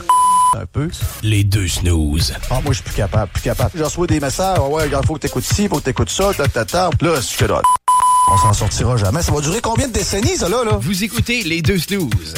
un 0.55 0.67
peu. 0.71 0.89
Les 1.23 1.45
deux 1.45 1.67
snooze. 1.67 2.35
Ah, 2.51 2.61
moi, 2.63 2.73
je 2.73 2.75
suis 2.75 2.85
plus 2.85 2.95
capable, 2.95 3.31
plus 3.33 3.43
capable. 3.43 3.71
Je 3.75 3.83
reçois 3.83 4.07
des 4.07 4.21
messages, 4.21 4.59
Ah 4.61 4.69
ouais, 4.69 4.87
il 4.87 5.07
faut 5.07 5.15
que 5.15 5.21
t'écoutes 5.21 5.45
ci, 5.45 5.67
faut 5.67 5.79
que 5.79 5.85
t'écoutes 5.85 6.11
ça, 6.11 6.33
ta, 6.35 6.47
ta, 6.47 6.65
ta. 6.65 6.91
Là, 7.01 7.17
je 7.17 7.21
suis 7.21 7.47
là. 7.47 7.61
On 8.31 8.37
s'en 8.39 8.53
sortira 8.53 8.97
jamais. 8.97 9.23
Ça 9.23 9.33
va 9.33 9.41
durer 9.41 9.61
combien 9.61 9.89
de 9.89 9.93
décennies, 9.93 10.37
ça, 10.37 10.49
là, 10.49 10.63
là? 10.65 10.77
Vous 10.79 11.03
écoutez 11.05 11.43
les 11.43 11.63
deux 11.63 11.79
snooze. 11.79 12.35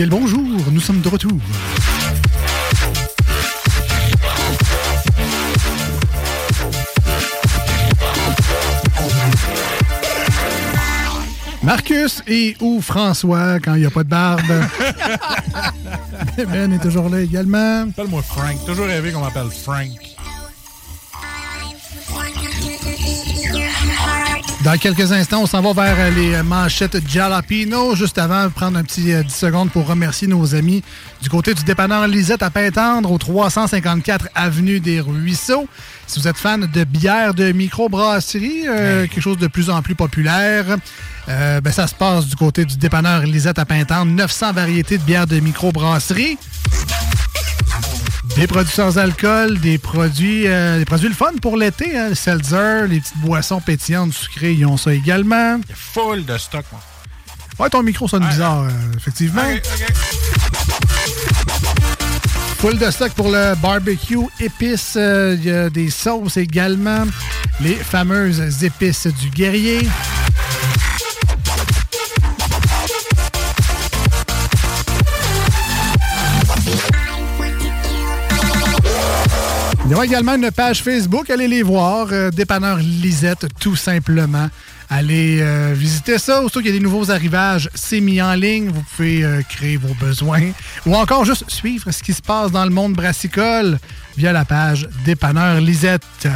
Bien 0.00 0.06
le 0.06 0.18
bonjour, 0.18 0.40
nous 0.72 0.80
sommes 0.80 1.02
de 1.02 1.08
retour. 1.10 1.38
Marcus 11.62 12.22
et 12.26 12.56
ou 12.60 12.80
François 12.80 13.60
quand 13.60 13.74
il 13.74 13.80
n'y 13.80 13.86
a 13.86 13.90
pas 13.90 14.02
de 14.04 14.08
barbe. 14.08 14.42
ben 16.50 16.72
est 16.72 16.78
toujours 16.78 17.10
là 17.10 17.20
également. 17.20 17.82
Appelle-moi 17.82 18.22
Frank. 18.22 18.64
Toujours 18.64 18.86
rêvé 18.86 19.12
qu'on 19.12 19.20
m'appelle 19.20 19.50
Frank. 19.50 20.09
Dans 24.62 24.76
quelques 24.76 25.10
instants, 25.12 25.42
on 25.42 25.46
s'en 25.46 25.62
va 25.62 25.72
vers 25.72 25.96
euh, 25.98 26.10
les 26.10 26.34
euh, 26.34 26.42
manchettes 26.42 26.98
Jalapino. 27.08 27.94
Juste 27.94 28.18
avant, 28.18 28.50
prendre 28.50 28.78
un 28.78 28.82
petit 28.82 29.12
euh, 29.12 29.22
10 29.22 29.34
secondes 29.34 29.70
pour 29.70 29.86
remercier 29.86 30.28
nos 30.28 30.54
amis 30.54 30.82
du 31.22 31.30
côté 31.30 31.54
du 31.54 31.64
dépanneur 31.64 32.06
Lisette 32.06 32.42
à 32.42 32.50
Pintendre, 32.50 33.10
au 33.10 33.16
354 33.16 34.28
Avenue 34.34 34.80
des 34.80 35.00
Ruisseaux. 35.00 35.66
Si 36.06 36.18
vous 36.18 36.28
êtes 36.28 36.36
fan 36.36 36.66
de 36.66 36.84
bière 36.84 37.34
de 37.34 37.52
microbrasserie, 37.52 38.68
euh, 38.68 39.06
quelque 39.06 39.20
chose 39.20 39.38
de 39.38 39.46
plus 39.46 39.70
en 39.70 39.80
plus 39.80 39.94
populaire, 39.94 40.76
euh, 41.28 41.60
ben, 41.60 41.72
ça 41.72 41.86
se 41.86 41.94
passe 41.94 42.26
du 42.26 42.36
côté 42.36 42.64
du 42.64 42.76
dépanneur 42.76 43.22
Lisette 43.22 43.58
à 43.58 43.64
Pintendre. 43.64 44.12
900 44.12 44.52
variétés 44.52 44.98
de 44.98 45.04
bière 45.04 45.26
de 45.26 45.38
microbrasserie. 45.40 46.36
Des 48.36 48.46
produits 48.46 48.72
sans 48.72 48.96
alcool, 48.96 49.58
des 49.58 49.76
produits, 49.78 50.46
euh, 50.46 50.78
des 50.78 50.84
produits 50.84 51.08
le 51.08 51.14
fun 51.14 51.32
pour 51.42 51.56
l'été, 51.56 51.98
hein, 51.98 52.10
le 52.10 52.14
seltzer, 52.14 52.86
les 52.88 53.00
petites 53.00 53.18
boissons 53.18 53.60
pétillantes 53.60 54.14
sucrées, 54.14 54.52
ils 54.52 54.64
ont 54.64 54.76
ça 54.76 54.94
également. 54.94 55.56
Il 55.64 55.70
y 55.70 55.72
a 55.72 55.76
full 55.76 56.24
de 56.24 56.38
stock, 56.38 56.64
moi. 56.72 56.80
Ouais, 57.58 57.68
ton 57.68 57.82
micro 57.82 58.08
sonne 58.08 58.26
bizarre, 58.26 58.62
euh, 58.62 58.70
effectivement. 58.96 59.42
Full 62.58 62.78
de 62.78 62.90
stock 62.90 63.12
pour 63.12 63.30
le 63.30 63.54
barbecue, 63.56 64.18
épices, 64.38 64.94
euh, 64.96 65.36
il 65.38 65.44
y 65.46 65.50
a 65.50 65.68
des 65.68 65.90
sauces 65.90 66.36
également, 66.36 67.04
les 67.60 67.74
fameuses 67.74 68.64
épices 68.64 69.06
du 69.06 69.28
guerrier. 69.30 69.86
Il 79.90 79.94
y 79.94 79.96
aura 79.96 80.04
également 80.04 80.36
une 80.36 80.52
page 80.52 80.84
Facebook. 80.84 81.30
Allez 81.30 81.48
les 81.48 81.64
voir. 81.64 82.06
euh, 82.12 82.30
Dépanneur 82.30 82.76
Lisette, 82.76 83.48
tout 83.58 83.74
simplement. 83.74 84.48
Allez 84.88 85.40
euh, 85.40 85.74
visiter 85.76 86.16
ça. 86.18 86.42
Aussitôt 86.42 86.60
qu'il 86.60 86.68
y 86.68 86.76
a 86.76 86.78
des 86.78 86.84
nouveaux 86.84 87.10
arrivages, 87.10 87.68
c'est 87.74 87.98
mis 88.00 88.22
en 88.22 88.34
ligne. 88.34 88.68
Vous 88.68 88.82
pouvez 88.82 89.24
euh, 89.24 89.42
créer 89.48 89.76
vos 89.76 89.92
besoins. 89.94 90.52
Ou 90.86 90.94
encore 90.94 91.24
juste 91.24 91.50
suivre 91.50 91.90
ce 91.90 92.04
qui 92.04 92.12
se 92.12 92.22
passe 92.22 92.52
dans 92.52 92.62
le 92.64 92.70
monde 92.70 92.92
brassicole 92.92 93.80
via 94.16 94.30
la 94.32 94.44
page 94.44 94.88
Dépanneur 95.04 95.60
Lisette. 95.60 96.28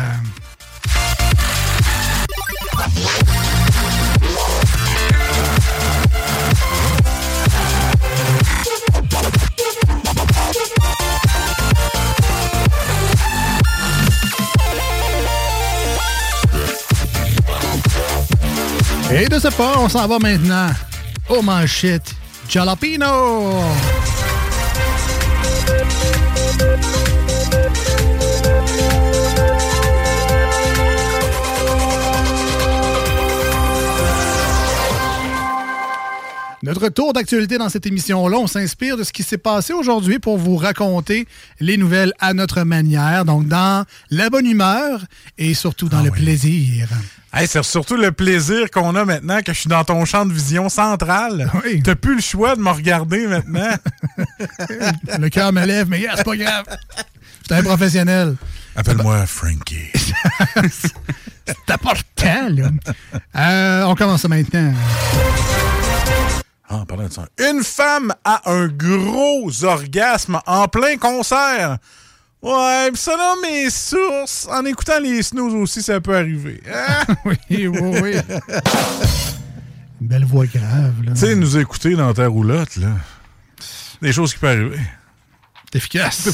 Et 19.16 19.28
de 19.28 19.38
ce 19.38 19.46
pas, 19.46 19.78
on 19.78 19.88
s'en 19.88 20.08
va 20.08 20.18
maintenant 20.18 20.70
aux 21.28 21.40
manchettes 21.40 22.12
Jalapino. 22.48 23.52
Notre 36.64 36.88
tour 36.88 37.12
d'actualité 37.12 37.56
dans 37.56 37.68
cette 37.68 37.86
émission-là, 37.86 38.36
on 38.36 38.48
s'inspire 38.48 38.96
de 38.96 39.04
ce 39.04 39.12
qui 39.12 39.22
s'est 39.22 39.38
passé 39.38 39.72
aujourd'hui 39.72 40.18
pour 40.18 40.38
vous 40.38 40.56
raconter 40.56 41.28
les 41.60 41.76
nouvelles 41.76 42.14
à 42.18 42.34
notre 42.34 42.64
manière, 42.64 43.24
donc 43.24 43.46
dans 43.46 43.84
la 44.10 44.28
bonne 44.28 44.46
humeur 44.46 45.04
et 45.38 45.54
surtout 45.54 45.88
dans 45.88 46.02
le 46.02 46.10
plaisir. 46.10 46.88
Hey, 47.36 47.48
c'est 47.48 47.64
surtout 47.64 47.96
le 47.96 48.12
plaisir 48.12 48.70
qu'on 48.70 48.94
a 48.94 49.04
maintenant 49.04 49.40
que 49.42 49.52
je 49.52 49.58
suis 49.58 49.68
dans 49.68 49.82
ton 49.82 50.04
champ 50.04 50.24
de 50.24 50.32
vision 50.32 50.68
central. 50.68 51.50
Oui. 51.64 51.82
T'as 51.82 51.96
plus 51.96 52.14
le 52.14 52.20
choix 52.20 52.54
de 52.54 52.60
me 52.60 52.70
regarder 52.70 53.26
maintenant. 53.26 53.74
Le 55.18 55.28
cœur 55.30 55.52
me 55.52 55.66
lève, 55.66 55.88
mais 55.88 56.00
gars, 56.00 56.12
c'est 56.16 56.24
pas 56.24 56.36
grave. 56.36 56.64
C'est 57.46 57.56
un 57.56 57.62
professionnel. 57.64 58.36
Appelle-moi 58.76 59.26
Frankie. 59.26 59.90
C'est 60.70 61.70
important, 61.70 62.48
là. 62.50 62.70
Euh, 63.36 63.84
on 63.84 63.96
commence 63.96 64.24
maintenant. 64.28 64.72
Ah, 66.68 66.84
de 66.88 67.12
ça. 67.12 67.26
Une 67.50 67.64
femme 67.64 68.14
a 68.24 68.48
un 68.50 68.68
gros 68.68 69.64
orgasme 69.64 70.40
en 70.46 70.68
plein 70.68 70.96
concert. 70.96 71.78
Ouais, 72.44 72.90
pis 72.92 73.00
selon 73.00 73.40
mes 73.40 73.70
sources, 73.70 74.46
en 74.50 74.66
écoutant 74.66 75.00
les 75.00 75.22
snooze 75.22 75.54
aussi, 75.54 75.82
ça 75.82 75.98
peut 75.98 76.14
arriver. 76.14 76.60
Hein? 76.70 77.14
oui, 77.24 77.38
oui, 77.48 77.68
oui. 77.72 78.12
Une 79.98 80.06
belle 80.06 80.26
voix 80.26 80.44
grave, 80.44 80.92
là. 81.04 81.12
Tu 81.12 81.20
sais, 81.20 81.34
nous 81.36 81.56
écouter 81.56 81.94
dans 81.94 82.12
ta 82.12 82.26
roulotte, 82.26 82.76
là. 82.76 82.90
Des 84.02 84.12
choses 84.12 84.34
qui 84.34 84.40
peuvent 84.40 84.58
arriver. 84.58 84.84
C'est 85.72 85.78
efficace. 85.78 86.28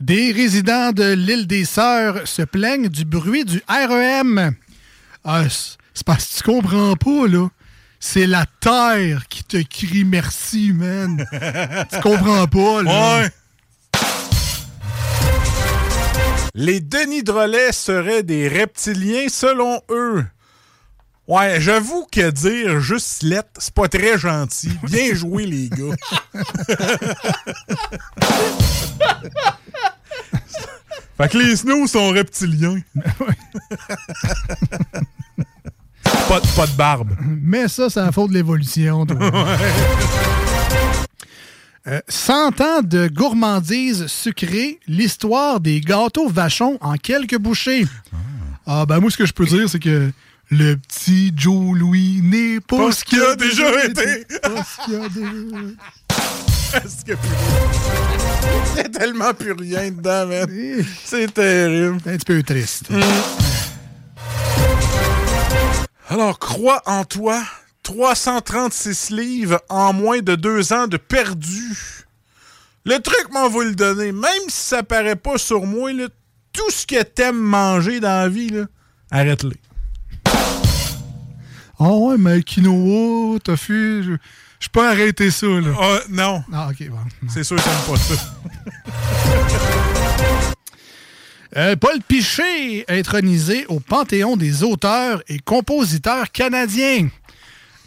Des 0.00 0.32
résidents 0.32 0.92
de 0.92 1.12
l'île 1.12 1.46
des 1.46 1.66
Sœurs 1.66 2.26
se 2.26 2.40
plaignent 2.40 2.88
du 2.88 3.04
bruit 3.04 3.44
du 3.44 3.60
REM. 3.68 4.54
Ah, 5.22 5.42
c'est 5.50 5.76
c'est 5.92 6.06
parce 6.06 6.24
que 6.24 6.36
tu 6.38 6.42
comprends 6.44 6.96
pas, 6.96 7.28
là. 7.28 7.48
C'est 7.98 8.26
la 8.26 8.46
terre 8.60 9.24
qui 9.28 9.44
te 9.44 9.58
crie 9.62 10.04
merci, 10.04 10.72
man. 10.72 11.22
tu 11.92 12.00
comprends 12.00 12.46
pas, 12.46 12.82
là. 12.82 13.20
Ouais. 13.20 13.30
Les 16.54 16.80
Denis 16.80 17.22
Drolet 17.22 17.72
seraient 17.72 18.22
des 18.22 18.48
reptiliens 18.48 19.28
selon 19.28 19.80
eux. 19.90 20.24
Ouais, 21.28 21.60
j'avoue 21.60 22.06
que 22.10 22.30
dire 22.30 22.80
juste 22.80 23.22
lettre, 23.22 23.50
c'est 23.58 23.72
pas 23.72 23.86
très 23.88 24.18
gentil. 24.18 24.72
Bien 24.82 25.14
joué, 25.14 25.46
les 25.46 25.68
gars. 25.68 25.94
fait 31.16 31.28
que 31.28 31.38
les 31.38 31.56
snows 31.56 31.86
sont 31.86 32.08
reptiliens. 32.10 32.80
pas, 36.28 36.40
de- 36.40 36.56
pas 36.56 36.66
de 36.66 36.72
barbe. 36.76 37.10
Mais 37.28 37.68
ça, 37.68 37.88
c'est 37.90 38.00
la 38.00 38.10
faute 38.12 38.30
de 38.30 38.34
l'évolution. 38.34 39.06
toi. 39.06 39.18
Euh, 41.86 42.00
100 42.08 42.60
ans 42.60 42.82
de 42.82 43.08
gourmandise 43.08 44.06
sucrée, 44.06 44.78
l'histoire 44.86 45.60
des 45.60 45.80
gâteaux 45.80 46.28
vachons 46.28 46.76
en 46.82 46.96
quelques 46.96 47.38
bouchées. 47.38 47.86
Ah, 48.66 48.84
ben 48.86 49.00
moi, 49.00 49.10
ce 49.10 49.16
que 49.16 49.24
je 49.24 49.32
peux 49.32 49.46
dire, 49.46 49.68
c'est 49.68 49.78
que 49.78 50.12
le 50.50 50.74
petit 50.76 51.32
Joe 51.34 51.78
Louis 51.78 52.20
n'est 52.22 52.60
pas, 52.60 52.76
Pas 52.76 52.92
ce 52.92 53.04
qu'il 53.04 53.22
a 53.22 53.34
déjà 53.34 53.84
été. 53.84 54.26
Pas 54.42 54.64
ce 54.64 54.84
qu'il 54.84 54.94
a 54.96 55.08
déjà 55.08 55.56
Est-ce 56.84 57.04
que 57.04 57.12
Il 58.72 58.76
y 58.76 58.80
a 58.80 58.88
tellement 58.90 59.32
plus 59.32 59.52
rien 59.52 59.90
dedans, 59.90 60.26
man. 60.26 60.48
C'est 61.04 61.32
terrible. 61.32 61.96
Un 62.04 62.16
petit 62.16 62.24
peu 62.26 62.42
triste. 62.42 62.88
Alors, 66.10 66.38
crois 66.38 66.82
en 66.86 67.04
toi, 67.04 67.42
336 67.82 69.10
livres 69.10 69.60
en 69.68 69.92
moins 69.92 70.20
de 70.20 70.34
deux 70.34 70.72
ans 70.72 70.86
de 70.86 70.96
perdu. 70.96 71.76
Le 72.84 72.98
truc, 72.98 73.26
moi, 73.30 73.48
vous 73.48 73.60
le 73.60 73.74
donner. 73.74 74.12
Même 74.12 74.48
si 74.48 74.60
ça 74.60 74.82
paraît 74.82 75.16
pas 75.16 75.38
sur 75.38 75.66
moi, 75.66 75.92
là, 75.92 76.08
tout 76.52 76.70
ce 76.70 76.86
que 76.86 77.02
t'aimes 77.02 77.38
manger 77.38 78.00
dans 78.00 78.08
la 78.08 78.28
vie, 78.28 78.50
arrête-le. 79.10 79.52
Ah 81.78 81.92
ouais, 81.94 82.16
mais 82.18 82.42
quinoa, 82.42 83.38
tofu, 83.40 84.02
je 84.04 84.16
je 84.60 84.68
peux 84.68 84.86
arrêter 84.86 85.30
ça, 85.30 85.46
là. 85.46 85.72
Ah, 85.80 85.98
non. 86.10 86.44
Ah, 86.52 86.68
ok, 86.70 86.88
bon. 86.90 86.98
C'est 87.28 87.44
sûr 87.44 87.56
que 87.56 87.62
t'aimes 87.62 87.72
pas 87.88 87.96
ça. 87.96 88.14
Euh, 91.56 91.74
Paul 91.74 91.98
Piché, 92.06 92.84
intronisé 92.88 93.66
au 93.66 93.80
Panthéon 93.80 94.36
des 94.36 94.62
auteurs 94.62 95.20
et 95.26 95.40
compositeurs 95.40 96.30
canadiens. 96.30 97.08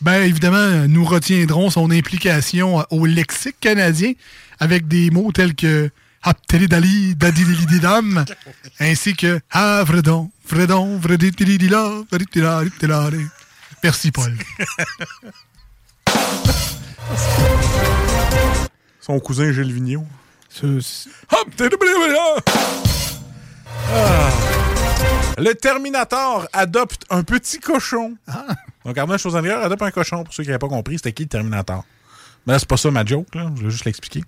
Ben, 0.04 0.22
évidemment, 0.24 0.86
nous 0.90 1.06
retiendrons 1.06 1.70
son 1.70 1.90
implication 1.90 2.82
euh, 2.82 2.84
au 2.90 3.06
lexique 3.06 3.58
canadien 3.62 4.12
avec 4.60 4.90
des 4.90 5.10
mots 5.12 5.32
tels 5.32 5.56
que 5.56 5.90
Aptelidali, 6.22 7.16
Dadidilididam, 7.16 8.26
ainsi 8.82 9.16
que 9.16 9.40
Ah, 9.50 9.82
Vredon, 9.88 10.30
Vredon, 10.46 10.98
Vreditididila, 10.98 12.04
Vreditididila. 12.12 12.64
Merci, 13.82 14.12
Paul. 14.12 14.36
Son 19.00 19.22
cousin 19.22 19.54
Gilles 19.54 19.72
Vigneault. 19.72 20.06
Ah. 23.90 24.30
Le 25.38 25.54
Terminator 25.54 26.46
adopte 26.52 27.04
un 27.10 27.24
petit 27.24 27.60
cochon. 27.62 28.18
Donc, 28.85 28.97
Arnold 28.97 29.19
Schwarzenegger 29.19 29.53
adopte 29.64 29.81
un 29.81 29.91
cochon. 29.91 30.23
Pour 30.23 30.34
ceux 30.34 30.43
qui 30.43 30.49
n'avaient 30.49 30.60
pas 30.60 30.68
compris, 30.68 30.97
c'était 30.97 31.14
qui 31.14 31.23
le 31.23 31.30
Terminator? 31.30 31.84
Mais 32.45 32.53
là, 32.53 32.60
c'est 32.60 32.68
pas 32.68 32.77
ça 32.77 32.91
ma 32.91 33.05
joke, 33.05 33.34
là. 33.35 33.49
Je 33.55 33.64
vais 33.64 33.69
juste 33.72 33.85
l'expliquer. 33.85 34.23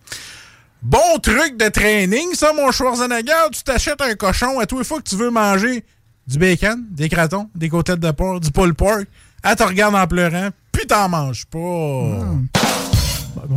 Bon 0.82 1.18
truc 1.22 1.57
de 1.57 1.68
training, 1.69 2.34
ça, 2.34 2.53
mon 2.53 2.72
Schwarzenegger. 2.72 3.49
Tu 3.52 3.64
t'achètes 3.64 4.02
un 4.02 4.14
cochon 4.15 4.60
à 4.60 4.65
tous 4.65 4.77
les 4.77 4.86
fois 4.86 4.99
que 4.99 5.10
tu 5.10 5.15
veux 5.15 5.32
manger 5.32 5.84
du 6.27 6.38
bacon, 6.38 6.86
des 6.91 7.10
cratons, 7.10 7.49
des 7.56 7.69
côtelettes 7.69 7.99
de 7.99 8.11
porc, 8.11 8.40
du 8.40 8.52
pulled 8.52 8.76
pork. 8.76 9.06
Elle 9.44 9.56
te 9.56 9.64
regarde 9.64 9.95
en 9.95 10.07
pleurant, 10.07 10.49
puis 10.72 10.88
t'en 10.88 11.10
manges 11.10 11.45
pas. 11.45 11.60
Bon, 11.60 12.48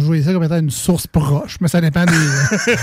je 0.01 0.05
voyais 0.05 0.23
ça 0.23 0.33
comme 0.33 0.45
étant 0.45 0.59
une 0.59 0.71
source 0.71 1.07
proche, 1.07 1.57
mais 1.61 1.69
ça 1.69 1.81
dépend 1.81 2.05
des. 2.05 2.13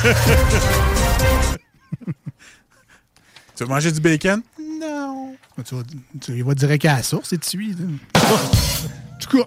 Tu 3.56 3.64
veux 3.64 3.70
manger 3.70 3.92
du 3.92 4.02
bacon? 4.02 4.42
Non. 4.82 5.25
Il 6.28 6.44
va 6.44 6.54
direct 6.54 6.86
à 6.86 6.98
la 6.98 7.04
source 7.04 7.34
suis. 7.42 7.74
là. 7.74 7.86
Du 9.20 9.28
coup. 9.28 9.44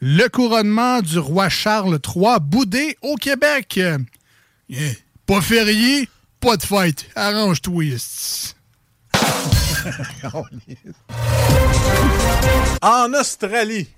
Le 0.00 0.28
couronnement 0.28 1.00
du 1.00 1.18
roi 1.18 1.48
Charles 1.48 1.98
III 2.14 2.36
boudé 2.40 2.96
au 3.02 3.16
Québec. 3.16 3.80
Yeah. 4.68 4.92
Pas 5.26 5.40
férié, 5.40 6.08
pas 6.40 6.56
de 6.56 6.62
fête. 6.62 7.06
Arrange-toi. 7.14 7.84
En 12.82 13.12
Australie, 13.12 13.88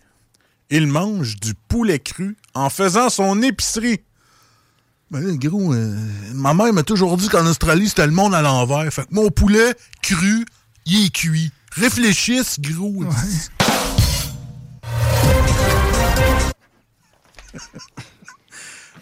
il 0.71 0.87
mange 0.87 1.37
du 1.37 1.55
poulet 1.69 1.99
cru 1.99 2.37
en 2.55 2.71
faisant 2.71 3.09
son 3.09 3.43
épicerie. 3.43 4.01
Ben 5.11 5.37
gros, 5.39 5.73
euh, 5.73 5.95
ma 6.35 6.53
mère 6.53 6.73
m'a 6.73 6.83
toujours 6.83 7.17
dit 7.17 7.29
qu'en 7.29 7.47
Australie, 7.47 7.89
c'était 7.89 8.07
le 8.07 8.13
monde 8.13 8.35
à 8.35 8.43
l'envers. 8.43 8.93
Fait 8.93 9.03
que 9.03 9.15
mon 9.15 9.31
poulet 9.31 9.75
cru, 10.03 10.45
il 10.85 11.07
est 11.07 11.11
cuit. 11.15 11.53
Réfléchisse, 11.73 12.59
gros. 12.61 13.05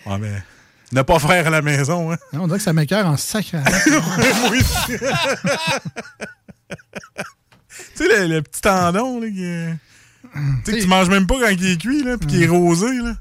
ouais, 0.06 0.18
mais 0.18 0.42
ne 0.92 1.02
pas 1.02 1.18
faire 1.18 1.46
à 1.46 1.50
la 1.50 1.62
maison, 1.62 2.12
hein. 2.12 2.16
On 2.32 2.46
dirait 2.46 2.58
que 2.58 2.64
ça 2.64 2.72
m'écœure 2.72 3.06
en 3.06 3.16
sacré. 3.16 3.58
Moi 3.88 4.50
aussi. 4.50 4.92
tu 7.96 8.06
sais, 8.06 8.28
le, 8.28 8.34
le 8.34 8.42
petit 8.42 8.60
tendon, 8.60 9.20
là, 9.20 9.28
qui 9.28 9.44
est- 9.44 9.74
Tu 10.64 10.70
sais, 10.72 10.78
que 10.78 10.82
tu 10.82 10.88
manges 10.88 11.08
même 11.08 11.26
pas 11.26 11.36
quand 11.40 11.48
il 11.50 11.66
est 11.66 11.76
cuit, 11.80 12.02
là, 12.02 12.18
puis 12.18 12.26
qu'il 12.28 12.42
est 12.42 12.48
rosé, 12.48 12.92
là. 13.00 13.14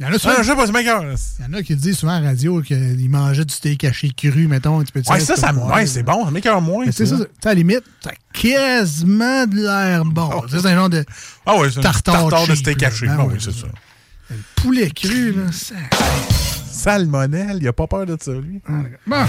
Il 0.00 0.06
y 0.06 0.08
en 0.08 0.12
a 0.14 0.18
souvent- 0.18 0.34
Ah, 0.38 0.42
je 0.42 0.48
sais 0.48 0.56
pas, 0.56 0.66
c'est. 0.66 0.72
Il 0.72 1.44
y 1.44 1.48
en 1.48 1.52
a 1.58 1.62
qui 1.62 1.76
disent 1.76 1.98
souvent 1.98 2.14
à 2.14 2.20
la 2.20 2.28
radio 2.28 2.62
qu'ils 2.62 3.10
mangeaient 3.10 3.44
du 3.44 3.52
steak 3.52 3.84
haché 3.84 4.10
cru, 4.16 4.46
mettons. 4.48 4.82
Tu 4.82 4.92
peux 4.92 5.02
Ouais, 5.10 5.20
ça, 5.20 5.36
ça, 5.36 5.52
ouais, 5.52 5.86
c'est 5.86 6.02
bon, 6.02 6.24
ça 6.24 6.30
m'écœure 6.30 6.62
moins. 6.62 6.86
C'est 6.90 7.04
ça, 7.04 7.16
à 7.16 7.48
la 7.48 7.54
limite, 7.54 7.82
t'as 8.00 8.12
quasiment 8.32 9.46
de 9.46 9.56
l'air 9.56 10.06
bon. 10.06 10.30
Sais, 10.48 10.60
C'est 10.60 10.68
un 10.68 10.74
genre 10.74 10.88
de 10.88 11.04
Ah 11.44 11.58
ouais, 11.58 11.70
c'est 11.70 11.80
un 11.80 11.92
petit 11.92 12.02
tartare, 12.02 12.46
de 12.46 12.54
steak 12.54 12.82
haché. 12.82 13.06
Ah 13.10 13.16
Ah 13.20 13.26
oui, 13.26 13.34
c'est 13.38 13.52
ça. 13.52 13.66
poulet 14.56 14.88
cru, 14.90 15.32
là. 15.32 15.52
ça- 15.52 15.74
Salmonelle, 16.70 17.58
il 17.60 17.68
a 17.68 17.74
pas 17.74 17.86
peur 17.86 18.06
de 18.06 18.16
ça, 18.18 18.32
lui. 18.32 18.62
Bon. 19.06 19.16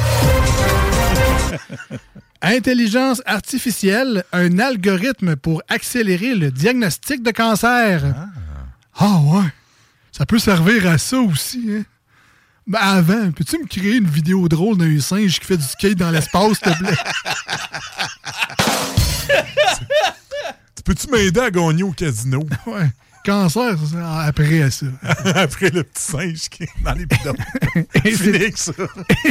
Intelligence 2.43 3.21
artificielle, 3.25 4.23
un 4.33 4.57
algorithme 4.57 5.35
pour 5.35 5.61
accélérer 5.67 6.33
le 6.33 6.49
diagnostic 6.49 7.21
de 7.23 7.31
cancer. 7.31 8.03
Ah, 8.97 9.19
ouais. 9.25 9.43
Ça 10.21 10.27
peut 10.27 10.37
servir 10.37 10.85
à 10.85 10.99
ça 10.99 11.17
aussi, 11.17 11.65
hein. 11.71 11.83
Ben 12.67 12.77
avant, 12.77 13.31
peux-tu 13.31 13.57
me 13.57 13.65
créer 13.65 13.95
une 13.95 14.07
vidéo 14.07 14.47
drôle 14.47 14.77
d'un 14.77 14.99
singe 14.99 15.39
qui 15.39 15.47
fait 15.47 15.57
du 15.57 15.63
skate 15.63 15.95
dans 15.95 16.11
l'espace, 16.11 16.59
s'il 16.59 16.71
te 16.71 16.77
plaît? 16.77 16.93
Tu 20.75 20.83
peux-tu 20.83 21.07
m'aider 21.11 21.39
à 21.39 21.49
gagner 21.49 21.81
au 21.81 21.91
casino? 21.91 22.45
Ouais. 22.67 22.91
Cancer, 23.25 23.75
ça, 23.91 24.19
après 24.19 24.69
ça. 24.69 24.85
Après 25.35 25.71
le 25.71 25.83
petit 25.83 26.03
singe 26.03 26.49
qui 26.49 26.63
est 26.63 26.69
dans 26.83 26.93
les 26.93 27.07
bidons. 27.07 27.33
Et 28.05 28.53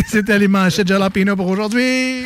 C'était 0.09 0.39
les 0.41 0.49
manchettes 0.49 0.89
Jalapeno 0.89 1.37
pour 1.37 1.47
aujourd'hui. 1.47 2.25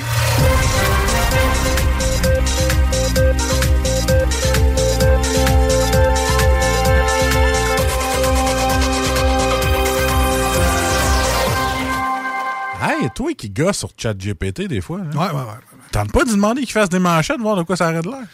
Toi 13.15 13.33
qui 13.35 13.51
gosse 13.51 13.79
sur 13.79 13.91
ChatGPT 13.97 14.63
des 14.69 14.81
fois. 14.81 14.99
Ouais, 15.01 15.17
ouais, 15.17 15.33
ouais. 15.33 15.59
Tente 15.91 16.13
pas 16.13 16.25
de 16.25 16.31
demander 16.31 16.63
qu'il 16.63 16.73
fasse 16.73 16.89
des 16.89 16.99
manchettes, 16.99 17.41
voir 17.41 17.57
de 17.57 17.63
quoi 17.63 17.77
ça 17.77 17.89
arrête 17.89 18.07
l'air? 18.07 18.25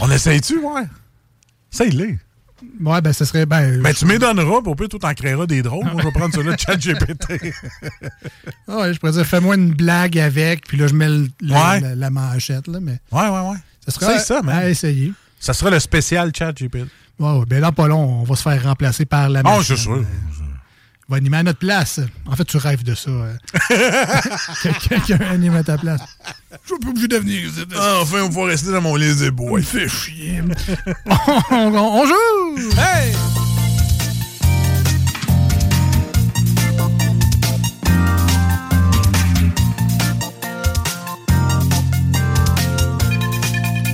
On 0.00 0.10
essaye-tu, 0.10 0.58
ouais? 0.58 0.84
Ça, 1.70 1.84
il 1.84 2.00
est. 2.00 2.18
Ouais, 2.80 3.00
ben, 3.00 3.12
ce 3.12 3.24
serait. 3.24 3.46
Ben, 3.46 3.80
Ben, 3.82 3.94
tu 3.94 4.04
me 4.04 4.18
donneras, 4.18 4.60
pour 4.62 4.74
peu, 4.74 4.88
tout 4.88 4.98
t'en 4.98 5.14
créeras 5.14 5.46
des 5.46 5.62
drôles. 5.62 5.84
Moi, 5.84 6.00
je 6.02 6.06
vais 6.06 6.12
prendre 6.12 6.34
celui-là 6.34 6.56
de 6.56 6.60
ChatGPT. 6.60 7.52
Ouais, 8.68 8.92
je 8.92 8.98
pourrais 8.98 9.12
dire, 9.12 9.24
fais-moi 9.26 9.54
une 9.54 9.72
blague 9.74 10.18
avec, 10.18 10.66
puis 10.66 10.76
là, 10.76 10.86
je 10.88 10.94
mets 10.94 11.08
le- 11.08 11.28
le- 11.40 11.54
Ouais. 11.54 11.80
la, 11.80 11.94
la 11.94 12.10
manchette, 12.10 12.66
là, 12.66 12.80
mais. 12.80 12.98
Ouais, 13.12 13.28
ouais, 13.28 13.50
ouais. 13.50 13.56
Ça 13.86 13.92
sera 13.92 14.18
C'est 14.18 14.24
ça, 14.24 14.42
man. 14.42 14.56
à 14.56 14.68
essayer. 14.68 15.12
Ça 15.38 15.52
sera 15.52 15.70
le 15.70 15.78
spécial 15.80 16.32
ChatGPT. 16.36 16.86
Ouais, 17.18 17.32
ouais, 17.38 17.44
ben 17.46 17.60
là, 17.60 17.72
pas 17.72 17.86
long, 17.88 18.20
on 18.20 18.24
va 18.24 18.36
se 18.36 18.42
faire 18.42 18.62
remplacer 18.62 19.04
par 19.06 19.28
la 19.28 19.40
Ah, 19.40 19.56
machine. 19.56 19.76
c'est 19.76 19.82
sûr. 19.82 20.04
Va 21.08 21.16
animer 21.16 21.38
à 21.38 21.42
notre 21.42 21.58
place. 21.58 22.00
En 22.26 22.36
fait, 22.36 22.44
tu 22.44 22.56
rêves 22.58 22.82
de 22.84 22.94
ça. 22.94 23.10
euh. 23.10 23.34
Que 24.62 24.88
Quelqu'un 24.88 25.18
anime 25.30 25.56
à 25.56 25.62
ta 25.62 25.78
place. 25.78 26.00
Je 26.64 26.68
suis 26.74 26.78
pas 26.78 26.90
obligé 26.90 27.08
de 27.08 27.16
venir 27.16 27.40
ici. 27.46 27.64
Ah, 27.76 27.98
enfin, 28.02 28.22
on 28.22 28.28
va 28.28 28.44
rester 28.46 28.70
dans 28.72 28.80
mon 28.82 28.94
lit 28.96 29.14
des 29.16 29.30
bois. 29.30 29.58
Il 29.58 29.64
fait 29.66 29.88
chier. 29.88 30.42
on, 31.50 31.56
on- 31.56 32.02
on 32.02 32.06
joue! 32.06 32.70
Hey! 32.78 33.14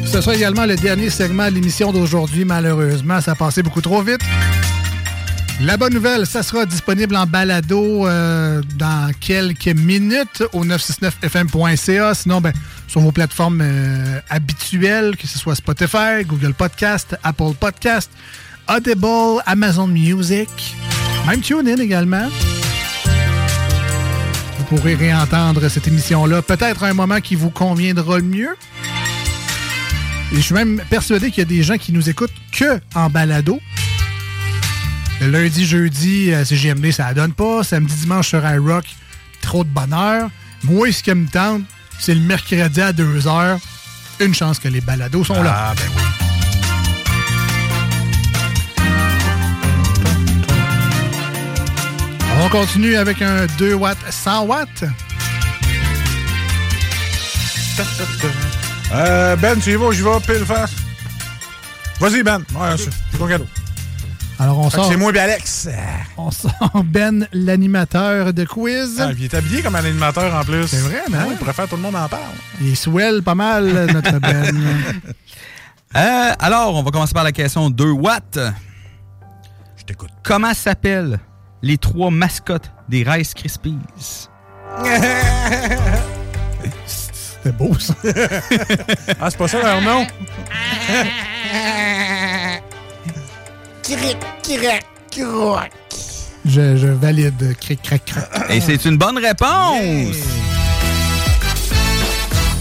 Ce 0.07 0.21
sera 0.21 0.37
également 0.37 0.65
le 0.65 0.77
dernier 0.77 1.11
segment 1.11 1.49
de 1.49 1.55
l'émission 1.55 1.93
d'aujourd'hui. 1.93 2.45
Malheureusement, 2.45 3.21
ça 3.21 3.33
a 3.33 3.35
passé 3.35 3.63
beaucoup 3.63 3.81
trop 3.81 4.01
vite. 4.03 4.21
La 5.61 5.77
bonne 5.77 5.95
nouvelle, 5.95 6.27
ça 6.27 6.43
sera 6.43 6.67
disponible 6.67 7.15
en 7.15 7.27
balado 7.27 8.07
euh, 8.07 8.61
dans 8.77 9.13
quelques 9.21 9.69
minutes 9.69 10.43
au 10.53 10.65
969fm.ca. 10.65 12.15
Sinon, 12.15 12.41
ben, 12.41 12.53
sur 12.89 13.01
vos 13.01 13.13
plateformes 13.13 13.61
euh, 13.63 14.21
habituelles, 14.29 15.17
que 15.17 15.29
ce 15.29 15.39
soit 15.39 15.55
Spotify, 15.55 16.25
Google 16.27 16.55
Podcast, 16.55 17.17
Apple 17.23 17.55
Podcast, 17.59 18.11
Audible, 18.69 19.43
Amazon 19.47 19.87
Music, 19.87 20.49
même 21.27 21.41
TuneIn 21.41 21.77
également. 21.77 22.29
Vous 24.59 24.65
pourrez 24.65 24.97
réentendre 24.97 25.69
cette 25.69 25.87
émission-là, 25.87 26.43
peut-être 26.43 26.83
à 26.83 26.89
un 26.89 26.95
moment 26.95 27.21
qui 27.21 27.37
vous 27.37 27.51
conviendra 27.51 28.17
le 28.19 28.25
mieux. 28.25 28.57
Et 30.33 30.37
je 30.37 30.41
suis 30.41 30.55
même 30.55 30.83
persuadé 30.91 31.31
qu'il 31.31 31.39
y 31.39 31.43
a 31.43 31.49
des 31.49 31.63
gens 31.63 31.77
qui 31.77 31.93
nous 31.93 32.11
écoutent 32.11 32.35
que 32.51 32.81
en 32.97 33.09
balado. 33.09 33.61
Le 35.25 35.31
lundi, 35.31 35.65
jeudi, 35.65 36.35
euh, 36.35 36.45
CGMD, 36.45 36.91
ça 36.91 37.05
la 37.07 37.15
donne 37.15 37.33
pas. 37.33 37.65
Samedi, 37.65 37.95
dimanche 37.95 38.29
sur 38.29 38.47
iRock, 38.47 38.85
trop 39.41 39.65
de 39.65 39.71
bonheur. 39.71 40.29
Moi, 40.65 40.93
ce 40.93 41.03
qui 41.03 41.15
me 41.15 41.27
tente, 41.27 41.63
c'est 41.99 42.15
le 42.15 42.21
mercredi 42.21 42.83
à 42.83 42.93
2h. 42.93 43.59
une 44.21 44.35
chance 44.35 44.59
que 44.59 44.69
les 44.69 44.83
balados 44.83 45.25
sont 45.25 45.43
là. 45.43 45.71
Ah, 45.71 45.75
ben 45.75 45.85
oui. 45.97 46.03
On 52.43 52.49
continue 52.51 52.97
avec 52.97 53.23
un 53.23 53.47
2 53.57 53.73
watts 53.73 53.97
100 54.11 54.45
watts. 54.45 54.85
Euh, 58.93 59.37
ben, 59.37 59.59
tu 59.59 59.73
y 59.73 59.77
vas, 59.77 59.91
j'y 59.93 60.03
vais, 60.03 60.21
pile 60.21 60.45
face. 60.45 60.73
Vas-y, 61.99 62.23
Ben. 62.23 62.43
Ouais, 62.55 62.77
c'est 62.77 62.91
c'est 63.11 63.19
ton 63.19 63.27
cadeau. 63.27 63.47
Alors, 64.39 64.59
on 64.59 64.69
Fait 64.71 64.77
sort. 64.77 64.87
C'est 64.91 64.97
moi 64.97 65.13
et 65.15 65.19
Alex. 65.19 65.69
On 66.17 66.31
sort 66.31 66.83
Ben, 66.85 67.29
l'animateur 67.33 68.33
de 68.33 68.45
quiz. 68.45 69.01
Ah, 69.01 69.11
il 69.17 69.25
est 69.25 69.35
habillé 69.35 69.63
comme 69.63 69.77
un 69.77 69.85
animateur 69.85 70.35
en 70.35 70.43
plus. 70.45 70.67
C'est 70.67 70.79
vrai, 70.81 71.03
Ah, 71.13 71.25
oui. 71.29 71.35
Il 71.35 71.39
préfère 71.39 71.69
tout 71.69 71.77
le 71.77 71.83
monde 71.83 71.95
en 71.97 72.09
parle. 72.09 72.23
Il 72.61 72.77
swell 72.77 73.23
pas 73.23 73.35
mal, 73.35 73.87
notre 73.93 74.19
Ben. 74.19 74.57
Euh, 75.97 76.33
alors, 76.41 76.75
on 76.75 76.83
va 76.83 76.91
commencer 76.91 77.15
par 77.15 77.23
la 77.23 77.31
question 77.31 77.71
2 77.71 77.89
watts. 77.89 78.41
Je 79.77 79.85
t'écoute. 79.85 80.11
Comment 80.25 80.53
s'appellent 80.53 81.21
les 81.63 81.79
trois 81.79 82.11
mascottes 82.11 82.73
des 82.89 83.05
Rice 83.05 83.33
Krispies? 83.33 83.79
C'était 86.85 87.53
beau, 87.57 87.79
ça. 87.79 87.95
ah, 89.21 89.31
c'est 89.31 89.39
pas 89.39 89.47
ça 89.47 89.63
leur 89.63 89.81
nom? 89.83 90.05
Je, 96.47 96.77
je 96.77 96.87
valide. 96.89 97.57
Cric, 97.61 97.81
crac, 97.83 98.05
crac. 98.05 98.29
Et 98.51 98.61
c'est 98.61 98.85
une 98.85 98.97
bonne 98.99 99.19
réponse! 99.19 100.17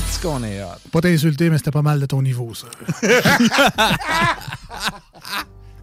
C'est 0.09 0.21
qu'on 0.21 0.43
est 0.43 0.61
hot? 0.61 0.67
Pas 0.91 1.01
t'insulter, 1.01 1.49
mais 1.49 1.57
c'était 1.57 1.71
pas 1.71 1.81
mal 1.81 1.99
de 1.99 2.05
ton 2.05 2.21
niveau, 2.21 2.51
ça. 2.53 2.67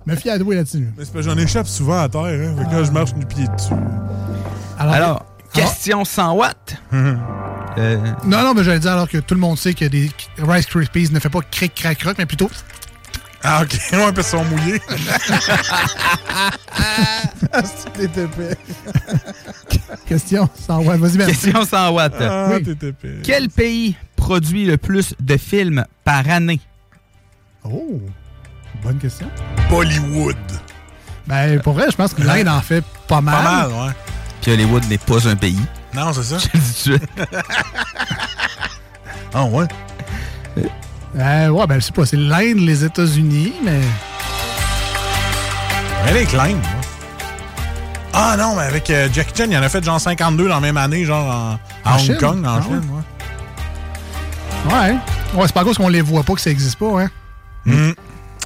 Me 0.07 0.17
fie 0.17 0.31
à 0.31 0.39
toi 0.39 0.55
là-dessus. 0.55 0.89
Mais 0.97 1.05
c'est 1.05 1.12
parce 1.12 1.25
que 1.27 1.31
j'en 1.31 1.37
échappe 1.39 1.67
souvent 1.69 2.01
à 2.01 2.09
terre, 2.09 2.23
hein. 2.23 2.65
Que 2.65 2.75
là, 2.75 2.85
je 2.85 2.91
marche 2.91 3.12
du 3.15 3.27
pied 3.27 3.47
dessus. 3.49 3.75
Alors, 4.79 5.27
question 5.53 6.05
100 6.07 6.33
watts. 6.35 6.75
Euh, 6.93 7.97
Non, 8.25 8.43
non, 8.43 8.55
mais 8.55 8.65
j'allais 8.65 8.79
dire 8.81 8.93
alors 8.93 9.09
que 9.09 9.19
tout 9.19 9.35
le 9.35 9.41
monde 9.41 9.59
sait 9.59 9.75
que 9.75 9.85
des 9.85 10.11
Rice 10.39 10.67
Krispies 10.67 11.11
ne 11.12 11.19
fait 11.21 11.29
pas 11.29 11.41
cric, 11.51 11.75
crac, 11.75 11.99
croc, 11.99 12.17
mais 12.19 12.25
plutôt. 12.27 12.51
Ah, 13.43 13.62
ok. 13.62 13.79
Ouais, 13.93 14.12
parce 14.12 14.31
qu'ils 14.31 14.39
sont 14.39 14.45
mouillés. 14.45 14.81
Ah, 17.53 17.62
c'est 17.65 18.03
épais. 18.17 18.57
Question 20.07 20.49
100 20.67 20.79
watts. 20.85 21.01
Vas-y, 21.01 21.17
Ben. 21.19 21.27
Question 21.27 21.65
100 21.65 21.91
watts. 21.93 22.15
Ah, 22.21 22.49
Oui. 22.53 22.62
t'es 22.62 22.87
épais. 22.89 23.19
Quel 23.25 23.49
pays 23.49 23.97
produit 24.15 24.65
le 24.67 24.77
plus 24.77 25.15
de 25.19 25.37
films 25.37 25.85
par 26.05 26.29
année? 26.31 26.61
Oh, 27.65 28.01
bonne 28.85 28.99
question. 28.99 29.29
Bollywood. 29.69 30.37
Ben, 31.27 31.61
pour 31.61 31.73
vrai, 31.75 31.87
je 31.91 31.97
pense 31.97 32.15
que 32.15 32.23
l'Inde 32.23 32.49
en 32.49 32.61
fait 32.61 32.85
pas 33.09 33.21
mal. 33.21 33.35
Pas 33.35 33.43
mal, 33.43 33.69
ouais. 33.89 33.93
Puis 34.41 34.53
Hollywood 34.53 34.85
n'est 34.89 34.99
pas 34.99 35.29
un 35.29 35.37
pays. 35.37 35.59
Non, 35.95 36.12
c'est 36.12 36.23
ça. 36.23 36.39
Je 36.39 36.49
le 36.55 36.61
dis 36.61 36.99
tout. 37.01 37.27
Ah, 39.35 39.45
ouais. 39.45 39.67
Euh, 41.19 41.49
ouais, 41.49 41.66
ben, 41.66 41.74
je 41.81 41.87
sais 41.87 41.93
pas, 41.93 42.07
c'est 42.07 42.16
l'Inde, 42.16 42.59
les 42.59 42.85
États-Unis, 42.85 43.53
mais. 43.65 43.81
Elle 46.07 46.16
est 46.19 46.27
klein, 46.27 46.55
moi. 46.55 46.62
Ah 48.12 48.37
non, 48.39 48.57
mais 48.57 48.62
avec 48.62 48.91
euh, 48.91 49.09
Jackie 49.12 49.32
Chan, 49.37 49.47
il 49.51 49.57
en 49.57 49.62
a 49.62 49.69
fait 49.69 49.85
genre 49.85 50.01
52 50.01 50.49
dans 50.49 50.55
la 50.55 50.61
même 50.61 50.77
année, 50.77 51.05
genre 51.05 51.59
en, 51.85 51.91
En 51.91 51.95
en 51.95 51.99
Chine? 51.99 52.15
Hong 52.15 52.20
Kong, 52.20 52.45
en 52.47 52.57
Ah 52.57 52.62
Chine. 52.62 52.82
ouais. 54.66 54.74
Ouais. 54.74 54.97
Ouais, 55.35 55.43
c'est 55.47 55.53
pas 55.55 55.62
cause 55.65 55.77
qu'on 55.78 55.89
les 55.89 56.01
voit 56.03 56.23
pas 56.24 56.35
que 56.35 56.41
ça 56.41 56.51
existe 56.51 56.77
pas, 56.78 57.03
hein. 57.03 57.09
Mm. 57.65 57.91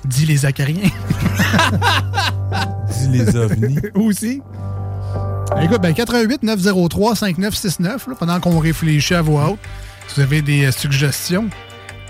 Dis 0.05 0.27
les 0.27 0.45
acariens. 0.45 0.91
Dis 2.91 3.09
les 3.09 3.37
ovnis. 3.37 3.79
Aussi. 3.95 4.43
Écoute, 5.63 5.81
ben 5.81 5.95
88 5.95 6.43
903 6.43 7.17
5969, 7.17 8.09
là, 8.09 8.15
pendant 8.19 8.41
qu'on 8.41 8.59
réfléchit 8.59 9.15
à 9.15 9.23
voix 9.23 9.51
haute, 9.51 9.59
si 10.09 10.17
vous 10.17 10.21
avez 10.23 10.43
des 10.43 10.67
euh, 10.67 10.73
suggestions. 10.73 11.49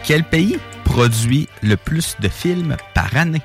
Quel 0.07 0.23
pays 0.23 0.59
produit 0.85 1.49
le 1.63 1.79
plus 1.79 2.17
de 2.21 2.29
films 2.29 2.77
par 2.93 3.17
année? 3.17 3.41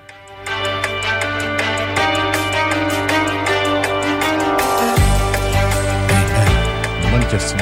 Bonne 7.11 7.25
question. 7.31 7.57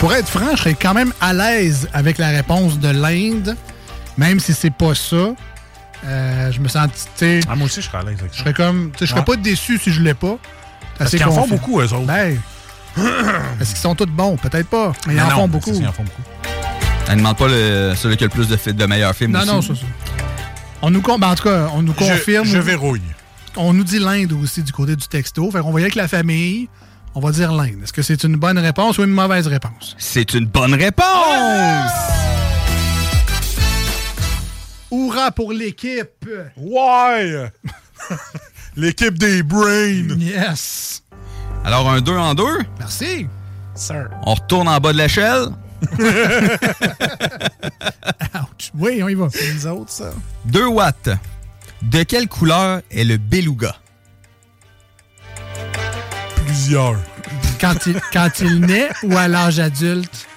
Pour 0.00 0.12
être 0.12 0.28
franc, 0.28 0.50
je 0.50 0.56
serais 0.56 0.74
quand 0.74 0.92
même 0.92 1.12
à 1.20 1.32
l'aise 1.32 1.88
avec 1.92 2.18
la 2.18 2.30
réponse 2.30 2.80
de 2.80 2.88
l'Inde, 2.88 3.56
même 4.18 4.40
si 4.40 4.52
c'est 4.52 4.74
pas 4.74 4.96
ça. 4.96 5.34
Euh, 6.06 6.52
je 6.52 6.60
me 6.60 6.68
sens, 6.68 6.88
tu 6.92 7.00
sais, 7.16 7.40
Ah, 7.48 7.56
moi 7.56 7.66
aussi, 7.66 7.80
je 7.80 7.86
serais 7.86 7.98
à 7.98 8.02
l'aise 8.02 8.18
avec 8.20 8.32
je 8.32 8.36
ça. 8.38 8.42
serais 8.44 8.52
comme, 8.54 8.92
je 9.00 9.06
serais 9.06 9.20
Ouais. 9.20 9.24
pas 9.24 9.36
déçu 9.36 9.78
si 9.78 9.90
je 9.92 10.02
l'ai 10.02 10.14
pas. 10.14 10.36
Parce 10.98 11.10
qu'ils 11.10 11.24
en 11.24 11.32
font 11.32 11.48
beaucoup, 11.48 11.80
eux 11.80 11.92
autres. 11.92 12.06
Ben, 12.06 12.38
est-ce 13.60 13.70
qu'ils 13.70 13.78
sont 13.80 13.94
tous 13.94 14.06
bons? 14.06 14.36
Peut-être 14.36 14.68
pas, 14.68 14.92
mais 15.06 15.14
ils 15.14 15.20
en 15.20 15.24
non, 15.24 15.30
font 15.30 15.48
beaucoup. 15.48 15.72
ça, 15.74 15.80
Ils 15.80 15.88
en 15.88 15.92
font 15.92 16.04
beaucoup. 16.04 16.22
Elle 17.08 17.14
ne 17.14 17.18
demande 17.18 17.36
pas 17.36 17.48
le, 17.48 17.94
celui 17.96 18.16
qui 18.16 18.24
a 18.24 18.26
le 18.28 18.30
plus 18.32 18.48
de, 18.48 18.72
de 18.72 18.86
meilleurs 18.86 19.14
films 19.14 19.32
Non, 19.32 19.40
aussi. 19.40 19.48
non, 19.50 19.62
ça, 19.62 19.74
ça. 19.74 19.80
On 20.82 20.90
nous, 20.90 21.00
ben, 21.00 21.22
en 21.28 21.34
tout 21.34 21.44
cas, 21.44 21.68
on 21.74 21.82
nous 21.82 21.92
Je- 21.98 21.98
confirme. 21.98 22.46
je 22.46 22.58
verrouille. 22.58 23.00
On 23.56 23.72
nous 23.72 23.84
dit 23.84 23.98
l'Inde 23.98 24.32
aussi 24.32 24.62
du 24.62 24.72
côté 24.72 24.96
du 24.96 25.06
texto. 25.08 25.50
Fait 25.50 25.60
qu'on 25.60 25.70
va 25.72 25.80
y 25.80 25.84
aller 25.84 25.84
avec 25.84 25.94
la 25.94 26.08
famille. 26.08 26.68
On 27.14 27.20
va 27.20 27.30
dire 27.30 27.52
l'Inde. 27.52 27.76
Est-ce 27.82 27.92
que 27.92 28.02
c'est 28.02 28.24
une 28.24 28.36
bonne 28.36 28.58
réponse 28.58 28.98
ou 28.98 29.04
une 29.04 29.10
mauvaise 29.10 29.46
réponse? 29.46 29.94
C'est 29.98 30.34
une 30.34 30.46
bonne 30.46 30.74
réponse! 30.74 32.33
Hourra 34.94 35.32
pour 35.32 35.52
l'équipe! 35.52 36.24
Ouais! 36.56 37.50
L'équipe 38.76 39.18
des 39.18 39.42
brains! 39.42 40.16
Yes! 40.16 41.02
Alors, 41.64 41.90
un 41.90 42.00
2 42.00 42.12
en 42.16 42.34
2. 42.34 42.44
Merci! 42.78 43.26
Sir. 43.74 44.08
On 44.22 44.34
retourne 44.34 44.68
en 44.68 44.78
bas 44.78 44.92
de 44.92 44.98
l'échelle. 44.98 45.48
Ouch! 48.36 48.70
Oui, 48.78 49.02
on 49.02 49.08
y 49.08 49.14
va. 49.14 49.26
C'est 49.32 49.52
nous 49.52 49.66
autres, 49.66 49.90
ça. 49.90 50.12
2 50.44 50.66
watts. 50.66 51.10
De 51.82 52.04
quelle 52.04 52.28
couleur 52.28 52.80
est 52.92 53.02
le 53.02 53.16
beluga? 53.16 53.74
Plusieurs. 56.46 56.94
Quand 57.60 57.84
il, 57.86 58.00
quand 58.12 58.30
il 58.38 58.60
naît 58.60 58.90
ou 59.02 59.16
à 59.16 59.26
l'âge 59.26 59.58
adulte? 59.58 60.28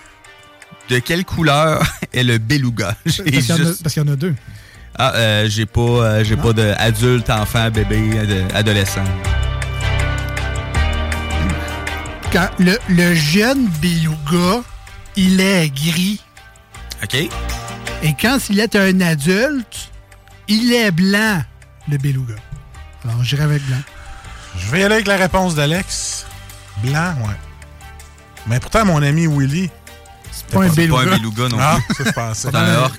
De 0.89 0.97
quelle 0.97 1.25
couleur 1.25 1.83
le 2.23 2.37
beluga? 2.37 2.95
Parce 3.03 3.17
qu'il 3.21 3.33
y 3.35 3.51
en 3.51 3.55
a- 3.55 3.57
juste- 3.57 3.83
parce 3.83 3.93
qu'il 3.93 4.03
y 4.03 4.09
en 4.09 4.13
a 4.13 4.15
deux. 4.15 4.35
Ah, 4.99 5.13
euh, 5.15 5.45
j'ai 5.49 5.65
pas, 5.67 5.81
euh, 5.81 6.23
j'ai 6.23 6.35
pas 6.37 6.53
de 6.53 6.73
adulte, 6.77 7.29
enfant, 7.29 7.69
bébé, 7.69 8.17
ade- 8.19 8.51
adolescent. 8.55 9.03
Quand 12.31 12.49
le, 12.59 12.77
le 12.89 13.13
jeune 13.15 13.67
beluga, 13.81 14.61
il 15.15 15.39
est 15.39 15.69
gris. 15.69 16.21
OK? 17.03 17.15
Et 17.15 17.29
quand 18.19 18.37
il 18.49 18.59
est 18.59 18.75
un 18.75 18.99
adulte, 19.01 19.89
il 20.47 20.73
est 20.73 20.91
blanc, 20.91 21.41
le 21.89 21.97
beluga. 21.97 22.35
Alors, 23.05 23.23
j'irai 23.23 23.43
avec 23.43 23.63
blanc. 23.67 23.77
Je 24.57 24.69
vais 24.71 24.81
y 24.81 24.83
aller 24.83 24.95
avec 24.95 25.07
la 25.07 25.17
réponse 25.17 25.55
d'Alex. 25.55 26.25
Blanc, 26.83 27.13
ouais. 27.21 27.35
Mais 28.47 28.59
pourtant, 28.59 28.85
mon 28.85 29.01
ami 29.01 29.27
Willy. 29.27 29.69
C'est 30.47 30.53
pas 30.55 30.63
un 30.63 30.69
C'est 30.69 30.87
pas 30.87 30.95
beluga. 30.97 31.13
un 31.13 31.17
beluga 31.17 31.47
non 31.49 31.57
Ah, 31.59 31.77
plus. 31.89 32.05
ça. 32.05 32.33
C'est 32.33 32.55
un 32.55 32.75
orc. 32.77 32.97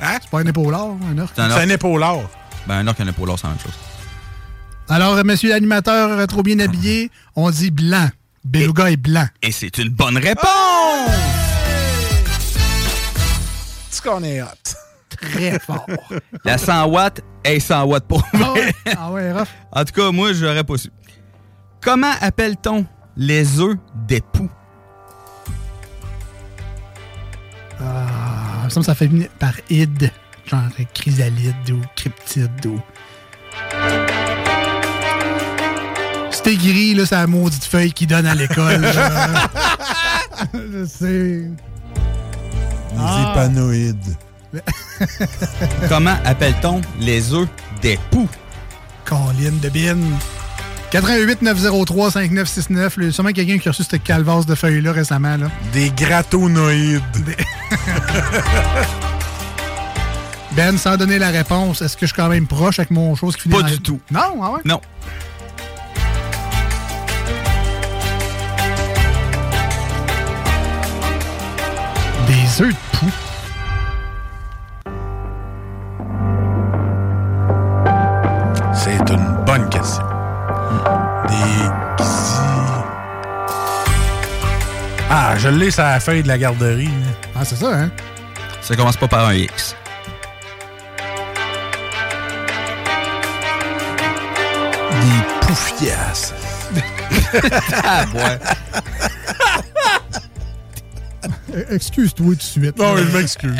Hein? 0.00 0.18
C'est 0.20 0.30
pas 0.30 0.40
un 0.40 0.46
épaulard, 0.46 0.86
un. 0.86 1.26
C'est 1.34 1.40
un 1.40 1.50
C'est 1.50 1.60
un 1.62 1.68
épaulard. 1.68 2.16
Ben, 2.66 2.74
un 2.78 2.86
orc 2.88 2.96
et 2.98 3.02
un 3.02 3.08
épaulard, 3.08 3.38
c'est 3.38 3.46
la 3.46 3.50
même 3.54 3.60
chose. 3.62 3.72
Alors, 4.88 5.14
euh, 5.14 5.22
monsieur 5.24 5.50
l'animateur 5.50 6.10
euh, 6.18 6.26
trop 6.26 6.42
bien 6.42 6.58
habillé, 6.58 7.10
on 7.36 7.50
dit 7.50 7.70
blanc. 7.70 8.08
Beluga 8.44 8.90
est 8.90 8.96
blanc. 8.96 9.26
Et 9.42 9.52
c'est 9.52 9.78
une 9.78 9.88
bonne 9.90 10.18
réponse! 10.18 11.10
Tu 13.94 14.00
qu'on 14.02 14.22
est 14.24 14.42
hot? 14.42 14.46
Très 15.08 15.58
fort. 15.66 15.86
La 16.44 16.58
100 16.58 16.86
watts 16.88 17.20
est 17.44 17.60
100 17.60 17.84
watts 17.84 18.06
pour 18.06 18.22
Ah 18.32 18.36
moi. 18.36 18.52
ouais, 18.54 18.74
ah 18.98 19.10
ouais, 19.12 19.32
rough. 19.32 19.48
En 19.72 19.84
tout 19.84 19.92
cas, 19.92 20.10
moi, 20.10 20.32
j'aurais 20.32 20.64
pas 20.64 20.76
su. 20.76 20.90
Comment 21.80 22.12
appelle-t-on 22.20 22.84
les 23.16 23.60
œufs 23.60 23.76
des 24.06 24.20
Ah, 27.80 28.60
il 28.62 28.64
me 28.64 28.70
semble 28.70 28.84
que 28.84 28.92
ça 28.92 28.94
fait 28.94 29.06
venir 29.06 29.28
par 29.38 29.52
id, 29.70 30.10
genre 30.46 30.60
chrysalide 30.94 31.70
ou 31.70 31.80
cryptide 31.96 32.66
ou. 32.66 32.80
C'était 36.30 36.56
gris, 36.56 36.94
là, 36.94 37.06
c'est 37.06 37.14
la 37.14 37.26
maudite 37.26 37.64
feuille 37.64 37.92
qui 37.92 38.06
donne 38.06 38.26
à 38.26 38.34
l'école. 38.34 38.84
Je 40.54 40.84
sais. 40.84 41.08
Les 41.42 41.50
Ah. 42.98 43.32
épanoïdes. 43.32 44.16
Comment 45.88 46.16
appelle-t-on 46.24 46.80
les 47.00 47.32
œufs 47.32 47.48
des 47.82 47.98
poux? 48.10 48.28
Colline 49.04 49.58
de 49.60 49.68
bin. 49.68 49.96
88 50.90 51.42
903 51.42 52.10
5969. 52.12 52.94
Il 52.98 53.04
y 53.04 53.08
a 53.08 53.12
sûrement 53.12 53.32
quelqu'un 53.32 53.58
qui 53.58 53.68
a 53.68 53.72
reçu 53.72 53.82
cette 53.82 54.02
calvasse 54.04 54.46
de 54.46 54.54
feuilles-là 54.54 54.92
récemment. 54.92 55.36
Là. 55.36 55.46
Des 55.72 55.90
gratonoïdes. 55.90 57.02
Ben, 60.56 60.78
sans 60.78 60.96
donner 60.96 61.18
la 61.18 61.30
réponse, 61.30 61.82
est-ce 61.82 61.96
que 61.96 62.06
je 62.06 62.12
suis 62.12 62.16
quand 62.22 62.28
même 62.28 62.46
proche 62.46 62.78
avec 62.78 62.92
mon 62.92 63.16
chose 63.16 63.34
qui 63.34 63.42
finit 63.42 63.56
Pas 63.56 63.62
dans- 63.62 63.68
du 63.70 63.80
tout. 63.80 63.98
Non, 64.12 64.20
ah 64.40 64.50
ouais? 64.52 64.60
Non. 64.64 64.80
Des 72.26 72.62
œufs 72.62 72.72
de 72.72 72.98
poux. 72.98 73.12
C'est 78.72 79.10
une 79.12 79.44
bonne 79.46 79.68
question. 79.70 80.02
Des 81.28 81.84
Ah, 85.10 85.34
je 85.38 85.48
l'ai 85.48 85.70
sur 85.70 85.82
la 85.82 86.00
feuille 86.00 86.22
de 86.22 86.28
la 86.28 86.38
garderie. 86.38 86.90
Ah, 87.36 87.44
c'est 87.44 87.56
ça, 87.56 87.72
hein? 87.72 87.90
Ça 88.60 88.74
commence 88.74 88.96
pas 88.96 89.06
par 89.06 89.28
un 89.28 89.34
X. 89.34 89.76
Des 94.90 95.46
poufiasses. 95.46 96.34
ah, 97.84 98.04
ouais. 98.14 98.38
Euh, 101.54 101.64
Excuse-toi 101.70 102.26
tout 102.26 102.34
de 102.34 102.42
suite. 102.42 102.78
Non, 102.78 102.96
je 102.96 103.16
m'excuse. 103.16 103.56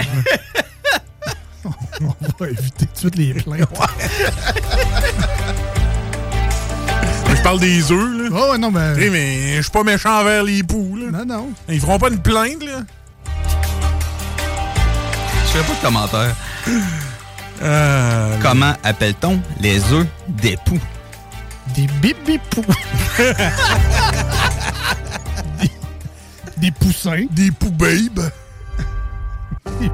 On 1.65 2.15
va 2.39 2.49
éviter 2.49 2.87
tout 2.87 3.11
de 3.11 3.17
suite 3.17 3.17
les 3.17 3.35
plaintes. 3.35 3.69
parle 7.45 7.61
des 7.61 7.93
œufs, 7.93 8.11
là. 8.17 8.29
Oh, 8.33 8.53
ouais, 8.53 8.59
non, 8.59 8.71
mais. 8.71 8.95
Eh, 8.99 9.11
mais 9.11 9.57
je 9.57 9.63
suis 9.63 9.71
pas 9.71 9.85
méchant 9.85 10.19
envers 10.21 10.43
les 10.43 10.63
poux, 10.63 10.97
là. 10.97 11.11
Non, 11.11 11.27
non. 11.27 11.51
Ils 11.69 11.79
feront 11.79 11.99
pas 11.99 12.09
une 12.09 12.19
plainte, 12.19 12.65
là. 12.65 12.81
Je 15.47 15.51
fais 15.59 15.63
pas 15.63 15.75
de 15.75 15.83
commentaire. 15.83 16.35
Euh, 17.63 18.37
Comment 18.43 18.73
appelle-t-on 18.83 19.41
les 19.61 19.93
œufs 19.93 20.07
des 20.27 20.57
poux? 20.65 20.81
Des 21.75 21.87
bibi-poux. 22.01 22.65
des, 25.61 25.71
des 26.57 26.71
poussins. 26.71 27.27
Des 27.31 27.51
poux 27.51 27.71
babes. 27.71 28.31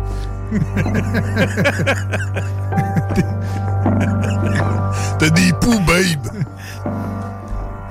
T'as 5.19 5.31
des 5.31 5.53
poux 5.61 5.81
babes. 5.81 6.40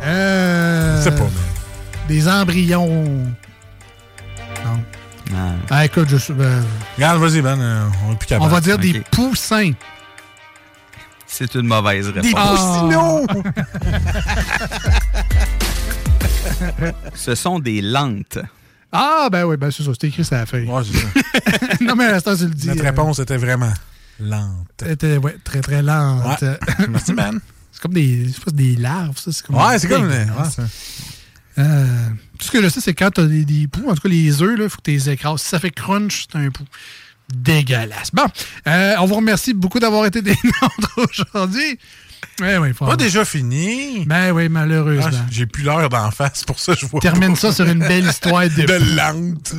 Euh, 0.10 0.98
Je 0.98 1.04
sais 1.04 1.12
pas. 1.16 1.28
Des 2.08 2.28
embryons. 2.28 3.28
Non. 4.66 4.80
Ah, 5.70 5.86
écoute, 5.86 6.08
je 6.10 6.18
suis. 6.18 6.34
ben, 6.34 6.64
Regarde, 6.98 7.22
vas-y, 7.22 7.42
Ben. 7.42 7.60
euh, 7.60 7.86
on 8.08 8.14
est 8.14 8.16
plus 8.16 8.28
capable. 8.28 8.50
on 8.52 8.54
va 8.54 8.62
dire 8.62 8.80
des 8.80 9.02
poussins. 9.12 9.72
C'est 11.28 11.54
une 11.54 11.68
mauvaise 11.68 12.08
réponse. 12.10 12.24
Des 12.24 12.34
poussinots! 12.34 13.28
Ce 17.14 17.36
sont 17.36 17.60
des 17.60 17.82
lentes. 17.82 18.40
Ah, 18.92 19.30
ben 19.32 19.44
oui, 19.46 19.56
ben 19.56 19.70
c'est 19.70 19.84
ça, 19.84 19.92
c'était 19.94 20.08
écrit 20.08 20.26
sur 20.26 20.36
la 20.36 20.48
feuille. 20.48 20.68
Ouais, 20.68 20.82
c'est 20.84 20.98
ça. 20.98 21.08
non, 21.82 21.96
mais 21.96 22.06
à 22.06 22.12
l'instant, 22.14 22.36
tu 22.36 22.46
le 22.46 22.50
dis. 22.50 22.68
Notre 22.68 22.82
euh, 22.82 22.86
réponse 22.86 23.20
était 23.20 23.38
vraiment 23.38 23.72
lente. 24.20 24.84
était 24.86 25.18
ouais, 25.18 25.38
très, 25.44 25.62
très 25.62 25.84
lente. 25.84 26.42
Ouais. 26.42 26.58
Merci, 26.90 27.14
man. 27.14 27.40
C'est 27.72 27.82
comme 27.82 27.94
des, 27.94 28.26
je 28.28 28.32
sais 28.34 28.42
pas, 28.44 28.52
des 28.52 28.76
larves, 28.76 29.18
ça. 29.18 29.32
C'est 29.32 29.46
comme 29.46 29.56
Ouais, 29.56 29.78
c'est 29.80 29.88
comme. 29.88 30.08
dégueulasse. 30.10 30.58
ouais. 30.58 30.66
Euh, 31.58 32.10
tout 32.38 32.46
ce 32.46 32.52
que 32.52 32.62
je 32.62 32.70
sais, 32.70 32.80
c'est 32.82 32.94
quand 32.94 33.12
t'as 33.12 33.26
des, 33.26 33.44
des 33.44 33.68
poux, 33.68 33.90
en 33.90 33.96
tout 33.96 34.02
cas 34.02 34.10
les 34.10 34.42
œufs, 34.42 34.58
il 34.60 34.70
faut 34.70 34.78
que 34.78 34.84
tu 34.84 34.92
les 34.92 35.10
écrases. 35.10 35.42
Si 35.42 35.50
ça 35.50 35.60
fait 35.60 35.72
crunch, 35.72 36.26
c'est 36.32 36.38
un 36.40 36.50
pou. 36.52 36.64
Dégueulasse. 37.34 38.12
Bon, 38.14 38.26
euh, 38.68 38.96
on 39.00 39.06
vous 39.06 39.16
remercie 39.16 39.54
beaucoup 39.54 39.80
d'avoir 39.80 40.06
été 40.06 40.22
des 40.22 40.36
nôtres 40.62 40.98
aujourd'hui. 40.98 41.78
Faut 42.74 42.86
Pas 42.86 42.96
déjà 42.96 43.26
fini. 43.26 44.06
Ben 44.06 44.32
oui, 44.32 44.48
malheureusement. 44.48 45.10
Ah, 45.14 45.26
J'ai 45.30 45.46
plus 45.46 45.64
l'heure 45.64 45.90
d'en 45.90 46.10
face, 46.12 46.44
pour 46.46 46.58
ça 46.60 46.74
je 46.80 46.86
vois. 46.86 47.02
Termine 47.02 47.32
pas. 47.34 47.36
ça 47.36 47.52
sur 47.52 47.66
une 47.68 47.80
belle 47.80 48.06
histoire 48.08 48.44
de, 48.44 48.66
De 48.66 48.96
lente. 48.96 49.54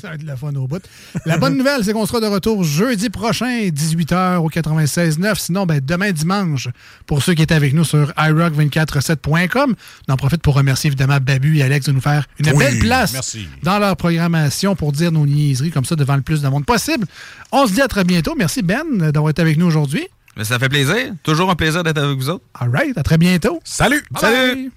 Ça 0.00 0.08
va 0.08 0.14
être 0.14 0.22
la 0.22 0.36
fun 0.36 0.54
au 0.54 0.66
bout. 0.68 0.82
La 1.26 1.38
bonne 1.38 1.56
nouvelle, 1.56 1.82
c'est 1.84 1.92
qu'on 1.92 2.06
sera 2.06 2.20
de 2.20 2.26
retour 2.26 2.62
jeudi 2.62 3.10
prochain, 3.10 3.68
18h 3.68 4.36
au 4.36 4.48
96.9. 4.48 5.34
Sinon, 5.38 5.66
ben, 5.66 5.80
demain 5.84 6.12
dimanche, 6.12 6.68
pour 7.06 7.22
ceux 7.22 7.34
qui 7.34 7.42
étaient 7.42 7.54
avec 7.54 7.74
nous 7.74 7.84
sur 7.84 8.12
iRock247.com, 8.12 9.74
on 10.08 10.12
en 10.12 10.16
profite 10.16 10.42
pour 10.42 10.54
remercier 10.54 10.88
évidemment 10.88 11.18
Babu 11.20 11.58
et 11.58 11.62
Alex 11.62 11.86
de 11.86 11.92
nous 11.92 12.00
faire 12.00 12.26
une 12.38 12.50
Oui, 12.52 12.58
belle 12.58 12.78
place 12.78 13.12
merci. 13.12 13.48
dans 13.62 13.78
leur 13.78 13.96
programmation 13.96 14.76
pour 14.76 14.92
dire 14.92 15.12
nos 15.12 15.26
niaiseries 15.26 15.70
comme 15.70 15.84
ça 15.84 15.96
devant 15.96 16.16
le 16.16 16.22
plus 16.22 16.42
de 16.42 16.48
monde 16.48 16.64
possible. 16.64 17.06
On 17.52 17.66
se 17.66 17.72
dit 17.72 17.82
à 17.82 17.88
très 17.88 18.04
bientôt. 18.04 18.34
Merci 18.36 18.62
Ben 18.62 18.82
d'avoir 19.10 19.30
été 19.30 19.42
avec 19.42 19.56
nous 19.58 19.66
aujourd'hui. 19.66 20.06
Mais 20.36 20.44
ça 20.44 20.58
fait 20.58 20.68
plaisir. 20.68 21.12
Toujours 21.22 21.50
un 21.50 21.54
plaisir 21.56 21.82
d'être 21.82 21.98
avec 21.98 22.16
vous 22.16 22.28
autres. 22.28 22.44
All 22.58 22.70
right, 22.70 22.96
à 22.98 23.02
très 23.02 23.18
bientôt. 23.18 23.60
Salut! 23.64 24.02
Salut! 24.20 24.72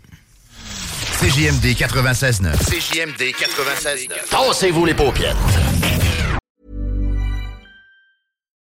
CJMD 1.20 1.66
96.9. 1.76 2.58
CJMD 2.58 3.34
96.9. 3.34 4.30
Tassez-vous 4.30 4.86
les 4.86 4.94
paupières. 4.94 5.36